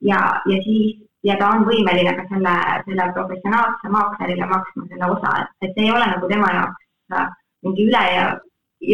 ja, 0.00 0.20
ja 0.50 0.62
siis 0.64 1.04
ja 1.24 1.36
ta 1.40 1.50
on 1.56 1.64
võimeline 1.68 2.14
ka 2.18 2.26
selle, 2.30 2.54
selle 2.86 3.06
professionaalse 3.16 3.92
maaklerile 3.92 4.48
maksma 4.50 4.88
selle 4.90 5.12
osa, 5.16 5.36
et, 5.42 5.54
et 5.64 5.72
see 5.76 5.86
ei 5.86 5.94
ole 5.94 6.08
nagu 6.10 6.28
tema 6.32 6.50
jaoks 6.52 7.16
äh, 7.16 7.30
mingi 7.64 7.86
üle 7.88 8.02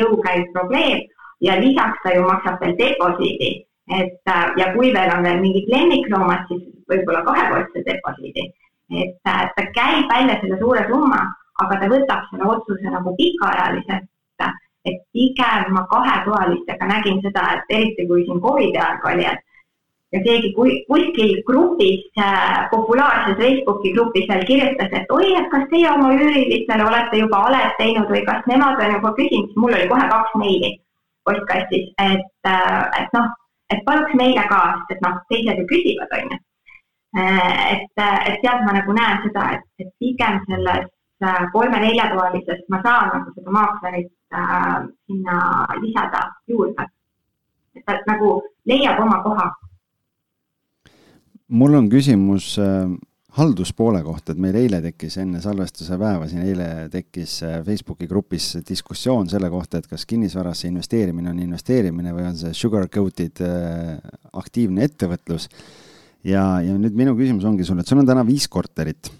jõu 0.01 0.20
käiv 0.26 0.47
probleem. 0.55 1.03
Ja 1.41 1.55
lisaks 1.57 2.03
ta 2.05 2.12
ju 2.12 2.22
maksab 2.26 2.61
veel 2.61 2.74
deposiidi, 2.78 3.51
et 3.97 4.28
äh, 4.28 4.47
ja 4.61 4.70
kui 4.74 4.93
veel 4.95 5.12
on 5.16 5.24
veel 5.26 5.41
mingid 5.43 5.70
lemmikloomad, 5.72 6.47
siis 6.51 6.66
võib-olla 6.91 7.24
kahekordse 7.26 7.84
deposiidi. 7.86 8.51
et 8.91 9.30
äh, 9.30 9.45
ta 9.57 9.66
käib 9.74 10.09
välja 10.11 10.38
selle 10.41 10.59
suure 10.61 10.86
summa, 10.88 11.20
aga 11.62 11.78
ta 11.80 11.91
võtab 11.91 12.24
selle 12.30 12.49
otsuse 12.55 12.91
nagu 12.91 13.14
pikaajaliselt, 13.18 14.07
et 14.88 15.03
pigem 15.12 15.74
ma 15.76 15.82
kahetoalistega 15.91 16.86
nägin 16.88 17.20
seda, 17.24 17.43
et 17.57 17.74
eriti 17.76 18.07
kui 18.09 18.24
siin 18.24 18.41
Covidi 18.41 18.80
aeg 18.80 19.05
oli, 19.12 19.26
et 19.28 19.43
ja 20.13 20.21
keegi 20.27 20.53
kuskil 20.57 21.33
grupis 21.47 22.07
äh,, 22.19 22.69
populaarses 22.71 23.39
Facebooki 23.39 23.93
grupis 23.95 24.29
veel 24.29 24.45
kirjutas, 24.49 24.93
et 24.99 25.13
oi, 25.17 25.27
et 25.39 25.49
kas 25.53 25.67
teie 25.71 25.91
oma 25.91 26.13
üürilistele 26.17 26.87
olete 26.87 27.23
juba 27.23 27.45
alet 27.49 27.77
teinud 27.79 28.11
või 28.11 28.25
kas 28.27 28.47
nemad 28.51 28.83
on 28.83 28.97
juba 28.97 29.15
küsinud, 29.19 29.51
siis 29.51 29.63
mul 29.65 29.77
oli 29.79 29.89
kohe 29.93 30.09
kaks 30.15 30.37
meili 30.43 30.73
postkastis, 31.25 31.91
et 32.03 32.51
äh,, 32.55 33.03
et 33.03 33.19
noh, 33.19 33.31
et 33.71 33.83
paluks 33.87 34.15
meile 34.19 34.47
ka, 34.51 34.61
sest 34.79 34.97
et 34.97 35.05
noh, 35.07 35.19
teised 35.31 35.63
ju 35.63 35.67
küsivad, 35.75 36.17
on 36.19 36.35
ju. 36.35 36.41
Äh, 37.19 37.61
et, 37.75 38.03
et 38.31 38.43
sealt 38.43 38.67
ma 38.67 38.75
nagu 38.75 38.95
näen 38.95 39.23
seda, 39.27 39.47
et, 39.57 39.69
et 39.83 39.95
pigem 40.03 40.43
selles 40.47 40.89
kolme-neljatoalises 41.53 42.63
ma 42.73 42.79
saan 42.85 43.11
nagu 43.13 43.33
seda 43.35 43.53
maaklerit 43.53 44.13
äh, 44.33 44.77
sinna 45.07 45.67
lisada 45.83 46.23
juurde. 46.49 46.87
et 47.77 47.85
ta 47.87 47.99
nagu 48.07 48.41
leiab 48.67 48.99
oma 48.99 49.21
koha 49.23 49.45
mul 51.51 51.74
on 51.74 51.88
küsimus 51.90 52.55
äh, 52.62 52.88
halduspoole 53.36 54.03
kohta, 54.07 54.32
et 54.34 54.42
meil 54.42 54.57
eile 54.59 54.80
tekkis 54.84 55.18
enne 55.22 55.42
salvestuse 55.42 55.98
päeva 56.01 56.26
siin 56.30 56.44
eile 56.46 56.88
tekkis 56.92 57.36
äh, 57.46 57.61
Facebooki 57.66 58.09
grupis 58.11 58.53
diskussioon 58.66 59.30
selle 59.30 59.51
kohta, 59.53 59.80
et 59.80 59.88
kas 59.90 60.07
kinnisvarasse 60.11 60.68
investeerimine 60.70 61.32
on 61.32 61.40
investeerimine 61.42 62.14
või 62.16 62.28
on 62.30 62.38
see 62.38 62.55
sugar 62.57 62.88
coated 62.92 63.42
äh, 63.46 63.96
aktiivne 64.32 64.86
ettevõtlus. 64.86 65.48
ja, 66.24 66.61
ja 66.62 66.76
nüüd 66.78 66.96
minu 66.96 67.16
küsimus 67.18 67.46
ongi 67.48 67.66
sulle, 67.66 67.82
et 67.82 67.90
sul 67.90 68.03
on 68.03 68.09
täna 68.09 68.26
viis 68.26 68.48
korterit. 68.48 69.11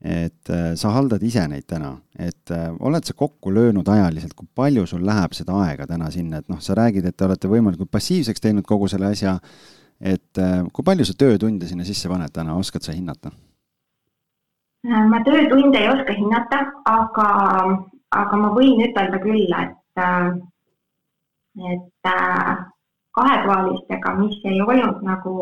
et 0.00 0.48
sa 0.80 0.90
haldad 0.94 1.20
ise 1.22 1.42
neid 1.44 1.66
täna, 1.68 1.90
et 2.16 2.48
oled 2.80 3.04
sa 3.04 3.12
kokku 3.12 3.50
löönud 3.52 3.88
ajaliselt, 3.88 4.32
kui 4.32 4.48
palju 4.54 4.86
sul 4.88 5.02
läheb 5.04 5.34
seda 5.36 5.58
aega 5.60 5.84
täna 5.86 6.08
sinna, 6.10 6.38
et 6.40 6.48
noh, 6.48 6.56
sa 6.64 6.72
räägid, 6.72 7.04
et 7.04 7.16
te 7.16 7.26
olete 7.26 7.50
võimalikult 7.52 7.90
passiivseks 7.92 8.40
teinud 8.40 8.64
kogu 8.64 8.88
selle 8.88 9.10
asja 9.12 9.34
et 10.00 10.38
äh, 10.38 10.64
kui 10.72 10.84
palju 10.84 11.04
sa 11.04 11.14
töötunde 11.18 11.68
sinna 11.68 11.84
sisse 11.84 12.08
paned 12.08 12.32
täna, 12.32 12.56
oskad 12.56 12.84
sa 12.84 12.96
hinnata? 12.96 13.32
Äh, 14.88 15.04
ma 15.12 15.20
töötunde 15.26 15.78
ei 15.78 15.90
oska 15.92 16.16
hinnata, 16.16 16.62
aga, 16.88 17.28
aga 18.16 18.40
ma 18.40 18.52
võin 18.56 18.80
ütelda 18.88 19.20
küll, 19.20 19.52
et, 19.60 20.00
äh, 20.00 20.30
et 21.74 22.10
kahetoalistega, 23.12 24.14
mis 24.22 24.40
ei 24.48 24.62
olnud 24.64 25.02
nagu 25.04 25.36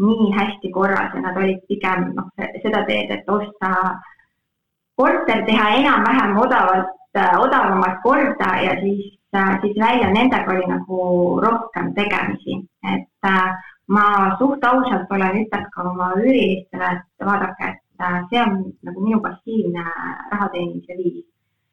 nii 0.00 0.30
hästi 0.32 0.70
korras 0.72 1.12
ja 1.14 1.20
nad 1.20 1.36
olid 1.36 1.60
pigem 1.68 2.12
noh, 2.16 2.30
seda 2.62 2.80
teed, 2.88 3.10
et 3.12 3.28
osta 3.28 3.98
korter, 4.96 5.44
teha 5.44 5.68
enam-vähem 5.82 6.38
odavalt, 6.40 6.94
odavamat 7.12 8.00
korda 8.00 8.54
ja 8.64 8.78
siis, 8.80 9.12
siis 9.60 9.76
välja, 9.76 10.08
nendega 10.14 10.54
oli 10.54 10.64
nagu 10.70 11.00
rohkem 11.44 11.92
tegemisi, 11.98 12.62
et 12.88 13.11
äh, 13.24 13.52
ma 13.86 14.36
suht 14.38 14.64
ausalt 14.64 15.10
olen 15.10 15.36
ütelnud 15.42 15.70
ka 15.74 15.84
oma 15.90 16.12
üürilistele, 16.16 16.88
et 16.96 17.26
vaadake, 17.26 17.68
et 17.72 18.04
äh, 18.06 18.18
see 18.30 18.40
on 18.42 18.58
nagu 18.86 19.04
minu 19.06 19.20
passiivne 19.26 19.84
raha 20.32 20.48
teenimise 20.54 20.96
viis. 20.98 21.24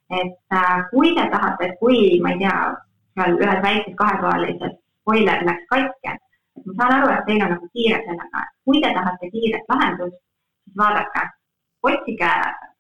et 0.09 0.53
äh, 0.59 0.77
kui 0.91 1.15
te 1.15 1.25
tahate, 1.31 1.65
et 1.65 1.75
kui, 1.79 2.19
ma 2.21 2.31
ei 2.33 2.39
tea, 2.39 2.55
seal 3.15 3.35
ühes 3.37 3.59
väikses 3.65 3.95
kahetoalises 3.97 4.73
boiler 5.05 5.43
läks 5.49 5.67
katki, 5.73 6.15
et 6.57 6.65
ma 6.65 6.73
saan 6.79 6.95
aru, 6.95 7.11
et 7.13 7.27
teil 7.27 7.43
on 7.45 7.53
nagu 7.55 7.69
kiire 7.73 7.99
sellega, 8.05 8.41
et 8.45 8.55
kui 8.65 8.81
te 8.81 8.93
tahate 8.97 9.29
kiiret 9.35 9.69
lahendust, 9.73 10.17
siis 10.63 10.79
vaadake, 10.81 11.27
otsige, 11.91 12.31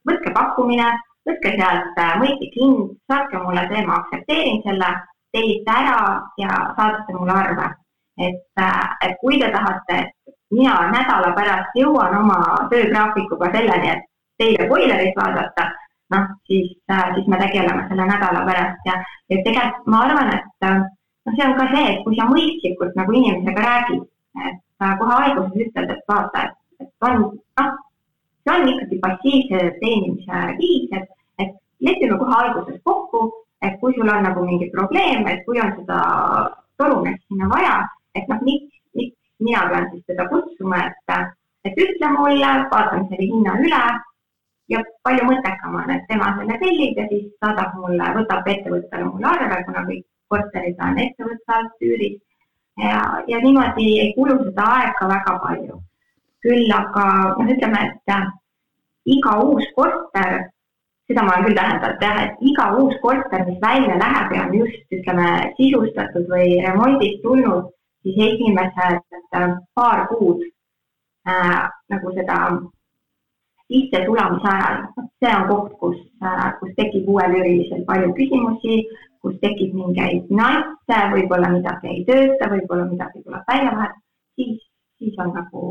võtke 0.09 0.33
pakkumine, 0.39 0.89
võtke 1.29 1.53
sealt 1.59 2.01
mõistlik 2.23 2.57
hind, 2.61 2.97
saatke 3.11 3.43
mulle 3.45 3.67
see, 3.69 3.85
ma 3.85 4.01
aktsepteerin 4.01 4.65
selle, 4.65 4.89
tellite 5.37 5.77
ära 5.83 5.99
ja 6.41 6.49
saadate 6.73 7.13
mulle 7.13 7.37
arve 7.43 7.69
et, 8.19 8.43
äh, 8.59 8.87
et 9.07 9.17
kui 9.21 9.39
te 9.39 9.49
tahate, 9.51 9.97
et 10.27 10.35
mina 10.51 10.75
nädala 10.91 11.33
pärast 11.37 11.75
jõuan 11.79 12.15
oma 12.21 12.39
töögraafikuga 12.71 13.51
selleni, 13.55 13.93
et 13.95 14.05
teile 14.39 14.67
boilerit 14.69 15.17
vaadata, 15.17 15.67
noh, 16.13 16.29
siis, 16.49 16.71
äh, 16.91 17.09
siis 17.15 17.27
me 17.27 17.39
tegeleme 17.41 17.85
selle 17.89 18.07
nädala 18.09 18.45
pärast 18.47 18.87
ja, 18.89 18.97
ja 19.29 19.43
tegelikult 19.45 19.91
ma 19.93 20.05
arvan, 20.07 20.31
et 20.37 20.69
äh, 20.69 20.79
noh, 20.79 21.35
see 21.35 21.47
on 21.47 21.57
ka 21.59 21.67
see, 21.73 21.85
et 21.93 22.01
kui 22.05 22.17
sa 22.19 22.29
mõistlikult 22.29 22.97
nagu 22.99 23.19
inimesega 23.19 23.67
räägid, 23.67 24.07
et 24.47 24.65
kohe 24.99 25.19
alguses 25.19 25.67
ütled, 25.67 25.93
et 25.95 26.11
vaata, 26.11 26.47
et, 26.47 26.85
et 26.85 27.07
on, 27.09 27.27
noh, 27.61 27.75
see 28.43 28.55
on 28.55 28.71
ikkagi 28.73 29.03
passiivse 29.03 29.65
teenimise 29.83 30.45
viis, 30.59 30.89
et, 30.97 31.11
et 31.43 31.53
lepime 31.85 32.17
kohe 32.19 32.41
alguses 32.43 32.81
kokku, 32.87 33.27
et 33.61 33.75
kui 33.79 33.93
sul 33.95 34.09
on 34.09 34.23
nagu 34.23 34.43
mingi 34.45 34.69
probleem, 34.75 35.27
et 35.27 35.43
kui 35.45 35.59
on 35.59 35.73
seda 35.81 35.99
torumeest 36.79 37.25
sinna 37.27 37.49
vaja, 37.51 37.79
et 38.19 38.29
noh, 38.31 38.43
miks, 38.47 38.83
miks 38.99 39.15
mina 39.43 39.65
pean 39.71 39.89
siis 39.93 40.05
teda 40.11 40.27
kutsuma, 40.31 40.83
et, 40.89 41.17
et 41.67 41.81
ütle 41.85 42.13
mulle, 42.17 42.53
vaatan 42.73 43.07
selle 43.09 43.31
hinna 43.33 43.57
üle 43.63 43.81
ja 44.69 44.81
palju 45.07 45.25
mõttekam 45.25 45.77
on, 45.81 45.91
et 45.93 46.05
tema 46.09 46.31
selle 46.37 46.57
tellib 46.61 46.97
ja 46.99 47.05
siis 47.11 47.27
saadab 47.41 47.75
mulle, 47.81 48.13
võtab 48.19 48.49
ettevõttele 48.53 49.07
mulle 49.09 49.29
arve, 49.33 49.61
kuna 49.67 49.85
kõik 49.87 50.05
korterid 50.29 50.83
on 50.85 50.99
ettevõtte 51.05 51.55
alt 51.55 51.87
üüris. 51.87 52.19
ja, 52.77 52.99
ja 53.27 53.39
niimoodi 53.43 53.87
ei 54.03 54.13
kulu 54.17 54.37
seda 54.43 54.67
aega 54.75 55.09
väga 55.15 55.39
palju. 55.45 55.81
küll 56.43 56.71
aga 56.71 57.05
noh, 57.39 57.49
ütleme, 57.55 57.81
et 57.87 58.13
iga 59.15 59.33
uus 59.43 59.65
korter, 59.75 60.37
seda 61.09 61.23
ma 61.25 61.33
olen 61.33 61.47
küll 61.47 61.57
täheldanud 61.57 62.05
jah, 62.05 62.21
et 62.25 62.45
iga 62.51 62.69
uus 62.77 62.95
korter, 63.01 63.43
mis 63.47 63.59
välja 63.63 63.97
läheb 64.03 64.35
ja 64.35 64.45
on 64.45 64.55
just 64.61 64.95
ütleme 64.95 65.27
sisustatud 65.57 66.29
või 66.31 66.61
remondist 66.65 67.19
tulnud, 67.25 67.73
siis 68.03 68.19
esimesed 68.27 69.01
äh, 69.35 69.55
paar 69.75 70.07
kuud 70.11 70.43
äh, 71.27 71.69
nagu 71.93 72.13
seda 72.17 72.39
sissesulamise 73.69 74.49
ajal, 74.49 74.79
see 75.21 75.35
on 75.35 75.45
koht, 75.51 75.73
kus 75.81 75.99
äh,, 76.25 76.47
kus 76.59 76.73
tekib 76.79 77.09
uuel 77.09 77.35
üürilisel 77.37 77.83
palju 77.89 78.13
küsimusi, 78.17 78.79
kus 79.21 79.35
tekib 79.43 79.75
mingeid 79.77 80.31
nüansse, 80.33 80.99
võib-olla 81.13 81.51
midagi 81.53 81.91
ei 81.91 82.01
tööta, 82.07 82.49
võib-olla 82.53 82.87
midagi 82.89 83.21
tuleb 83.25 83.45
välja 83.51 83.75
vahetada, 83.75 84.01
siis, 84.39 84.63
siis 84.97 85.21
on 85.21 85.35
nagu 85.37 85.63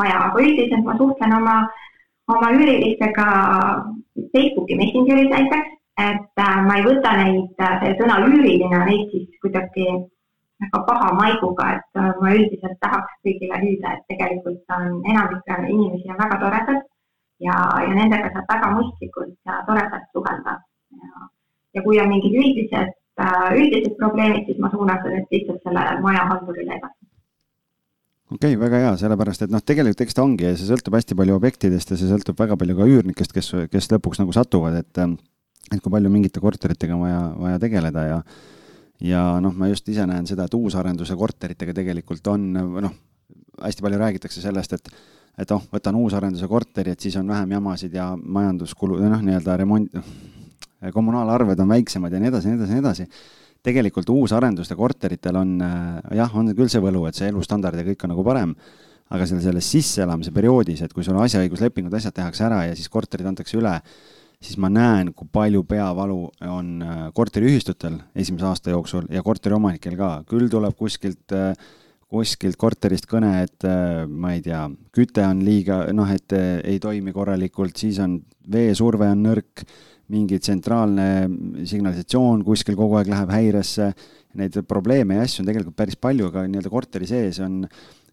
vaja, 0.00 0.18
aga 0.26 0.42
üldiselt 0.42 0.82
ma 0.88 0.96
suhtlen 0.98 1.36
oma 1.38 1.56
oma 2.28 2.50
üürilistega 2.56 3.26
Facebooki 4.32 4.74
Messengeris 4.78 5.30
näiteks, 5.30 5.70
et 6.00 6.42
äh, 6.46 6.58
ma 6.66 6.78
ei 6.78 6.84
võta 6.86 7.14
neid, 7.18 7.54
äh, 7.60 7.78
see 7.82 7.96
sõna 8.00 8.20
üüriline, 8.26 8.82
neid 8.86 9.10
siis 9.12 9.28
kuidagi 9.42 9.86
väga 10.62 10.80
paha 10.88 11.10
maiguga, 11.18 11.68
et 11.76 12.00
äh, 12.00 12.08
ma 12.22 12.32
üldiselt 12.38 12.78
tahaks 12.84 13.20
kõigile 13.26 13.60
hüüda, 13.64 13.94
et 13.96 14.08
tegelikult 14.12 14.74
on 14.78 14.98
enamik 15.12 15.52
inimesi 15.68 16.10
on 16.14 16.20
väga 16.22 16.40
toredad 16.42 16.82
ja, 17.42 17.56
ja 17.86 17.92
nendega 17.98 18.32
saab 18.34 18.50
väga 18.54 18.72
mõistlikult 18.78 19.36
ja 19.48 19.62
toredalt 19.68 20.10
suhelda. 20.16 20.58
ja 21.74 21.82
kui 21.84 22.00
on 22.00 22.10
mingid 22.12 22.34
üldised, 22.36 22.92
üldised 23.56 23.96
probleemid, 24.00 24.44
siis 24.46 24.58
ma 24.60 24.70
suunan 24.70 25.00
need 25.08 25.30
lihtsalt 25.32 25.64
sellele 25.64 26.00
majahaldurile 26.04 26.76
edasi 26.78 27.02
okei 28.32 28.54
okay,, 28.54 28.60
väga 28.60 28.80
hea, 28.84 28.94
sellepärast 29.00 29.46
et 29.46 29.52
noh, 29.52 29.62
tegelikult 29.64 30.04
eks 30.04 30.16
ta 30.16 30.24
ongi 30.24 30.46
ja 30.46 30.54
see 30.56 30.68
sõltub 30.68 30.96
hästi 30.96 31.16
palju 31.18 31.36
objektidest 31.36 31.92
ja 31.92 31.98
see 32.00 32.10
sõltub 32.10 32.38
väga 32.38 32.56
palju 32.60 32.78
ka 32.78 32.88
üürnikest, 32.88 33.34
kes, 33.36 33.52
kes 33.72 33.90
lõpuks 33.92 34.22
nagu 34.22 34.34
satuvad, 34.36 34.78
et 34.82 35.04
et 35.72 35.80
kui 35.80 35.92
palju 35.92 36.10
mingite 36.12 36.40
korteritega 36.42 36.96
on 36.96 37.06
vaja, 37.06 37.20
vaja 37.38 37.60
tegeleda 37.62 38.02
ja 38.08 38.18
ja 39.02 39.22
noh, 39.42 39.54
ma 39.58 39.70
just 39.70 39.88
ise 39.90 40.06
näen 40.08 40.28
seda, 40.28 40.46
et 40.46 40.54
uusarenduse 40.54 41.16
korteritega 41.18 41.74
tegelikult 41.74 42.28
on 42.32 42.52
noh, 42.54 42.94
hästi 43.62 43.84
palju 43.84 44.00
räägitakse 44.00 44.44
sellest, 44.44 44.78
et 44.78 44.94
et 45.40 45.52
oh, 45.54 45.62
võtan 45.72 45.96
uusarenduse 45.96 46.44
korteri, 46.48 46.92
et 46.92 47.00
siis 47.00 47.14
on 47.16 47.30
vähem 47.32 47.54
jamasid 47.54 47.94
ja 47.96 48.10
majanduskulu, 48.16 48.98
noh, 49.00 49.22
nii-öelda 49.24 49.56
remont, 49.62 49.94
kommunaalarved 50.92 51.60
on 51.62 51.70
väiksemad 51.72 52.12
ja 52.12 52.20
nii 52.20 52.28
edasi, 52.32 52.50
nii 52.50 52.58
edasi, 52.58 52.74
nii 52.74 52.82
edasi. 52.82 53.06
Tegelikult 53.62 54.10
uusarenduste 54.10 54.74
korteritel 54.76 55.38
on 55.38 55.54
äh, 55.62 56.16
jah, 56.18 56.32
on 56.36 56.50
küll 56.58 56.70
see 56.72 56.82
võlu, 56.82 57.04
et 57.06 57.18
see 57.18 57.30
elustandard 57.30 57.78
ja 57.78 57.86
kõik 57.86 58.02
on 58.04 58.12
nagu 58.12 58.24
parem, 58.26 58.56
aga 59.12 59.28
selle, 59.28 59.44
selles 59.44 59.68
sisseelamise 59.70 60.32
perioodis, 60.34 60.82
et 60.82 60.92
kui 60.92 61.06
sul 61.06 61.20
asjaõiguslepingud, 61.22 61.94
asjad 61.94 62.16
tehakse 62.16 62.44
ära 62.48 62.64
ja 62.66 62.76
siis 62.76 62.90
korterid 62.92 63.28
antakse 63.30 63.56
üle, 63.60 63.76
siis 64.42 64.58
ma 64.60 64.70
näen, 64.72 65.12
kui 65.16 65.28
palju 65.32 65.62
peavalu 65.68 66.18
on 66.50 66.72
äh, 66.82 67.04
korteriühistutel 67.14 68.00
esimese 68.18 68.48
aasta 68.48 68.74
jooksul 68.74 69.06
ja 69.12 69.22
korteriomanikel 69.22 69.96
ka. 69.98 70.10
küll 70.28 70.50
tuleb 70.52 70.76
kuskilt, 70.78 71.32
äh, 71.36 71.54
kuskilt 72.12 72.58
korterist 72.60 73.06
kõne, 73.08 73.30
et 73.46 73.64
ma 74.04 74.34
ei 74.34 74.42
tea, 74.44 74.66
küte 74.92 75.22
on 75.24 75.38
liiga, 75.46 75.86
noh, 75.96 76.10
et 76.12 76.34
ei 76.36 76.76
toimi 76.76 77.14
korralikult, 77.14 77.78
siis 77.80 77.96
on 78.04 78.18
veesurve 78.52 79.08
on 79.08 79.22
nõrk 79.24 79.62
mingi 80.12 80.36
tsentraalne 80.36 81.06
signalisatsioon 81.64 82.42
kuskil 82.44 82.76
kogu 82.76 82.98
aeg 82.98 83.08
läheb 83.08 83.32
häiresse, 83.32 83.88
neid 84.36 84.58
probleeme 84.68 85.16
ja 85.16 85.24
asju 85.24 85.40
on 85.40 85.48
tegelikult 85.48 85.78
päris 85.78 85.96
palju, 85.96 86.28
aga 86.28 86.44
nii-öelda 86.50 86.72
korteri 86.72 87.08
sees 87.08 87.40
on, 87.40 87.62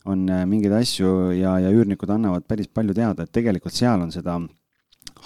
on 0.07 0.23
mingeid 0.47 0.77
asju 0.79 1.33
ja, 1.35 1.57
ja 1.65 1.75
üürnikud 1.75 2.15
annavad 2.15 2.47
päris 2.47 2.71
palju 2.71 2.95
teada, 2.95 3.27
et 3.27 3.35
tegelikult 3.35 3.75
seal 3.75 4.07
on 4.07 4.15
seda 4.15 4.39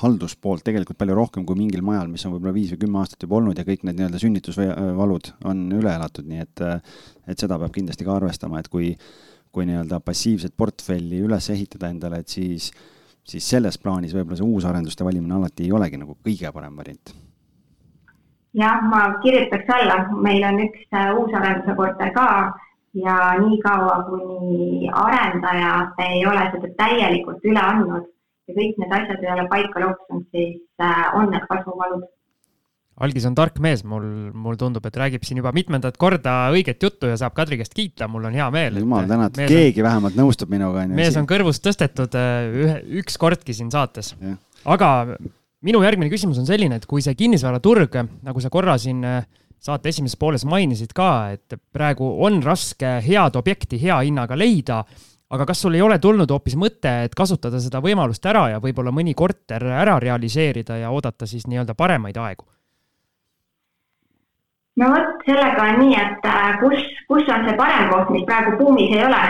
halduspoolt 0.04 0.66
tegelikult 0.68 1.00
palju 1.00 1.18
rohkem 1.18 1.46
kui 1.48 1.58
mingil 1.60 1.84
majal, 1.86 2.10
mis 2.12 2.26
on 2.28 2.36
võib-olla 2.36 2.56
viis 2.56 2.74
või 2.76 2.84
kümme 2.86 3.02
aastat 3.02 3.24
juba 3.26 3.40
olnud 3.40 3.60
ja 3.60 3.66
kõik 3.68 3.86
need 3.88 4.00
nii-öelda 4.00 4.22
sünnitusvalud 4.22 5.30
on 5.50 5.68
üle 5.80 5.94
elatud, 5.94 6.28
nii 6.30 6.44
et, 6.44 6.66
et 7.28 7.40
seda 7.40 7.60
peab 7.62 7.74
kindlasti 7.76 8.08
ka 8.08 8.18
arvestama, 8.18 8.60
et 8.60 8.72
kui, 8.72 8.94
kui 9.54 9.68
nii-öelda 9.70 10.02
passiivset 10.04 10.56
portfelli 10.58 11.24
üles 11.24 11.50
ehitada 11.54 11.92
endale, 11.94 12.22
et 12.24 12.36
siis 12.36 12.72
siis 13.24 13.46
selles 13.50 13.78
plaanis 13.80 14.14
võib-olla 14.16 14.40
see 14.40 14.48
uusarenduste 14.48 15.06
valimine 15.08 15.38
alati 15.38 15.68
ei 15.68 15.72
olegi 15.76 16.00
nagu 16.00 16.18
kõige 16.26 16.52
parem 16.52 16.76
variant. 16.78 17.14
jah, 18.54 18.84
ma 18.90 19.06
kirjutaks 19.24 19.70
alla, 19.78 19.98
meil 20.26 20.44
on 20.48 20.60
üks 20.68 20.84
äh, 20.92 21.12
uusarenduse 21.18 21.76
korter 21.78 22.12
ka 22.16 22.28
ja 23.00 23.16
niikaua, 23.40 24.04
kuni 24.10 24.90
arendajad 24.92 26.04
ei 26.06 26.26
ole 26.30 26.50
seda 26.52 26.74
täielikult 26.84 27.48
üle 27.48 27.64
andnud 27.64 28.10
ja 28.48 28.58
kõik 28.58 28.82
need 28.82 28.98
asjad 29.00 29.24
ei 29.24 29.32
ole 29.36 29.48
paika 29.52 29.86
loksunud, 29.86 30.28
siis 30.36 30.60
äh, 30.82 31.08
on 31.20 31.32
need 31.32 31.48
kasvuvalud 31.52 32.06
algis 33.02 33.26
on 33.26 33.36
tark 33.38 33.58
mees, 33.64 33.82
mul, 33.90 34.06
mul 34.38 34.58
tundub, 34.60 34.84
et 34.86 34.98
räägib 35.02 35.24
siin 35.26 35.40
juba 35.42 35.54
mitmendat 35.56 35.96
korda 36.02 36.36
õiget 36.54 36.84
juttu 36.84 37.10
ja 37.10 37.18
saab 37.20 37.34
Kadri 37.38 37.58
käest 37.58 37.74
kiita, 37.74 38.08
mul 38.12 38.28
on 38.30 38.36
hea 38.38 38.50
meel. 38.54 38.78
jumal 38.84 39.08
tänatud, 39.10 39.48
keegi 39.50 39.82
on, 39.82 39.88
vähemalt 39.88 40.20
nõustub 40.20 40.52
minuga. 40.54 40.86
mees 40.92 41.18
on 41.20 41.30
kõrvust 41.30 41.64
tõstetud 41.66 42.18
äh, 42.20 42.36
ühe, 42.66 42.76
üks 43.02 43.18
kordki 43.22 43.56
siin 43.58 43.72
saates. 43.74 44.14
aga 44.64 44.90
minu 45.66 45.82
järgmine 45.84 46.12
küsimus 46.14 46.42
on 46.42 46.50
selline, 46.50 46.78
et 46.78 46.86
kui 46.90 47.02
see 47.02 47.18
kinnisvaraturg, 47.18 47.98
nagu 48.28 48.44
sa 48.44 48.54
korra 48.54 48.78
siin 48.82 49.02
äh, 49.08 49.26
saate 49.64 49.90
esimeses 49.90 50.20
pooles 50.20 50.46
mainisid 50.46 50.94
ka, 50.96 51.10
et 51.34 51.58
praegu 51.74 52.06
on 52.26 52.42
raske 52.46 53.00
head 53.06 53.40
objekti 53.40 53.80
hea 53.82 54.04
hinnaga 54.04 54.38
leida 54.38 54.84
aga 55.34 55.46
kas 55.50 55.64
sul 55.66 55.74
ei 55.74 55.82
ole 55.82 55.98
tulnud 56.00 56.30
hoopis 56.30 56.56
mõte, 56.60 56.92
et 57.08 57.16
kasutada 57.18 57.62
seda 57.62 57.82
võimalust 57.82 58.26
ära 58.30 58.48
ja 58.54 58.60
võib-olla 58.64 58.94
mõni 58.94 59.16
korter 59.18 59.66
ära 59.66 59.98
realiseerida 60.02 60.78
ja 60.84 60.92
oodata 60.94 61.30
siis 61.30 61.48
nii-öelda 61.50 61.76
paremaid 61.78 62.20
aegu? 62.22 62.46
no 64.82 64.90
vot, 64.90 65.26
sellega 65.28 65.66
on 65.70 65.82
nii, 65.84 65.98
et 66.02 66.30
äh, 66.30 66.54
kus, 66.62 66.86
kus 67.10 67.28
on 67.30 67.48
see 67.48 67.58
parem 67.58 67.90
koht, 67.92 68.14
mis 68.14 68.26
praegu 68.30 68.56
buumis 68.58 68.94
ei 68.96 69.04
ole, 69.06 69.24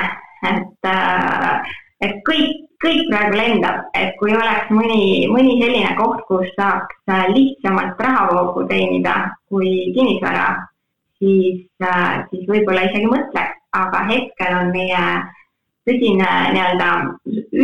et, 0.49 0.87
äh, 0.87 1.73
et 2.07 2.21
kõik, 2.29 2.61
kõik 2.83 3.09
praegu 3.11 3.39
lendab, 3.39 3.81
et 3.99 4.15
kui 4.21 4.31
oleks 4.35 4.71
mõni, 4.71 5.27
mõni 5.31 5.57
selline 5.59 5.91
koht, 5.99 6.23
kus 6.29 6.47
saaks 6.55 6.95
äh, 7.11 7.25
lihtsamalt 7.35 7.99
rahavoogu 8.07 8.63
teenida 8.71 9.17
kui 9.51 9.91
kinnisvara, 9.97 10.47
siis, 11.19 11.67
siis 12.31 12.47
võib-olla 12.47 12.87
isegi 12.87 13.11
mõtleks, 13.11 13.59
aga 13.75 14.03
hetkel 14.07 14.59
on 14.61 14.71
meie 14.71 15.03
tõsine 15.87 16.29
nii-öelda 16.55 16.89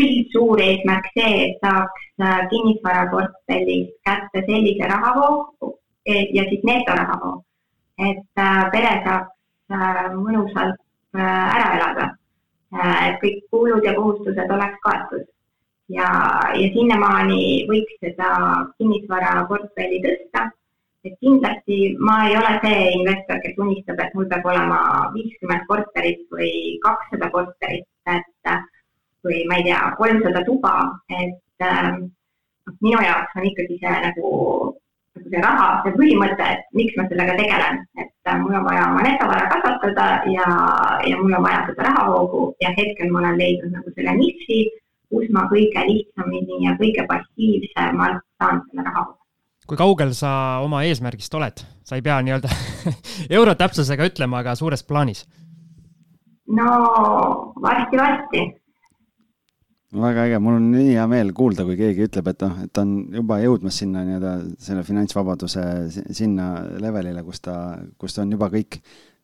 üldsuur 0.01 0.61
eesmärk 0.63 1.11
see, 1.15 1.35
et 1.49 1.61
saaks 1.65 2.07
kinnisvaraportfellist 2.53 3.93
kätte 4.07 4.43
sellise 4.47 4.89
rahavoo 4.91 5.75
ja 6.05 6.43
siis 6.49 6.65
netorahavoo 6.67 7.37
et 7.99 8.39
äh, 8.39 8.63
pere 8.71 8.93
saaks 9.03 9.33
äh, 9.75 10.07
mõnusalt 10.15 10.79
äh, 11.15 11.45
ära 11.55 11.67
elada. 11.77 12.07
et 12.69 13.15
kõik 13.17 13.39
kulud 13.49 13.81
ja 13.83 13.95
kohustused 13.97 14.51
oleks 14.53 14.77
kaetud 14.83 15.23
ja, 15.89 16.09
ja 16.53 16.67
sinnamaani 16.75 17.65
võiks 17.65 17.95
seda 18.03 18.27
kinnisvaraportfelli 18.77 20.03
tõsta. 20.03 20.43
et 21.03 21.15
kindlasti 21.23 21.95
ma 21.97 22.19
ei 22.27 22.37
ole 22.37 22.51
see 22.61 22.91
investor, 22.99 23.41
kes 23.41 23.57
unistab, 23.57 24.03
et 24.03 24.13
mul 24.13 24.29
peab 24.29 24.45
olema 24.51 24.79
viiskümmend 25.15 25.65
korterit 25.71 26.21
või 26.35 26.51
kakssada 26.85 27.31
korterit, 27.33 27.87
et 28.17 28.53
või 29.25 29.43
ma 29.49 29.59
ei 29.59 29.67
tea, 29.67 29.79
kolmsada 29.99 30.43
tuba, 30.47 30.73
et 31.11 31.65
äh, 31.65 31.89
minu 32.79 33.01
jaoks 33.03 33.35
on 33.35 33.47
ikkagi 33.49 33.79
see 33.81 33.95
nagu 34.05 34.29
nagu 35.19 35.31
see 35.33 35.41
raha, 35.43 35.67
see 35.83 35.95
põhimõte, 35.97 36.49
et 36.55 36.67
miks 36.77 36.95
ma 36.97 37.05
sellega 37.09 37.35
tegelen, 37.39 37.81
et 37.99 38.31
äh, 38.31 38.39
mul 38.41 38.55
on 38.59 38.67
vaja 38.67 38.87
oma 38.91 39.03
netovara 39.05 39.47
kasvatada 39.51 40.07
ja, 40.31 40.49
ja 41.07 41.21
mul 41.21 41.35
on 41.35 41.45
vaja 41.45 41.65
seda 41.69 41.89
rahavoogu 41.89 42.43
ja 42.63 42.73
hetkel 42.77 43.11
ma 43.11 43.23
olen 43.23 43.39
leidnud 43.41 43.75
nagu 43.75 43.95
selle 43.95 44.15
niši, 44.21 44.61
kus 45.09 45.31
ma 45.35 45.47
kõige 45.51 45.85
lihtsamini 45.89 46.63
ja 46.67 46.75
kõige 46.79 47.07
passiivsemalt 47.09 48.23
saan 48.39 48.63
selle 48.69 48.87
rahavoogu 48.87 49.17
kui 49.69 49.77
kaugel 49.77 50.15
sa 50.17 50.31
oma 50.65 50.81
eesmärgist 50.87 51.35
oled, 51.37 51.59
sa 51.85 51.99
ei 51.99 52.01
pea 52.01 52.15
nii-öelda 52.25 52.49
euro 53.37 53.53
täpsusega 53.53 54.07
ütlema, 54.09 54.39
aga 54.41 54.55
suures 54.57 54.81
plaanis? 54.81 55.27
No 56.57 56.69
varsti-varsti 57.61 58.45
väga 59.89 60.27
äge, 60.27 60.39
mul 60.43 60.59
on 60.59 60.67
nii 60.69 60.91
hea 60.91 61.05
meel 61.09 61.31
kuulda, 61.33 61.65
kui 61.65 61.77
keegi 61.79 62.05
ütleb, 62.05 62.27
et 62.29 62.43
noh, 62.45 62.57
et 62.65 62.71
ta 62.73 62.83
on 62.85 62.91
juba 63.15 63.39
jõudmas 63.41 63.79
sinna 63.81 64.03
nii-öelda 64.05 64.33
selle 64.61 64.83
finantsvabaduse 64.85 65.63
sinna 66.13 66.49
levelile, 66.81 67.23
kus 67.25 67.41
ta, 67.45 67.55
kus 67.97 68.19
on 68.21 68.35
juba 68.35 68.51
kõik, 68.53 68.79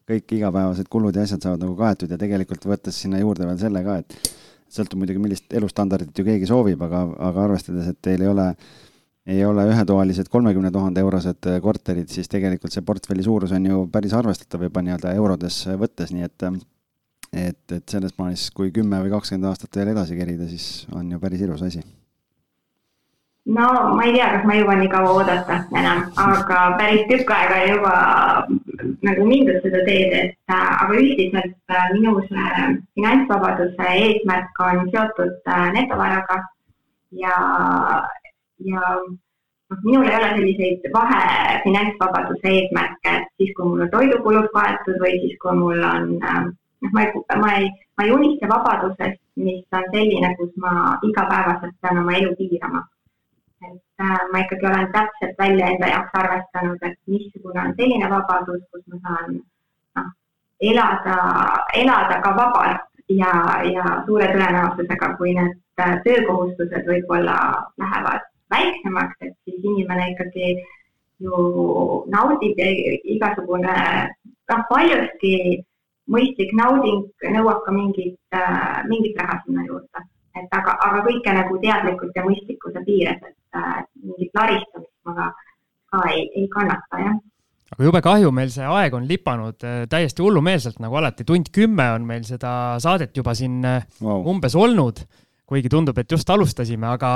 kõik 0.10 0.34
igapäevased 0.40 0.90
kulud 0.90 1.16
ja 1.18 1.26
asjad 1.26 1.46
saavad 1.46 1.62
nagu 1.62 1.78
kaetud 1.78 2.10
ja 2.10 2.18
tegelikult 2.22 2.66
võttes 2.66 2.98
sinna 2.98 3.22
juurde 3.22 3.46
veel 3.46 3.62
selle 3.62 3.86
ka, 3.86 4.00
et 4.02 4.34
sõltub 4.74 5.04
muidugi, 5.04 5.22
millist 5.22 5.54
elustandardit 5.54 6.18
ju 6.18 6.26
keegi 6.26 6.50
soovib, 6.50 6.82
aga, 6.82 7.06
aga 7.30 7.46
arvestades, 7.46 7.94
et 7.94 8.02
teil 8.02 8.26
ei 8.26 8.34
ole 8.34 8.50
ei 9.26 9.40
ole 9.42 9.64
ühetoalised 9.66 10.28
kolmekümne 10.30 10.70
tuhande 10.70 11.02
eurosed 11.02 11.48
korterid, 11.62 12.12
siis 12.14 12.30
tegelikult 12.30 12.74
see 12.74 12.86
portfelli 12.86 13.24
suurus 13.26 13.56
on 13.58 13.64
ju 13.66 13.86
päris 13.90 14.14
arvestatav 14.14 14.68
juba 14.68 14.84
nii-öelda 14.86 15.14
eurodes 15.18 15.64
võttes, 15.82 16.14
nii 16.14 16.28
et 16.28 16.46
et, 17.36 17.60
et 17.72 17.84
selles 17.92 18.16
plaanis, 18.16 18.48
kui 18.56 18.72
kümme 18.76 19.02
või 19.04 19.12
kakskümmend 19.14 19.52
aastat 19.52 19.76
veel 19.76 19.92
edasi 19.94 20.18
kerida, 20.18 20.48
siis 20.50 20.88
on 20.96 21.12
ju 21.12 21.20
päris 21.20 21.44
ilus 21.46 21.64
asi. 21.68 21.84
no 23.46 23.66
ma 23.98 24.06
ei 24.08 24.16
tea, 24.16 24.30
kas 24.34 24.48
ma 24.50 24.56
jõuan 24.58 24.80
nii 24.82 24.90
kaua 24.90 25.12
oodata 25.20 25.60
enam, 25.82 26.06
aga 26.24 26.62
päris 26.80 27.04
tükk 27.12 27.34
aega 27.36 27.60
juba 27.70 27.94
nagu 29.06 29.28
mindud 29.28 29.60
seda 29.66 29.84
teed, 29.86 30.16
et 30.22 30.56
äh, 30.56 30.72
aga 30.86 30.98
üldiselt 31.02 31.76
äh, 31.76 31.86
minu 31.94 32.16
see 32.30 32.66
finantsvabaduse 32.96 33.92
eesmärk 34.00 34.66
on 34.70 34.90
seotud 34.96 35.54
äh, 35.58 35.68
netovaraga 35.78 36.42
ja, 37.22 37.38
ja 38.72 38.82
noh, 39.04 39.80
minul 39.84 40.10
ei 40.10 40.18
ole 40.18 40.34
selliseid 40.40 40.92
vahe 40.94 41.24
finantsvabaduse 41.68 42.54
eesmärke, 42.58 43.18
et 43.20 43.32
siis, 43.38 43.54
kui 43.58 43.70
mul 43.70 43.86
on 43.86 43.94
toidukulud 43.94 44.54
kaetud 44.56 45.02
või 45.04 45.20
siis, 45.22 45.38
kui 45.44 45.60
mul 45.60 45.86
on 45.86 46.16
noh, 46.86 46.92
ma 46.94 47.04
ei, 47.04 47.12
ma 47.42 47.54
ei, 47.58 47.70
ma 47.98 48.06
ei 48.06 48.12
unista 48.12 48.50
vabadusest, 48.50 49.22
mis 49.36 49.66
on 49.72 49.88
selline, 49.92 50.36
kus 50.40 50.52
ma 50.62 50.98
igapäevaselt 51.04 51.76
pean 51.82 52.02
oma 52.04 52.18
elu 52.20 52.36
piirama. 52.38 52.84
Et 53.66 54.04
äh, 54.04 54.20
ma 54.32 54.44
ikkagi 54.44 54.68
olen 54.68 54.92
täpselt 54.94 55.38
välja 55.40 55.68
enda 55.74 55.88
jaoks 55.88 56.18
arvestanud, 56.22 56.78
et 56.82 56.98
missugune 57.08 57.62
on 57.62 57.74
selline 57.80 58.10
vabadus, 58.10 58.62
kus 58.72 58.84
ma 58.92 59.00
saan 59.08 59.40
noh, 59.98 60.12
elada, 60.72 61.18
elada 61.74 62.22
ka 62.22 62.36
vabalt 62.38 62.86
ja, 63.10 63.34
ja 63.74 63.84
suure 64.06 64.30
tõenäosusega, 64.34 65.12
kui 65.18 65.34
need 65.38 65.58
äh, 65.82 65.98
töökohustused 66.06 66.88
võib-olla 66.88 67.38
lähevad 67.82 68.28
väiksemaks, 68.54 69.18
et 69.22 69.36
siis 69.44 69.64
inimene 69.64 70.12
ikkagi 70.14 70.56
ju 71.24 72.04
naudib 72.12 72.60
ja 72.60 72.68
igasugune 73.16 73.76
noh, 74.52 74.62
paljuski 74.70 75.64
mõistlik 76.12 76.52
nauding 76.58 77.06
nõuab 77.36 77.64
ka 77.66 77.74
mingit, 77.74 78.18
äh, 78.36 78.82
mingit 78.90 79.18
raha 79.20 79.40
sinna 79.46 79.66
juurde. 79.68 80.06
Et 80.36 80.52
aga, 80.52 80.76
aga 80.84 81.04
kõike 81.06 81.32
nagu 81.32 81.58
teadlikult 81.62 82.18
ja 82.18 82.26
mõistlikkuse 82.26 82.84
piires, 82.88 83.22
et 83.24 83.60
äh, 83.60 83.80
mingit 84.04 84.36
laristamist 84.36 84.92
ma 85.08 85.16
ka, 85.16 85.30
ka 85.94 86.04
ei, 86.12 86.28
ei 86.36 86.50
kannata, 86.52 87.00
jah. 87.00 87.16
Aga 87.76 87.88
jube 87.88 88.02
kahju, 88.06 88.30
meil 88.36 88.52
see 88.54 88.66
aeg 88.68 88.94
on 88.94 89.08
lipanud 89.10 89.64
äh, 89.66 89.86
täiesti 89.90 90.22
hullumeelselt, 90.22 90.78
nagu 90.84 91.00
alati, 91.00 91.26
tund 91.28 91.50
kümme 91.56 91.88
on 91.96 92.06
meil 92.06 92.28
seda 92.28 92.76
saadet 92.84 93.16
juba 93.18 93.34
siin 93.38 93.64
äh, 93.66 93.88
wow. 94.06 94.22
umbes 94.36 94.58
olnud, 94.60 95.02
kuigi 95.50 95.72
tundub, 95.72 95.98
et 95.98 96.12
just 96.12 96.30
alustasime, 96.30 96.88
aga 96.92 97.16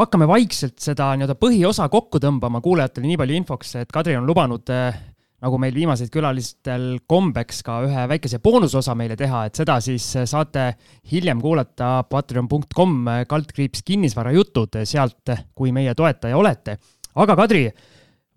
hakkame 0.00 0.26
vaikselt 0.30 0.78
seda 0.82 1.12
nii-öelda 1.18 1.36
põhiosa 1.38 1.86
kokku 1.92 2.18
tõmbama 2.22 2.62
kuulajatele 2.64 3.10
nii 3.10 3.20
palju 3.20 3.38
infoks, 3.42 3.76
et 3.82 3.92
Kadri 3.94 4.16
on 4.18 4.26
lubanud 4.26 4.72
äh, 4.74 4.96
nagu 5.40 5.58
meil 5.60 5.74
viimased 5.74 6.10
külalistel 6.12 6.98
kombeks 7.08 7.62
ka 7.64 7.78
ühe 7.86 8.06
väikese 8.10 8.40
boonusosa 8.44 8.94
meile 8.98 9.16
teha, 9.16 9.46
et 9.48 9.56
seda 9.56 9.78
siis 9.84 10.04
saate 10.28 10.66
hiljem 11.12 11.40
kuulata 11.40 12.02
patreon.com 12.10 12.98
kaldkriips 13.28 13.84
kinnisvarajutud, 13.86 14.82
sealt, 14.84 15.32
kui 15.56 15.72
meie 15.72 15.94
toetaja 15.96 16.36
olete. 16.36 16.76
aga 17.14 17.36
Kadri, 17.36 17.64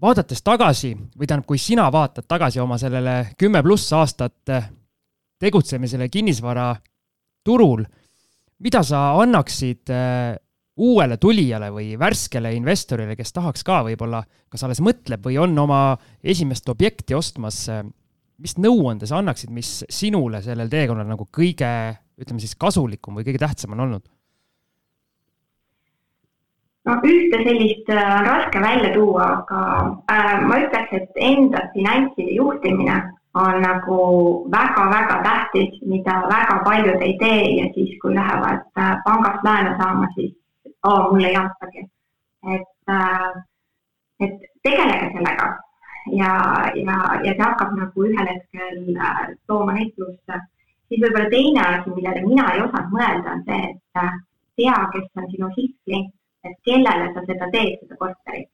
vaadates 0.01 0.41
tagasi 0.43 0.93
või 0.95 1.27
tähendab, 1.27 1.47
kui 1.47 1.59
sina 1.59 1.89
vaatad 1.91 2.27
tagasi 2.27 2.63
oma 2.63 2.77
sellele 2.81 3.35
kümme 3.37 3.61
pluss 3.63 3.91
aastat 3.93 4.55
tegutsemisele 5.43 6.07
kinnisvaraturul, 6.09 7.83
mida 8.63 8.83
sa 8.83 9.11
annaksid 9.19 9.91
uuele 10.77 11.17
tulijale 11.21 11.69
või 11.73 11.93
värskele 11.99 12.53
investorile, 12.57 13.17
kes 13.17 13.33
tahaks 13.33 13.65
ka 13.65 13.83
võib-olla, 13.85 14.23
kas 14.49 14.63
alles 14.65 14.81
mõtleb 14.81 15.25
või 15.25 15.37
on 15.41 15.57
oma 15.59 15.97
esimest 16.23 16.69
objekti 16.69 17.13
ostmas, 17.17 17.67
mis 18.41 18.57
nõuande 18.57 19.09
sa 19.09 19.19
annaksid, 19.21 19.53
mis 19.53 19.83
sinule 19.89 20.41
sellel 20.41 20.71
teekonnal 20.71 21.07
nagu 21.07 21.27
kõige, 21.29 21.69
ütleme 22.17 22.41
siis 22.41 22.57
kasulikum 22.57 23.19
või 23.19 23.27
kõige 23.27 23.43
tähtsam 23.45 23.77
on 23.77 23.85
olnud? 23.87 24.09
no 26.83 26.97
ühte 27.07 27.39
sellist 27.45 27.89
äh, 27.93 28.05
on 28.17 28.25
raske 28.27 28.59
välja 28.59 28.93
tuua, 28.93 29.27
aga 29.39 29.59
äh, 30.11 30.31
ma 30.47 30.59
ütleks, 30.65 30.95
et 30.97 31.19
enda 31.31 31.67
finantside 31.75 32.35
juhtimine 32.35 32.97
on 33.39 33.61
nagu 33.63 33.99
väga-väga 34.53 35.21
tähtis, 35.25 35.79
mida 35.89 36.19
väga 36.29 36.59
paljud 36.65 37.01
ei 37.01 37.15
tee 37.21 37.45
ja 37.61 37.69
siis, 37.77 37.95
kui 38.01 38.15
lähevad 38.17 38.65
äh, 38.77 38.97
pangast 39.05 39.47
laenu 39.47 39.77
saama, 39.79 40.09
siis 40.17 40.33
oo, 40.83 41.11
mulle 41.11 41.27
ei 41.27 41.35
antagi. 41.35 41.85
et, 42.53 42.71
äh, 42.89 43.43
et 44.19 44.39
tegelege 44.63 45.11
sellega 45.13 45.45
ja, 46.11 46.31
ja, 46.75 46.97
ja 47.23 47.31
see 47.31 47.43
hakkab 47.43 47.77
nagu 47.77 48.07
ühel 48.07 48.27
hetkel 48.27 48.97
äh, 48.97 49.21
tooma 49.47 49.75
neid 49.77 49.93
plusse. 49.95 50.39
siis 50.89 50.99
võib-olla 51.03 51.29
teine 51.31 51.61
asi, 51.67 51.93
millele 51.95 52.25
mina 52.25 52.49
ei 52.53 52.65
osanud 52.65 52.97
mõelda, 52.97 53.37
on 53.37 53.45
see, 53.47 53.61
et 53.69 54.01
äh, 54.01 54.17
tea, 54.59 54.75
kes 54.95 55.21
on 55.21 55.29
sinu 55.31 55.53
sihtklient, 55.55 56.11
et 56.43 56.59
kellele 56.67 57.07
sa 57.13 57.23
seda 57.29 57.47
teed, 57.55 57.79
seda 57.85 57.99
korterit 58.01 58.49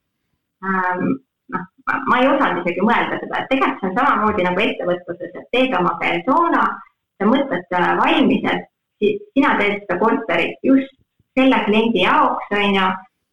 ähm, 0.64 1.18
noh, 1.54 1.66
ma 2.12 2.22
ei 2.22 2.30
osanud 2.30 2.62
isegi 2.62 2.86
mõelda 2.86 3.18
seda, 3.24 3.42
et 3.42 3.50
tegelikult 3.54 3.82
see 3.82 3.90
on 3.90 3.98
samamoodi 3.98 4.46
nagu 4.46 4.64
ettevõtluses, 4.66 5.34
et 5.34 5.50
teed 5.56 5.76
oma 5.80 5.96
persona, 6.04 6.64
sa 7.18 7.28
mõtled 7.28 7.78
valmis, 8.04 8.46
et 8.54 9.18
sina 9.34 9.56
teed 9.60 9.82
seda 9.82 10.00
korterit 10.04 10.70
just 10.70 10.99
selle 11.40 11.64
kliendi 11.66 12.04
jaoks, 12.04 12.52
on 12.52 12.76
ju, 12.76 12.86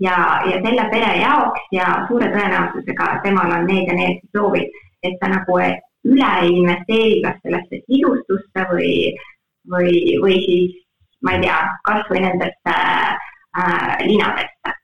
ja, 0.07 0.17
ja 0.51 0.63
selle 0.63 0.89
pere 0.93 1.13
jaoks 1.21 1.69
ja 1.75 1.91
suure 2.09 2.31
tõenäosusega 2.35 3.11
temal 3.27 3.55
on 3.59 3.69
need 3.71 3.91
ja 3.91 3.99
need 3.99 4.23
soovid, 4.37 4.81
et 5.03 5.19
ta 5.21 5.31
nagu 5.33 5.59
üle 6.07 6.33
ei 6.43 6.53
investeeri 6.61 7.21
kas 7.25 7.39
sellesse 7.43 7.83
sisustusse 7.85 8.67
või, 8.71 8.97
või, 9.73 9.95
või 10.23 10.41
siis 10.47 10.83
ma 11.27 11.37
ei 11.37 11.47
tea, 11.47 11.61
kasvõi 11.89 12.23
nendesse 12.23 12.75
äh, 12.75 13.97
linadesse 14.07 14.77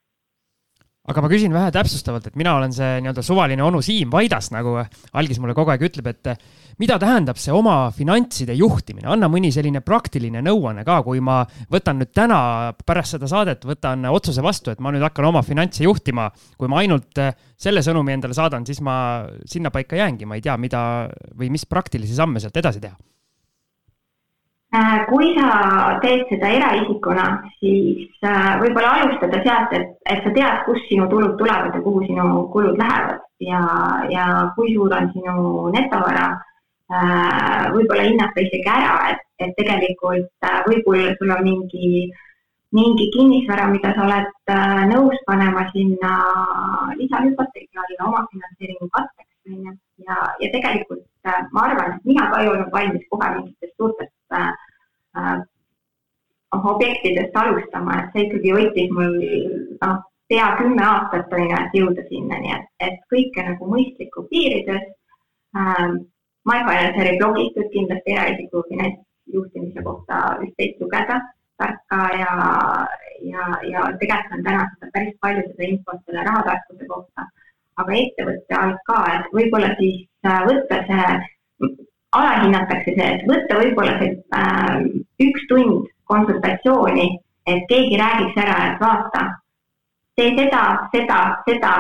aga 1.11 1.23
ma 1.25 1.29
küsin 1.33 1.51
vähe 1.51 1.71
täpsustavalt, 1.75 2.29
et 2.31 2.37
mina 2.39 2.53
olen 2.55 2.71
see 2.75 3.01
nii-öelda 3.03 3.25
suvaline 3.27 3.65
onu 3.67 3.81
Siim 3.83 4.13
Vaidas, 4.13 4.53
nagu 4.55 4.77
algis 5.19 5.41
mulle 5.43 5.55
kogu 5.59 5.73
aeg 5.75 5.83
ütleb, 5.89 6.07
et 6.13 6.31
mida 6.79 6.99
tähendab 7.03 7.41
see 7.43 7.51
oma 7.55 7.91
finantside 7.97 8.55
juhtimine, 8.55 9.09
anna 9.11 9.27
mõni 9.33 9.51
selline 9.55 9.83
praktiline 9.83 10.45
nõuanne 10.47 10.87
ka, 10.87 11.01
kui 11.03 11.19
ma 11.25 11.41
võtan 11.75 11.99
nüüd 11.99 12.13
täna 12.15 12.39
pärast 12.87 13.17
seda 13.17 13.31
saadet, 13.31 13.67
võtan 13.67 14.07
otsuse 14.13 14.45
vastu, 14.47 14.71
et 14.71 14.83
ma 14.83 14.95
nüüd 14.95 15.03
hakkan 15.03 15.27
oma 15.33 15.43
finantse 15.43 15.83
juhtima. 15.83 16.31
kui 16.57 16.71
ma 16.71 16.79
ainult 16.85 17.19
selle 17.59 17.83
sõnumi 17.83 18.15
endale 18.15 18.35
saadan, 18.35 18.67
siis 18.67 18.81
ma 18.81 19.27
sinnapaika 19.45 19.99
jäängi, 19.99 20.27
ma 20.27 20.39
ei 20.39 20.45
tea, 20.45 20.57
mida 20.57 21.09
või 21.35 21.51
mis 21.51 21.67
praktilisi 21.67 22.15
samme 22.15 22.39
sealt 22.41 22.57
edasi 22.63 22.81
teha 22.81 22.95
kui 25.09 25.35
sa 25.37 25.49
teed 26.01 26.25
seda 26.31 26.49
eraisikuna, 26.57 27.27
siis 27.61 28.09
äh, 28.25 28.55
võib-olla 28.63 28.95
alustada 29.03 29.43
sealt, 29.45 29.75
et, 29.77 29.91
et 30.09 30.25
sa 30.25 30.33
tead, 30.33 30.63
kust 30.65 30.89
sinu 30.89 31.09
tulud 31.11 31.37
tulevad 31.37 31.77
ja 31.77 31.83
kuhu 31.85 32.07
sinu 32.07 32.47
kulud 32.55 32.81
lähevad 32.81 33.21
ja, 33.45 33.61
ja 34.09 34.25
kui 34.57 34.73
suur 34.73 34.95
on 34.97 35.11
sinu 35.13 35.69
netovara. 35.77 36.31
Äh, 36.93 37.69
võib-olla 37.73 38.09
hinnata 38.09 38.41
isegi 38.41 38.69
ära, 38.69 38.97
et, 39.13 39.23
et 39.45 39.55
tegelikult 39.61 40.51
võib-olla 40.67 41.15
sul 41.21 41.37
on 41.37 41.45
mingi, 41.45 42.09
mingi 42.73 43.11
kinnisvara, 43.13 43.69
mida 43.73 43.93
sa 43.93 44.09
oled 44.09 44.57
nõus 44.89 45.21
panema 45.29 45.69
sinna 45.73 46.17
lisahüpoteegi 46.97 47.81
alla 47.85 48.11
omafinantseeringu 48.11 48.89
katteks, 48.93 49.33
on 49.49 49.65
ju. 49.69 49.79
ja, 50.09 50.21
ja 50.41 50.53
tegelikult 50.53 51.05
ma 51.25 51.65
arvan, 51.69 51.97
et 51.97 52.05
mina 52.11 52.29
ka 52.31 52.41
ei 52.43 52.49
olnud 52.51 52.71
valmis 52.73 53.05
kohe 53.11 53.29
mingitest 53.35 53.75
suurtest 53.77 54.39
äh, 54.39 54.49
äh, 55.17 55.43
objektidest 56.53 57.37
alustama, 57.37 57.99
et 57.99 58.13
see 58.13 58.27
ikkagi 58.27 58.55
võttis 58.57 58.91
mul 58.97 59.19
noh, 59.83 60.01
pea 60.29 60.49
kümme 60.59 60.85
aastat 60.87 61.33
on 61.37 61.47
ju, 61.47 61.59
et 61.59 61.77
jõuda 61.79 62.07
sinnani, 62.09 62.55
et, 62.57 62.67
et 62.89 62.99
kõike 63.13 63.47
nagu 63.51 63.71
mõistliku 63.75 64.27
piirides 64.31 64.89
äh,. 65.57 66.01
MyFinancieri 66.43 67.21
blogist 67.21 67.55
võib 67.55 67.69
kindlasti 67.71 68.15
eraisiku 68.17 68.65
finantsjuhtimise 68.67 69.83
kohta 69.87 70.17
üht-teist 70.43 70.81
lugeda, 70.83 71.21
tarka 71.63 71.99
ja, 72.19 72.33
ja, 73.31 73.45
ja 73.71 73.85
tegelikult 74.01 74.35
on 74.39 74.43
täna 74.49 74.65
seda 74.73 74.91
päris 74.97 75.15
palju 75.23 75.45
seda 75.53 75.69
infot 75.69 76.01
selle 76.03 76.25
rahatarkuse 76.27 76.89
kohta, 76.91 77.29
aga 77.81 77.97
ettevõtte 77.97 78.59
alt 78.59 78.83
ka, 78.89 78.99
et 79.17 79.31
võib-olla 79.37 79.73
siis 79.79 80.05
äh, 80.27 80.43
võtta 80.49 80.83
see 80.89 81.71
alahinnatakse 82.13 82.95
see, 82.97 83.09
et 83.17 83.25
võtta 83.29 83.59
võib-olla 83.61 83.97
see 84.01 84.17
äh, 84.37 84.83
üks 85.27 85.47
tund 85.49 85.89
konsultatsiooni, 86.13 87.09
et 87.49 87.65
keegi 87.71 87.99
räägiks 88.01 88.39
ära, 88.43 88.57
et 88.69 88.83
vaata, 88.83 89.25
tee 90.19 90.35
seda, 90.37 90.63
seda, 90.93 91.21
seda, 91.49 91.73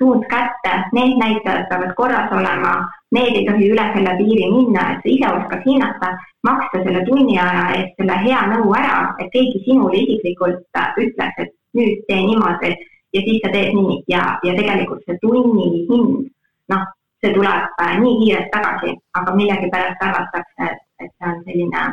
suund 0.00 0.24
kätte, 0.30 0.76
need 0.96 1.18
näitajad 1.20 1.66
peavad 1.68 1.94
korras 1.98 2.32
olema, 2.32 2.76
need 3.12 3.34
ei 3.36 3.46
tohi 3.48 3.72
üle 3.74 3.86
selle 3.94 4.14
piiri 4.20 4.46
minna, 4.52 4.86
et 4.94 5.02
sa 5.02 5.10
ise 5.12 5.32
oskad 5.40 5.66
hinnata, 5.66 6.12
maksta 6.46 6.84
selle 6.84 7.02
tunni 7.08 7.36
aja 7.38 7.66
eest 7.76 7.98
selle 8.00 8.16
hea 8.22 8.44
nõu 8.54 8.70
ära, 8.78 9.02
et 9.20 9.28
keegi 9.34 9.60
sinule 9.66 9.98
isiklikult 10.04 10.62
äh, 10.78 10.94
ütleks, 11.04 11.42
et 11.44 11.52
nüüd 11.76 12.06
tee 12.08 12.22
niimoodi 12.30 12.72
ja 13.14 13.22
siis 13.26 13.40
sa 13.44 13.52
teed 13.52 13.74
nii 13.76 13.98
ja, 14.10 14.22
ja 14.46 14.54
tegelikult 14.58 15.04
see 15.06 15.18
tunni 15.22 15.68
hind, 15.88 16.30
noh, 16.72 16.86
see 17.20 17.32
tuleb 17.34 17.82
äh, 17.82 17.94
nii 18.00 18.16
kiirelt 18.22 18.50
tagasi, 18.54 18.94
aga 19.18 19.36
millegipärast 19.36 20.04
arvatakse, 20.06 20.70
et, 20.70 20.82
et 21.04 21.12
see 21.12 21.30
on 21.32 21.44
selline 21.46 21.84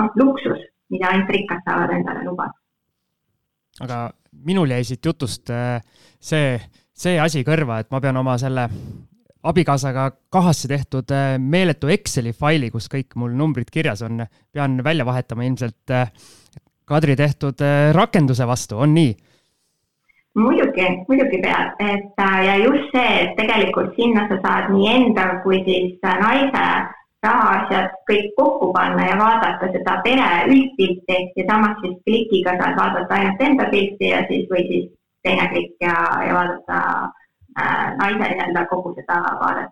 noh, 0.00 0.10
luksus, 0.22 0.66
mida 0.92 1.12
ainult 1.12 1.32
rikkad 1.34 1.62
saavad 1.66 1.94
endale 1.96 2.24
lubada. 2.28 2.54
aga 3.80 4.02
minul 4.46 4.70
jäi 4.70 4.84
siit 4.84 5.04
jutust 5.04 5.50
see, 5.50 6.58
see 6.92 7.16
asi 7.20 7.42
kõrva, 7.46 7.80
et 7.82 7.90
ma 7.90 8.00
pean 8.00 8.16
oma 8.16 8.36
selle 8.40 8.68
abikaasaga 9.42 10.10
kahasse 10.30 10.68
tehtud 10.70 11.10
meeletu 11.42 11.90
Exceli 11.90 12.32
faili, 12.32 12.70
kus 12.70 12.86
kõik 12.92 13.16
mul 13.18 13.34
numbrid 13.34 13.72
kirjas 13.74 14.04
on, 14.06 14.22
pean 14.52 14.78
välja 14.84 15.06
vahetama 15.08 15.48
ilmselt 15.48 15.96
Kadri 16.92 17.14
tehtud 17.16 17.62
rakenduse 17.94 18.46
vastu, 18.46 18.78
on 18.82 18.94
nii? 18.94 19.12
Muidugi, 20.34 20.88
muidugi 21.08 21.38
pead, 21.42 21.74
et 21.78 22.24
ja 22.46 22.56
just 22.62 22.88
see, 22.94 23.12
et 23.22 23.36
tegelikult 23.36 23.94
sinna 23.96 24.26
sa 24.30 24.38
saad 24.44 24.72
nii 24.72 24.88
enda 24.94 25.28
kui 25.44 25.60
siis 25.66 25.98
naise 26.02 26.66
rahaasjad 27.22 27.92
kõik 28.08 28.32
kokku 28.38 28.72
panna 28.74 29.04
ja 29.06 29.18
vaadata 29.18 29.68
seda 29.74 29.98
pere 30.06 30.30
üldpilti 30.50 31.18
ja 31.38 31.44
samas 31.50 31.76
siis 31.82 31.98
klikiga 32.06 32.56
saad 32.58 32.78
vaadata 32.78 33.18
ainult 33.18 33.44
enda 33.46 33.68
pilti 33.70 34.10
ja 34.10 34.24
siis 34.30 34.48
või 34.50 34.64
siis 34.70 34.88
teine 35.22 35.46
klikk 35.52 35.76
ja, 35.86 35.94
ja 36.26 36.34
vaadata 36.38 36.80
äh, 37.60 37.86
naise 38.00 38.24
nii-öelda 38.24 38.66
kogu 38.72 38.94
seda 38.98 39.20
vaadet. 39.44 39.70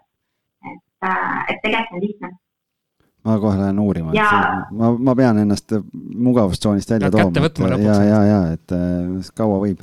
et 0.70 1.08
äh,, 1.10 1.44
et 1.48 1.58
tegelikult 1.64 1.98
on 1.98 2.06
lihtne. 2.06 2.30
ma 3.24 3.38
kohe 3.38 3.58
lähen 3.58 3.78
uurima 3.78 4.14
ja..., 4.14 4.30
ma, 4.70 4.92
ma 4.98 5.14
pean 5.16 5.38
ennast 5.42 5.74
mugavustsoonist 6.14 6.90
välja 6.90 7.10
tooma. 7.10 7.78
ja, 7.82 8.02
ja, 8.04 8.22
ja, 8.24 8.42
et 8.52 8.78
äh, 8.78 9.32
kaua 9.34 9.58
võib 9.66 9.82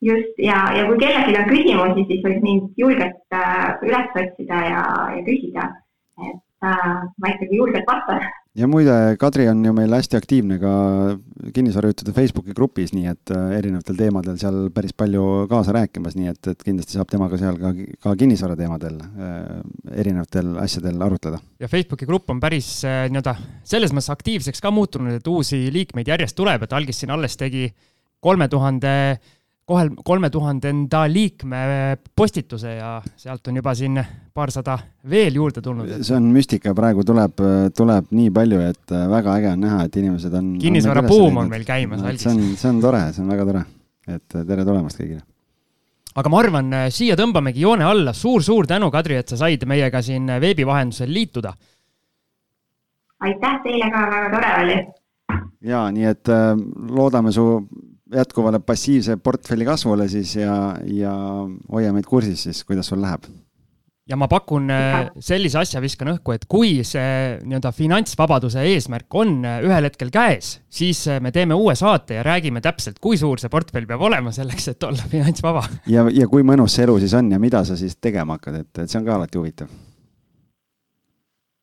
just 0.00 0.40
ja, 0.40 0.62
ja 0.76 0.86
kui 0.88 0.98
kellelgi 1.02 1.36
on 1.36 1.48
küsimusi, 1.50 2.06
siis 2.08 2.24
võib 2.24 2.42
mind 2.44 2.80
julgelt 2.80 3.36
äh, 3.36 3.78
üles 3.86 4.18
otsida 4.24 4.64
ja, 4.66 4.84
ja 5.16 5.24
küsida 5.26 5.70
et 6.28 6.68
äh, 6.68 7.08
ma 7.16 7.32
ikkagi 7.32 7.56
julgelt 7.56 7.88
vastan. 7.88 8.20
ja 8.58 8.66
muide, 8.68 8.94
Kadri 9.20 9.46
on 9.48 9.62
ju 9.64 9.72
meil 9.72 9.92
hästi 9.94 10.18
aktiivne 10.18 10.58
ka 10.60 10.72
kinnisvarajutude 11.54 12.12
Facebooki 12.12 12.54
grupis, 12.56 12.92
nii 12.96 13.08
et 13.12 13.32
äh, 13.34 13.54
erinevatel 13.58 13.98
teemadel 14.00 14.38
seal 14.40 14.58
päris 14.74 14.94
palju 14.96 15.46
kaasa 15.50 15.74
rääkimas, 15.76 16.16
nii 16.18 16.32
et, 16.32 16.52
et 16.52 16.64
kindlasti 16.66 16.98
saab 16.98 17.10
temaga 17.12 17.38
seal 17.40 17.58
ka, 17.60 17.72
ka 18.04 18.14
kinnisvara 18.20 18.58
teemadel 18.58 19.00
äh, 19.00 19.60
erinevatel 20.02 20.56
asjadel 20.62 21.00
arutleda. 21.06 21.40
ja 21.60 21.70
Facebooki 21.70 22.08
grupp 22.10 22.30
on 22.34 22.42
päris 22.42 22.72
äh, 22.84 23.06
nii-öelda 23.08 23.36
selles 23.64 23.94
mõttes 23.94 24.12
aktiivseks 24.12 24.60
ka 24.60 24.74
muutunud, 24.74 25.20
et 25.20 25.30
uusi 25.30 25.68
liikmeid 25.72 26.12
järjest 26.12 26.36
tuleb, 26.36 26.66
et 26.66 26.76
algis 26.76 27.00
siin 27.00 27.14
alles 27.16 27.38
tegi 27.40 27.70
kolme 28.20 28.50
tuhande 28.52 28.90
000 29.16 29.39
kohal 29.70 29.90
kolme 30.04 30.30
tuhandenda 30.34 31.04
liikme 31.10 31.62
postituse 32.16 32.74
ja 32.74 32.96
sealt 33.16 33.48
on 33.50 33.60
juba 33.60 33.74
siin 33.78 34.00
paarsada 34.34 34.76
veel 35.10 35.36
juurde 35.38 35.62
tulnud. 35.62 35.92
see 36.02 36.16
on 36.16 36.30
müstika, 36.34 36.74
praegu 36.76 37.04
tuleb, 37.06 37.42
tuleb 37.76 38.14
nii 38.16 38.30
palju, 38.34 38.60
et 38.72 38.94
väga 39.14 39.36
äge 39.38 39.52
on 39.54 39.66
näha, 39.66 39.82
et 39.86 39.98
inimesed 40.02 40.34
on. 40.34 40.54
kinnisvarabuum 40.60 41.42
on 41.44 41.52
meil 41.52 41.66
käimas 41.68 42.02
see 42.16 42.32
on, 42.32 42.46
see 42.56 42.70
on 42.70 42.80
tore, 42.82 43.02
see 43.14 43.24
on 43.24 43.34
väga 43.34 43.46
tore, 43.52 43.66
et 44.16 44.40
tere 44.48 44.66
tulemast 44.66 45.02
kõigile 45.02 45.22
aga 46.20 46.32
ma 46.32 46.40
arvan, 46.42 46.72
siia 46.90 47.16
tõmbamegi 47.18 47.62
joone 47.62 47.86
alla 47.86 48.12
suur,. 48.12 48.42
suur-suur 48.42 48.66
tänu, 48.70 48.90
Kadri, 48.90 49.20
et 49.20 49.30
sa 49.30 49.38
said 49.44 49.66
meiega 49.70 50.02
siin 50.02 50.26
veebi 50.42 50.66
vahendusel 50.66 51.12
liituda. 51.14 51.52
aitäh 53.20 53.62
teile 53.62 53.90
ka, 53.92 54.02
väga 54.16 54.32
tore 54.34 54.50
oli. 54.64 54.80
ja 55.70 55.84
nii, 55.94 56.10
et 56.10 56.32
äh, 56.34 56.56
loodame 56.90 57.32
su 57.32 57.46
jätkuvale 58.14 58.60
passiivse 58.60 59.16
portfelli 59.16 59.64
kasvule 59.64 60.08
siis 60.08 60.34
ja, 60.36 60.56
ja 60.84 61.12
hoia 61.72 61.92
meid 61.94 62.08
kursis 62.08 62.42
siis, 62.48 62.64
kuidas 62.64 62.90
sul 62.90 63.00
läheb. 63.02 63.24
ja 64.10 64.16
ma 64.18 64.26
pakun 64.28 64.70
äh, 64.74 65.10
sellise 65.22 65.60
asja, 65.60 65.80
viskan 65.82 66.10
õhku, 66.14 66.34
et 66.34 66.46
kui 66.50 66.80
see 66.86 67.38
nii-öelda 67.44 67.70
finantsvabaduse 67.74 68.64
eesmärk 68.72 69.14
on 69.14 69.36
äh, 69.46 69.60
ühel 69.66 69.86
hetkel 69.86 70.10
käes, 70.14 70.56
siis 70.68 71.04
äh, 71.08 71.20
me 71.22 71.30
teeme 71.32 71.54
uue 71.54 71.76
saate 71.78 72.18
ja 72.18 72.24
räägime 72.26 72.62
täpselt, 72.64 72.98
kui 72.98 73.18
suur 73.20 73.38
see 73.42 73.52
portfell 73.52 73.86
peab 73.86 74.02
olema 74.10 74.34
selleks, 74.34 74.72
et 74.74 74.88
olla 74.88 75.06
finantsvaba. 75.14 75.64
ja, 75.86 76.08
ja 76.10 76.28
kui 76.30 76.46
mõnus 76.46 76.74
see 76.74 76.88
elu 76.88 76.98
siis 77.04 77.14
on 77.18 77.30
ja 77.30 77.38
mida 77.42 77.62
sa 77.64 77.78
siis 77.78 77.96
tegema 78.00 78.38
hakkad, 78.38 78.62
et, 78.64 78.72
et 78.82 78.90
see 78.90 78.98
on 79.02 79.06
ka 79.06 79.18
alati 79.20 79.38
huvitav. 79.38 79.70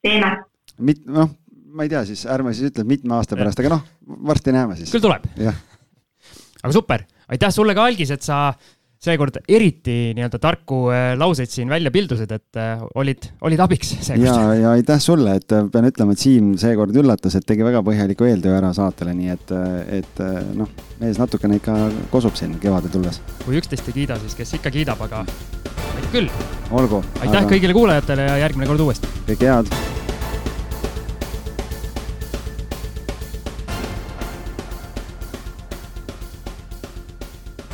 teeme. 0.07 0.36
mit-, 0.80 1.03
noh, 1.11 1.34
ma 1.68 1.84
ei 1.84 1.91
tea 1.91 2.06
siis, 2.07 2.24
ärme 2.32 2.56
siis 2.56 2.72
ütle, 2.72 2.88
et 2.88 2.95
mitme 2.95 3.19
aasta 3.19 3.36
pärast, 3.36 3.60
aga 3.60 3.76
noh, 3.76 3.90
varsti 4.32 4.56
näeme 4.56 4.80
siis. 4.80 4.94
küll 4.95 5.03
tuleb. 5.03 5.28
jah 5.41 5.66
aga 6.63 6.73
super, 6.73 7.05
aitäh 7.29 7.53
sulle 7.53 7.75
ka, 7.77 7.85
Algis, 7.88 8.11
et 8.15 8.25
sa 8.25 8.51
seekord 8.97 9.35
eriti 9.45 10.13
nii-öelda 10.17 10.39
tarku 10.41 10.88
äh, 10.89 11.11
lauseid 11.19 11.51
siin 11.53 11.69
välja 11.69 11.91
pildusid, 11.93 12.31
et 12.34 12.57
äh, 12.57 12.81
olid, 12.97 13.27
olid 13.45 13.61
abiks 13.61 13.93
seekord. 13.93 14.25
ja, 14.25 14.53
ja 14.57 14.71
aitäh 14.73 15.01
sulle, 15.03 15.35
et 15.38 15.53
äh, 15.53 15.67
pean 15.73 15.85
ütlema, 15.89 16.15
et 16.15 16.23
Siim 16.23 16.55
seekord 16.57 16.97
üllatas, 16.97 17.38
et 17.38 17.45
tegi 17.45 17.65
väga 17.65 17.84
põhjaliku 17.85 18.25
eeltöö 18.29 18.57
ära 18.57 18.73
saatele, 18.77 19.13
nii 19.17 19.35
et, 19.35 19.53
et 19.99 20.23
noh, 20.57 20.71
mees 21.01 21.21
natukene 21.21 21.61
ikka 21.61 21.77
kosub 22.13 22.39
siin 22.39 22.57
kevadel 22.63 22.93
tulles. 22.93 23.21
kui 23.45 23.61
üksteist 23.61 23.93
ei 23.93 23.99
kiida, 24.01 24.17
siis 24.23 24.38
kes 24.39 24.57
ikka 24.57 24.73
kiidab, 24.73 25.05
aga 25.05 25.21
aitäh 25.27 26.11
küll. 26.15 26.34
olgu. 26.71 27.03
aitäh 27.21 27.43
aga... 27.43 27.47
kõigile 27.53 27.77
kuulajatele 27.77 28.29
ja 28.31 28.41
järgmine 28.47 28.73
kord 28.73 28.88
uuesti. 28.89 29.13
kõike 29.29 29.53
head 29.53 30.06